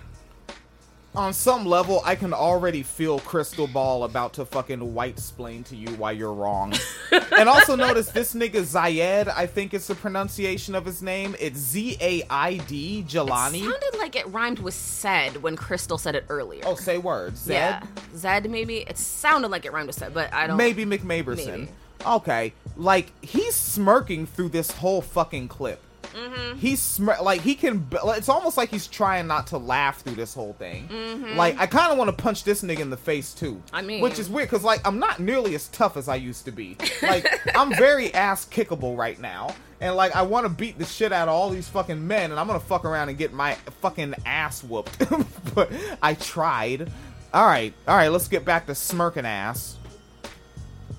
on 1.15 1.33
some 1.35 1.67
level, 1.67 2.01
I 2.05 2.15
can 2.15 2.33
already 2.33 2.83
feel 2.83 3.21
Krystal 3.21 3.71
Ball 3.71 4.05
about 4.05 4.33
to 4.35 4.45
fucking 4.47 4.95
white 4.95 5.19
splain 5.19 5.63
to 5.65 5.77
you 5.77 5.89
why 5.97 6.13
you're 6.13 6.33
wrong. 6.33 6.73
and 7.37 7.49
also 7.49 7.75
notice 7.77 8.11
this 8.11 8.33
nigga 8.33 8.63
Zayed, 8.63 9.29
I 9.29 9.47
think 9.47 9.75
it's 9.75 9.89
the 9.89 9.95
pronunciation 9.95 10.75
of 10.75 10.87
his 10.87 11.03
name. 11.03 11.37
It's 11.39 11.59
Z 11.59 11.99
A 12.01 12.23
I 12.31 12.57
D 12.59 13.05
Jilani. 13.07 13.61
Sounded 13.61 13.99
like 13.99 14.17
it 14.17 14.27
rhymed 14.29 14.61
with 14.61 14.75
said 14.75 15.43
when 15.43 15.57
Krystal 15.57 15.99
said 15.99 16.15
it 16.15 16.25
earlier. 16.31 16.63
Oh, 16.65 16.77
say 16.77 16.97
words. 16.97 17.41
Zed? 17.41 17.55
yeah, 17.55 17.83
Zed 18.17 18.51
maybe. 18.51 18.79
It 18.79 18.97
sounded 18.97 19.49
like 19.49 19.67
it 19.67 19.73
rhymed 19.73 19.89
with 19.89 19.97
said, 19.97 20.15
but 20.15 20.33
I 20.33 20.47
don't. 20.47 20.57
Maybe 20.57 20.87
McMaberson. 20.87 21.47
Maybe. 21.47 21.69
Okay, 22.07 22.55
like 22.77 23.13
he's 23.23 23.55
smirking 23.55 24.25
through 24.25 24.49
this 24.51 24.71
whole 24.71 25.03
fucking 25.03 25.49
clip. 25.49 25.83
Mm-hmm. 26.15 26.59
He's 26.59 26.81
smirk 26.81 27.21
like 27.23 27.41
he 27.41 27.55
can. 27.55 27.79
b- 27.79 27.99
It's 28.05 28.29
almost 28.29 28.57
like 28.57 28.69
he's 28.71 28.87
trying 28.87 29.27
not 29.27 29.47
to 29.49 29.59
laugh 29.59 30.01
through 30.03 30.15
this 30.17 30.35
whole 30.35 30.53
thing. 30.55 30.89
Mm-hmm. 30.89 31.37
Like 31.37 31.59
I 31.59 31.67
kind 31.67 31.93
of 31.93 31.99
want 31.99 32.09
to 32.17 32.23
punch 32.23 32.45
this 32.45 32.63
nigga 32.63 32.81
in 32.81 32.91
the 32.91 32.97
face 32.97 33.33
too. 33.35 33.63
I 33.73 33.83
mean- 33.83 34.01
which 34.03 34.19
is 34.19 34.29
weird 34.29 34.49
because 34.51 34.65
like 34.65 34.87
I'm 34.87 34.99
not 34.99 35.21
nearly 35.21 35.55
as 35.55 35.69
tough 35.69 35.97
as 35.97 36.09
I 36.09 36.17
used 36.17 36.45
to 36.47 36.53
be. 36.53 36.77
Like 37.03 37.27
I'm 37.57 37.75
very 37.75 38.13
ass 38.15 38.45
kickable 38.47 38.97
right 38.97 39.19
now. 39.19 39.55
And 39.81 39.97
like 39.97 40.15
I 40.15 40.23
want 40.23 40.45
to 40.45 40.51
beat 40.51 40.79
the 40.79 40.85
shit 40.85 41.13
out 41.13 41.29
of 41.29 41.35
all 41.35 41.49
these 41.51 41.69
fucking 41.69 42.07
men, 42.07 42.31
and 42.31 42.39
I'm 42.39 42.47
gonna 42.47 42.61
fuck 42.61 42.85
around 42.85 43.09
and 43.09 43.17
get 43.17 43.33
my 43.33 43.55
fucking 43.81 44.15
ass 44.27 44.63
whooped. 44.63 44.99
but 45.55 45.73
I 46.03 46.15
tried. 46.15 46.91
All 47.33 47.47
right, 47.47 47.73
all 47.89 47.97
right. 47.97 48.09
Let's 48.09 48.29
get 48.29 48.45
back 48.45 48.67
to 48.67 48.75
smirking 48.75 49.25
ass. 49.25 49.77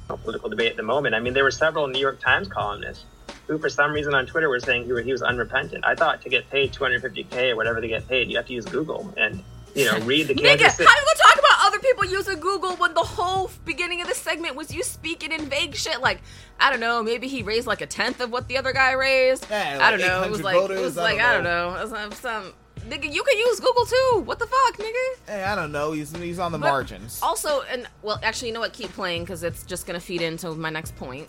political 0.07 0.49
debate 0.49 0.71
at 0.71 0.77
the 0.77 0.83
moment. 0.83 1.13
I 1.15 1.19
mean, 1.19 1.33
there 1.33 1.43
were 1.43 1.51
several 1.51 1.87
New 1.87 1.99
York 1.99 2.19
Times 2.19 2.47
columnists 2.47 3.05
who, 3.51 3.57
for 3.57 3.69
some 3.69 3.91
reason, 3.91 4.13
on 4.13 4.25
Twitter 4.25 4.47
were 4.47 4.61
saying 4.61 4.85
he, 4.85 5.03
he 5.03 5.11
was 5.11 5.21
unrepentant. 5.21 5.83
I 5.85 5.93
thought 5.93 6.21
to 6.21 6.29
get 6.29 6.49
paid 6.49 6.71
250k 6.71 7.51
or 7.51 7.55
whatever 7.57 7.81
they 7.81 7.89
get 7.89 8.07
paid, 8.07 8.29
you 8.29 8.37
have 8.37 8.45
to 8.47 8.53
use 8.53 8.63
Google 8.65 9.13
and 9.17 9.43
you 9.75 9.85
know 9.85 9.99
read 10.05 10.27
the 10.27 10.33
Nigga, 10.35 10.57
Kansas. 10.59 10.77
how 10.87 10.95
you 10.99 11.05
gonna 11.05 11.19
talk 11.21 11.33
about 11.39 11.57
other 11.67 11.79
people 11.79 12.05
using 12.05 12.39
Google 12.39 12.75
when 12.77 12.93
the 12.93 13.01
whole 13.01 13.51
beginning 13.65 14.01
of 14.01 14.07
the 14.07 14.13
segment 14.15 14.55
was 14.55 14.73
you 14.73 14.83
speaking 14.83 15.33
in 15.33 15.47
vague 15.49 15.75
shit? 15.75 15.99
Like, 15.99 16.21
I 16.61 16.69
don't 16.69 16.79
know, 16.79 17.03
maybe 17.03 17.27
he 17.27 17.43
raised 17.43 17.67
like 17.67 17.81
a 17.81 17.85
tenth 17.85 18.21
of 18.21 18.31
what 18.31 18.47
the 18.47 18.57
other 18.57 18.71
guy 18.71 18.93
raised. 18.93 19.45
Yeah, 19.49 19.79
I 19.81 19.91
don't 19.91 19.99
know. 19.99 20.23
It 20.23 20.29
was 20.31 20.39
800 20.39 20.43
like 20.43 20.55
it 20.55 20.59
voters, 20.61 20.79
was 20.81 20.97
I 20.97 21.03
like 21.03 21.17
don't 21.17 21.25
I 21.27 21.33
don't 21.33 21.43
know. 21.43 21.75
It 21.75 21.81
was 21.81 21.89
some, 21.89 22.11
some 22.13 22.53
nigga. 22.89 23.13
You 23.13 23.23
can 23.23 23.37
use 23.37 23.59
Google 23.59 23.85
too. 23.85 24.21
What 24.23 24.39
the 24.39 24.47
fuck, 24.47 24.77
nigga? 24.77 25.27
Hey, 25.27 25.43
I 25.43 25.55
don't 25.55 25.73
know. 25.73 25.91
He's 25.91 26.15
he's 26.15 26.39
on 26.39 26.53
the 26.53 26.57
But 26.57 26.67
margins. 26.69 27.19
Also, 27.21 27.61
and 27.69 27.85
well, 28.01 28.17
actually, 28.23 28.47
you 28.47 28.53
know 28.53 28.61
what? 28.61 28.71
Keep 28.71 28.93
playing 28.93 29.23
because 29.23 29.43
it's 29.43 29.63
just 29.65 29.85
gonna 29.85 29.99
feed 29.99 30.21
into 30.21 30.53
my 30.55 30.69
next 30.69 30.95
point. 30.95 31.27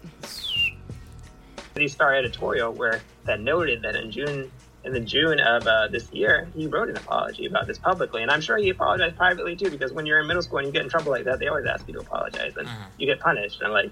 City 1.75 1.89
Star 1.89 2.15
editorial 2.15 2.73
where 2.73 3.03
that 3.25 3.41
noted 3.41 3.83
that 3.83 3.97
in 3.97 4.11
June 4.11 4.51
in 4.85 4.93
the 4.93 5.01
June 5.01 5.39
of 5.39 5.67
uh, 5.67 5.89
this 5.89 6.13
year, 6.13 6.49
he 6.57 6.67
wrote 6.67 6.89
an 6.89 6.97
apology 6.97 7.47
about 7.47 7.67
this 7.67 7.79
publicly, 7.79 8.23
and 8.23 8.31
I'm 8.31 8.41
sure 8.41 8.57
he 8.57 8.71
apologized 8.71 9.17
privately 9.17 9.55
too. 9.57 9.71
Because 9.71 9.93
when 9.93 10.07
you're 10.07 10.21
in 10.21 10.27
middle 10.27 10.43
school 10.43 10.59
and 10.59 10.67
you 10.67 10.73
get 10.73 10.83
in 10.83 10.89
trouble 10.89 11.13
like 11.13 11.25
that, 11.25 11.39
they 11.39 11.49
always 11.49 11.67
ask 11.67 11.87
you 11.87 11.95
to 11.95 12.01
apologize, 12.01 12.57
and 12.57 12.69
you 12.99 13.07
get 13.07 13.21
punished. 13.21 13.63
And 13.63 13.73
like, 13.73 13.91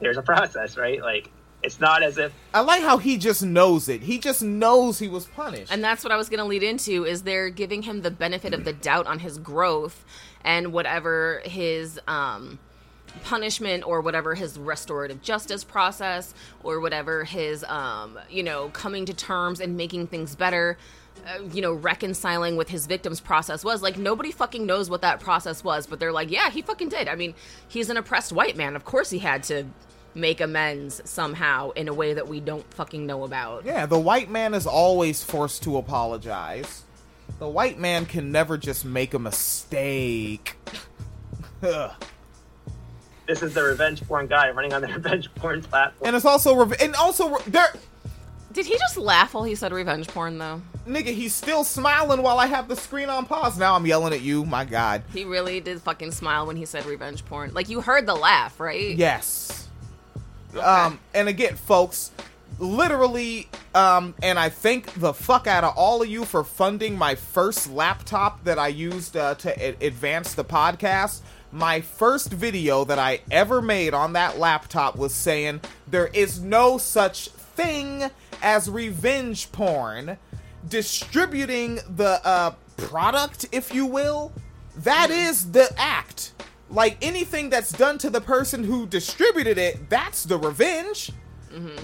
there's 0.00 0.16
a 0.16 0.22
process, 0.22 0.78
right? 0.78 1.00
Like, 1.02 1.30
it's 1.62 1.78
not 1.78 2.02
as 2.02 2.16
if 2.16 2.32
I 2.54 2.60
like 2.60 2.82
how 2.82 2.96
he 2.96 3.18
just 3.18 3.42
knows 3.42 3.88
it. 3.88 4.02
He 4.02 4.18
just 4.18 4.42
knows 4.42 4.98
he 4.98 5.08
was 5.08 5.26
punished. 5.26 5.70
And 5.70 5.84
that's 5.84 6.02
what 6.02 6.12
I 6.12 6.16
was 6.16 6.28
going 6.28 6.38
to 6.38 6.46
lead 6.46 6.62
into 6.62 7.04
is 7.04 7.22
they're 7.22 7.50
giving 7.50 7.82
him 7.82 8.00
the 8.00 8.10
benefit 8.10 8.54
of 8.54 8.64
the 8.64 8.72
doubt 8.72 9.06
on 9.06 9.18
his 9.18 9.36
growth 9.38 10.04
and 10.42 10.72
whatever 10.72 11.42
his 11.44 12.00
um 12.08 12.58
punishment 13.24 13.86
or 13.86 14.00
whatever 14.00 14.34
his 14.34 14.58
restorative 14.58 15.20
justice 15.22 15.64
process 15.64 16.34
or 16.62 16.80
whatever 16.80 17.24
his 17.24 17.64
um 17.64 18.18
you 18.28 18.42
know 18.42 18.68
coming 18.70 19.04
to 19.04 19.14
terms 19.14 19.60
and 19.60 19.76
making 19.76 20.06
things 20.06 20.34
better 20.34 20.76
uh, 21.26 21.42
you 21.52 21.60
know 21.60 21.72
reconciling 21.72 22.56
with 22.56 22.68
his 22.68 22.86
victims 22.86 23.20
process 23.20 23.64
was 23.64 23.82
like 23.82 23.98
nobody 23.98 24.30
fucking 24.30 24.64
knows 24.64 24.88
what 24.88 25.02
that 25.02 25.20
process 25.20 25.62
was 25.64 25.86
but 25.86 25.98
they're 26.00 26.12
like 26.12 26.30
yeah 26.30 26.50
he 26.50 26.62
fucking 26.62 26.88
did 26.88 27.08
i 27.08 27.14
mean 27.14 27.34
he's 27.68 27.90
an 27.90 27.96
oppressed 27.96 28.32
white 28.32 28.56
man 28.56 28.76
of 28.76 28.84
course 28.84 29.10
he 29.10 29.18
had 29.18 29.42
to 29.42 29.64
make 30.14 30.40
amends 30.40 31.00
somehow 31.04 31.70
in 31.70 31.88
a 31.88 31.94
way 31.94 32.14
that 32.14 32.26
we 32.26 32.40
don't 32.40 32.72
fucking 32.74 33.06
know 33.06 33.24
about 33.24 33.64
yeah, 33.64 33.86
the 33.86 33.98
white 33.98 34.30
man 34.30 34.54
is 34.54 34.66
always 34.66 35.22
forced 35.22 35.62
to 35.64 35.76
apologize. 35.76 36.84
The 37.38 37.48
white 37.48 37.78
man 37.78 38.06
can 38.06 38.32
never 38.32 38.58
just 38.58 38.84
make 38.84 39.14
a 39.14 39.18
mistake. 39.18 40.56
Ugh. 43.30 43.34
this 43.36 43.42
is 43.42 43.54
the 43.54 43.62
revenge 43.62 44.02
porn 44.06 44.26
guy 44.26 44.50
running 44.50 44.72
on 44.72 44.82
the 44.82 44.88
revenge 44.94 45.32
porn 45.36 45.62
platform. 45.62 46.06
and 46.06 46.16
it's 46.16 46.24
also 46.24 46.54
rev- 46.56 46.80
and 46.80 46.94
also 46.96 47.28
re- 47.30 47.42
there 47.46 47.72
Did 48.52 48.66
he 48.66 48.76
just 48.78 48.96
laugh 48.96 49.34
while 49.34 49.44
he 49.44 49.54
said 49.54 49.72
revenge 49.72 50.08
porn 50.08 50.38
though? 50.38 50.62
nigga 50.88 51.12
he's 51.14 51.34
still 51.34 51.62
smiling 51.62 52.22
while 52.22 52.38
I 52.38 52.46
have 52.46 52.66
the 52.66 52.74
screen 52.74 53.08
on 53.10 53.26
pause. 53.26 53.56
Now 53.58 53.76
I'm 53.76 53.86
yelling 53.86 54.12
at 54.12 54.22
you. 54.22 54.44
My 54.44 54.64
god. 54.64 55.02
He 55.12 55.24
really 55.24 55.60
did 55.60 55.80
fucking 55.82 56.10
smile 56.12 56.46
when 56.46 56.56
he 56.56 56.64
said 56.64 56.84
revenge 56.86 57.24
porn. 57.26 57.52
Like 57.54 57.68
you 57.68 57.80
heard 57.80 58.06
the 58.06 58.14
laugh, 58.14 58.58
right? 58.58 58.96
Yes. 58.96 59.68
Um, 60.60 60.98
and 61.14 61.28
again, 61.28 61.54
folks, 61.54 62.10
literally, 62.58 63.48
um, 63.74 64.14
and 64.22 64.38
I 64.38 64.48
thank 64.48 64.92
the 64.94 65.12
fuck 65.12 65.46
out 65.46 65.62
of 65.64 65.74
all 65.76 66.02
of 66.02 66.08
you 66.08 66.24
for 66.24 66.42
funding 66.42 66.96
my 66.98 67.14
first 67.14 67.70
laptop 67.70 68.42
that 68.44 68.58
I 68.58 68.68
used 68.68 69.16
uh, 69.16 69.34
to 69.36 69.50
a- 69.62 69.86
advance 69.86 70.34
the 70.34 70.44
podcast. 70.44 71.20
My 71.52 71.80
first 71.80 72.32
video 72.32 72.84
that 72.84 72.98
I 72.98 73.20
ever 73.30 73.60
made 73.60 73.92
on 73.92 74.12
that 74.12 74.38
laptop 74.38 74.96
was 74.96 75.12
saying 75.12 75.60
there 75.88 76.06
is 76.08 76.40
no 76.40 76.78
such 76.78 77.28
thing 77.28 78.10
as 78.42 78.70
revenge 78.70 79.50
porn. 79.52 80.16
Distributing 80.68 81.80
the 81.96 82.20
uh, 82.24 82.54
product, 82.76 83.46
if 83.50 83.74
you 83.74 83.86
will, 83.86 84.32
that 84.76 85.10
is 85.10 85.50
the 85.50 85.68
act. 85.76 86.32
Like 86.68 86.96
anything 87.02 87.50
that's 87.50 87.72
done 87.72 87.98
to 87.98 88.10
the 88.10 88.20
person 88.20 88.62
who 88.62 88.86
distributed 88.86 89.58
it, 89.58 89.90
that's 89.90 90.24
the 90.24 90.38
revenge. 90.38 91.10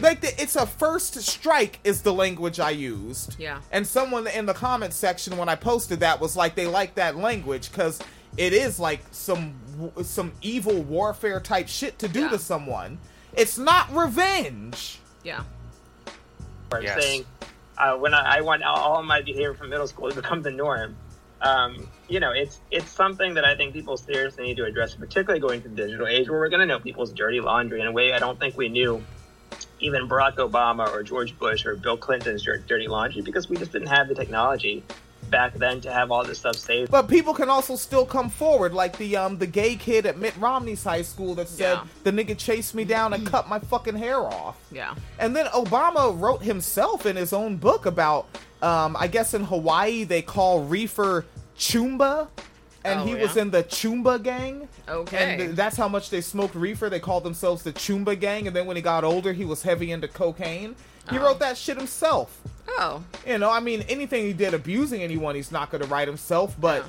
Like 0.01 0.21
the, 0.21 0.41
it's 0.41 0.55
a 0.55 0.65
first 0.65 1.21
strike 1.23 1.81
is 1.83 2.03
the 2.03 2.13
language 2.13 2.61
I 2.61 2.71
used. 2.71 3.37
Yeah. 3.39 3.61
And 3.73 3.85
someone 3.85 4.29
in 4.29 4.47
the 4.47 4.55
comment 4.55 4.93
section 4.93 5.37
when 5.37 5.49
I 5.49 5.57
posted 5.57 6.01
that 6.01 6.21
was 6.21 6.37
like 6.37 6.55
they 6.55 6.69
like 6.69 6.95
that 6.95 7.17
language 7.17 7.73
because 7.73 7.99
it 8.37 8.53
is 8.53 8.79
like 8.79 9.01
some 9.13 9.55
some 10.03 10.33
evil 10.43 10.83
warfare 10.83 11.41
type 11.41 11.69
shit 11.69 11.99
to 12.01 12.09
do 12.09 12.21
Yeah. 12.21 12.29
to 12.31 12.39
someone. 12.39 12.99
It's 13.35 13.59
not 13.59 13.95
revenge. 13.95 14.99
Yeah. 15.25 15.43
or 16.73 16.81
Yes. 16.83 17.03
saying 17.03 17.25
uh, 17.79 17.97
when 17.97 18.15
I, 18.15 18.39
I 18.39 18.41
want 18.41 18.63
all, 18.63 18.77
all 18.95 19.03
my 19.03 19.21
behavior 19.21 19.55
from 19.55 19.69
middle 19.71 19.87
school 19.87 20.09
to 20.11 20.17
become 20.17 20.43
the 20.43 20.51
norm. 20.51 20.97
Um, 21.43 21.87
you 22.09 22.19
know, 22.21 22.31
it's 22.33 22.61
it's 22.71 22.91
something 22.91 23.35
that 23.35 23.45
I 23.45 23.55
think 23.55 23.75
people 23.75 23.97
seriously 23.99 24.45
need 24.45 24.57
to 24.57 24.65
address, 24.65 24.95
particularly 24.95 25.41
going 25.41 25.61
to 25.63 25.69
the 25.69 25.77
digital 25.77 26.07
age 26.07 26.31
where 26.31 26.39
we're 26.39 26.49
going 26.49 26.61
to 26.61 26.67
know 26.67 26.79
people's 26.81 27.13
dirty 27.13 27.41
laundry 27.41 27.81
in 27.83 27.87
a 27.87 27.93
way 27.93 28.15
I 28.15 28.19
don't 28.19 28.39
think 28.41 28.57
we 28.57 28.69
knew 28.71 29.03
even 29.81 30.09
Barack 30.09 30.37
Obama 30.37 30.89
or 30.91 31.03
George 31.03 31.39
Bush 31.39 31.67
or 31.67 31.77
Bill 31.77 31.99
Clinton's 31.99 32.43
dirty 32.67 32.89
laundry 32.89 33.21
because 33.21 33.51
we 33.51 33.57
just 33.59 33.73
didn't 33.73 33.89
have 33.89 34.09
the 34.09 34.15
technology 34.15 34.83
back 35.31 35.55
then 35.55 35.81
to 35.83 35.93
have 35.93 36.11
all 36.11 36.25
this 36.25 36.39
stuff 36.39 36.57
saved. 36.57 36.91
But 36.91 37.09
people 37.09 37.35
can 37.35 37.49
also 37.49 37.77
still 37.77 38.07
come 38.07 38.31
forward, 38.31 38.73
like 38.73 38.97
the 38.99 39.17
um 39.17 39.39
the 39.39 39.47
gay 39.47 39.77
kid 39.77 40.07
at 40.07 40.19
Mitt 40.19 40.35
Romney's 40.39 40.85
high 40.85 41.03
school 41.03 41.35
that 41.37 41.49
said 41.49 41.75
Yeah. 41.75 41.85
the 42.05 42.13
nigga 42.13 42.37
chased 42.39 42.75
me 42.75 42.85
down 42.85 43.13
and 43.13 43.27
cut 43.27 43.49
my 43.49 43.59
fucking 43.59 43.97
hair 43.97 44.19
off. 44.21 44.57
Yeah. 44.73 44.95
And 45.19 45.35
then 45.35 45.47
Obama 45.47 46.19
wrote 46.19 46.43
himself 46.43 47.07
in 47.07 47.17
his 47.17 47.33
own 47.33 47.57
book 47.57 47.87
about, 47.87 48.27
um, 48.63 48.97
I 48.99 49.07
guess 49.09 49.35
in 49.35 49.45
Hawaii 49.45 50.05
they 50.05 50.23
call 50.23 50.63
reefer 50.65 51.25
chumba, 51.57 52.29
and 52.85 53.01
Oh, 53.01 53.05
he 53.05 53.15
was 53.17 53.37
in 53.37 53.51
the 53.51 53.63
chumba 53.65 54.19
gang. 54.19 54.69
Okay. 54.89 55.17
And 55.33 55.41
th- 55.41 55.51
that's 55.57 55.77
how 55.77 55.89
much 55.89 56.11
they 56.11 56.21
smoked 56.21 56.55
reefer. 56.55 56.89
They 56.89 57.01
called 57.01 57.25
themselves 57.25 57.63
the 57.65 57.73
chumba 57.73 58.15
gang. 58.15 58.47
And 58.47 58.55
then 58.55 58.67
when 58.67 58.77
he 58.77 58.83
got 58.83 59.03
older, 59.03 59.33
he 59.33 59.45
was 59.45 59.63
heavy 59.63 59.91
into 59.91 60.07
cocaine. 60.07 60.77
He 61.11 61.19
wrote 61.19 61.39
that 61.41 61.57
shit 61.57 61.77
himself. 61.77 62.41
Oh. 62.69 63.03
You 63.27 63.39
know, 63.39 63.51
I 63.51 63.61
mean, 63.61 63.83
anything 63.89 64.25
he 64.25 64.33
did 64.33 64.53
abusing 64.55 65.01
anyone, 65.03 65.35
he's 65.35 65.53
not 65.53 65.71
going 65.71 65.83
to 65.83 65.89
write 65.89 66.09
himself. 66.09 66.57
But 66.61 66.85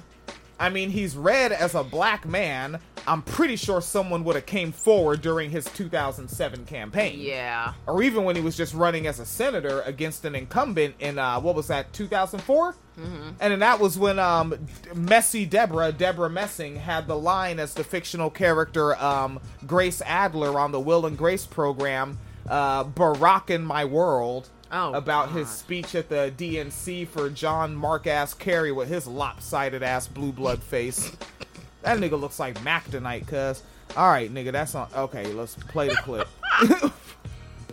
I 0.59 0.69
mean, 0.69 0.89
he's 0.89 1.15
read 1.15 1.51
as 1.51 1.75
a 1.75 1.83
black 1.83 2.25
man. 2.27 2.79
I'm 3.05 3.21
pretty 3.21 3.55
sure 3.55 3.79
someone 3.79 4.25
would 4.25 4.35
have 4.35 4.45
came 4.45 4.73
forward 4.73 5.21
during 5.21 5.49
his 5.49 5.63
2007 5.63 6.65
campaign 6.65 7.17
Yeah. 7.21 7.71
or 7.85 8.03
even 8.03 8.25
when 8.25 8.35
he 8.35 8.41
was 8.41 8.57
just 8.57 8.73
running 8.73 9.07
as 9.07 9.21
a 9.21 9.25
senator 9.25 9.79
against 9.83 10.25
an 10.25 10.35
incumbent 10.35 10.95
in 10.99 11.17
uh, 11.17 11.39
what 11.39 11.55
was 11.55 11.67
that 11.67 11.93
2004 11.93 12.75
Mm-hmm. 12.99 13.29
and 13.39 13.51
then 13.53 13.59
that 13.59 13.79
was 13.79 13.95
when 13.97 14.17
um, 14.17 14.55
Messy 14.95 15.45
Deborah 15.45 15.91
Debra 15.91 16.31
Messing 16.31 16.75
had 16.75 17.05
the 17.07 17.15
line 17.15 17.59
as 17.59 17.75
the 17.75 17.83
fictional 17.83 18.31
character 18.31 18.95
um, 18.97 19.39
Grace 19.67 20.01
Adler 20.03 20.59
on 20.59 20.71
the 20.71 20.79
Will 20.79 21.05
and 21.05 21.15
Grace 21.15 21.45
program 21.45 22.17
uh, 22.47 22.83
Barack 22.85 23.49
in 23.49 23.63
my 23.63 23.85
world 23.85 24.49
Oh, 24.71 24.93
about 24.93 25.31
his 25.31 25.49
speech 25.49 25.95
at 25.95 26.09
the 26.09 26.31
DNC 26.37 27.07
for 27.07 27.29
John 27.29 27.73
Mark 27.75 28.05
ass 28.05 28.33
Kerry 28.33 28.71
with 28.73 28.89
his 28.89 29.07
lopsided 29.07 29.81
ass 29.81 30.07
blue 30.07 30.31
blood 30.31 30.61
face. 30.63 31.11
That 31.83 31.99
nigga 31.99 32.19
looks 32.19 32.37
like 32.37 32.61
Mac 32.65 32.89
tonight 32.89 33.27
cuz. 33.27 33.63
All 33.95 34.09
right 34.09 34.33
nigga 34.33 34.51
that's 34.51 34.75
on 34.75 34.89
okay 34.93 35.27
let's 35.27 35.55
play 35.55 35.87
the 35.87 35.95
clip 35.95 36.27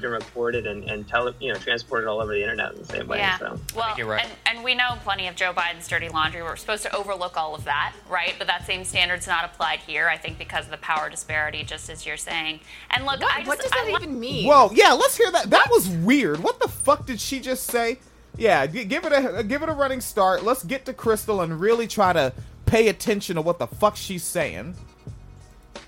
and 0.05 0.13
recorded 0.15 0.67
and, 0.67 0.85
and 0.85 1.07
tele, 1.09 1.35
you 1.41 1.53
know, 1.53 1.59
transported 1.59 2.07
all 2.09 2.21
over 2.21 2.33
the 2.33 2.41
internet 2.41 2.73
in 2.73 2.79
the 2.79 2.85
same 2.85 3.07
way. 3.09 3.19
Yeah. 3.19 3.39
So. 3.39 3.59
Well, 3.75 3.97
you're 3.97 4.07
right. 4.07 4.25
and, 4.47 4.57
and 4.57 4.65
we 4.65 4.75
know 4.75 4.97
plenty 5.03 5.27
of 5.29 5.35
Joe 5.37 5.53
Biden's 5.53 5.89
dirty 5.89 6.09
laundry. 6.09 6.43
We're 6.43 6.57
supposed 6.57 6.83
to 6.85 6.95
overlook 6.95 7.37
all 7.37 7.55
of 7.55 7.65
that, 7.65 7.93
right? 8.09 8.35
But 8.39 8.47
that 8.47 8.67
same 8.67 8.85
standard's 8.85 9.27
not 9.27 9.45
applied 9.45 9.81
here, 9.81 10.09
I 10.09 10.17
think, 10.17 10.39
because 10.39 10.67
of 10.67 10.71
the 10.71 10.77
power 10.79 11.11
disparity, 11.11 11.65
just 11.65 11.89
as 11.91 12.07
you're 12.07 12.17
saying. 12.17 12.61
And 12.91 13.05
look, 13.05 13.23
I 13.23 13.27
What, 13.27 13.37
just, 13.39 13.49
what 13.49 13.61
does 13.61 13.71
that 13.71 13.87
wa- 13.91 13.99
even 13.99 14.19
mean? 14.21 14.47
Whoa, 14.47 14.71
yeah, 14.75 14.93
let's 14.93 15.17
hear 15.17 15.31
that. 15.33 15.51
That 15.51 15.69
was 15.71 15.89
weird. 15.89 16.43
What 16.43 16.61
the 16.61 16.69
fuck 16.69 17.07
did 17.07 17.21
she 17.21 17.41
just 17.41 17.65
say? 17.65 17.99
Yeah, 18.37 18.67
g- 18.67 18.85
give 18.85 19.05
it 19.05 19.13
a 19.13 19.45
give 19.45 19.63
it 19.63 19.69
a 19.69 19.73
running 19.73 20.01
start. 20.01 20.43
Let's 20.43 20.65
get 20.65 20.85
to 20.87 20.93
Krystal 20.93 21.43
and 21.45 21.61
really 21.61 21.87
try 21.87 22.13
to 22.13 22.33
pay 22.67 22.89
attention 22.89 23.37
to 23.37 23.43
what 23.43 23.59
the 23.61 23.67
fuck 23.69 23.95
she's 23.97 24.25
saying. 24.25 24.75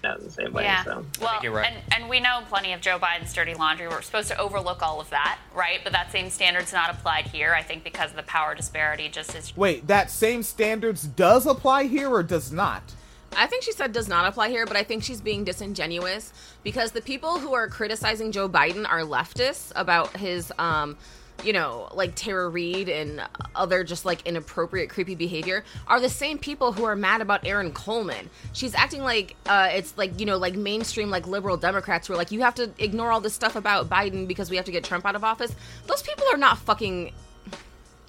Out 0.07 0.19
in 0.21 0.25
the 0.25 0.31
same 0.31 0.53
way. 0.53 0.63
Yeah. 0.63 0.85
So. 0.85 1.05
Well, 1.21 1.41
you're 1.43 1.53
right. 1.53 1.73
and, 1.73 1.95
and 2.03 2.09
we 2.09 2.21
know 2.21 2.41
plenty 2.49 2.73
of 2.73 2.81
Joe 2.81 2.99
Biden's 2.99 3.33
dirty 3.33 3.55
laundry. 3.55 3.89
We're 3.89 4.03
supposed 4.03 4.29
to 4.29 4.39
overlook 4.39 4.83
all 4.83 5.01
of 5.01 5.11
that, 5.11 5.39
right? 5.55 5.81
But 5.83 5.93
that 5.93 6.13
same 6.13 6.31
standard's 6.31 6.73
not 6.73 6.91
applied 6.91 7.27
here, 7.27 7.55
I 7.55 7.63
think, 7.63 7.85
because 7.85 8.11
of 8.11 8.17
the 8.17 8.23
power 8.23 8.55
disparity, 8.55 9.09
just 9.09 9.35
as 9.35 9.57
Wait, 9.57 9.87
that 9.89 10.11
same 10.11 10.43
standards 10.43 11.03
does 11.03 11.47
apply 11.47 11.85
here 11.85 12.09
or 12.09 12.23
does 12.23 12.53
not? 12.53 12.95
I 13.37 13.47
think 13.47 13.65
she 13.65 13.73
said 13.73 13.93
does 13.93 14.09
not 14.09 14.27
apply 14.27 14.49
here, 14.49 14.65
but 14.65 14.77
I 14.77 14.83
think 14.83 15.03
she's 15.03 15.21
being 15.21 15.45
disingenuous 15.45 16.33
because 16.63 16.93
the 16.93 17.03
people 17.03 17.39
who 17.39 17.53
are 17.53 17.69
criticizing 17.69 18.33
Joe 18.33 18.49
Biden 18.49 18.89
are 18.89 19.01
leftists 19.01 19.73
about 19.75 20.17
his, 20.17 20.53
um, 20.59 20.97
you 21.45 21.53
know, 21.53 21.89
like 21.95 22.15
Tara 22.15 22.49
Reade 22.49 22.89
and 22.89 23.23
other 23.55 23.85
just 23.85 24.05
like 24.05 24.27
inappropriate, 24.27 24.91
creepy 24.91 25.15
behavior 25.15 25.65
are 25.87 26.01
the 26.01 26.09
same 26.09 26.39
people 26.39 26.73
who 26.73 26.85
are 26.85 26.97
mad 26.97 27.21
about 27.21 27.47
Aaron 27.47 27.73
Coleman. 27.73 28.31
She's 28.53 28.75
acting 28.75 29.03
like 29.03 29.37
uh, 29.47 29.69
it's 29.73 29.97
like, 29.97 30.19
you 30.19 30.27
know, 30.27 30.39
like 30.39 30.55
mainstream, 30.55 31.11
like 31.11 31.27
liberal 31.27 31.57
Democrats 31.57 32.07
who 32.07 32.15
are 32.15 32.17
like, 32.17 32.33
you 32.33 32.41
have 32.41 32.55
to 32.57 32.71
ignore 32.79 33.13
all 33.13 33.21
this 33.21 33.35
stuff 33.35 33.57
about 33.57 33.89
Biden 33.89 34.27
because 34.27 34.51
we 34.51 34.57
have 34.57 34.65
to 34.67 34.73
get 34.73 34.85
Trump 34.85 35.05
out 35.05 35.15
of 35.15 35.25
office. 35.25 35.55
Those 35.87 36.03
people 36.03 36.25
are 36.33 36.39
not 36.39 36.59
fucking 36.59 37.13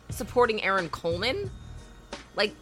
supporting 0.10 0.64
Aaron 0.64 0.90
Coleman. 0.90 1.52
Like, 2.36 2.56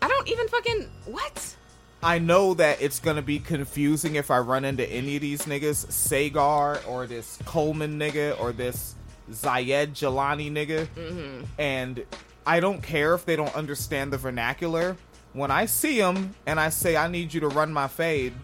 I 0.00 0.08
don't 0.08 0.28
even 0.28 0.48
fucking. 0.48 0.88
What? 1.06 1.56
I 2.04 2.18
know 2.18 2.54
that 2.54 2.82
it's 2.82 2.98
gonna 2.98 3.22
be 3.22 3.38
confusing 3.38 4.16
if 4.16 4.30
I 4.30 4.38
run 4.38 4.64
into 4.64 4.84
any 4.90 5.16
of 5.16 5.22
these 5.22 5.42
niggas, 5.42 5.86
Saagar 5.86 6.86
or 6.88 7.06
this 7.06 7.38
Coleman 7.44 7.98
nigga 7.98 8.38
or 8.40 8.52
this 8.52 8.96
Zayed 9.30 9.92
Jilani 9.92 10.50
nigga, 10.50 10.86
mm-hmm. 10.86 11.44
and 11.58 12.04
I 12.46 12.60
don't 12.60 12.82
care 12.82 13.14
if 13.14 13.24
they 13.24 13.36
don't 13.36 13.54
understand 13.54 14.12
the 14.12 14.18
vernacular. 14.18 14.96
When 15.32 15.50
I 15.50 15.66
see 15.66 15.98
them 15.98 16.34
and 16.46 16.60
I 16.60 16.68
say 16.68 16.96
I 16.96 17.08
need 17.08 17.32
you 17.32 17.40
to 17.40 17.48
run 17.48 17.72
my 17.72 17.88
fade, 17.88 18.34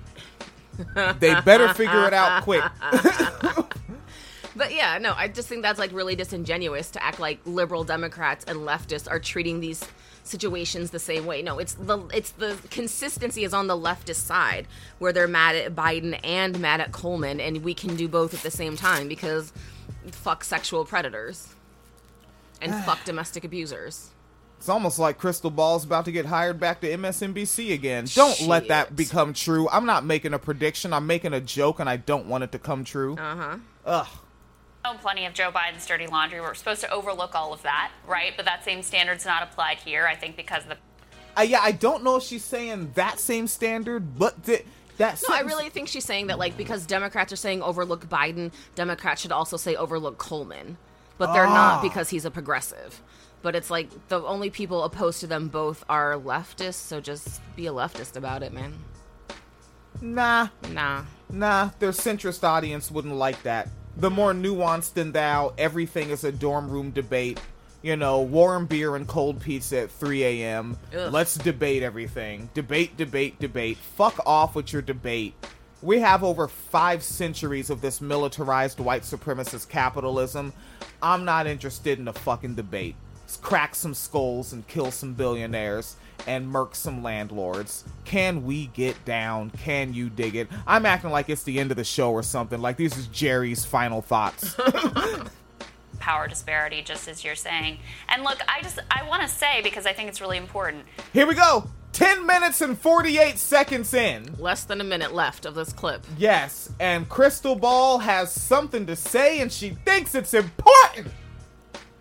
they 1.19 1.39
better 1.43 1.75
figure 1.75 2.07
it 2.07 2.15
out 2.15 2.45
quick. 2.45 2.65
But 4.59 4.75
yeah, 4.75 4.99
no, 4.99 5.15
I 5.17 5.29
just 5.29 5.49
think 5.49 5.63
that's 5.63 5.79
like 5.79 5.93
really 5.93 6.17
disingenuous 6.17 6.91
to 6.91 7.03
act 7.03 7.21
like 7.21 7.39
liberal 7.47 7.85
Democrats 7.85 8.45
and 8.45 8.59
leftists 8.59 9.09
are 9.09 9.21
treating 9.21 9.61
these 9.61 9.87
situations 10.25 10.91
the 10.91 10.99
same 10.99 11.27
way. 11.27 11.43
No, 11.43 11.61
it's 11.61 11.75
the 11.75 11.99
it's 12.13 12.33
the 12.33 12.59
consistency 12.69 13.45
is 13.45 13.55
on 13.55 13.69
the 13.69 13.77
leftist 13.77 14.27
side 14.27 14.67
where 14.99 15.13
they're 15.13 15.29
mad 15.29 15.55
at 15.55 15.77
Biden 15.77 16.19
and 16.25 16.59
mad 16.59 16.81
at 16.81 16.91
Coleman 16.91 17.41
and 17.41 17.63
we 17.63 17.73
can 17.73 17.95
do 17.95 18.09
both 18.09 18.35
at 18.35 18.41
the 18.41 18.51
same 18.51 18.77
time 18.77 19.07
because 19.07 19.53
fuck 20.15 20.45
sexual 20.45 20.85
predators 20.85 21.49
and 22.61 22.75
fuck 22.85 23.05
domestic 23.05 23.45
abusers. 23.45 24.11
It's 24.59 24.69
almost 24.69 24.99
like 24.99 25.21
Krystal 25.21 25.55
Ball's 25.55 25.85
about 25.85 26.05
to 26.07 26.13
get 26.13 26.27
hired 26.27 26.59
back 26.59 26.81
to 26.81 26.89
MSNBC 26.91 27.73
again. 27.73 28.07
Don't 28.13 28.41
let 28.41 28.67
that 28.69 28.97
become 28.97 29.33
true. 29.33 29.69
I'm 29.71 29.87
not 29.87 30.05
making 30.05 30.35
a 30.35 30.39
prediction. 30.41 30.93
I'm 30.93 31.07
making 31.07 31.33
a 31.33 31.41
joke, 31.41 31.79
and 31.79 31.89
I 31.89 31.97
don't 31.97 32.27
want 32.27 32.43
it 32.43 32.51
to 32.53 32.59
come 32.59 32.83
true. 32.83 33.15
Uh-huh. 33.17 33.59
Ugh. 33.87 34.07
know 34.85 34.95
plenty 34.95 35.27
of 35.27 35.35
Joe 35.35 35.53
Biden's 35.53 35.87
dirty 35.87 36.09
laundry. 36.09 36.41
We're 36.41 36.55
supposed 36.55 36.81
to 36.81 36.91
overlook 36.91 37.37
all 37.37 37.53
of 37.53 37.63
that, 37.63 37.93
right? 38.05 38.33
But 38.37 38.47
that 38.47 38.65
same 38.65 38.83
standard's 38.83 39.25
not 39.25 39.45
applied 39.45 39.79
here, 39.79 40.09
I 40.09 40.17
think, 40.17 40.35
because 40.37 40.65
of 40.65 40.71
the 40.71 40.77
Uh, 41.37 41.43
yeah, 41.43 41.61
I 41.63 41.71
don't 41.71 42.03
know 42.03 42.17
if 42.17 42.25
she's 42.25 42.45
saying 42.45 42.91
that 42.95 43.21
same 43.21 43.47
standard, 43.47 44.19
but 44.19 44.45
th- 44.45 44.67
that. 44.99 45.23
No, 45.29 45.35
I 45.35 45.41
really 45.41 45.69
think 45.71 45.89
she's 45.89 46.05
saying 46.05 46.29
that 46.29 46.39
like 46.39 46.57
because 46.57 46.87
Democrats 46.87 47.33
are 47.33 47.37
saying 47.37 47.63
overlook 47.63 48.09
Biden, 48.09 48.53
Democrats 48.75 49.23
should 49.23 49.33
also 49.33 49.57
say 49.57 49.75
overlook 49.77 50.19
Coleman. 50.19 50.77
But 51.17 51.33
they're 51.33 51.47
Ah. 51.47 51.53
not 51.55 51.83
because 51.83 52.11
he's 52.11 52.25
a 52.25 52.31
progressive. 52.31 53.01
But 53.43 53.55
it's 53.57 53.71
like 53.71 53.89
the 54.09 54.21
only 54.23 54.51
people 54.51 54.83
opposed 54.85 55.21
to 55.21 55.27
them 55.27 55.49
both 55.49 55.85
are 55.89 56.15
leftists, 56.15 56.75
so 56.75 57.01
just 57.01 57.41
be 57.57 57.67
a 57.67 57.73
leftist 57.73 58.17
about 58.17 58.43
it, 58.43 58.53
man. 58.53 58.75
Nah, 60.01 60.49
Nah. 60.71 61.05
nah. 61.31 61.71
Their 61.79 61.91
centrist 61.91 62.45
audience 62.45 62.91
wouldn't 62.91 63.15
like 63.15 63.43
that. 63.43 63.69
The 63.97 64.11
more 64.11 64.33
nuanced 64.33 64.95
than 64.95 65.11
thou, 65.13 65.55
everything 65.59 66.11
is 66.11 66.23
a 66.23 66.31
dorm 66.31 66.71
room 66.71 66.91
debate. 66.91 67.41
You 67.81 67.97
know, 67.97 68.21
warm 68.23 68.67
beer 68.67 68.97
and 68.97 69.07
cold 69.07 69.41
pizza 69.41 69.83
at 69.83 69.91
3 69.91 70.25
a.m. 70.25 70.77
Let's 70.93 71.37
debate 71.37 71.83
everything. 71.83 72.51
Debate, 72.53 72.97
debate, 72.97 73.39
debate. 73.39 73.79
Fuck 73.79 74.19
off 74.27 74.57
with 74.57 74.73
your 74.73 74.83
debate. 74.83 75.35
We 75.81 76.01
have 76.01 76.25
over 76.25 76.49
five 76.49 77.05
centuries 77.05 77.71
of 77.71 77.81
this 77.81 78.01
militarized 78.01 78.81
white 78.81 79.03
supremacist 79.03 79.69
capitalism. 79.69 80.53
I'm 81.01 81.25
not 81.25 81.47
interested 81.47 82.01
in 82.01 82.09
a 82.09 82.13
fucking 82.13 82.57
debate. 82.57 82.97
Let's 83.21 83.37
crack 83.37 83.77
some 83.77 83.95
skulls 83.95 84.53
and 84.53 84.67
kill 84.67 84.91
some 84.91 85.15
billionaires 85.15 85.97
and 86.27 86.49
murk 86.49 86.75
some 86.75 87.03
landlords. 87.03 87.85
Can 88.05 88.45
we 88.45 88.67
get 88.69 89.05
down? 89.05 89.51
Can 89.51 89.95
you 89.95 90.11
dig 90.11 90.35
it? 90.35 90.49
I'm 90.67 90.85
acting 90.85 91.11
like 91.11 91.29
it's 91.29 91.45
the 91.45 91.61
end 91.61 91.71
of 91.71 91.77
the 91.77 91.85
show 91.85 92.11
or 92.11 92.23
something. 92.25 92.61
Like 92.61 92.77
this 92.77 92.97
is 92.97 93.07
Jerry's 93.09 93.65
final 93.65 94.03
thoughts. 94.03 94.57
power 96.09 96.27
disparity, 96.27 96.81
just 96.81 97.07
as 97.07 97.23
you're 97.23 97.35
saying. 97.35 97.79
And 98.09 98.25
look, 98.25 98.41
I 98.49 98.63
just 98.63 98.79
I 98.91 99.07
want 99.07 99.21
to 99.21 99.29
say 99.29 99.61
because 99.63 99.85
I 99.85 99.93
think 99.93 100.09
it's 100.09 100.23
really 100.23 100.39
important. 100.39 100.87
Here 101.13 101.27
we 101.27 101.35
go. 101.35 101.69
10 101.93 102.25
minutes 102.25 102.63
and 102.63 102.79
48 102.79 103.39
seconds 103.39 103.93
in. 103.93 104.35
Less 104.39 104.65
than 104.65 104.81
a 104.81 104.85
minute 104.85 105.13
left 105.13 105.45
of 105.45 105.55
this 105.55 105.71
clip. 105.71 106.07
Yes, 106.17 106.73
and 106.81 107.07
Krystal 107.11 107.61
Ball 107.61 107.99
has 107.99 108.33
something 108.33 108.87
to 108.87 108.97
say 108.97 109.41
and 109.41 109.53
she 109.53 109.71
thinks 109.85 110.15
it's 110.15 110.33
important. 110.33 111.09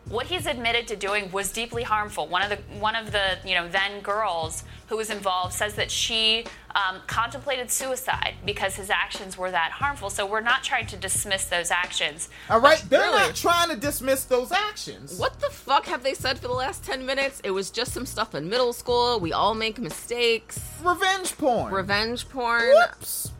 What 0.08 0.28
he's 0.28 0.46
admitted 0.46 0.88
to 0.88 0.96
doing 0.96 1.30
was 1.34 1.52
deeply 1.52 1.84
harmful. 1.84 2.28
One 2.28 2.42
of 2.42 2.50
the 2.50 2.80
one 2.80 2.96
of 2.96 3.12
the 3.12 3.38
you 3.44 3.56
know 3.56 3.68
then 3.68 4.00
girls 4.00 4.64
who 4.88 4.98
was 4.98 5.10
involved 5.10 5.54
says 5.54 5.76
that 5.76 5.92
she 5.92 6.46
um, 6.74 7.02
contemplated 7.08 7.70
suicide 7.70 8.36
because 8.46 8.76
his 8.76 8.90
actions 8.90 9.38
were 9.38 9.52
that 9.52 9.72
harmful. 9.72 10.10
So 10.10 10.26
we're 10.26 10.42
not 10.42 10.64
trying 10.64 10.88
to 10.88 10.98
dismiss 10.98 11.46
those 11.46 11.72
actions. 11.72 12.30
All 12.50 12.60
right, 12.60 12.84
they're 12.90 13.02
Really? 13.02 13.18
not 13.18 13.36
trying 13.36 13.70
to 13.70 13.76
dismiss 13.76 14.24
those 14.26 14.52
actions. 14.52 15.18
What 15.20 15.40
the 15.40 15.50
fuck 15.50 15.86
have 15.88 16.04
they 16.04 16.14
said 16.14 16.40
for 16.40 16.48
the 16.48 16.54
last 16.54 16.86
10 16.86 17.06
minutes? 17.06 17.42
It 17.44 17.52
was 17.52 17.70
just 17.70 17.94
some 17.94 18.06
stuff 18.06 18.34
in 18.34 18.50
middle 18.50 18.74
school. 18.74 19.20
We 19.20 19.34
all 19.34 19.54
make 19.56 19.78
mistakes. 19.80 20.60
Revenge 20.84 21.38
porn. 21.38 21.74
Revenge 21.74 22.30
porn. 22.30 22.64
Whoops. 22.74 23.32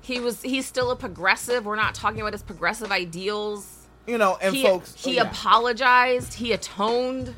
He 0.00 0.20
was 0.20 0.42
he's 0.42 0.66
still 0.66 0.90
a 0.90 0.96
progressive. 0.96 1.64
We're 1.64 1.76
not 1.76 1.94
talking 1.94 2.20
about 2.20 2.34
his 2.34 2.42
progressive 2.42 2.92
ideals. 2.92 3.86
You 4.06 4.18
know, 4.18 4.36
and 4.40 4.54
he 4.54 4.62
folks, 4.62 4.94
he 5.02 5.12
oh, 5.12 5.24
yeah. 5.24 5.30
apologized. 5.30 6.34
He 6.34 6.52
atoned. 6.52 7.34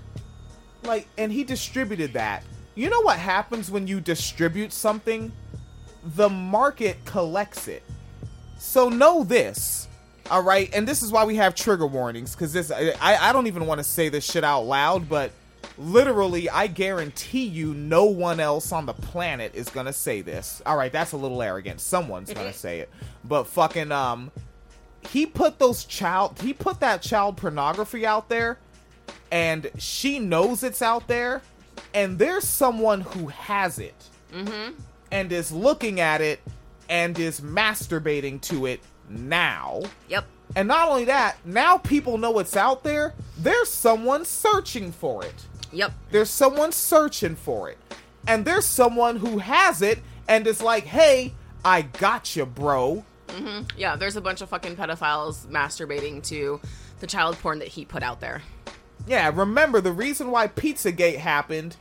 Like, 0.87 1.09
and 1.19 1.33
he 1.33 1.45
distributed 1.45 2.15
that. 2.15 2.43
You 2.75 2.91
know 2.91 3.01
what 3.01 3.19
happens 3.19 3.71
when 3.71 3.87
you 3.87 4.01
distribute 4.01 4.73
something? 4.73 5.33
The 6.05 6.29
market 6.29 7.05
collects 7.05 7.69
it. 7.69 7.83
So 8.59 8.89
know 8.89 9.25
this, 9.25 9.89
all 10.31 10.43
right? 10.43 10.71
And 10.75 10.87
this 10.87 11.03
is 11.03 11.11
why 11.13 11.25
we 11.25 11.37
have 11.37 11.55
trigger 11.55 11.87
warnings 11.87 12.35
because 12.35 12.53
this 12.53 12.71
I, 12.71 12.95
I 13.01 13.33
don't 13.33 13.47
even 13.47 13.67
want 13.67 13.79
to 13.79 13.85
say 13.85 14.09
this 14.09 14.25
shit 14.25 14.45
out 14.45 14.63
loud, 14.63 15.09
but 15.09 15.31
literally, 15.79 16.49
I 16.49 16.67
guarantee 16.67 17.47
you, 17.47 17.75
no 17.75 18.05
one 18.05 18.41
else 18.41 18.73
on 18.73 18.87
the 18.87 18.95
planet 18.95 19.55
is 19.55 19.69
gonna 19.69 19.93
say 19.93 20.21
this. 20.23 20.63
All 20.65 20.77
right, 20.77 20.93
that's 20.93 21.13
a 21.13 21.17
little 21.17 21.43
arrogant. 21.43 21.81
Someone's 21.81 22.33
gonna 22.33 22.53
say 22.53 22.81
it, 22.81 22.91
but 23.25 23.45
fucking 23.47 23.93
um, 23.93 24.31
he 25.09 25.27
put 25.27 25.59
those 25.59 25.85
child 25.85 26.41
he 26.41 26.53
put 26.53 26.81
that 26.81 27.03
child 27.03 27.37
pornography 27.37 28.07
out 28.07 28.29
there 28.29 28.59
and 29.31 29.71
she 29.79 30.19
knows 30.19 30.63
it's 30.63 30.83
out 30.83 31.07
there 31.09 31.43
and 31.95 32.19
there's 32.19 32.45
someone 32.45 33.01
who 33.01 33.27
has 33.29 33.79
it 33.79 33.95
mm-hmm. 34.33 34.73
and 35.11 35.33
is 35.33 35.53
looking 35.53 36.01
at 36.01 36.21
it 36.21 36.41
and 36.89 37.19
is 37.19 37.41
masturbating 37.41 38.41
to 38.41 38.67
it 38.67 38.81
now 39.09 39.83
Yep. 40.09 40.25
and 40.55 40.69
not 40.69 40.89
only 40.89 41.05
that 41.07 41.37
now 41.45 41.79
people 41.79 42.19
know 42.19 42.39
it's 42.39 42.57
out 42.57 42.83
there 42.83 43.15
there's 43.39 43.71
someone 43.71 44.25
searching 44.25 44.93
for 44.93 45.25
it 45.25 45.47
Yep. 45.73 45.93
there's 46.11 46.31
someone 46.31 46.73
searching 46.73 47.37
for 47.37 47.71
it 47.71 47.79
and 48.27 48.45
there's 48.45 48.65
someone 48.67 49.17
who 49.17 49.39
has 49.39 49.83
it 49.83 49.99
and 50.29 50.47
is 50.47 50.63
like 50.63 50.85
hey 50.85 51.35
i 51.65 51.83
got 51.83 52.35
you 52.37 52.47
bro 52.47 53.05
mm-hmm. 53.29 53.63
Yeah, 53.77 53.97
there's 53.97 54.17
a 54.17 54.21
bunch 54.21 54.41
of 54.41 54.49
fucking 54.49 54.77
pedophiles 54.77 55.47
masturbating 55.47 56.23
to 56.29 56.61
the 57.01 57.07
child 57.07 57.37
porn 57.39 57.59
that 57.59 57.69
he 57.69 57.85
put 57.85 58.03
out 58.03 58.21
there. 58.21 58.41
Yeah, 59.07 59.31
remember 59.33 59.81
the 59.81 59.93
reason 59.93 60.31
why 60.31 60.49
Pizzagate 60.49 61.19
happened. 61.19 61.77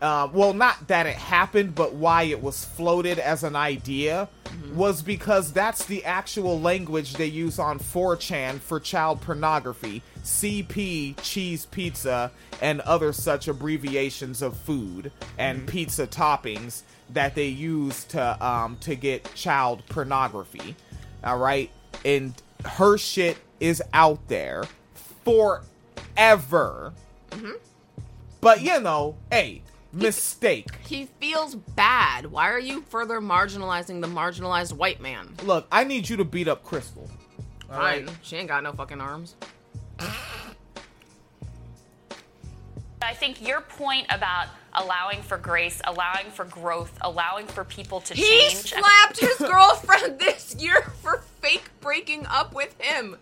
Uh, 0.00 0.28
well, 0.32 0.52
not 0.52 0.86
that 0.86 1.06
it 1.06 1.16
happened, 1.16 1.74
but 1.74 1.92
why 1.94 2.22
it 2.22 2.40
was 2.40 2.64
floated 2.64 3.18
as 3.18 3.42
an 3.42 3.56
idea 3.56 4.28
was 4.72 5.02
because 5.02 5.52
that's 5.52 5.84
the 5.86 6.04
actual 6.04 6.60
language 6.60 7.14
they 7.14 7.26
use 7.26 7.58
on 7.58 7.80
4chan 7.80 8.60
for 8.60 8.78
child 8.78 9.20
pornography, 9.20 10.02
CP, 10.22 11.20
cheese 11.22 11.66
pizza, 11.66 12.30
and 12.60 12.80
other 12.82 13.12
such 13.12 13.48
abbreviations 13.48 14.40
of 14.40 14.56
food 14.56 15.10
and 15.36 15.66
pizza 15.66 16.06
toppings 16.06 16.82
that 17.10 17.34
they 17.34 17.46
use 17.48 18.04
to 18.04 18.46
um 18.46 18.76
to 18.80 18.94
get 18.94 19.34
child 19.34 19.82
pornography. 19.88 20.76
All 21.24 21.38
right? 21.38 21.70
And 22.04 22.34
her 22.64 22.98
shit 22.98 23.38
is 23.58 23.82
out 23.92 24.28
there 24.28 24.64
forever. 26.18 26.92
Mm-hmm. 27.30 27.52
But 28.40 28.62
you 28.62 28.80
know, 28.80 29.16
hey, 29.30 29.62
mistake. 29.92 30.66
He 30.86 31.08
feels 31.20 31.54
bad. 31.54 32.26
Why 32.26 32.50
are 32.50 32.58
you 32.58 32.82
further 32.82 33.20
marginalizing 33.20 34.00
the 34.00 34.08
marginalized 34.08 34.72
white 34.72 35.00
man? 35.00 35.34
Look, 35.44 35.66
I 35.70 35.84
need 35.84 36.08
you 36.08 36.16
to 36.16 36.24
beat 36.24 36.48
up 36.48 36.64
Krystal. 36.64 37.08
All 37.70 37.78
right. 37.78 38.06
Fine. 38.06 38.16
She 38.22 38.36
ain't 38.36 38.48
got 38.48 38.62
no 38.62 38.72
fucking 38.72 39.00
arms. 39.00 39.36
I 43.00 43.14
think 43.14 43.46
your 43.46 43.60
point 43.60 44.06
about 44.10 44.48
allowing 44.74 45.22
for 45.22 45.38
grace, 45.38 45.80
allowing 45.84 46.30
for 46.30 46.44
growth, 46.44 46.96
allowing 47.00 47.46
for 47.46 47.64
people 47.64 48.00
to 48.02 48.14
He 48.14 48.22
change. 48.22 48.72
He 48.72 48.80
slapped 48.80 49.20
his 49.20 49.36
girlfriend 49.38 50.18
this 50.18 50.56
year 50.56 50.82
for 51.00 51.22
fake 51.40 51.70
breaking 51.80 52.26
up 52.26 52.54
with 52.54 52.80
him. 52.80 53.16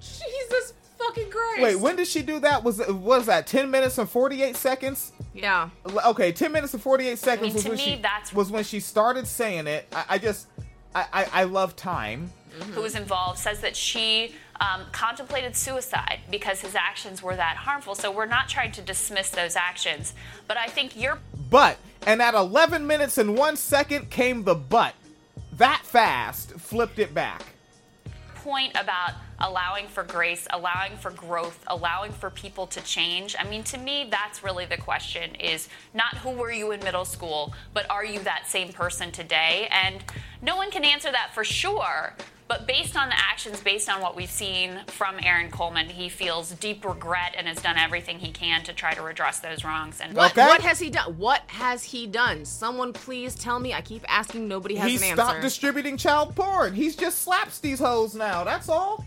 Jesus 0.00 0.74
fucking 1.06 1.30
Christ. 1.30 1.62
Wait, 1.62 1.76
when 1.76 1.96
did 1.96 2.06
she 2.06 2.22
do 2.22 2.38
that? 2.40 2.62
Was 2.64 2.78
what 2.78 2.94
was 2.96 3.26
that? 3.26 3.46
Ten 3.46 3.70
minutes 3.70 3.98
and 3.98 4.08
forty 4.08 4.42
eight 4.42 4.56
seconds. 4.56 5.12
Yeah. 5.34 5.70
Okay, 6.06 6.32
ten 6.32 6.52
minutes 6.52 6.74
and 6.74 6.82
forty 6.82 7.08
eight 7.08 7.18
seconds 7.18 7.42
I 7.42 7.46
mean, 7.46 7.54
was 7.54 7.62
to 7.64 7.68
when 7.70 7.78
me, 7.78 7.84
she 7.84 7.96
that's- 7.96 8.32
was 8.32 8.50
when 8.50 8.64
she 8.64 8.80
started 8.80 9.26
saying 9.26 9.66
it. 9.66 9.86
I, 9.92 10.04
I 10.10 10.18
just, 10.18 10.46
I, 10.94 11.04
I, 11.12 11.26
I 11.32 11.44
love 11.44 11.76
time. 11.76 12.30
who 12.72 12.82
was 12.82 12.94
involved 12.94 13.38
says 13.38 13.60
that 13.60 13.74
she 13.76 14.34
um, 14.60 14.82
contemplated 14.92 15.56
suicide 15.56 16.20
because 16.30 16.60
his 16.60 16.74
actions 16.76 17.20
were 17.22 17.34
that 17.34 17.56
harmful. 17.56 17.94
So 17.96 18.12
we're 18.12 18.26
not 18.26 18.48
trying 18.48 18.70
to 18.72 18.80
dismiss 18.82 19.30
those 19.30 19.56
actions, 19.56 20.14
but 20.46 20.56
I 20.56 20.66
think 20.66 20.96
your 21.00 21.18
But 21.50 21.78
and 22.06 22.22
at 22.22 22.34
eleven 22.34 22.86
minutes 22.86 23.18
and 23.18 23.36
one 23.36 23.56
second 23.56 24.10
came 24.10 24.44
the 24.44 24.54
but. 24.54 24.94
That 25.54 25.82
fast 25.84 26.52
flipped 26.52 26.98
it 26.98 27.14
back. 27.14 27.42
point 28.36 28.72
about 28.76 29.12
allowing 29.40 29.86
for 29.88 30.02
grace, 30.04 30.46
allowing 30.50 30.96
for 30.96 31.10
growth, 31.10 31.62
allowing 31.66 32.12
for 32.12 32.30
people 32.30 32.66
to 32.68 32.80
change. 32.82 33.34
I 33.38 33.44
mean, 33.48 33.62
to 33.64 33.78
me, 33.78 34.08
that's 34.10 34.42
really 34.44 34.64
the 34.66 34.76
question 34.76 35.34
is 35.36 35.68
not 35.92 36.18
who 36.18 36.30
were 36.30 36.52
you 36.52 36.72
in 36.72 36.80
middle 36.80 37.04
school, 37.04 37.52
but 37.72 37.88
are 37.90 38.04
you 38.04 38.20
that 38.20 38.46
same 38.48 38.72
person 38.72 39.10
today? 39.12 39.68
And 39.70 40.02
no 40.42 40.56
one 40.56 40.70
can 40.70 40.84
answer 40.84 41.10
that 41.12 41.30
for 41.34 41.44
sure. 41.44 42.14
But 42.46 42.66
based 42.66 42.94
on 42.94 43.08
the 43.08 43.18
actions, 43.18 43.62
based 43.62 43.88
on 43.88 44.02
what 44.02 44.14
we've 44.14 44.30
seen 44.30 44.78
from 44.88 45.16
Aaron 45.22 45.50
Coleman, 45.50 45.88
he 45.88 46.10
feels 46.10 46.50
deep 46.50 46.84
regret 46.84 47.34
and 47.38 47.48
has 47.48 47.56
done 47.56 47.78
everything 47.78 48.18
he 48.18 48.32
can 48.32 48.62
to 48.64 48.74
try 48.74 48.92
to 48.92 49.00
redress 49.00 49.40
those 49.40 49.64
wrongs. 49.64 49.98
And 50.02 50.14
What, 50.14 50.32
Okay. 50.32 50.46
what 50.46 50.60
has 50.60 50.78
he 50.78 50.90
done? 50.90 51.16
What 51.16 51.40
has 51.46 51.82
he 51.84 52.06
done? 52.06 52.44
Someone 52.44 52.92
please 52.92 53.34
tell 53.34 53.58
me. 53.58 53.72
I 53.72 53.80
keep 53.80 54.04
asking. 54.12 54.46
Nobody 54.46 54.74
has 54.74 54.90
he 54.90 54.96
an 55.08 55.14
stopped 55.14 55.36
answer. 55.36 55.40
distributing 55.40 55.96
child 55.96 56.36
porn. 56.36 56.74
He's 56.74 56.96
just 56.96 57.20
slaps 57.20 57.60
these 57.60 57.78
hoes 57.78 58.14
now. 58.14 58.44
That's 58.44 58.68
all. 58.68 59.06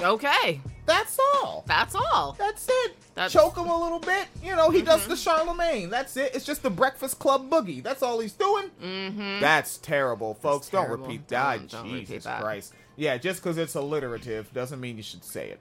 Okay. 0.00 0.60
That's 0.86 1.18
all. 1.18 1.64
That's 1.66 1.94
all. 1.94 2.36
That's 2.38 2.68
it. 2.68 2.96
That's- 3.14 3.32
Choke 3.32 3.56
him 3.56 3.66
a 3.68 3.82
little 3.82 3.98
bit. 3.98 4.26
You 4.42 4.54
know, 4.54 4.70
he 4.70 4.82
does 4.82 5.00
Mm-hmm. 5.00 5.10
the 5.10 5.16
Charlemagne. 5.16 5.90
That's 5.90 6.16
it. 6.16 6.34
It's 6.34 6.44
just 6.44 6.62
the 6.62 6.70
Breakfast 6.70 7.18
Club 7.18 7.50
boogie. 7.50 7.82
That's 7.82 8.02
all 8.02 8.20
he's 8.20 8.32
doing. 8.32 8.70
Mm-hmm. 8.82 9.40
That's 9.40 9.78
terrible, 9.78 10.34
folks. 10.34 10.68
don't 10.68 10.88
repeat 10.90 11.26
that. 11.28 11.58
Don't- 11.58 11.70
don't 11.70 11.92
repeat 11.92 12.08
Jesus 12.08 12.24
that. 12.24 12.40
Christ. 12.42 12.72
Yeah, 12.96 13.16
just 13.18 13.42
because 13.42 13.58
it's 13.58 13.74
alliterative 13.74 14.52
doesn't 14.54 14.80
mean 14.80 14.96
you 14.96 15.02
should 15.02 15.24
say 15.24 15.50
it. 15.50 15.60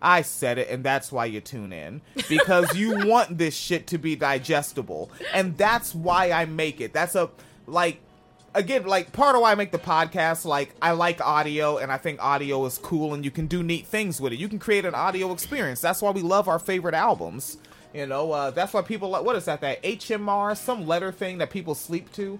I 0.00 0.22
said 0.22 0.58
it, 0.58 0.68
and 0.70 0.84
that's 0.84 1.10
why 1.10 1.24
you 1.24 1.40
tune 1.40 1.72
in 1.72 2.02
because 2.28 2.76
you 2.76 2.98
want 3.08 3.36
this 3.36 3.56
shit 3.56 3.88
to 3.88 3.98
be 3.98 4.14
digestible, 4.14 5.10
and 5.34 5.56
that's 5.58 5.92
why 5.92 6.30
I 6.30 6.44
make 6.44 6.80
it. 6.80 6.92
That's 6.92 7.16
a 7.16 7.30
like 7.66 7.98
again, 8.58 8.84
like 8.84 9.12
part 9.12 9.34
of 9.34 9.40
why 9.42 9.52
I 9.52 9.54
make 9.54 9.70
the 9.72 9.78
podcast. 9.78 10.44
Like 10.44 10.74
I 10.82 10.90
like 10.92 11.20
audio, 11.20 11.78
and 11.78 11.90
I 11.90 11.96
think 11.96 12.22
audio 12.22 12.64
is 12.66 12.76
cool, 12.78 13.14
and 13.14 13.24
you 13.24 13.30
can 13.30 13.46
do 13.46 13.62
neat 13.62 13.86
things 13.86 14.20
with 14.20 14.32
it. 14.32 14.38
You 14.38 14.48
can 14.48 14.58
create 14.58 14.84
an 14.84 14.94
audio 14.94 15.32
experience. 15.32 15.80
That's 15.80 16.02
why 16.02 16.10
we 16.10 16.20
love 16.22 16.48
our 16.48 16.58
favorite 16.58 16.94
albums. 16.94 17.56
You 17.94 18.06
know, 18.06 18.32
uh, 18.32 18.50
that's 18.50 18.74
why 18.74 18.82
people 18.82 19.08
like 19.10 19.24
what 19.24 19.36
is 19.36 19.46
that? 19.46 19.60
That 19.62 19.82
HMR, 19.82 20.56
some 20.56 20.86
letter 20.86 21.10
thing 21.12 21.38
that 21.38 21.48
people 21.50 21.74
sleep 21.74 22.12
to, 22.12 22.38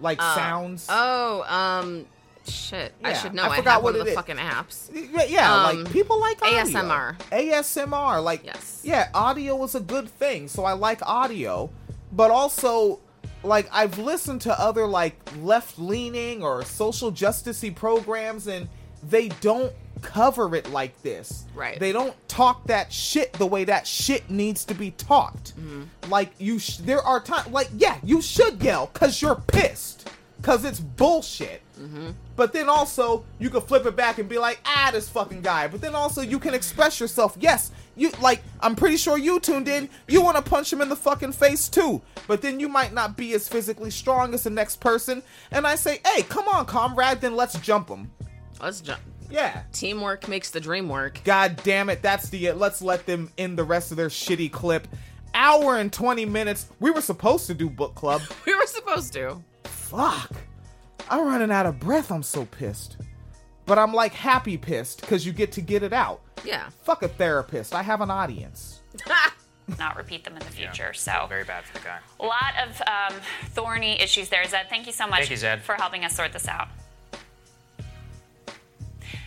like 0.00 0.20
sounds. 0.22 0.86
Oh, 0.88 1.42
um, 1.42 2.06
shit. 2.46 2.94
I 3.04 3.12
should 3.12 3.34
know. 3.34 3.42
I 3.42 3.48
I, 3.50 3.56
forgot 3.56 3.82
what 3.82 3.92
one 3.92 4.00
of 4.00 4.00
it 4.02 4.04
the 4.04 4.10
is. 4.10 4.16
fucking 4.16 4.36
apps. 4.36 4.88
Yeah, 5.12 5.24
yeah 5.24 5.54
Um, 5.66 5.82
like 5.84 5.92
people 5.92 6.18
like 6.18 6.40
audio. 6.42 6.62
ASMR. 6.64 7.18
ASMR, 7.30 8.22
like 8.24 8.44
Yes. 8.44 8.80
yeah, 8.84 9.10
audio 9.12 9.62
is 9.64 9.74
a 9.74 9.80
good 9.80 10.08
thing. 10.08 10.48
So 10.48 10.64
I 10.64 10.72
like 10.72 11.02
audio, 11.02 11.68
but 12.12 12.30
also 12.30 13.00
like 13.42 13.68
I've 13.72 13.98
listened 13.98 14.40
to 14.42 14.60
other 14.60 14.86
like 14.86 15.16
left 15.40 15.78
leaning 15.78 16.42
or 16.42 16.64
social 16.64 17.12
justicey 17.12 17.74
programs, 17.74 18.46
and 18.46 18.68
they 19.02 19.28
don't 19.40 19.72
cover 20.02 20.54
it 20.54 20.70
like 20.70 21.00
this. 21.02 21.44
Right. 21.54 21.78
They 21.78 21.92
don't 21.92 22.14
talk 22.28 22.66
that 22.66 22.92
shit 22.92 23.32
the 23.34 23.46
way 23.46 23.64
that 23.64 23.86
shit 23.86 24.30
needs 24.30 24.64
to 24.66 24.74
be 24.74 24.92
talked. 24.92 25.58
Mm-hmm. 25.58 26.10
Like 26.10 26.30
you, 26.38 26.58
sh- 26.58 26.78
there 26.78 27.00
are 27.00 27.20
times 27.20 27.48
like 27.48 27.68
yeah, 27.76 27.98
you 28.02 28.22
should 28.22 28.62
yell 28.62 28.90
because 28.92 29.20
you're 29.20 29.42
pissed 29.46 29.97
because 30.40 30.64
it's 30.64 30.80
bullshit. 30.80 31.62
Mm-hmm. 31.78 32.10
But 32.36 32.52
then 32.52 32.68
also 32.68 33.24
you 33.38 33.50
can 33.50 33.60
flip 33.60 33.86
it 33.86 33.96
back 33.96 34.18
and 34.18 34.28
be 34.28 34.38
like, 34.38 34.60
ah, 34.64 34.90
this 34.92 35.08
fucking 35.08 35.42
guy. 35.42 35.68
But 35.68 35.80
then 35.80 35.94
also 35.94 36.22
you 36.22 36.38
can 36.38 36.54
express 36.54 37.00
yourself. 37.00 37.36
Yes, 37.38 37.70
you 37.96 38.10
like. 38.20 38.42
I'm 38.60 38.74
pretty 38.74 38.96
sure 38.96 39.18
you 39.18 39.40
tuned 39.40 39.68
in. 39.68 39.88
You 40.08 40.22
want 40.22 40.36
to 40.36 40.42
punch 40.42 40.72
him 40.72 40.80
in 40.80 40.88
the 40.88 40.96
fucking 40.96 41.32
face 41.32 41.68
too. 41.68 42.00
But 42.26 42.42
then 42.42 42.60
you 42.60 42.68
might 42.68 42.92
not 42.92 43.16
be 43.16 43.34
as 43.34 43.48
physically 43.48 43.90
strong 43.90 44.34
as 44.34 44.44
the 44.44 44.50
next 44.50 44.80
person. 44.80 45.22
And 45.50 45.66
I 45.66 45.74
say, 45.74 46.00
hey, 46.06 46.22
come 46.22 46.48
on, 46.48 46.66
comrade. 46.66 47.20
Then 47.20 47.36
let's 47.36 47.58
jump 47.60 47.88
him. 47.88 48.10
Let's 48.60 48.80
jump. 48.80 49.00
Yeah. 49.30 49.62
Teamwork 49.72 50.28
makes 50.28 50.50
the 50.50 50.60
dream 50.60 50.88
work. 50.88 51.20
God 51.24 51.60
damn 51.62 51.90
it. 51.90 52.02
That's 52.02 52.28
the. 52.30 52.52
Let's 52.52 52.80
let 52.80 53.06
them 53.06 53.30
in 53.36 53.56
the 53.56 53.64
rest 53.64 53.90
of 53.90 53.96
their 53.96 54.08
shitty 54.08 54.50
clip. 54.50 54.88
Hour 55.34 55.76
and 55.76 55.92
20 55.92 56.24
minutes. 56.24 56.66
We 56.80 56.90
were 56.90 57.02
supposed 57.02 57.46
to 57.48 57.54
do 57.54 57.68
book 57.68 57.94
club. 57.94 58.22
We 58.46 58.54
were 58.54 58.66
supposed 58.66 59.12
to. 59.12 59.42
Fuck. 59.68 60.32
I'm 61.10 61.26
running 61.26 61.50
out 61.50 61.66
of 61.66 61.78
breath. 61.80 62.10
I'm 62.10 62.22
so 62.22 62.44
pissed. 62.46 62.96
But 63.66 63.78
I'm 63.78 63.92
like 63.92 64.12
happy 64.12 64.56
pissed 64.56 65.00
because 65.00 65.26
you 65.26 65.32
get 65.32 65.52
to 65.52 65.60
get 65.60 65.82
it 65.82 65.92
out. 65.92 66.20
Yeah. 66.44 66.68
Fuck 66.82 67.02
a 67.02 67.08
therapist. 67.08 67.74
I 67.74 67.82
have 67.82 68.00
an 68.00 68.10
audience. 68.10 68.80
not 69.78 69.96
repeat 69.96 70.24
them 70.24 70.32
in 70.34 70.38
the 70.40 70.46
future. 70.46 70.94
So 70.94 71.26
Very 71.28 71.44
bad 71.44 71.64
for 71.64 71.78
the 71.78 71.84
guy. 71.84 71.98
a 72.20 72.24
lot 72.24 72.54
of 72.66 72.80
um, 72.82 73.20
thorny 73.50 74.00
issues 74.00 74.28
there. 74.30 74.44
Zed, 74.44 74.66
thank 74.70 74.86
you 74.86 74.92
so 74.92 75.06
much 75.06 75.20
Thank 75.20 75.30
you, 75.30 75.36
Zed. 75.36 75.62
for 75.62 75.74
helping 75.74 76.04
us 76.04 76.16
sort 76.16 76.32
this 76.32 76.48
out. 76.48 76.68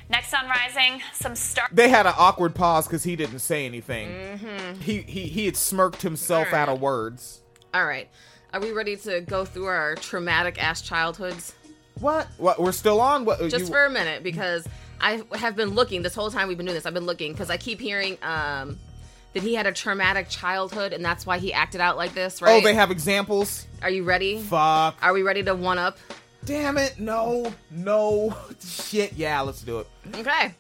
Next 0.10 0.34
on 0.34 0.50
Rising, 0.50 1.02
some 1.14 1.36
star. 1.36 1.70
They 1.72 1.88
had 1.88 2.06
an 2.06 2.14
awkward 2.18 2.54
pause 2.54 2.86
because 2.86 3.04
he 3.04 3.16
didn't 3.16 3.40
say 3.40 3.66
anything. 3.66 4.40
He, 4.82 5.02
he 5.04 5.22
he 5.22 5.46
had 5.46 5.56
smirked 5.56 6.02
himself 6.02 6.48
Alright. 6.48 6.68
out 6.68 6.74
of 6.76 6.82
words. 6.82 7.42
All 7.74 7.86
right. 7.86 8.10
Are 8.54 8.60
we 8.60 8.72
ready 8.72 8.96
to 8.98 9.22
go 9.22 9.46
through 9.46 9.66
our 9.66 9.96
traumatic 9.96 10.62
ass 10.62 10.82
childhoods? 10.82 11.54
What? 12.00 12.28
What? 12.38 12.60
We're 12.60 12.72
still 12.74 13.00
on? 13.00 13.26
What? 13.26 13.40
Just 13.50 13.60
you- 13.60 13.66
for 13.68 13.86
a 13.86 13.90
minute, 13.90 14.24
because 14.24 14.68
I 15.00 15.24
have 15.36 15.56
been 15.56 15.70
looking 15.70 16.02
this 16.02 16.14
whole 16.14 16.30
time 16.32 16.48
we've 16.48 16.58
been 16.58 16.66
doing 16.66 16.76
this. 16.76 16.86
I've 16.86 16.94
been 16.94 17.06
looking 17.06 17.32
because 17.32 17.50
I 17.50 17.58
keep 17.58 17.80
hearing 17.80 18.18
um, 18.22 18.78
that 19.34 19.42
he 19.44 19.56
had 19.56 19.68
a 19.68 19.72
traumatic 19.72 20.28
childhood 20.30 20.94
and 20.94 21.04
that's 21.04 21.26
why 21.26 21.38
he 21.38 21.54
acted 21.54 21.80
out 21.82 21.96
like 21.98 22.14
this, 22.14 22.42
right? 22.42 22.60
Oh, 22.60 22.62
they 22.62 22.74
have 22.74 22.92
examples. 22.92 23.66
Are 23.82 23.90
you 23.90 24.04
ready? 24.04 24.40
Fuck. 24.40 24.98
Are 25.02 25.14
we 25.14 25.24
ready 25.24 25.44
to 25.44 25.56
one 25.56 25.78
up? 25.78 25.98
Damn 26.44 26.78
it! 26.78 27.00
No, 27.00 27.54
no, 27.70 28.36
shit. 28.66 29.14
Yeah, 29.14 29.42
let's 29.42 29.62
do 29.62 29.80
it. 29.80 29.88
Okay. 30.16 30.56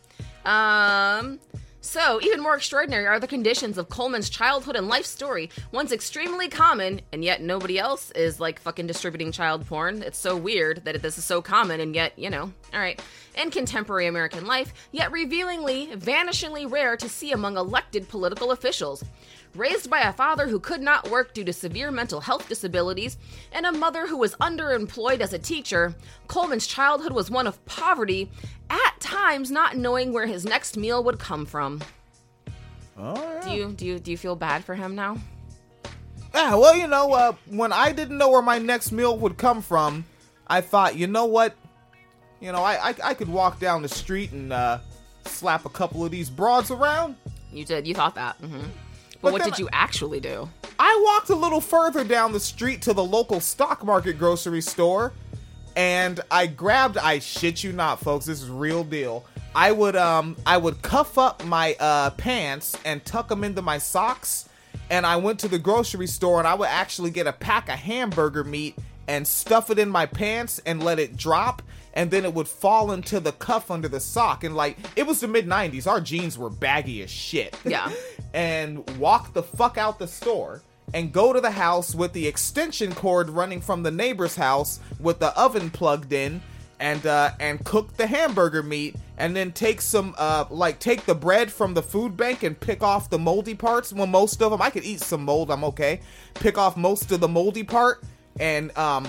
Um. 0.45 1.39
So, 1.83 2.21
even 2.21 2.41
more 2.41 2.55
extraordinary 2.55 3.07
are 3.07 3.19
the 3.19 3.27
conditions 3.27 3.75
of 3.75 3.89
Coleman's 3.89 4.29
childhood 4.29 4.75
and 4.75 4.87
life 4.87 5.05
story. 5.05 5.49
One's 5.71 5.91
extremely 5.91 6.47
common, 6.47 7.01
and 7.11 7.23
yet 7.23 7.41
nobody 7.41 7.79
else 7.79 8.11
is 8.11 8.39
like 8.39 8.59
fucking 8.59 8.85
distributing 8.85 9.31
child 9.31 9.65
porn. 9.65 10.03
It's 10.03 10.19
so 10.19 10.37
weird 10.37 10.85
that 10.85 11.01
this 11.01 11.17
is 11.17 11.25
so 11.25 11.41
common, 11.41 11.79
and 11.79 11.95
yet, 11.95 12.17
you 12.19 12.29
know, 12.29 12.53
alright. 12.71 13.01
In 13.35 13.49
contemporary 13.49 14.05
American 14.05 14.45
life, 14.45 14.73
yet 14.91 15.11
revealingly, 15.11 15.87
vanishingly 15.87 16.69
rare 16.69 16.95
to 16.97 17.09
see 17.09 17.31
among 17.31 17.57
elected 17.57 18.07
political 18.07 18.51
officials. 18.51 19.03
Raised 19.53 19.90
by 19.90 19.99
a 20.02 20.14
father 20.14 20.48
who 20.48 20.60
could 20.61 20.82
not 20.82 21.10
work 21.10 21.34
due 21.34 21.44
to 21.44 21.52
severe 21.52 21.91
mental 21.91 22.22
health 22.22 22.48
disabilities 22.48 23.18
and 23.52 23.65
a 23.65 23.72
mother 23.72 24.07
who 24.07 24.15
was 24.18 24.34
underemployed 24.36 25.19
as 25.19 25.34
a 25.34 25.40
teacher, 25.40 25.94
Coleman's 26.28 26.65
childhood 26.68 27.11
was 27.11 27.30
one 27.30 27.48
of 27.48 27.64
poverty, 27.65 28.32
at 28.69 28.99
times 29.02 29.52
not 29.52 29.76
knowing 29.76 30.14
where 30.14 30.26
his 30.26 30.45
next 30.45 30.78
meal 30.78 31.03
would 31.03 31.19
come 31.19 31.45
from. 31.45 31.82
Oh, 32.98 33.41
Do 33.44 33.49
you 33.52 33.72
do 33.73 33.86
you 33.86 33.99
do 33.99 34.11
you 34.11 34.18
feel 34.18 34.38
bad 34.38 34.64
for 34.64 34.73
him 34.76 34.95
now? 34.95 35.18
Yeah, 36.34 36.56
well, 36.56 36.76
you 36.78 36.88
know, 36.88 37.11
uh, 37.11 37.34
when 37.48 37.73
I 37.73 37.91
didn't 37.91 38.18
know 38.18 38.30
where 38.30 38.41
my 38.41 38.57
next 38.57 38.94
meal 38.94 39.18
would 39.18 39.38
come 39.38 39.61
from, 39.61 40.06
I 40.48 40.61
thought, 40.61 40.95
you 40.95 41.07
know 41.07 41.26
what? 41.26 41.56
You 42.40 42.53
know, 42.53 42.64
I 42.64 42.90
I, 42.91 42.95
I 43.03 43.14
could 43.15 43.28
walk 43.28 43.60
down 43.60 43.82
the 43.82 43.90
street 43.90 44.32
and 44.32 44.53
uh, 44.53 44.80
slap 45.26 45.65
a 45.65 45.69
couple 45.69 46.06
of 46.06 46.11
these 46.11 46.30
broads 46.30 46.72
around. 46.72 47.18
You 47.52 47.65
did. 47.65 47.86
You 47.86 47.94
thought 47.94 48.15
that. 48.15 48.38
hmm 48.38 48.61
But, 49.22 49.31
But 49.31 49.34
what 49.34 49.43
did 49.43 49.60
you 49.60 49.69
actually 49.72 50.19
do? 50.19 50.49
I 50.80 50.99
walked 51.06 51.30
a 51.30 51.35
little 51.35 51.61
further 51.61 52.03
down 52.03 52.31
the 52.31 52.39
street 52.39 52.81
to 52.84 52.93
the 52.93 53.03
local 53.03 53.39
stock 53.39 53.84
market 53.84 54.18
grocery 54.18 54.61
store 54.61 55.14
and 55.76 56.19
I 56.31 56.48
grabbed 56.48 56.98
I 56.98 57.19
shit 57.19 57.64
you 57.64 57.72
not 57.72 57.99
folks 57.99 58.26
this 58.26 58.41
is 58.41 58.49
real 58.49 58.84
deal. 58.84 59.26
I 59.56 59.72
would 59.72 59.95
um 59.95 60.35
I 60.45 60.57
would 60.57 60.81
cuff 60.81 61.18
up 61.18 61.45
my 61.45 61.76
uh 61.80 62.10
pants 62.11 62.76
and 62.84 63.03
tuck 63.06 63.27
them 63.27 63.43
into 63.43 63.61
my 63.61 63.77
socks 63.77 64.49
and 64.89 65.06
I 65.06 65.18
went 65.18 65.39
to 65.41 65.48
the 65.48 65.60
grocery 65.60 66.07
store 66.07 66.39
and 66.39 66.48
I 66.48 66.56
would 66.56 66.68
actually 66.69 67.11
get 67.11 67.27
a 67.27 67.34
pack 67.34 67.69
of 67.69 67.76
hamburger 67.76 68.43
meat 68.43 68.76
and 69.07 69.27
stuff 69.27 69.69
it 69.69 69.77
in 69.77 69.89
my 69.89 70.06
pants 70.06 70.60
and 70.65 70.84
let 70.84 70.99
it 70.99 71.15
drop 71.15 71.61
and 71.93 72.11
then 72.11 72.26
it 72.26 72.34
would 72.34 72.47
fall 72.47 72.91
into 72.91 73.19
the 73.19 73.31
cuff 73.34 73.69
under 73.69 73.88
the 73.88 73.99
sock. 73.99 74.43
And 74.43 74.55
like 74.55 74.77
it 74.95 75.05
was 75.05 75.19
the 75.19 75.27
mid 75.27 75.47
90s 75.47 75.88
our 75.88 76.01
jeans 76.01 76.38
were 76.38 76.49
baggy 76.49 77.01
as 77.03 77.09
shit. 77.09 77.55
Yeah. 77.65 77.91
and 78.34 78.89
walk 78.97 79.34
the 79.34 79.43
fuck 79.43 79.77
out 79.77 79.99
the 79.99 80.07
store 80.07 80.61
and 80.93 81.11
go 81.11 81.34
to 81.34 81.41
the 81.41 81.51
house 81.51 81.95
with 81.95 82.13
the 82.13 82.27
extension 82.27 82.93
cord 82.93 83.30
running 83.30 83.61
from 83.61 83.84
the 83.84 83.91
neighbor's 83.91 84.35
house 84.35 84.80
with 84.99 85.19
the 85.19 85.38
oven 85.39 85.69
plugged 85.69 86.11
in 86.11 86.41
and 86.80 87.05
uh 87.05 87.31
and 87.39 87.63
cook 87.63 87.95
the 87.95 88.07
hamburger 88.07 88.63
meat 88.63 88.95
and 89.18 89.35
then 89.35 89.51
take 89.51 89.80
some 89.81 90.15
uh 90.18 90.45
like 90.49 90.80
take 90.80 91.05
the 91.05 91.13
bread 91.13 91.51
from 91.51 91.73
the 91.73 91.84
food 91.84 92.18
bank 92.18 92.43
and 92.43 92.59
pick 92.59 92.81
off 92.81 93.09
the 93.09 93.19
moldy 93.19 93.53
parts. 93.55 93.93
Well 93.93 94.07
most 94.07 94.41
of 94.41 94.51
them 94.51 94.61
i 94.61 94.69
could 94.69 94.84
eat 94.84 95.01
some 95.01 95.23
mold 95.23 95.51
i'm 95.51 95.63
okay. 95.65 96.01
Pick 96.35 96.57
off 96.57 96.76
most 96.76 97.11
of 97.11 97.19
the 97.19 97.27
moldy 97.27 97.63
part 97.63 98.03
and 98.39 98.76
um 98.77 99.07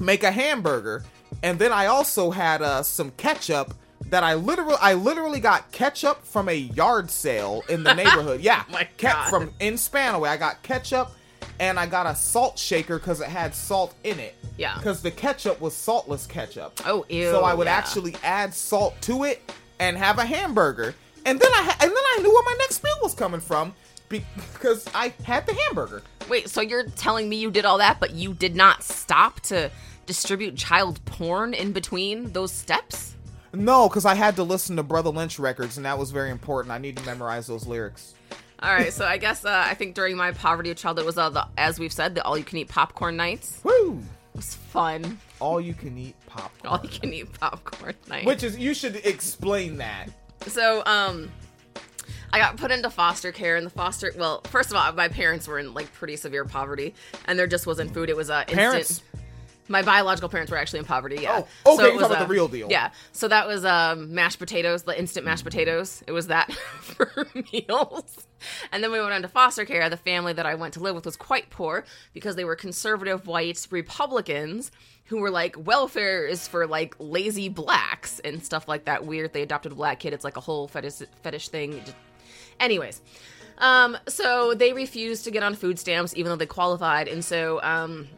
make 0.00 0.22
a 0.22 0.30
hamburger 0.30 1.04
and 1.42 1.58
then 1.58 1.72
i 1.72 1.86
also 1.86 2.30
had 2.30 2.62
uh 2.62 2.82
some 2.82 3.10
ketchup 3.12 3.74
that 4.10 4.22
I 4.24 4.34
literally 4.34 4.76
I 4.80 4.94
literally 4.94 5.40
got 5.40 5.70
ketchup 5.72 6.24
from 6.24 6.48
a 6.48 6.54
yard 6.54 7.10
sale 7.10 7.62
in 7.68 7.82
the 7.82 7.92
neighborhood. 8.02 8.40
Yeah, 8.40 8.62
My 8.70 8.84
Ke- 8.84 9.00
God. 9.02 9.28
from 9.28 9.52
in 9.60 9.74
Spanaway. 9.74 10.28
I 10.28 10.36
got 10.38 10.62
ketchup 10.62 11.10
and 11.60 11.78
I 11.78 11.84
got 11.86 12.06
a 12.06 12.14
salt 12.14 12.58
shaker 12.58 12.98
because 12.98 13.20
it 13.20 13.28
had 13.28 13.54
salt 13.54 13.94
in 14.04 14.18
it. 14.18 14.34
Yeah. 14.56 14.76
Because 14.76 15.02
the 15.02 15.10
ketchup 15.10 15.60
was 15.60 15.74
saltless 15.74 16.26
ketchup. 16.26 16.80
Oh, 16.86 17.04
ew, 17.10 17.30
So 17.32 17.42
I 17.42 17.52
would 17.52 17.66
yeah. 17.66 17.74
actually 17.74 18.16
add 18.22 18.54
salt 18.54 18.94
to 19.02 19.24
it 19.24 19.42
and 19.78 19.94
have 19.98 20.18
a 20.18 20.24
hamburger, 20.24 20.94
and 21.26 21.38
then 21.38 21.52
I 21.52 21.62
ha- 21.64 21.76
and 21.82 21.90
then 21.90 22.04
I 22.16 22.18
knew 22.22 22.32
where 22.32 22.44
my 22.44 22.56
next 22.60 22.82
meal 22.82 22.96
was 23.02 23.14
coming 23.14 23.40
from 23.40 23.74
because 24.08 24.86
I 24.94 25.12
had 25.24 25.44
the 25.46 25.54
hamburger. 25.66 26.02
Wait, 26.30 26.48
so 26.48 26.60
you're 26.60 26.84
telling 26.90 27.28
me 27.28 27.36
you 27.36 27.50
did 27.50 27.64
all 27.64 27.78
that, 27.78 28.00
but 28.00 28.12
you 28.12 28.32
did 28.32 28.56
not 28.56 28.82
stop 28.82 29.40
to 29.40 29.70
distribute 30.08 30.56
child 30.56 31.04
porn 31.04 31.54
in 31.54 31.70
between 31.70 32.32
those 32.32 32.50
steps? 32.50 33.14
No, 33.52 33.88
because 33.88 34.04
I 34.04 34.14
had 34.14 34.36
to 34.36 34.42
listen 34.42 34.76
to 34.76 34.82
Brotha 34.82 35.10
Lynch 35.14 35.38
records, 35.38 35.76
and 35.76 35.86
that 35.86 35.98
was 35.98 36.10
very 36.10 36.30
important. 36.30 36.72
I 36.72 36.78
need 36.78 36.96
to 36.96 37.04
memorize 37.06 37.46
those 37.46 37.66
lyrics. 37.66 38.14
All 38.60 38.74
right, 38.74 38.92
so 38.92 39.04
I 39.04 39.18
guess 39.18 39.44
uh, 39.44 39.64
I 39.66 39.74
think 39.74 39.94
during 39.94 40.16
my 40.16 40.32
poverty 40.32 40.70
of 40.70 40.76
childhood 40.76 41.06
was 41.06 41.16
uh, 41.16 41.30
the, 41.30 41.46
as 41.56 41.78
we've 41.78 41.92
said, 41.92 42.16
the 42.16 42.24
all 42.24 42.36
you 42.36 42.42
can 42.42 42.58
eat 42.58 42.68
popcorn 42.68 43.16
nights. 43.16 43.60
Woo! 43.62 44.00
It 44.34 44.36
was 44.36 44.54
fun. 44.54 45.18
All 45.40 45.60
you 45.60 45.74
can 45.74 45.96
eat 45.96 46.16
popcorn. 46.26 46.72
All 46.72 46.80
you 46.82 46.88
can 46.98 47.12
eat 47.12 47.32
popcorn 47.38 47.94
night. 48.08 48.24
Which 48.24 48.42
is 48.42 48.58
you 48.58 48.74
should 48.74 48.96
explain 49.06 49.76
that. 49.76 50.08
so 50.46 50.82
um 50.86 51.30
I 52.32 52.38
got 52.38 52.56
put 52.56 52.70
into 52.70 52.90
foster 52.90 53.32
care 53.32 53.56
and 53.56 53.64
the 53.64 53.70
foster 53.70 54.12
well, 54.16 54.42
first 54.44 54.70
of 54.70 54.76
all, 54.76 54.92
my 54.92 55.08
parents 55.08 55.46
were 55.48 55.58
in 55.58 55.72
like 55.72 55.92
pretty 55.92 56.16
severe 56.16 56.44
poverty 56.44 56.94
and 57.26 57.38
there 57.38 57.46
just 57.46 57.66
wasn't 57.66 57.94
food. 57.94 58.10
It 58.10 58.16
was 58.16 58.28
uh 58.30 58.40
instant 58.48 58.58
Parents? 58.58 59.02
My 59.68 59.82
biological 59.82 60.28
parents 60.28 60.50
were 60.50 60.58
actually 60.58 60.80
in 60.80 60.84
poverty, 60.84 61.18
yeah. 61.22 61.42
Oh, 61.64 61.74
okay, 61.74 61.84
it 61.84 61.86
you're 61.86 61.94
was, 61.94 62.02
talking 62.02 62.16
about 62.16 62.22
uh, 62.22 62.26
the 62.26 62.32
real 62.32 62.48
deal. 62.48 62.68
Yeah. 62.70 62.90
So 63.12 63.28
that 63.28 63.46
was 63.46 63.64
um 63.64 64.14
mashed 64.14 64.38
potatoes, 64.38 64.82
the 64.82 64.98
instant 64.98 65.24
mashed 65.24 65.44
potatoes. 65.44 66.02
It 66.06 66.12
was 66.12 66.28
that 66.28 66.52
for 66.80 67.26
meals. 67.52 68.26
And 68.72 68.82
then 68.82 68.92
we 68.92 69.00
went 69.00 69.12
on 69.12 69.22
to 69.22 69.28
foster 69.28 69.64
care. 69.64 69.88
The 69.90 69.96
family 69.96 70.32
that 70.32 70.46
I 70.46 70.54
went 70.54 70.74
to 70.74 70.80
live 70.80 70.94
with 70.94 71.04
was 71.04 71.16
quite 71.16 71.50
poor 71.50 71.84
because 72.12 72.36
they 72.36 72.44
were 72.44 72.56
conservative 72.56 73.26
white 73.26 73.66
Republicans 73.70 74.70
who 75.08 75.18
were 75.18 75.30
like, 75.30 75.56
welfare 75.58 76.26
is 76.26 76.46
for 76.46 76.66
like 76.66 76.94
lazy 76.98 77.48
blacks 77.48 78.20
and 78.20 78.44
stuff 78.44 78.68
like 78.68 78.84
that. 78.84 79.06
Weird. 79.06 79.32
They 79.32 79.42
adopted 79.42 79.72
a 79.72 79.74
black 79.74 80.00
kid. 80.00 80.12
It's 80.12 80.24
like 80.24 80.36
a 80.36 80.40
whole 80.40 80.68
fetish 80.68 81.02
fetish 81.22 81.48
thing. 81.48 81.82
Anyways, 82.60 83.00
um, 83.58 83.96
so 84.06 84.54
they 84.54 84.72
refused 84.72 85.24
to 85.24 85.30
get 85.30 85.42
on 85.42 85.54
food 85.54 85.78
stamps 85.78 86.14
even 86.16 86.30
though 86.30 86.36
they 86.36 86.46
qualified, 86.46 87.08
and 87.08 87.24
so 87.24 87.60
um, 87.62 88.08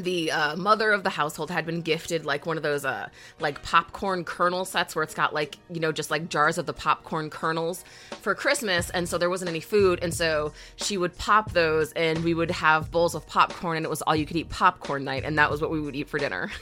the 0.00 0.30
uh, 0.30 0.56
mother 0.56 0.92
of 0.92 1.02
the 1.04 1.10
household 1.10 1.50
had 1.50 1.66
been 1.66 1.80
gifted 1.82 2.24
like 2.24 2.46
one 2.46 2.56
of 2.56 2.62
those 2.62 2.84
uh 2.84 3.08
like 3.38 3.62
popcorn 3.62 4.24
kernel 4.24 4.64
sets 4.64 4.94
where 4.94 5.02
it's 5.02 5.14
got 5.14 5.34
like 5.34 5.58
you 5.70 5.80
know 5.80 5.92
just 5.92 6.10
like 6.10 6.28
jars 6.28 6.58
of 6.58 6.66
the 6.66 6.72
popcorn 6.72 7.30
kernels 7.30 7.84
for 8.20 8.34
christmas 8.34 8.90
and 8.90 9.08
so 9.08 9.18
there 9.18 9.30
wasn't 9.30 9.48
any 9.48 9.60
food 9.60 9.98
and 10.02 10.12
so 10.12 10.52
she 10.76 10.96
would 10.96 11.16
pop 11.18 11.52
those 11.52 11.92
and 11.92 12.22
we 12.24 12.34
would 12.34 12.50
have 12.50 12.90
bowls 12.90 13.14
of 13.14 13.26
popcorn 13.26 13.76
and 13.76 13.86
it 13.86 13.90
was 13.90 14.02
all 14.02 14.16
you 14.16 14.26
could 14.26 14.36
eat 14.36 14.48
popcorn 14.48 15.04
night 15.04 15.24
and 15.24 15.38
that 15.38 15.50
was 15.50 15.60
what 15.60 15.70
we 15.70 15.80
would 15.80 15.96
eat 15.96 16.08
for 16.08 16.18
dinner 16.18 16.50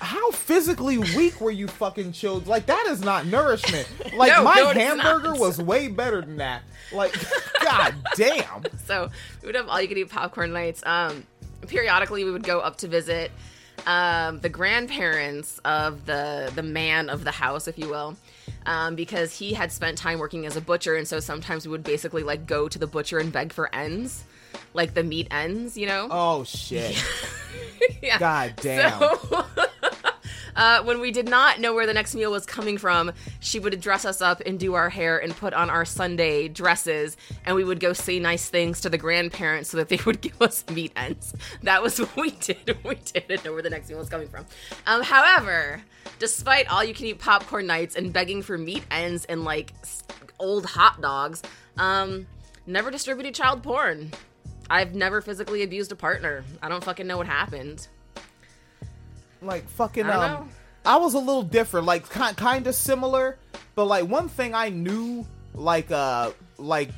How 0.00 0.30
physically 0.30 0.96
weak 0.96 1.42
were 1.42 1.50
you 1.50 1.68
fucking 1.68 2.12
children? 2.12 2.48
Like 2.48 2.66
that 2.66 2.86
is 2.88 3.02
not 3.02 3.26
nourishment. 3.26 3.86
Like 4.14 4.32
No, 4.32 4.42
my 4.42 4.54
no, 4.56 4.68
hamburger 4.70 5.34
was 5.34 5.58
way 5.62 5.88
better 5.88 6.20
than 6.20 6.38
that. 6.38 6.62
Like 6.92 7.14
god 7.62 7.94
damn. 8.16 8.62
so 8.86 9.08
we 9.40 9.46
would 9.46 9.54
have 9.54 9.68
all 9.68 9.80
you 9.80 9.86
could 9.88 9.98
eat 9.98 10.08
popcorn 10.08 10.52
nights. 10.52 10.82
Um, 10.84 11.26
periodically, 11.70 12.24
we 12.24 12.30
would 12.30 12.42
go 12.42 12.60
up 12.60 12.76
to 12.78 12.88
visit 12.88 13.30
um, 13.86 14.40
the 14.40 14.48
grandparents 14.48 15.58
of 15.64 16.04
the 16.06 16.52
the 16.54 16.62
man 16.62 17.08
of 17.08 17.24
the 17.24 17.30
house, 17.30 17.68
if 17.68 17.78
you 17.78 17.88
will, 17.88 18.16
um, 18.66 18.94
because 18.94 19.36
he 19.36 19.54
had 19.54 19.72
spent 19.72 19.96
time 19.96 20.18
working 20.18 20.44
as 20.46 20.56
a 20.56 20.60
butcher, 20.60 20.96
and 20.96 21.08
so 21.08 21.20
sometimes 21.20 21.66
we 21.66 21.70
would 21.70 21.84
basically 21.84 22.22
like 22.22 22.46
go 22.46 22.68
to 22.68 22.78
the 22.78 22.86
butcher 22.86 23.18
and 23.18 23.32
beg 23.32 23.52
for 23.52 23.74
ends, 23.74 24.24
like 24.74 24.94
the 24.94 25.02
meat 25.02 25.28
ends, 25.30 25.78
you 25.78 25.86
know. 25.86 26.08
Oh 26.10 26.44
shit. 26.44 27.02
yeah. 28.02 28.18
God 28.18 28.54
damn. 28.56 28.98
So, 29.00 29.44
uh, 30.56 30.82
when 30.82 31.00
we 31.00 31.10
did 31.10 31.28
not 31.28 31.60
know 31.60 31.74
where 31.74 31.86
the 31.86 31.94
next 31.94 32.14
meal 32.14 32.30
was 32.30 32.46
coming 32.46 32.78
from, 32.78 33.12
she 33.40 33.58
would 33.58 33.80
dress 33.80 34.04
us 34.04 34.20
up 34.20 34.40
and 34.44 34.58
do 34.58 34.74
our 34.74 34.88
hair 34.88 35.18
and 35.18 35.34
put 35.34 35.54
on 35.54 35.70
our 35.70 35.84
Sunday 35.84 36.48
dresses, 36.48 37.16
and 37.44 37.56
we 37.56 37.64
would 37.64 37.80
go 37.80 37.92
say 37.92 38.18
nice 38.18 38.48
things 38.48 38.80
to 38.82 38.88
the 38.90 38.98
grandparents 38.98 39.70
so 39.70 39.76
that 39.76 39.88
they 39.88 39.98
would 40.04 40.20
give 40.22 40.40
us 40.40 40.64
meat 40.72 40.92
ends. 40.96 41.34
That 41.62 41.82
was 41.82 41.98
what 41.98 42.16
we 42.16 42.30
did. 42.30 42.78
We 42.90 42.94
didn't 42.96 43.44
know 43.44 43.52
where 43.52 43.62
the 43.62 43.70
next 43.70 43.88
meal 43.88 43.98
was 43.98 44.08
coming 44.08 44.28
from. 44.28 44.46
Um, 44.86 45.02
however, 45.02 45.82
despite 46.18 46.68
all 46.70 46.82
you 46.82 46.94
can 46.94 47.06
eat 47.06 47.18
popcorn 47.18 47.66
nights 47.66 47.94
and 47.94 48.12
begging 48.12 48.42
for 48.42 48.58
meat 48.58 48.82
ends 48.90 49.24
and 49.26 49.44
like 49.44 49.72
old 50.38 50.66
hot 50.66 51.00
dogs, 51.00 51.42
um, 51.76 52.26
never 52.66 52.90
distributed 52.90 53.34
child 53.34 53.62
porn. 53.62 54.12
I've 54.68 54.94
never 54.94 55.20
physically 55.20 55.62
abused 55.62 55.92
a 55.92 55.96
partner. 55.96 56.44
I 56.62 56.68
don't 56.68 56.82
fucking 56.82 57.06
know 57.06 57.16
what 57.16 57.26
happened. 57.26 57.88
Like 59.42 59.68
fucking 59.70 60.06
I 60.06 60.12
um 60.12 60.32
know. 60.32 60.48
I 60.84 60.96
was 60.96 61.14
a 61.14 61.18
little 61.18 61.42
different, 61.42 61.86
like 61.86 62.08
kind 62.08 62.36
kind 62.36 62.66
of 62.66 62.74
similar, 62.74 63.38
but 63.74 63.84
like 63.86 64.08
one 64.08 64.28
thing 64.28 64.54
I 64.54 64.70
knew 64.70 65.26
like 65.54 65.90
uh 65.90 66.32
like 66.58 66.90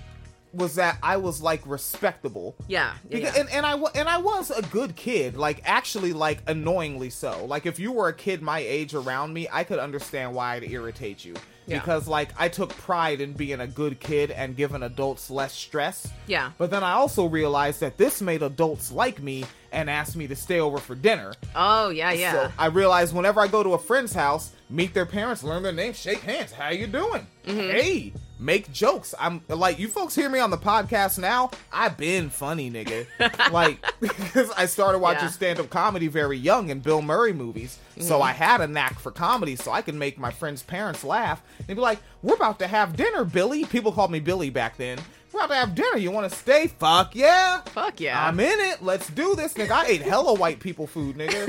was 0.52 0.74
that 0.74 0.98
I 1.02 1.16
was 1.16 1.40
like 1.40 1.62
respectable. 1.66 2.54
Yeah, 2.68 2.92
yeah, 3.08 3.16
Because, 3.16 3.34
yeah. 3.34 3.40
And, 3.40 3.50
and 3.50 3.66
I 3.66 3.74
and 3.94 4.08
I 4.08 4.18
was 4.18 4.50
a 4.50 4.62
good 4.62 4.96
kid, 4.96 5.36
like 5.36 5.62
actually 5.64 6.12
like 6.12 6.42
annoyingly 6.46 7.10
so. 7.10 7.44
Like 7.46 7.66
if 7.66 7.78
you 7.78 7.92
were 7.92 8.08
a 8.08 8.12
kid 8.12 8.42
my 8.42 8.58
age 8.58 8.94
around 8.94 9.32
me, 9.32 9.48
I 9.50 9.64
could 9.64 9.78
understand 9.78 10.34
why 10.34 10.56
it'd 10.56 10.70
irritate 10.70 11.24
you. 11.24 11.34
Yeah. 11.66 11.78
Because 11.78 12.08
like 12.08 12.30
I 12.38 12.48
took 12.48 12.70
pride 12.70 13.20
in 13.20 13.32
being 13.32 13.60
a 13.60 13.66
good 13.66 14.00
kid 14.00 14.30
and 14.30 14.56
giving 14.56 14.82
adults 14.82 15.30
less 15.30 15.52
stress. 15.54 16.08
Yeah. 16.26 16.52
But 16.58 16.70
then 16.70 16.82
I 16.82 16.92
also 16.92 17.26
realized 17.26 17.80
that 17.80 17.96
this 17.96 18.20
made 18.20 18.42
adults 18.42 18.92
like 18.92 19.22
me 19.22 19.44
and 19.72 19.88
asked 19.90 20.16
me 20.16 20.26
to 20.28 20.36
stay 20.36 20.60
over 20.60 20.78
for 20.78 20.94
dinner. 20.94 21.32
Oh 21.56 21.88
yeah, 21.90 22.12
yeah. 22.12 22.32
So 22.32 22.52
I 22.58 22.66
realized 22.66 23.14
whenever 23.14 23.40
I 23.40 23.46
go 23.48 23.62
to 23.62 23.70
a 23.74 23.78
friend's 23.78 24.12
house, 24.12 24.52
meet 24.70 24.94
their 24.94 25.06
parents, 25.06 25.42
learn 25.42 25.62
their 25.62 25.72
name, 25.72 25.92
shake 25.94 26.20
hands. 26.20 26.52
How 26.52 26.68
you 26.70 26.86
doing? 26.86 27.26
Mm-hmm. 27.46 27.58
Hey, 27.58 28.12
make 28.38 28.70
jokes. 28.72 29.14
I'm 29.18 29.40
like 29.48 29.78
you 29.78 29.88
folks 29.88 30.14
hear 30.14 30.28
me 30.28 30.38
on 30.38 30.50
the 30.50 30.58
podcast 30.58 31.18
now. 31.18 31.50
I've 31.72 31.96
been 31.96 32.28
funny, 32.30 32.70
nigga. 32.70 33.06
like 33.52 33.84
because 34.00 34.50
I 34.56 34.66
started 34.66 34.98
watching 34.98 35.22
Yeah. 35.22 35.26
Mm-hmm. 35.28 35.34
stand-up 35.34 35.70
comedy 35.70 36.06
very 36.08 36.36
young 36.38 36.70
and 36.70 36.82
Bill 36.82 37.02
Murray 37.02 37.32
movies, 37.32 37.78
so 37.98 38.20
I 38.22 38.32
had 38.32 38.60
a 38.60 38.66
knack 38.66 38.98
for 38.98 39.10
comedy, 39.10 39.56
so 39.56 39.72
I 39.72 39.82
could 39.82 39.94
make 39.94 40.18
my 40.18 40.30
friends' 40.30 40.62
parents 40.62 41.02
laugh. 41.04 41.42
They'd 41.66 41.74
be 41.74 41.80
like, 41.80 41.98
"We're 42.22 42.34
about 42.34 42.58
to 42.60 42.66
have 42.66 42.96
dinner, 42.96 43.24
Billy." 43.24 43.64
People 43.64 43.92
called 43.92 44.10
me 44.10 44.20
Billy 44.20 44.50
back 44.50 44.76
then. 44.76 44.98
We're 45.32 45.40
about 45.40 45.48
to 45.48 45.54
have 45.54 45.74
dinner. 45.74 45.96
You 45.96 46.10
want 46.10 46.30
to 46.30 46.36
stay? 46.38 46.66
Fuck 46.66 47.14
yeah. 47.16 47.60
Fuck 47.62 48.00
yeah. 48.00 48.26
I'm 48.26 48.38
in 48.38 48.60
it. 48.60 48.82
Let's 48.82 49.08
do 49.08 49.34
this, 49.34 49.54
nigga. 49.54 49.70
I 49.70 49.86
ate 49.86 50.02
hella 50.02 50.34
white 50.34 50.60
people 50.60 50.86
food, 50.86 51.16
nigga. 51.16 51.48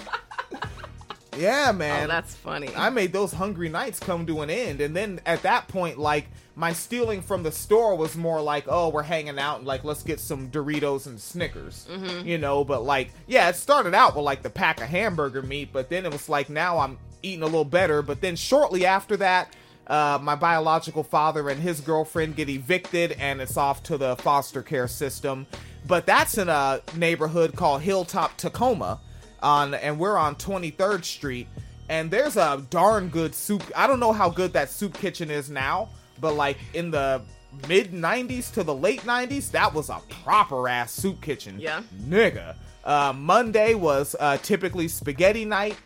Yeah, 1.36 1.70
man. 1.72 2.04
Oh, 2.04 2.06
that's 2.06 2.34
funny. 2.34 2.70
I 2.74 2.88
made 2.88 3.12
those 3.12 3.30
hungry 3.30 3.68
nights 3.68 4.00
come 4.00 4.24
to 4.24 4.40
an 4.40 4.48
end, 4.48 4.80
and 4.80 4.96
then 4.96 5.20
at 5.26 5.42
that 5.42 5.68
point, 5.68 5.98
like 5.98 6.28
my 6.54 6.72
stealing 6.72 7.20
from 7.20 7.42
the 7.42 7.52
store 7.52 7.94
was 7.94 8.16
more 8.16 8.40
like, 8.40 8.64
oh, 8.68 8.88
we're 8.88 9.02
hanging 9.02 9.38
out, 9.38 9.58
and 9.58 9.66
like 9.66 9.84
let's 9.84 10.02
get 10.02 10.18
some 10.18 10.48
Doritos 10.48 11.04
and 11.06 11.20
Snickers, 11.20 11.86
Mm-hmm. 11.90 12.26
you 12.26 12.38
know. 12.38 12.64
But 12.64 12.84
like, 12.84 13.10
yeah, 13.26 13.50
it 13.50 13.56
started 13.56 13.92
out 13.94 14.16
with 14.16 14.24
like 14.24 14.42
the 14.42 14.48
pack 14.48 14.80
of 14.80 14.88
hamburger 14.88 15.42
meat, 15.42 15.74
but 15.74 15.90
then 15.90 16.06
it 16.06 16.12
was 16.12 16.26
like 16.30 16.48
now 16.48 16.78
I'm 16.78 16.96
eating 17.22 17.42
a 17.42 17.46
little 17.46 17.66
better. 17.66 18.00
But 18.00 18.22
then 18.22 18.34
shortly 18.36 18.86
after 18.86 19.18
that. 19.18 19.54
Uh, 19.86 20.18
my 20.20 20.34
biological 20.34 21.02
father 21.04 21.48
and 21.48 21.60
his 21.60 21.80
girlfriend 21.80 22.36
get 22.36 22.48
evicted, 22.48 23.12
and 23.12 23.40
it's 23.40 23.56
off 23.56 23.82
to 23.84 23.96
the 23.96 24.16
foster 24.16 24.62
care 24.62 24.88
system. 24.88 25.46
But 25.86 26.06
that's 26.06 26.36
in 26.38 26.48
a 26.48 26.80
neighborhood 26.96 27.54
called 27.54 27.82
Hilltop 27.82 28.36
Tacoma, 28.36 28.98
on 29.42 29.74
and 29.74 29.98
we're 29.98 30.16
on 30.16 30.34
23rd 30.36 31.04
Street 31.04 31.46
and 31.88 32.10
there's 32.10 32.36
a 32.36 32.64
darn 32.70 33.08
good 33.08 33.34
soup 33.34 33.62
I 33.76 33.86
don't 33.86 34.00
know 34.00 34.12
how 34.12 34.30
good 34.30 34.54
that 34.54 34.70
soup 34.70 34.94
kitchen 34.94 35.30
is 35.30 35.50
now 35.50 35.90
but 36.22 36.32
like 36.34 36.56
in 36.72 36.90
the 36.90 37.20
mid 37.68 37.92
90s 37.92 38.52
to 38.54 38.62
the 38.64 38.74
late 38.74 39.02
90s 39.02 39.50
that 39.50 39.72
was 39.74 39.90
a 39.90 40.00
proper 40.24 40.68
ass 40.68 40.90
soup 40.90 41.20
kitchen 41.20 41.60
Yeah. 41.60 41.82
nigga 42.08 42.56
uh, 42.82 43.12
Monday 43.14 43.74
was 43.74 44.16
uh, 44.18 44.38
typically 44.38 44.88
spaghetti 44.88 45.44
night 45.44 45.76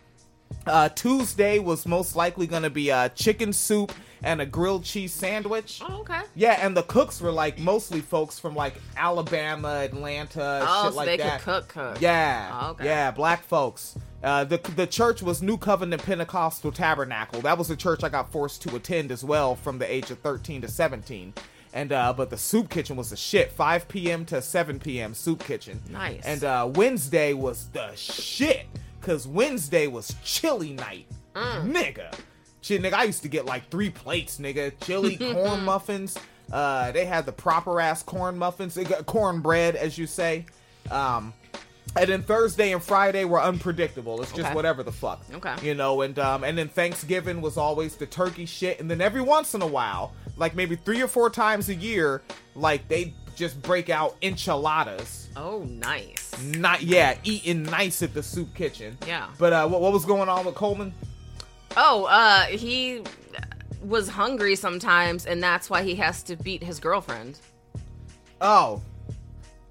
uh, 0.67 0.89
Tuesday 0.89 1.59
was 1.59 1.85
most 1.85 2.15
likely 2.15 2.47
gonna 2.47 2.69
be 2.69 2.91
uh, 2.91 3.09
chicken 3.09 3.51
soup 3.53 3.91
and 4.23 4.39
a 4.39 4.45
grilled 4.45 4.83
cheese 4.83 5.11
sandwich 5.13 5.81
oh, 5.87 6.01
okay. 6.01 6.21
yeah, 6.35 6.59
and 6.65 6.77
the 6.77 6.83
cooks 6.83 7.19
were 7.19 7.31
like 7.31 7.57
mostly 7.59 8.01
folks 8.01 8.37
from 8.37 8.55
like 8.55 8.75
Alabama, 8.95 9.81
Atlanta, 9.83 10.61
Oh, 10.67 10.83
shit 10.83 10.91
so 10.93 10.97
like 10.97 11.05
they 11.07 11.17
that. 11.17 11.41
could 11.41 11.67
cook, 11.67 11.67
cook. 11.69 12.01
Yeah. 12.01 12.49
Oh, 12.53 12.69
okay. 12.71 12.85
Yeah, 12.85 13.11
black 13.11 13.43
folks. 13.43 13.97
Uh, 14.23 14.43
the 14.43 14.57
the 14.75 14.85
church 14.85 15.23
was 15.23 15.41
New 15.41 15.57
Covenant 15.57 16.03
Pentecostal 16.03 16.71
Tabernacle. 16.71 17.41
That 17.41 17.57
was 17.57 17.67
the 17.67 17.75
church 17.75 18.03
I 18.03 18.09
got 18.09 18.31
forced 18.31 18.61
to 18.63 18.75
attend 18.75 19.11
as 19.11 19.23
well 19.23 19.55
from 19.55 19.79
the 19.79 19.91
age 19.91 20.11
of 20.11 20.19
13 20.19 20.61
to 20.61 20.67
17. 20.67 21.33
And 21.73 21.91
uh, 21.91 22.13
but 22.13 22.29
the 22.29 22.37
soup 22.37 22.69
kitchen 22.69 22.95
was 22.97 23.09
the 23.09 23.15
shit. 23.15 23.51
5 23.51 23.87
p.m. 23.87 24.25
to 24.25 24.41
7 24.41 24.79
p.m. 24.79 25.15
soup 25.15 25.43
kitchen. 25.43 25.81
Nice. 25.89 26.23
And 26.23 26.43
uh, 26.43 26.69
Wednesday 26.71 27.33
was 27.33 27.69
the 27.69 27.95
shit 27.95 28.67
because 29.01 29.27
Wednesday 29.27 29.87
was 29.87 30.15
chili 30.23 30.73
night, 30.73 31.07
Mm. 31.35 31.73
nigga. 31.73 32.13
Shit, 32.61 32.81
nigga, 32.83 32.93
I 32.93 33.03
used 33.05 33.23
to 33.23 33.27
get 33.29 33.45
like 33.45 33.69
three 33.71 33.89
plates, 33.89 34.37
nigga. 34.37 34.71
Chili 34.85 35.17
corn 35.33 35.63
muffins. 35.65 36.17
Uh, 36.51 36.91
they 36.91 37.05
had 37.05 37.25
the 37.25 37.31
proper 37.31 37.79
ass 37.81 38.03
corn 38.03 38.37
muffins, 38.37 38.75
They 38.75 38.83
got 38.83 39.05
cornbread, 39.05 39.75
as 39.75 39.97
you 39.97 40.05
say. 40.05 40.45
Um, 40.91 41.33
and 41.95 42.09
then 42.09 42.21
Thursday 42.23 42.71
and 42.73 42.83
Friday 42.83 43.25
were 43.25 43.41
unpredictable. 43.41 44.21
It's 44.21 44.31
just 44.31 44.45
Okay. 44.47 44.53
whatever 44.55 44.83
the 44.83 44.91
fuck. 44.91 45.21
Okay. 45.33 45.55
You 45.65 45.73
know, 45.73 46.01
and 46.01 46.17
um, 46.19 46.43
and 46.43 46.57
then 46.57 46.67
Thanksgiving 46.69 47.41
was 47.41 47.57
always 47.57 47.95
the 47.95 48.05
turkey 48.05 48.45
shit, 48.45 48.79
and 48.79 48.89
then 48.91 49.01
every 49.01 49.21
once 49.21 49.53
in 49.55 49.61
a 49.61 49.67
while, 49.67 50.13
like 50.37 50.53
maybe 50.55 50.75
three 50.75 51.01
or 51.01 51.07
four 51.07 51.29
times 51.29 51.69
a 51.69 51.75
year, 51.75 52.21
like 52.55 52.87
they 52.87 53.13
just 53.35 53.61
break 53.61 53.89
out 53.89 54.15
enchiladas. 54.21 55.29
Oh, 55.35 55.63
nice. 55.63 56.31
Not 56.43 56.81
yeah, 56.81 57.15
eating 57.23 57.63
nice 57.63 58.03
at 58.03 58.13
the 58.13 58.23
soup 58.23 58.53
kitchen. 58.53 58.97
Yeah. 59.07 59.27
But 59.37 59.53
uh, 59.53 59.67
what, 59.67 59.81
what 59.81 59.91
was 59.93 60.05
going 60.05 60.29
on 60.29 60.45
with 60.45 60.55
Coleman? 60.55 60.93
Oh, 61.77 62.05
uh, 62.05 62.43
he 62.45 63.03
was 63.81 64.09
hungry 64.09 64.55
sometimes, 64.55 65.25
and 65.25 65.41
that's 65.41 65.69
why 65.69 65.83
he 65.83 65.95
has 65.95 66.23
to 66.23 66.35
beat 66.35 66.63
his 66.63 66.79
girlfriend. 66.79 67.39
Oh, 68.41 68.81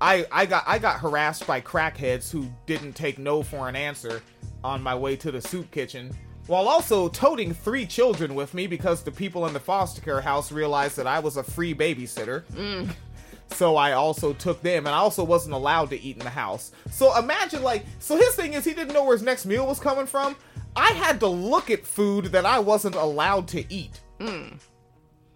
I 0.00 0.26
I 0.32 0.46
got 0.46 0.64
I 0.66 0.78
got 0.78 1.00
harassed 1.00 1.46
by 1.46 1.60
crackheads 1.60 2.30
who 2.30 2.46
didn't 2.66 2.94
take 2.94 3.18
no 3.18 3.42
for 3.42 3.68
an 3.68 3.76
answer 3.76 4.22
on 4.64 4.82
my 4.82 4.94
way 4.94 5.16
to 5.16 5.30
the 5.30 5.40
soup 5.40 5.70
kitchen, 5.70 6.10
while 6.46 6.68
also 6.68 7.08
toting 7.08 7.52
three 7.52 7.84
children 7.86 8.34
with 8.34 8.54
me 8.54 8.66
because 8.66 9.02
the 9.02 9.10
people 9.10 9.46
in 9.46 9.52
the 9.52 9.60
foster 9.60 10.00
care 10.00 10.20
house 10.20 10.52
realized 10.52 10.96
that 10.96 11.06
I 11.06 11.18
was 11.18 11.36
a 11.36 11.42
free 11.42 11.74
babysitter. 11.74 12.44
So 13.52 13.76
I 13.76 13.92
also 13.92 14.32
took 14.32 14.62
them, 14.62 14.86
and 14.86 14.94
I 14.94 14.98
also 14.98 15.24
wasn't 15.24 15.54
allowed 15.54 15.90
to 15.90 16.00
eat 16.00 16.16
in 16.16 16.24
the 16.24 16.30
house. 16.30 16.72
So 16.90 17.16
imagine, 17.18 17.62
like, 17.62 17.84
so 17.98 18.16
his 18.16 18.34
thing 18.34 18.54
is 18.54 18.64
he 18.64 18.74
didn't 18.74 18.94
know 18.94 19.04
where 19.04 19.16
his 19.16 19.22
next 19.22 19.44
meal 19.44 19.66
was 19.66 19.80
coming 19.80 20.06
from. 20.06 20.36
I 20.76 20.88
had 20.88 21.20
to 21.20 21.26
look 21.26 21.70
at 21.70 21.84
food 21.84 22.26
that 22.26 22.46
I 22.46 22.58
wasn't 22.60 22.94
allowed 22.94 23.48
to 23.48 23.64
eat. 23.72 24.00
Hmm. 24.20 24.50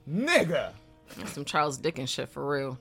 Nigga. 0.08 0.72
That's 1.16 1.32
some 1.32 1.44
Charles 1.44 1.76
Dickens 1.76 2.10
shit 2.10 2.28
for 2.28 2.46
real. 2.46 2.78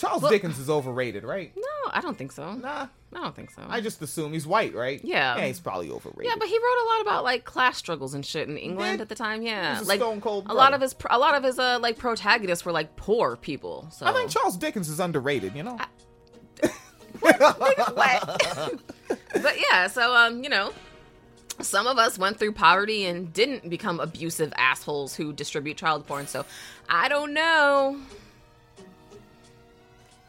Charles 0.00 0.22
Well- 0.22 0.30
Dickens 0.30 0.58
is 0.58 0.70
overrated, 0.70 1.24
right? 1.24 1.52
No, 1.54 1.90
I 1.90 2.00
don't 2.00 2.16
think 2.16 2.32
so. 2.32 2.54
Nah. 2.54 2.86
I 3.12 3.20
don't 3.20 3.36
think 3.36 3.50
so. 3.50 3.62
I 3.68 3.82
just 3.82 4.00
assume 4.00 4.32
he's 4.32 4.46
white, 4.46 4.74
right? 4.74 4.98
Yeah. 5.04 5.36
Yeah, 5.36 5.46
he's 5.46 5.60
probably 5.60 5.90
overrated. 5.90 6.24
yeah, 6.24 6.36
but 6.38 6.48
he 6.48 6.56
wrote 6.56 6.82
a 6.82 6.86
lot 6.86 7.00
about 7.02 7.24
like 7.24 7.44
class 7.44 7.76
struggles 7.76 8.14
and 8.14 8.24
shit 8.24 8.48
in 8.48 8.56
England 8.56 8.98
did? 8.98 9.02
at 9.02 9.08
the 9.10 9.14
time. 9.14 9.42
Yeah, 9.42 9.82
like 9.84 9.98
stone 9.98 10.22
cold 10.22 10.46
a 10.48 10.54
lot 10.54 10.72
of 10.72 10.80
his 10.80 10.94
a 11.10 11.18
lot 11.18 11.34
of 11.34 11.42
his 11.42 11.58
uh 11.58 11.78
like 11.82 11.98
protagonists 11.98 12.64
were 12.64 12.72
like 12.72 12.96
poor 12.96 13.36
people. 13.36 13.88
So 13.90 14.06
I 14.06 14.12
think 14.12 14.30
Charles 14.30 14.56
Dickens 14.56 14.88
is 14.88 15.00
underrated, 15.00 15.54
you 15.54 15.64
know? 15.64 15.78
but 17.20 17.38
yeah, 19.70 19.86
so 19.88 20.14
um, 20.14 20.42
you 20.42 20.48
know, 20.48 20.72
some 21.60 21.86
of 21.86 21.98
us 21.98 22.18
went 22.18 22.38
through 22.38 22.52
poverty 22.52 23.04
and 23.04 23.32
didn't 23.32 23.68
become 23.68 24.00
abusive 24.00 24.52
assholes 24.56 25.14
who 25.14 25.32
distribute 25.32 25.76
child 25.76 26.06
porn. 26.06 26.26
So 26.26 26.46
I 26.88 27.08
don't 27.08 27.34
know. 27.34 28.00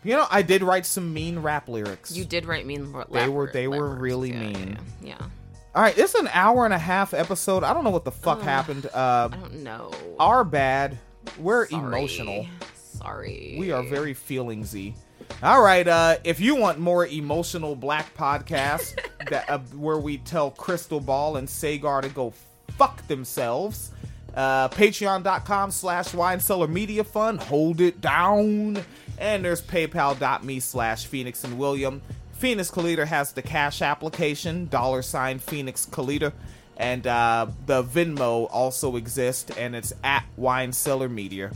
You 0.04 0.16
know, 0.16 0.26
I 0.32 0.42
did 0.42 0.64
write 0.64 0.86
some 0.86 1.14
mean 1.14 1.40
rap 1.40 1.68
lyrics. 1.70 2.12
You 2.12 2.26
did 2.26 2.46
write 2.46 2.66
mean. 2.66 2.94
They 3.12 3.28
were- 3.30 3.52
they 3.52 3.68
were 3.68 3.90
really 3.96 4.32
yeah, 4.32 4.40
mean. 4.40 4.78
Yeah, 5.02 5.10
yeah. 5.20 5.26
All 5.74 5.82
right, 5.82 5.98
it's 5.98 6.16
an 6.16 6.28
hour 6.34 6.66
and 6.66 6.74
a 6.74 6.78
half 6.80 7.14
episode. 7.14 7.64
I 7.64 7.74
don't 7.74 7.84
know 7.84 7.92
what 7.92 8.04
the 8.04 8.12
fuck 8.12 8.42
happened. 8.42 8.88
Uh, 8.88 9.30
I 9.32 9.36
don't 9.38 9.64
know. 9.64 9.92
our 10.20 10.44
bad. 10.44 10.98
We're 11.40 11.68
Sorry. 11.68 11.86
emotional. 11.86 12.46
Sorry. 12.76 13.56
We 13.60 13.72
are 13.72 13.84
very 13.84 14.14
feelingsy. 14.14 14.96
All 15.42 15.62
right, 15.62 15.88
uh, 15.88 16.18
if 16.24 16.40
you 16.42 16.56
want 16.56 16.80
more 16.80 17.06
emotional 17.08 17.76
black 17.76 18.14
podcasts 18.18 18.96
that 19.30 19.50
uh, 19.50 19.60
where 19.76 19.98
we 19.98 20.18
tell 20.18 20.52
Krystal 20.52 21.04
Ball 21.04 21.38
and 21.38 21.48
Saagar 21.48 22.02
to 22.02 22.10
go 22.10 22.34
fuck 22.78 23.06
themselves, 23.08 23.92
uh, 24.36 24.70
Patreon.com 24.70 25.72
slash 25.72 26.14
Wine 26.14 26.40
Cellar 26.40 26.68
Media 26.68 27.04
Fund. 27.04 27.42
Hold 27.42 27.82
it 27.82 28.02
down. 28.02 28.84
And 29.18 29.46
there's 29.46 29.62
PayPal.me 29.62 30.60
slash 30.60 31.06
Phoenix 31.06 31.44
and 31.44 31.60
William. 31.60 32.02
Phoenix 32.34 32.72
Kalita 32.72 33.06
has 33.06 33.34
the 33.34 33.42
cash 33.42 33.82
application, 33.82 34.68
dollar 34.68 35.02
sign 35.02 35.40
Phoenix 35.40 35.86
Kalita. 35.86 36.34
And 36.78 37.06
uh, 37.06 37.48
the 37.68 37.84
Venmo 37.84 38.48
also 38.52 38.96
exists, 38.96 39.56
and 39.56 39.76
it's 39.76 39.94
at 40.04 40.26
Wine 40.38 40.74
Cellar 40.74 41.08
Media. 41.10 41.52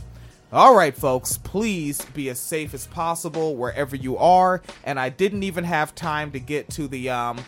All 0.52 0.76
right, 0.76 0.96
folks, 0.96 1.38
please 1.38 2.04
be 2.14 2.28
as 2.28 2.38
safe 2.38 2.72
as 2.72 2.86
possible 2.86 3.56
wherever 3.56 3.96
you 3.96 4.16
are. 4.18 4.62
And 4.84 5.00
I 5.00 5.08
didn't 5.08 5.42
even 5.42 5.64
have 5.64 5.94
time 5.96 6.30
to 6.32 6.38
get 6.38 6.70
to 6.70 6.86
the. 6.86 7.10
Um, 7.10 7.44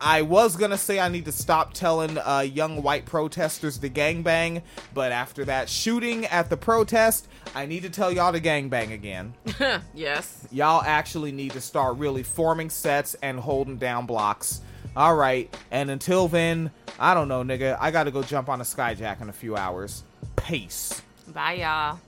I 0.00 0.22
was 0.22 0.56
gonna 0.56 0.78
say 0.78 1.00
I 1.00 1.08
need 1.08 1.24
to 1.24 1.32
stop 1.32 1.72
telling 1.72 2.18
uh, 2.18 2.40
young 2.40 2.82
white 2.82 3.04
protesters 3.04 3.78
to 3.78 3.90
gangbang, 3.90 4.62
but 4.94 5.10
after 5.10 5.44
that 5.46 5.68
shooting 5.68 6.26
at 6.26 6.50
the 6.50 6.56
protest, 6.56 7.26
I 7.54 7.66
need 7.66 7.82
to 7.82 7.90
tell 7.90 8.12
y'all 8.12 8.32
to 8.32 8.40
gangbang 8.40 8.92
again. 8.92 9.34
yes. 9.94 10.46
y'all 10.52 10.82
actually 10.82 11.32
need 11.32 11.52
to 11.52 11.60
start 11.60 11.96
really 11.96 12.22
forming 12.22 12.70
sets 12.70 13.14
and 13.22 13.40
holding 13.40 13.76
down 13.76 14.06
blocks. 14.06 14.60
All 14.96 15.16
right, 15.16 15.54
and 15.70 15.90
until 15.90 16.28
then, 16.28 16.70
I 16.98 17.14
don't 17.14 17.28
know, 17.28 17.42
nigga. 17.42 17.76
I 17.80 17.90
gotta 17.90 18.10
go 18.10 18.22
jump 18.22 18.48
on 18.48 18.60
a 18.60 18.64
skyjack 18.64 19.20
in 19.20 19.28
a 19.28 19.32
few 19.32 19.56
hours. 19.56 20.04
Peace. 20.36 21.02
Bye, 21.32 21.54
y'all. 21.54 21.98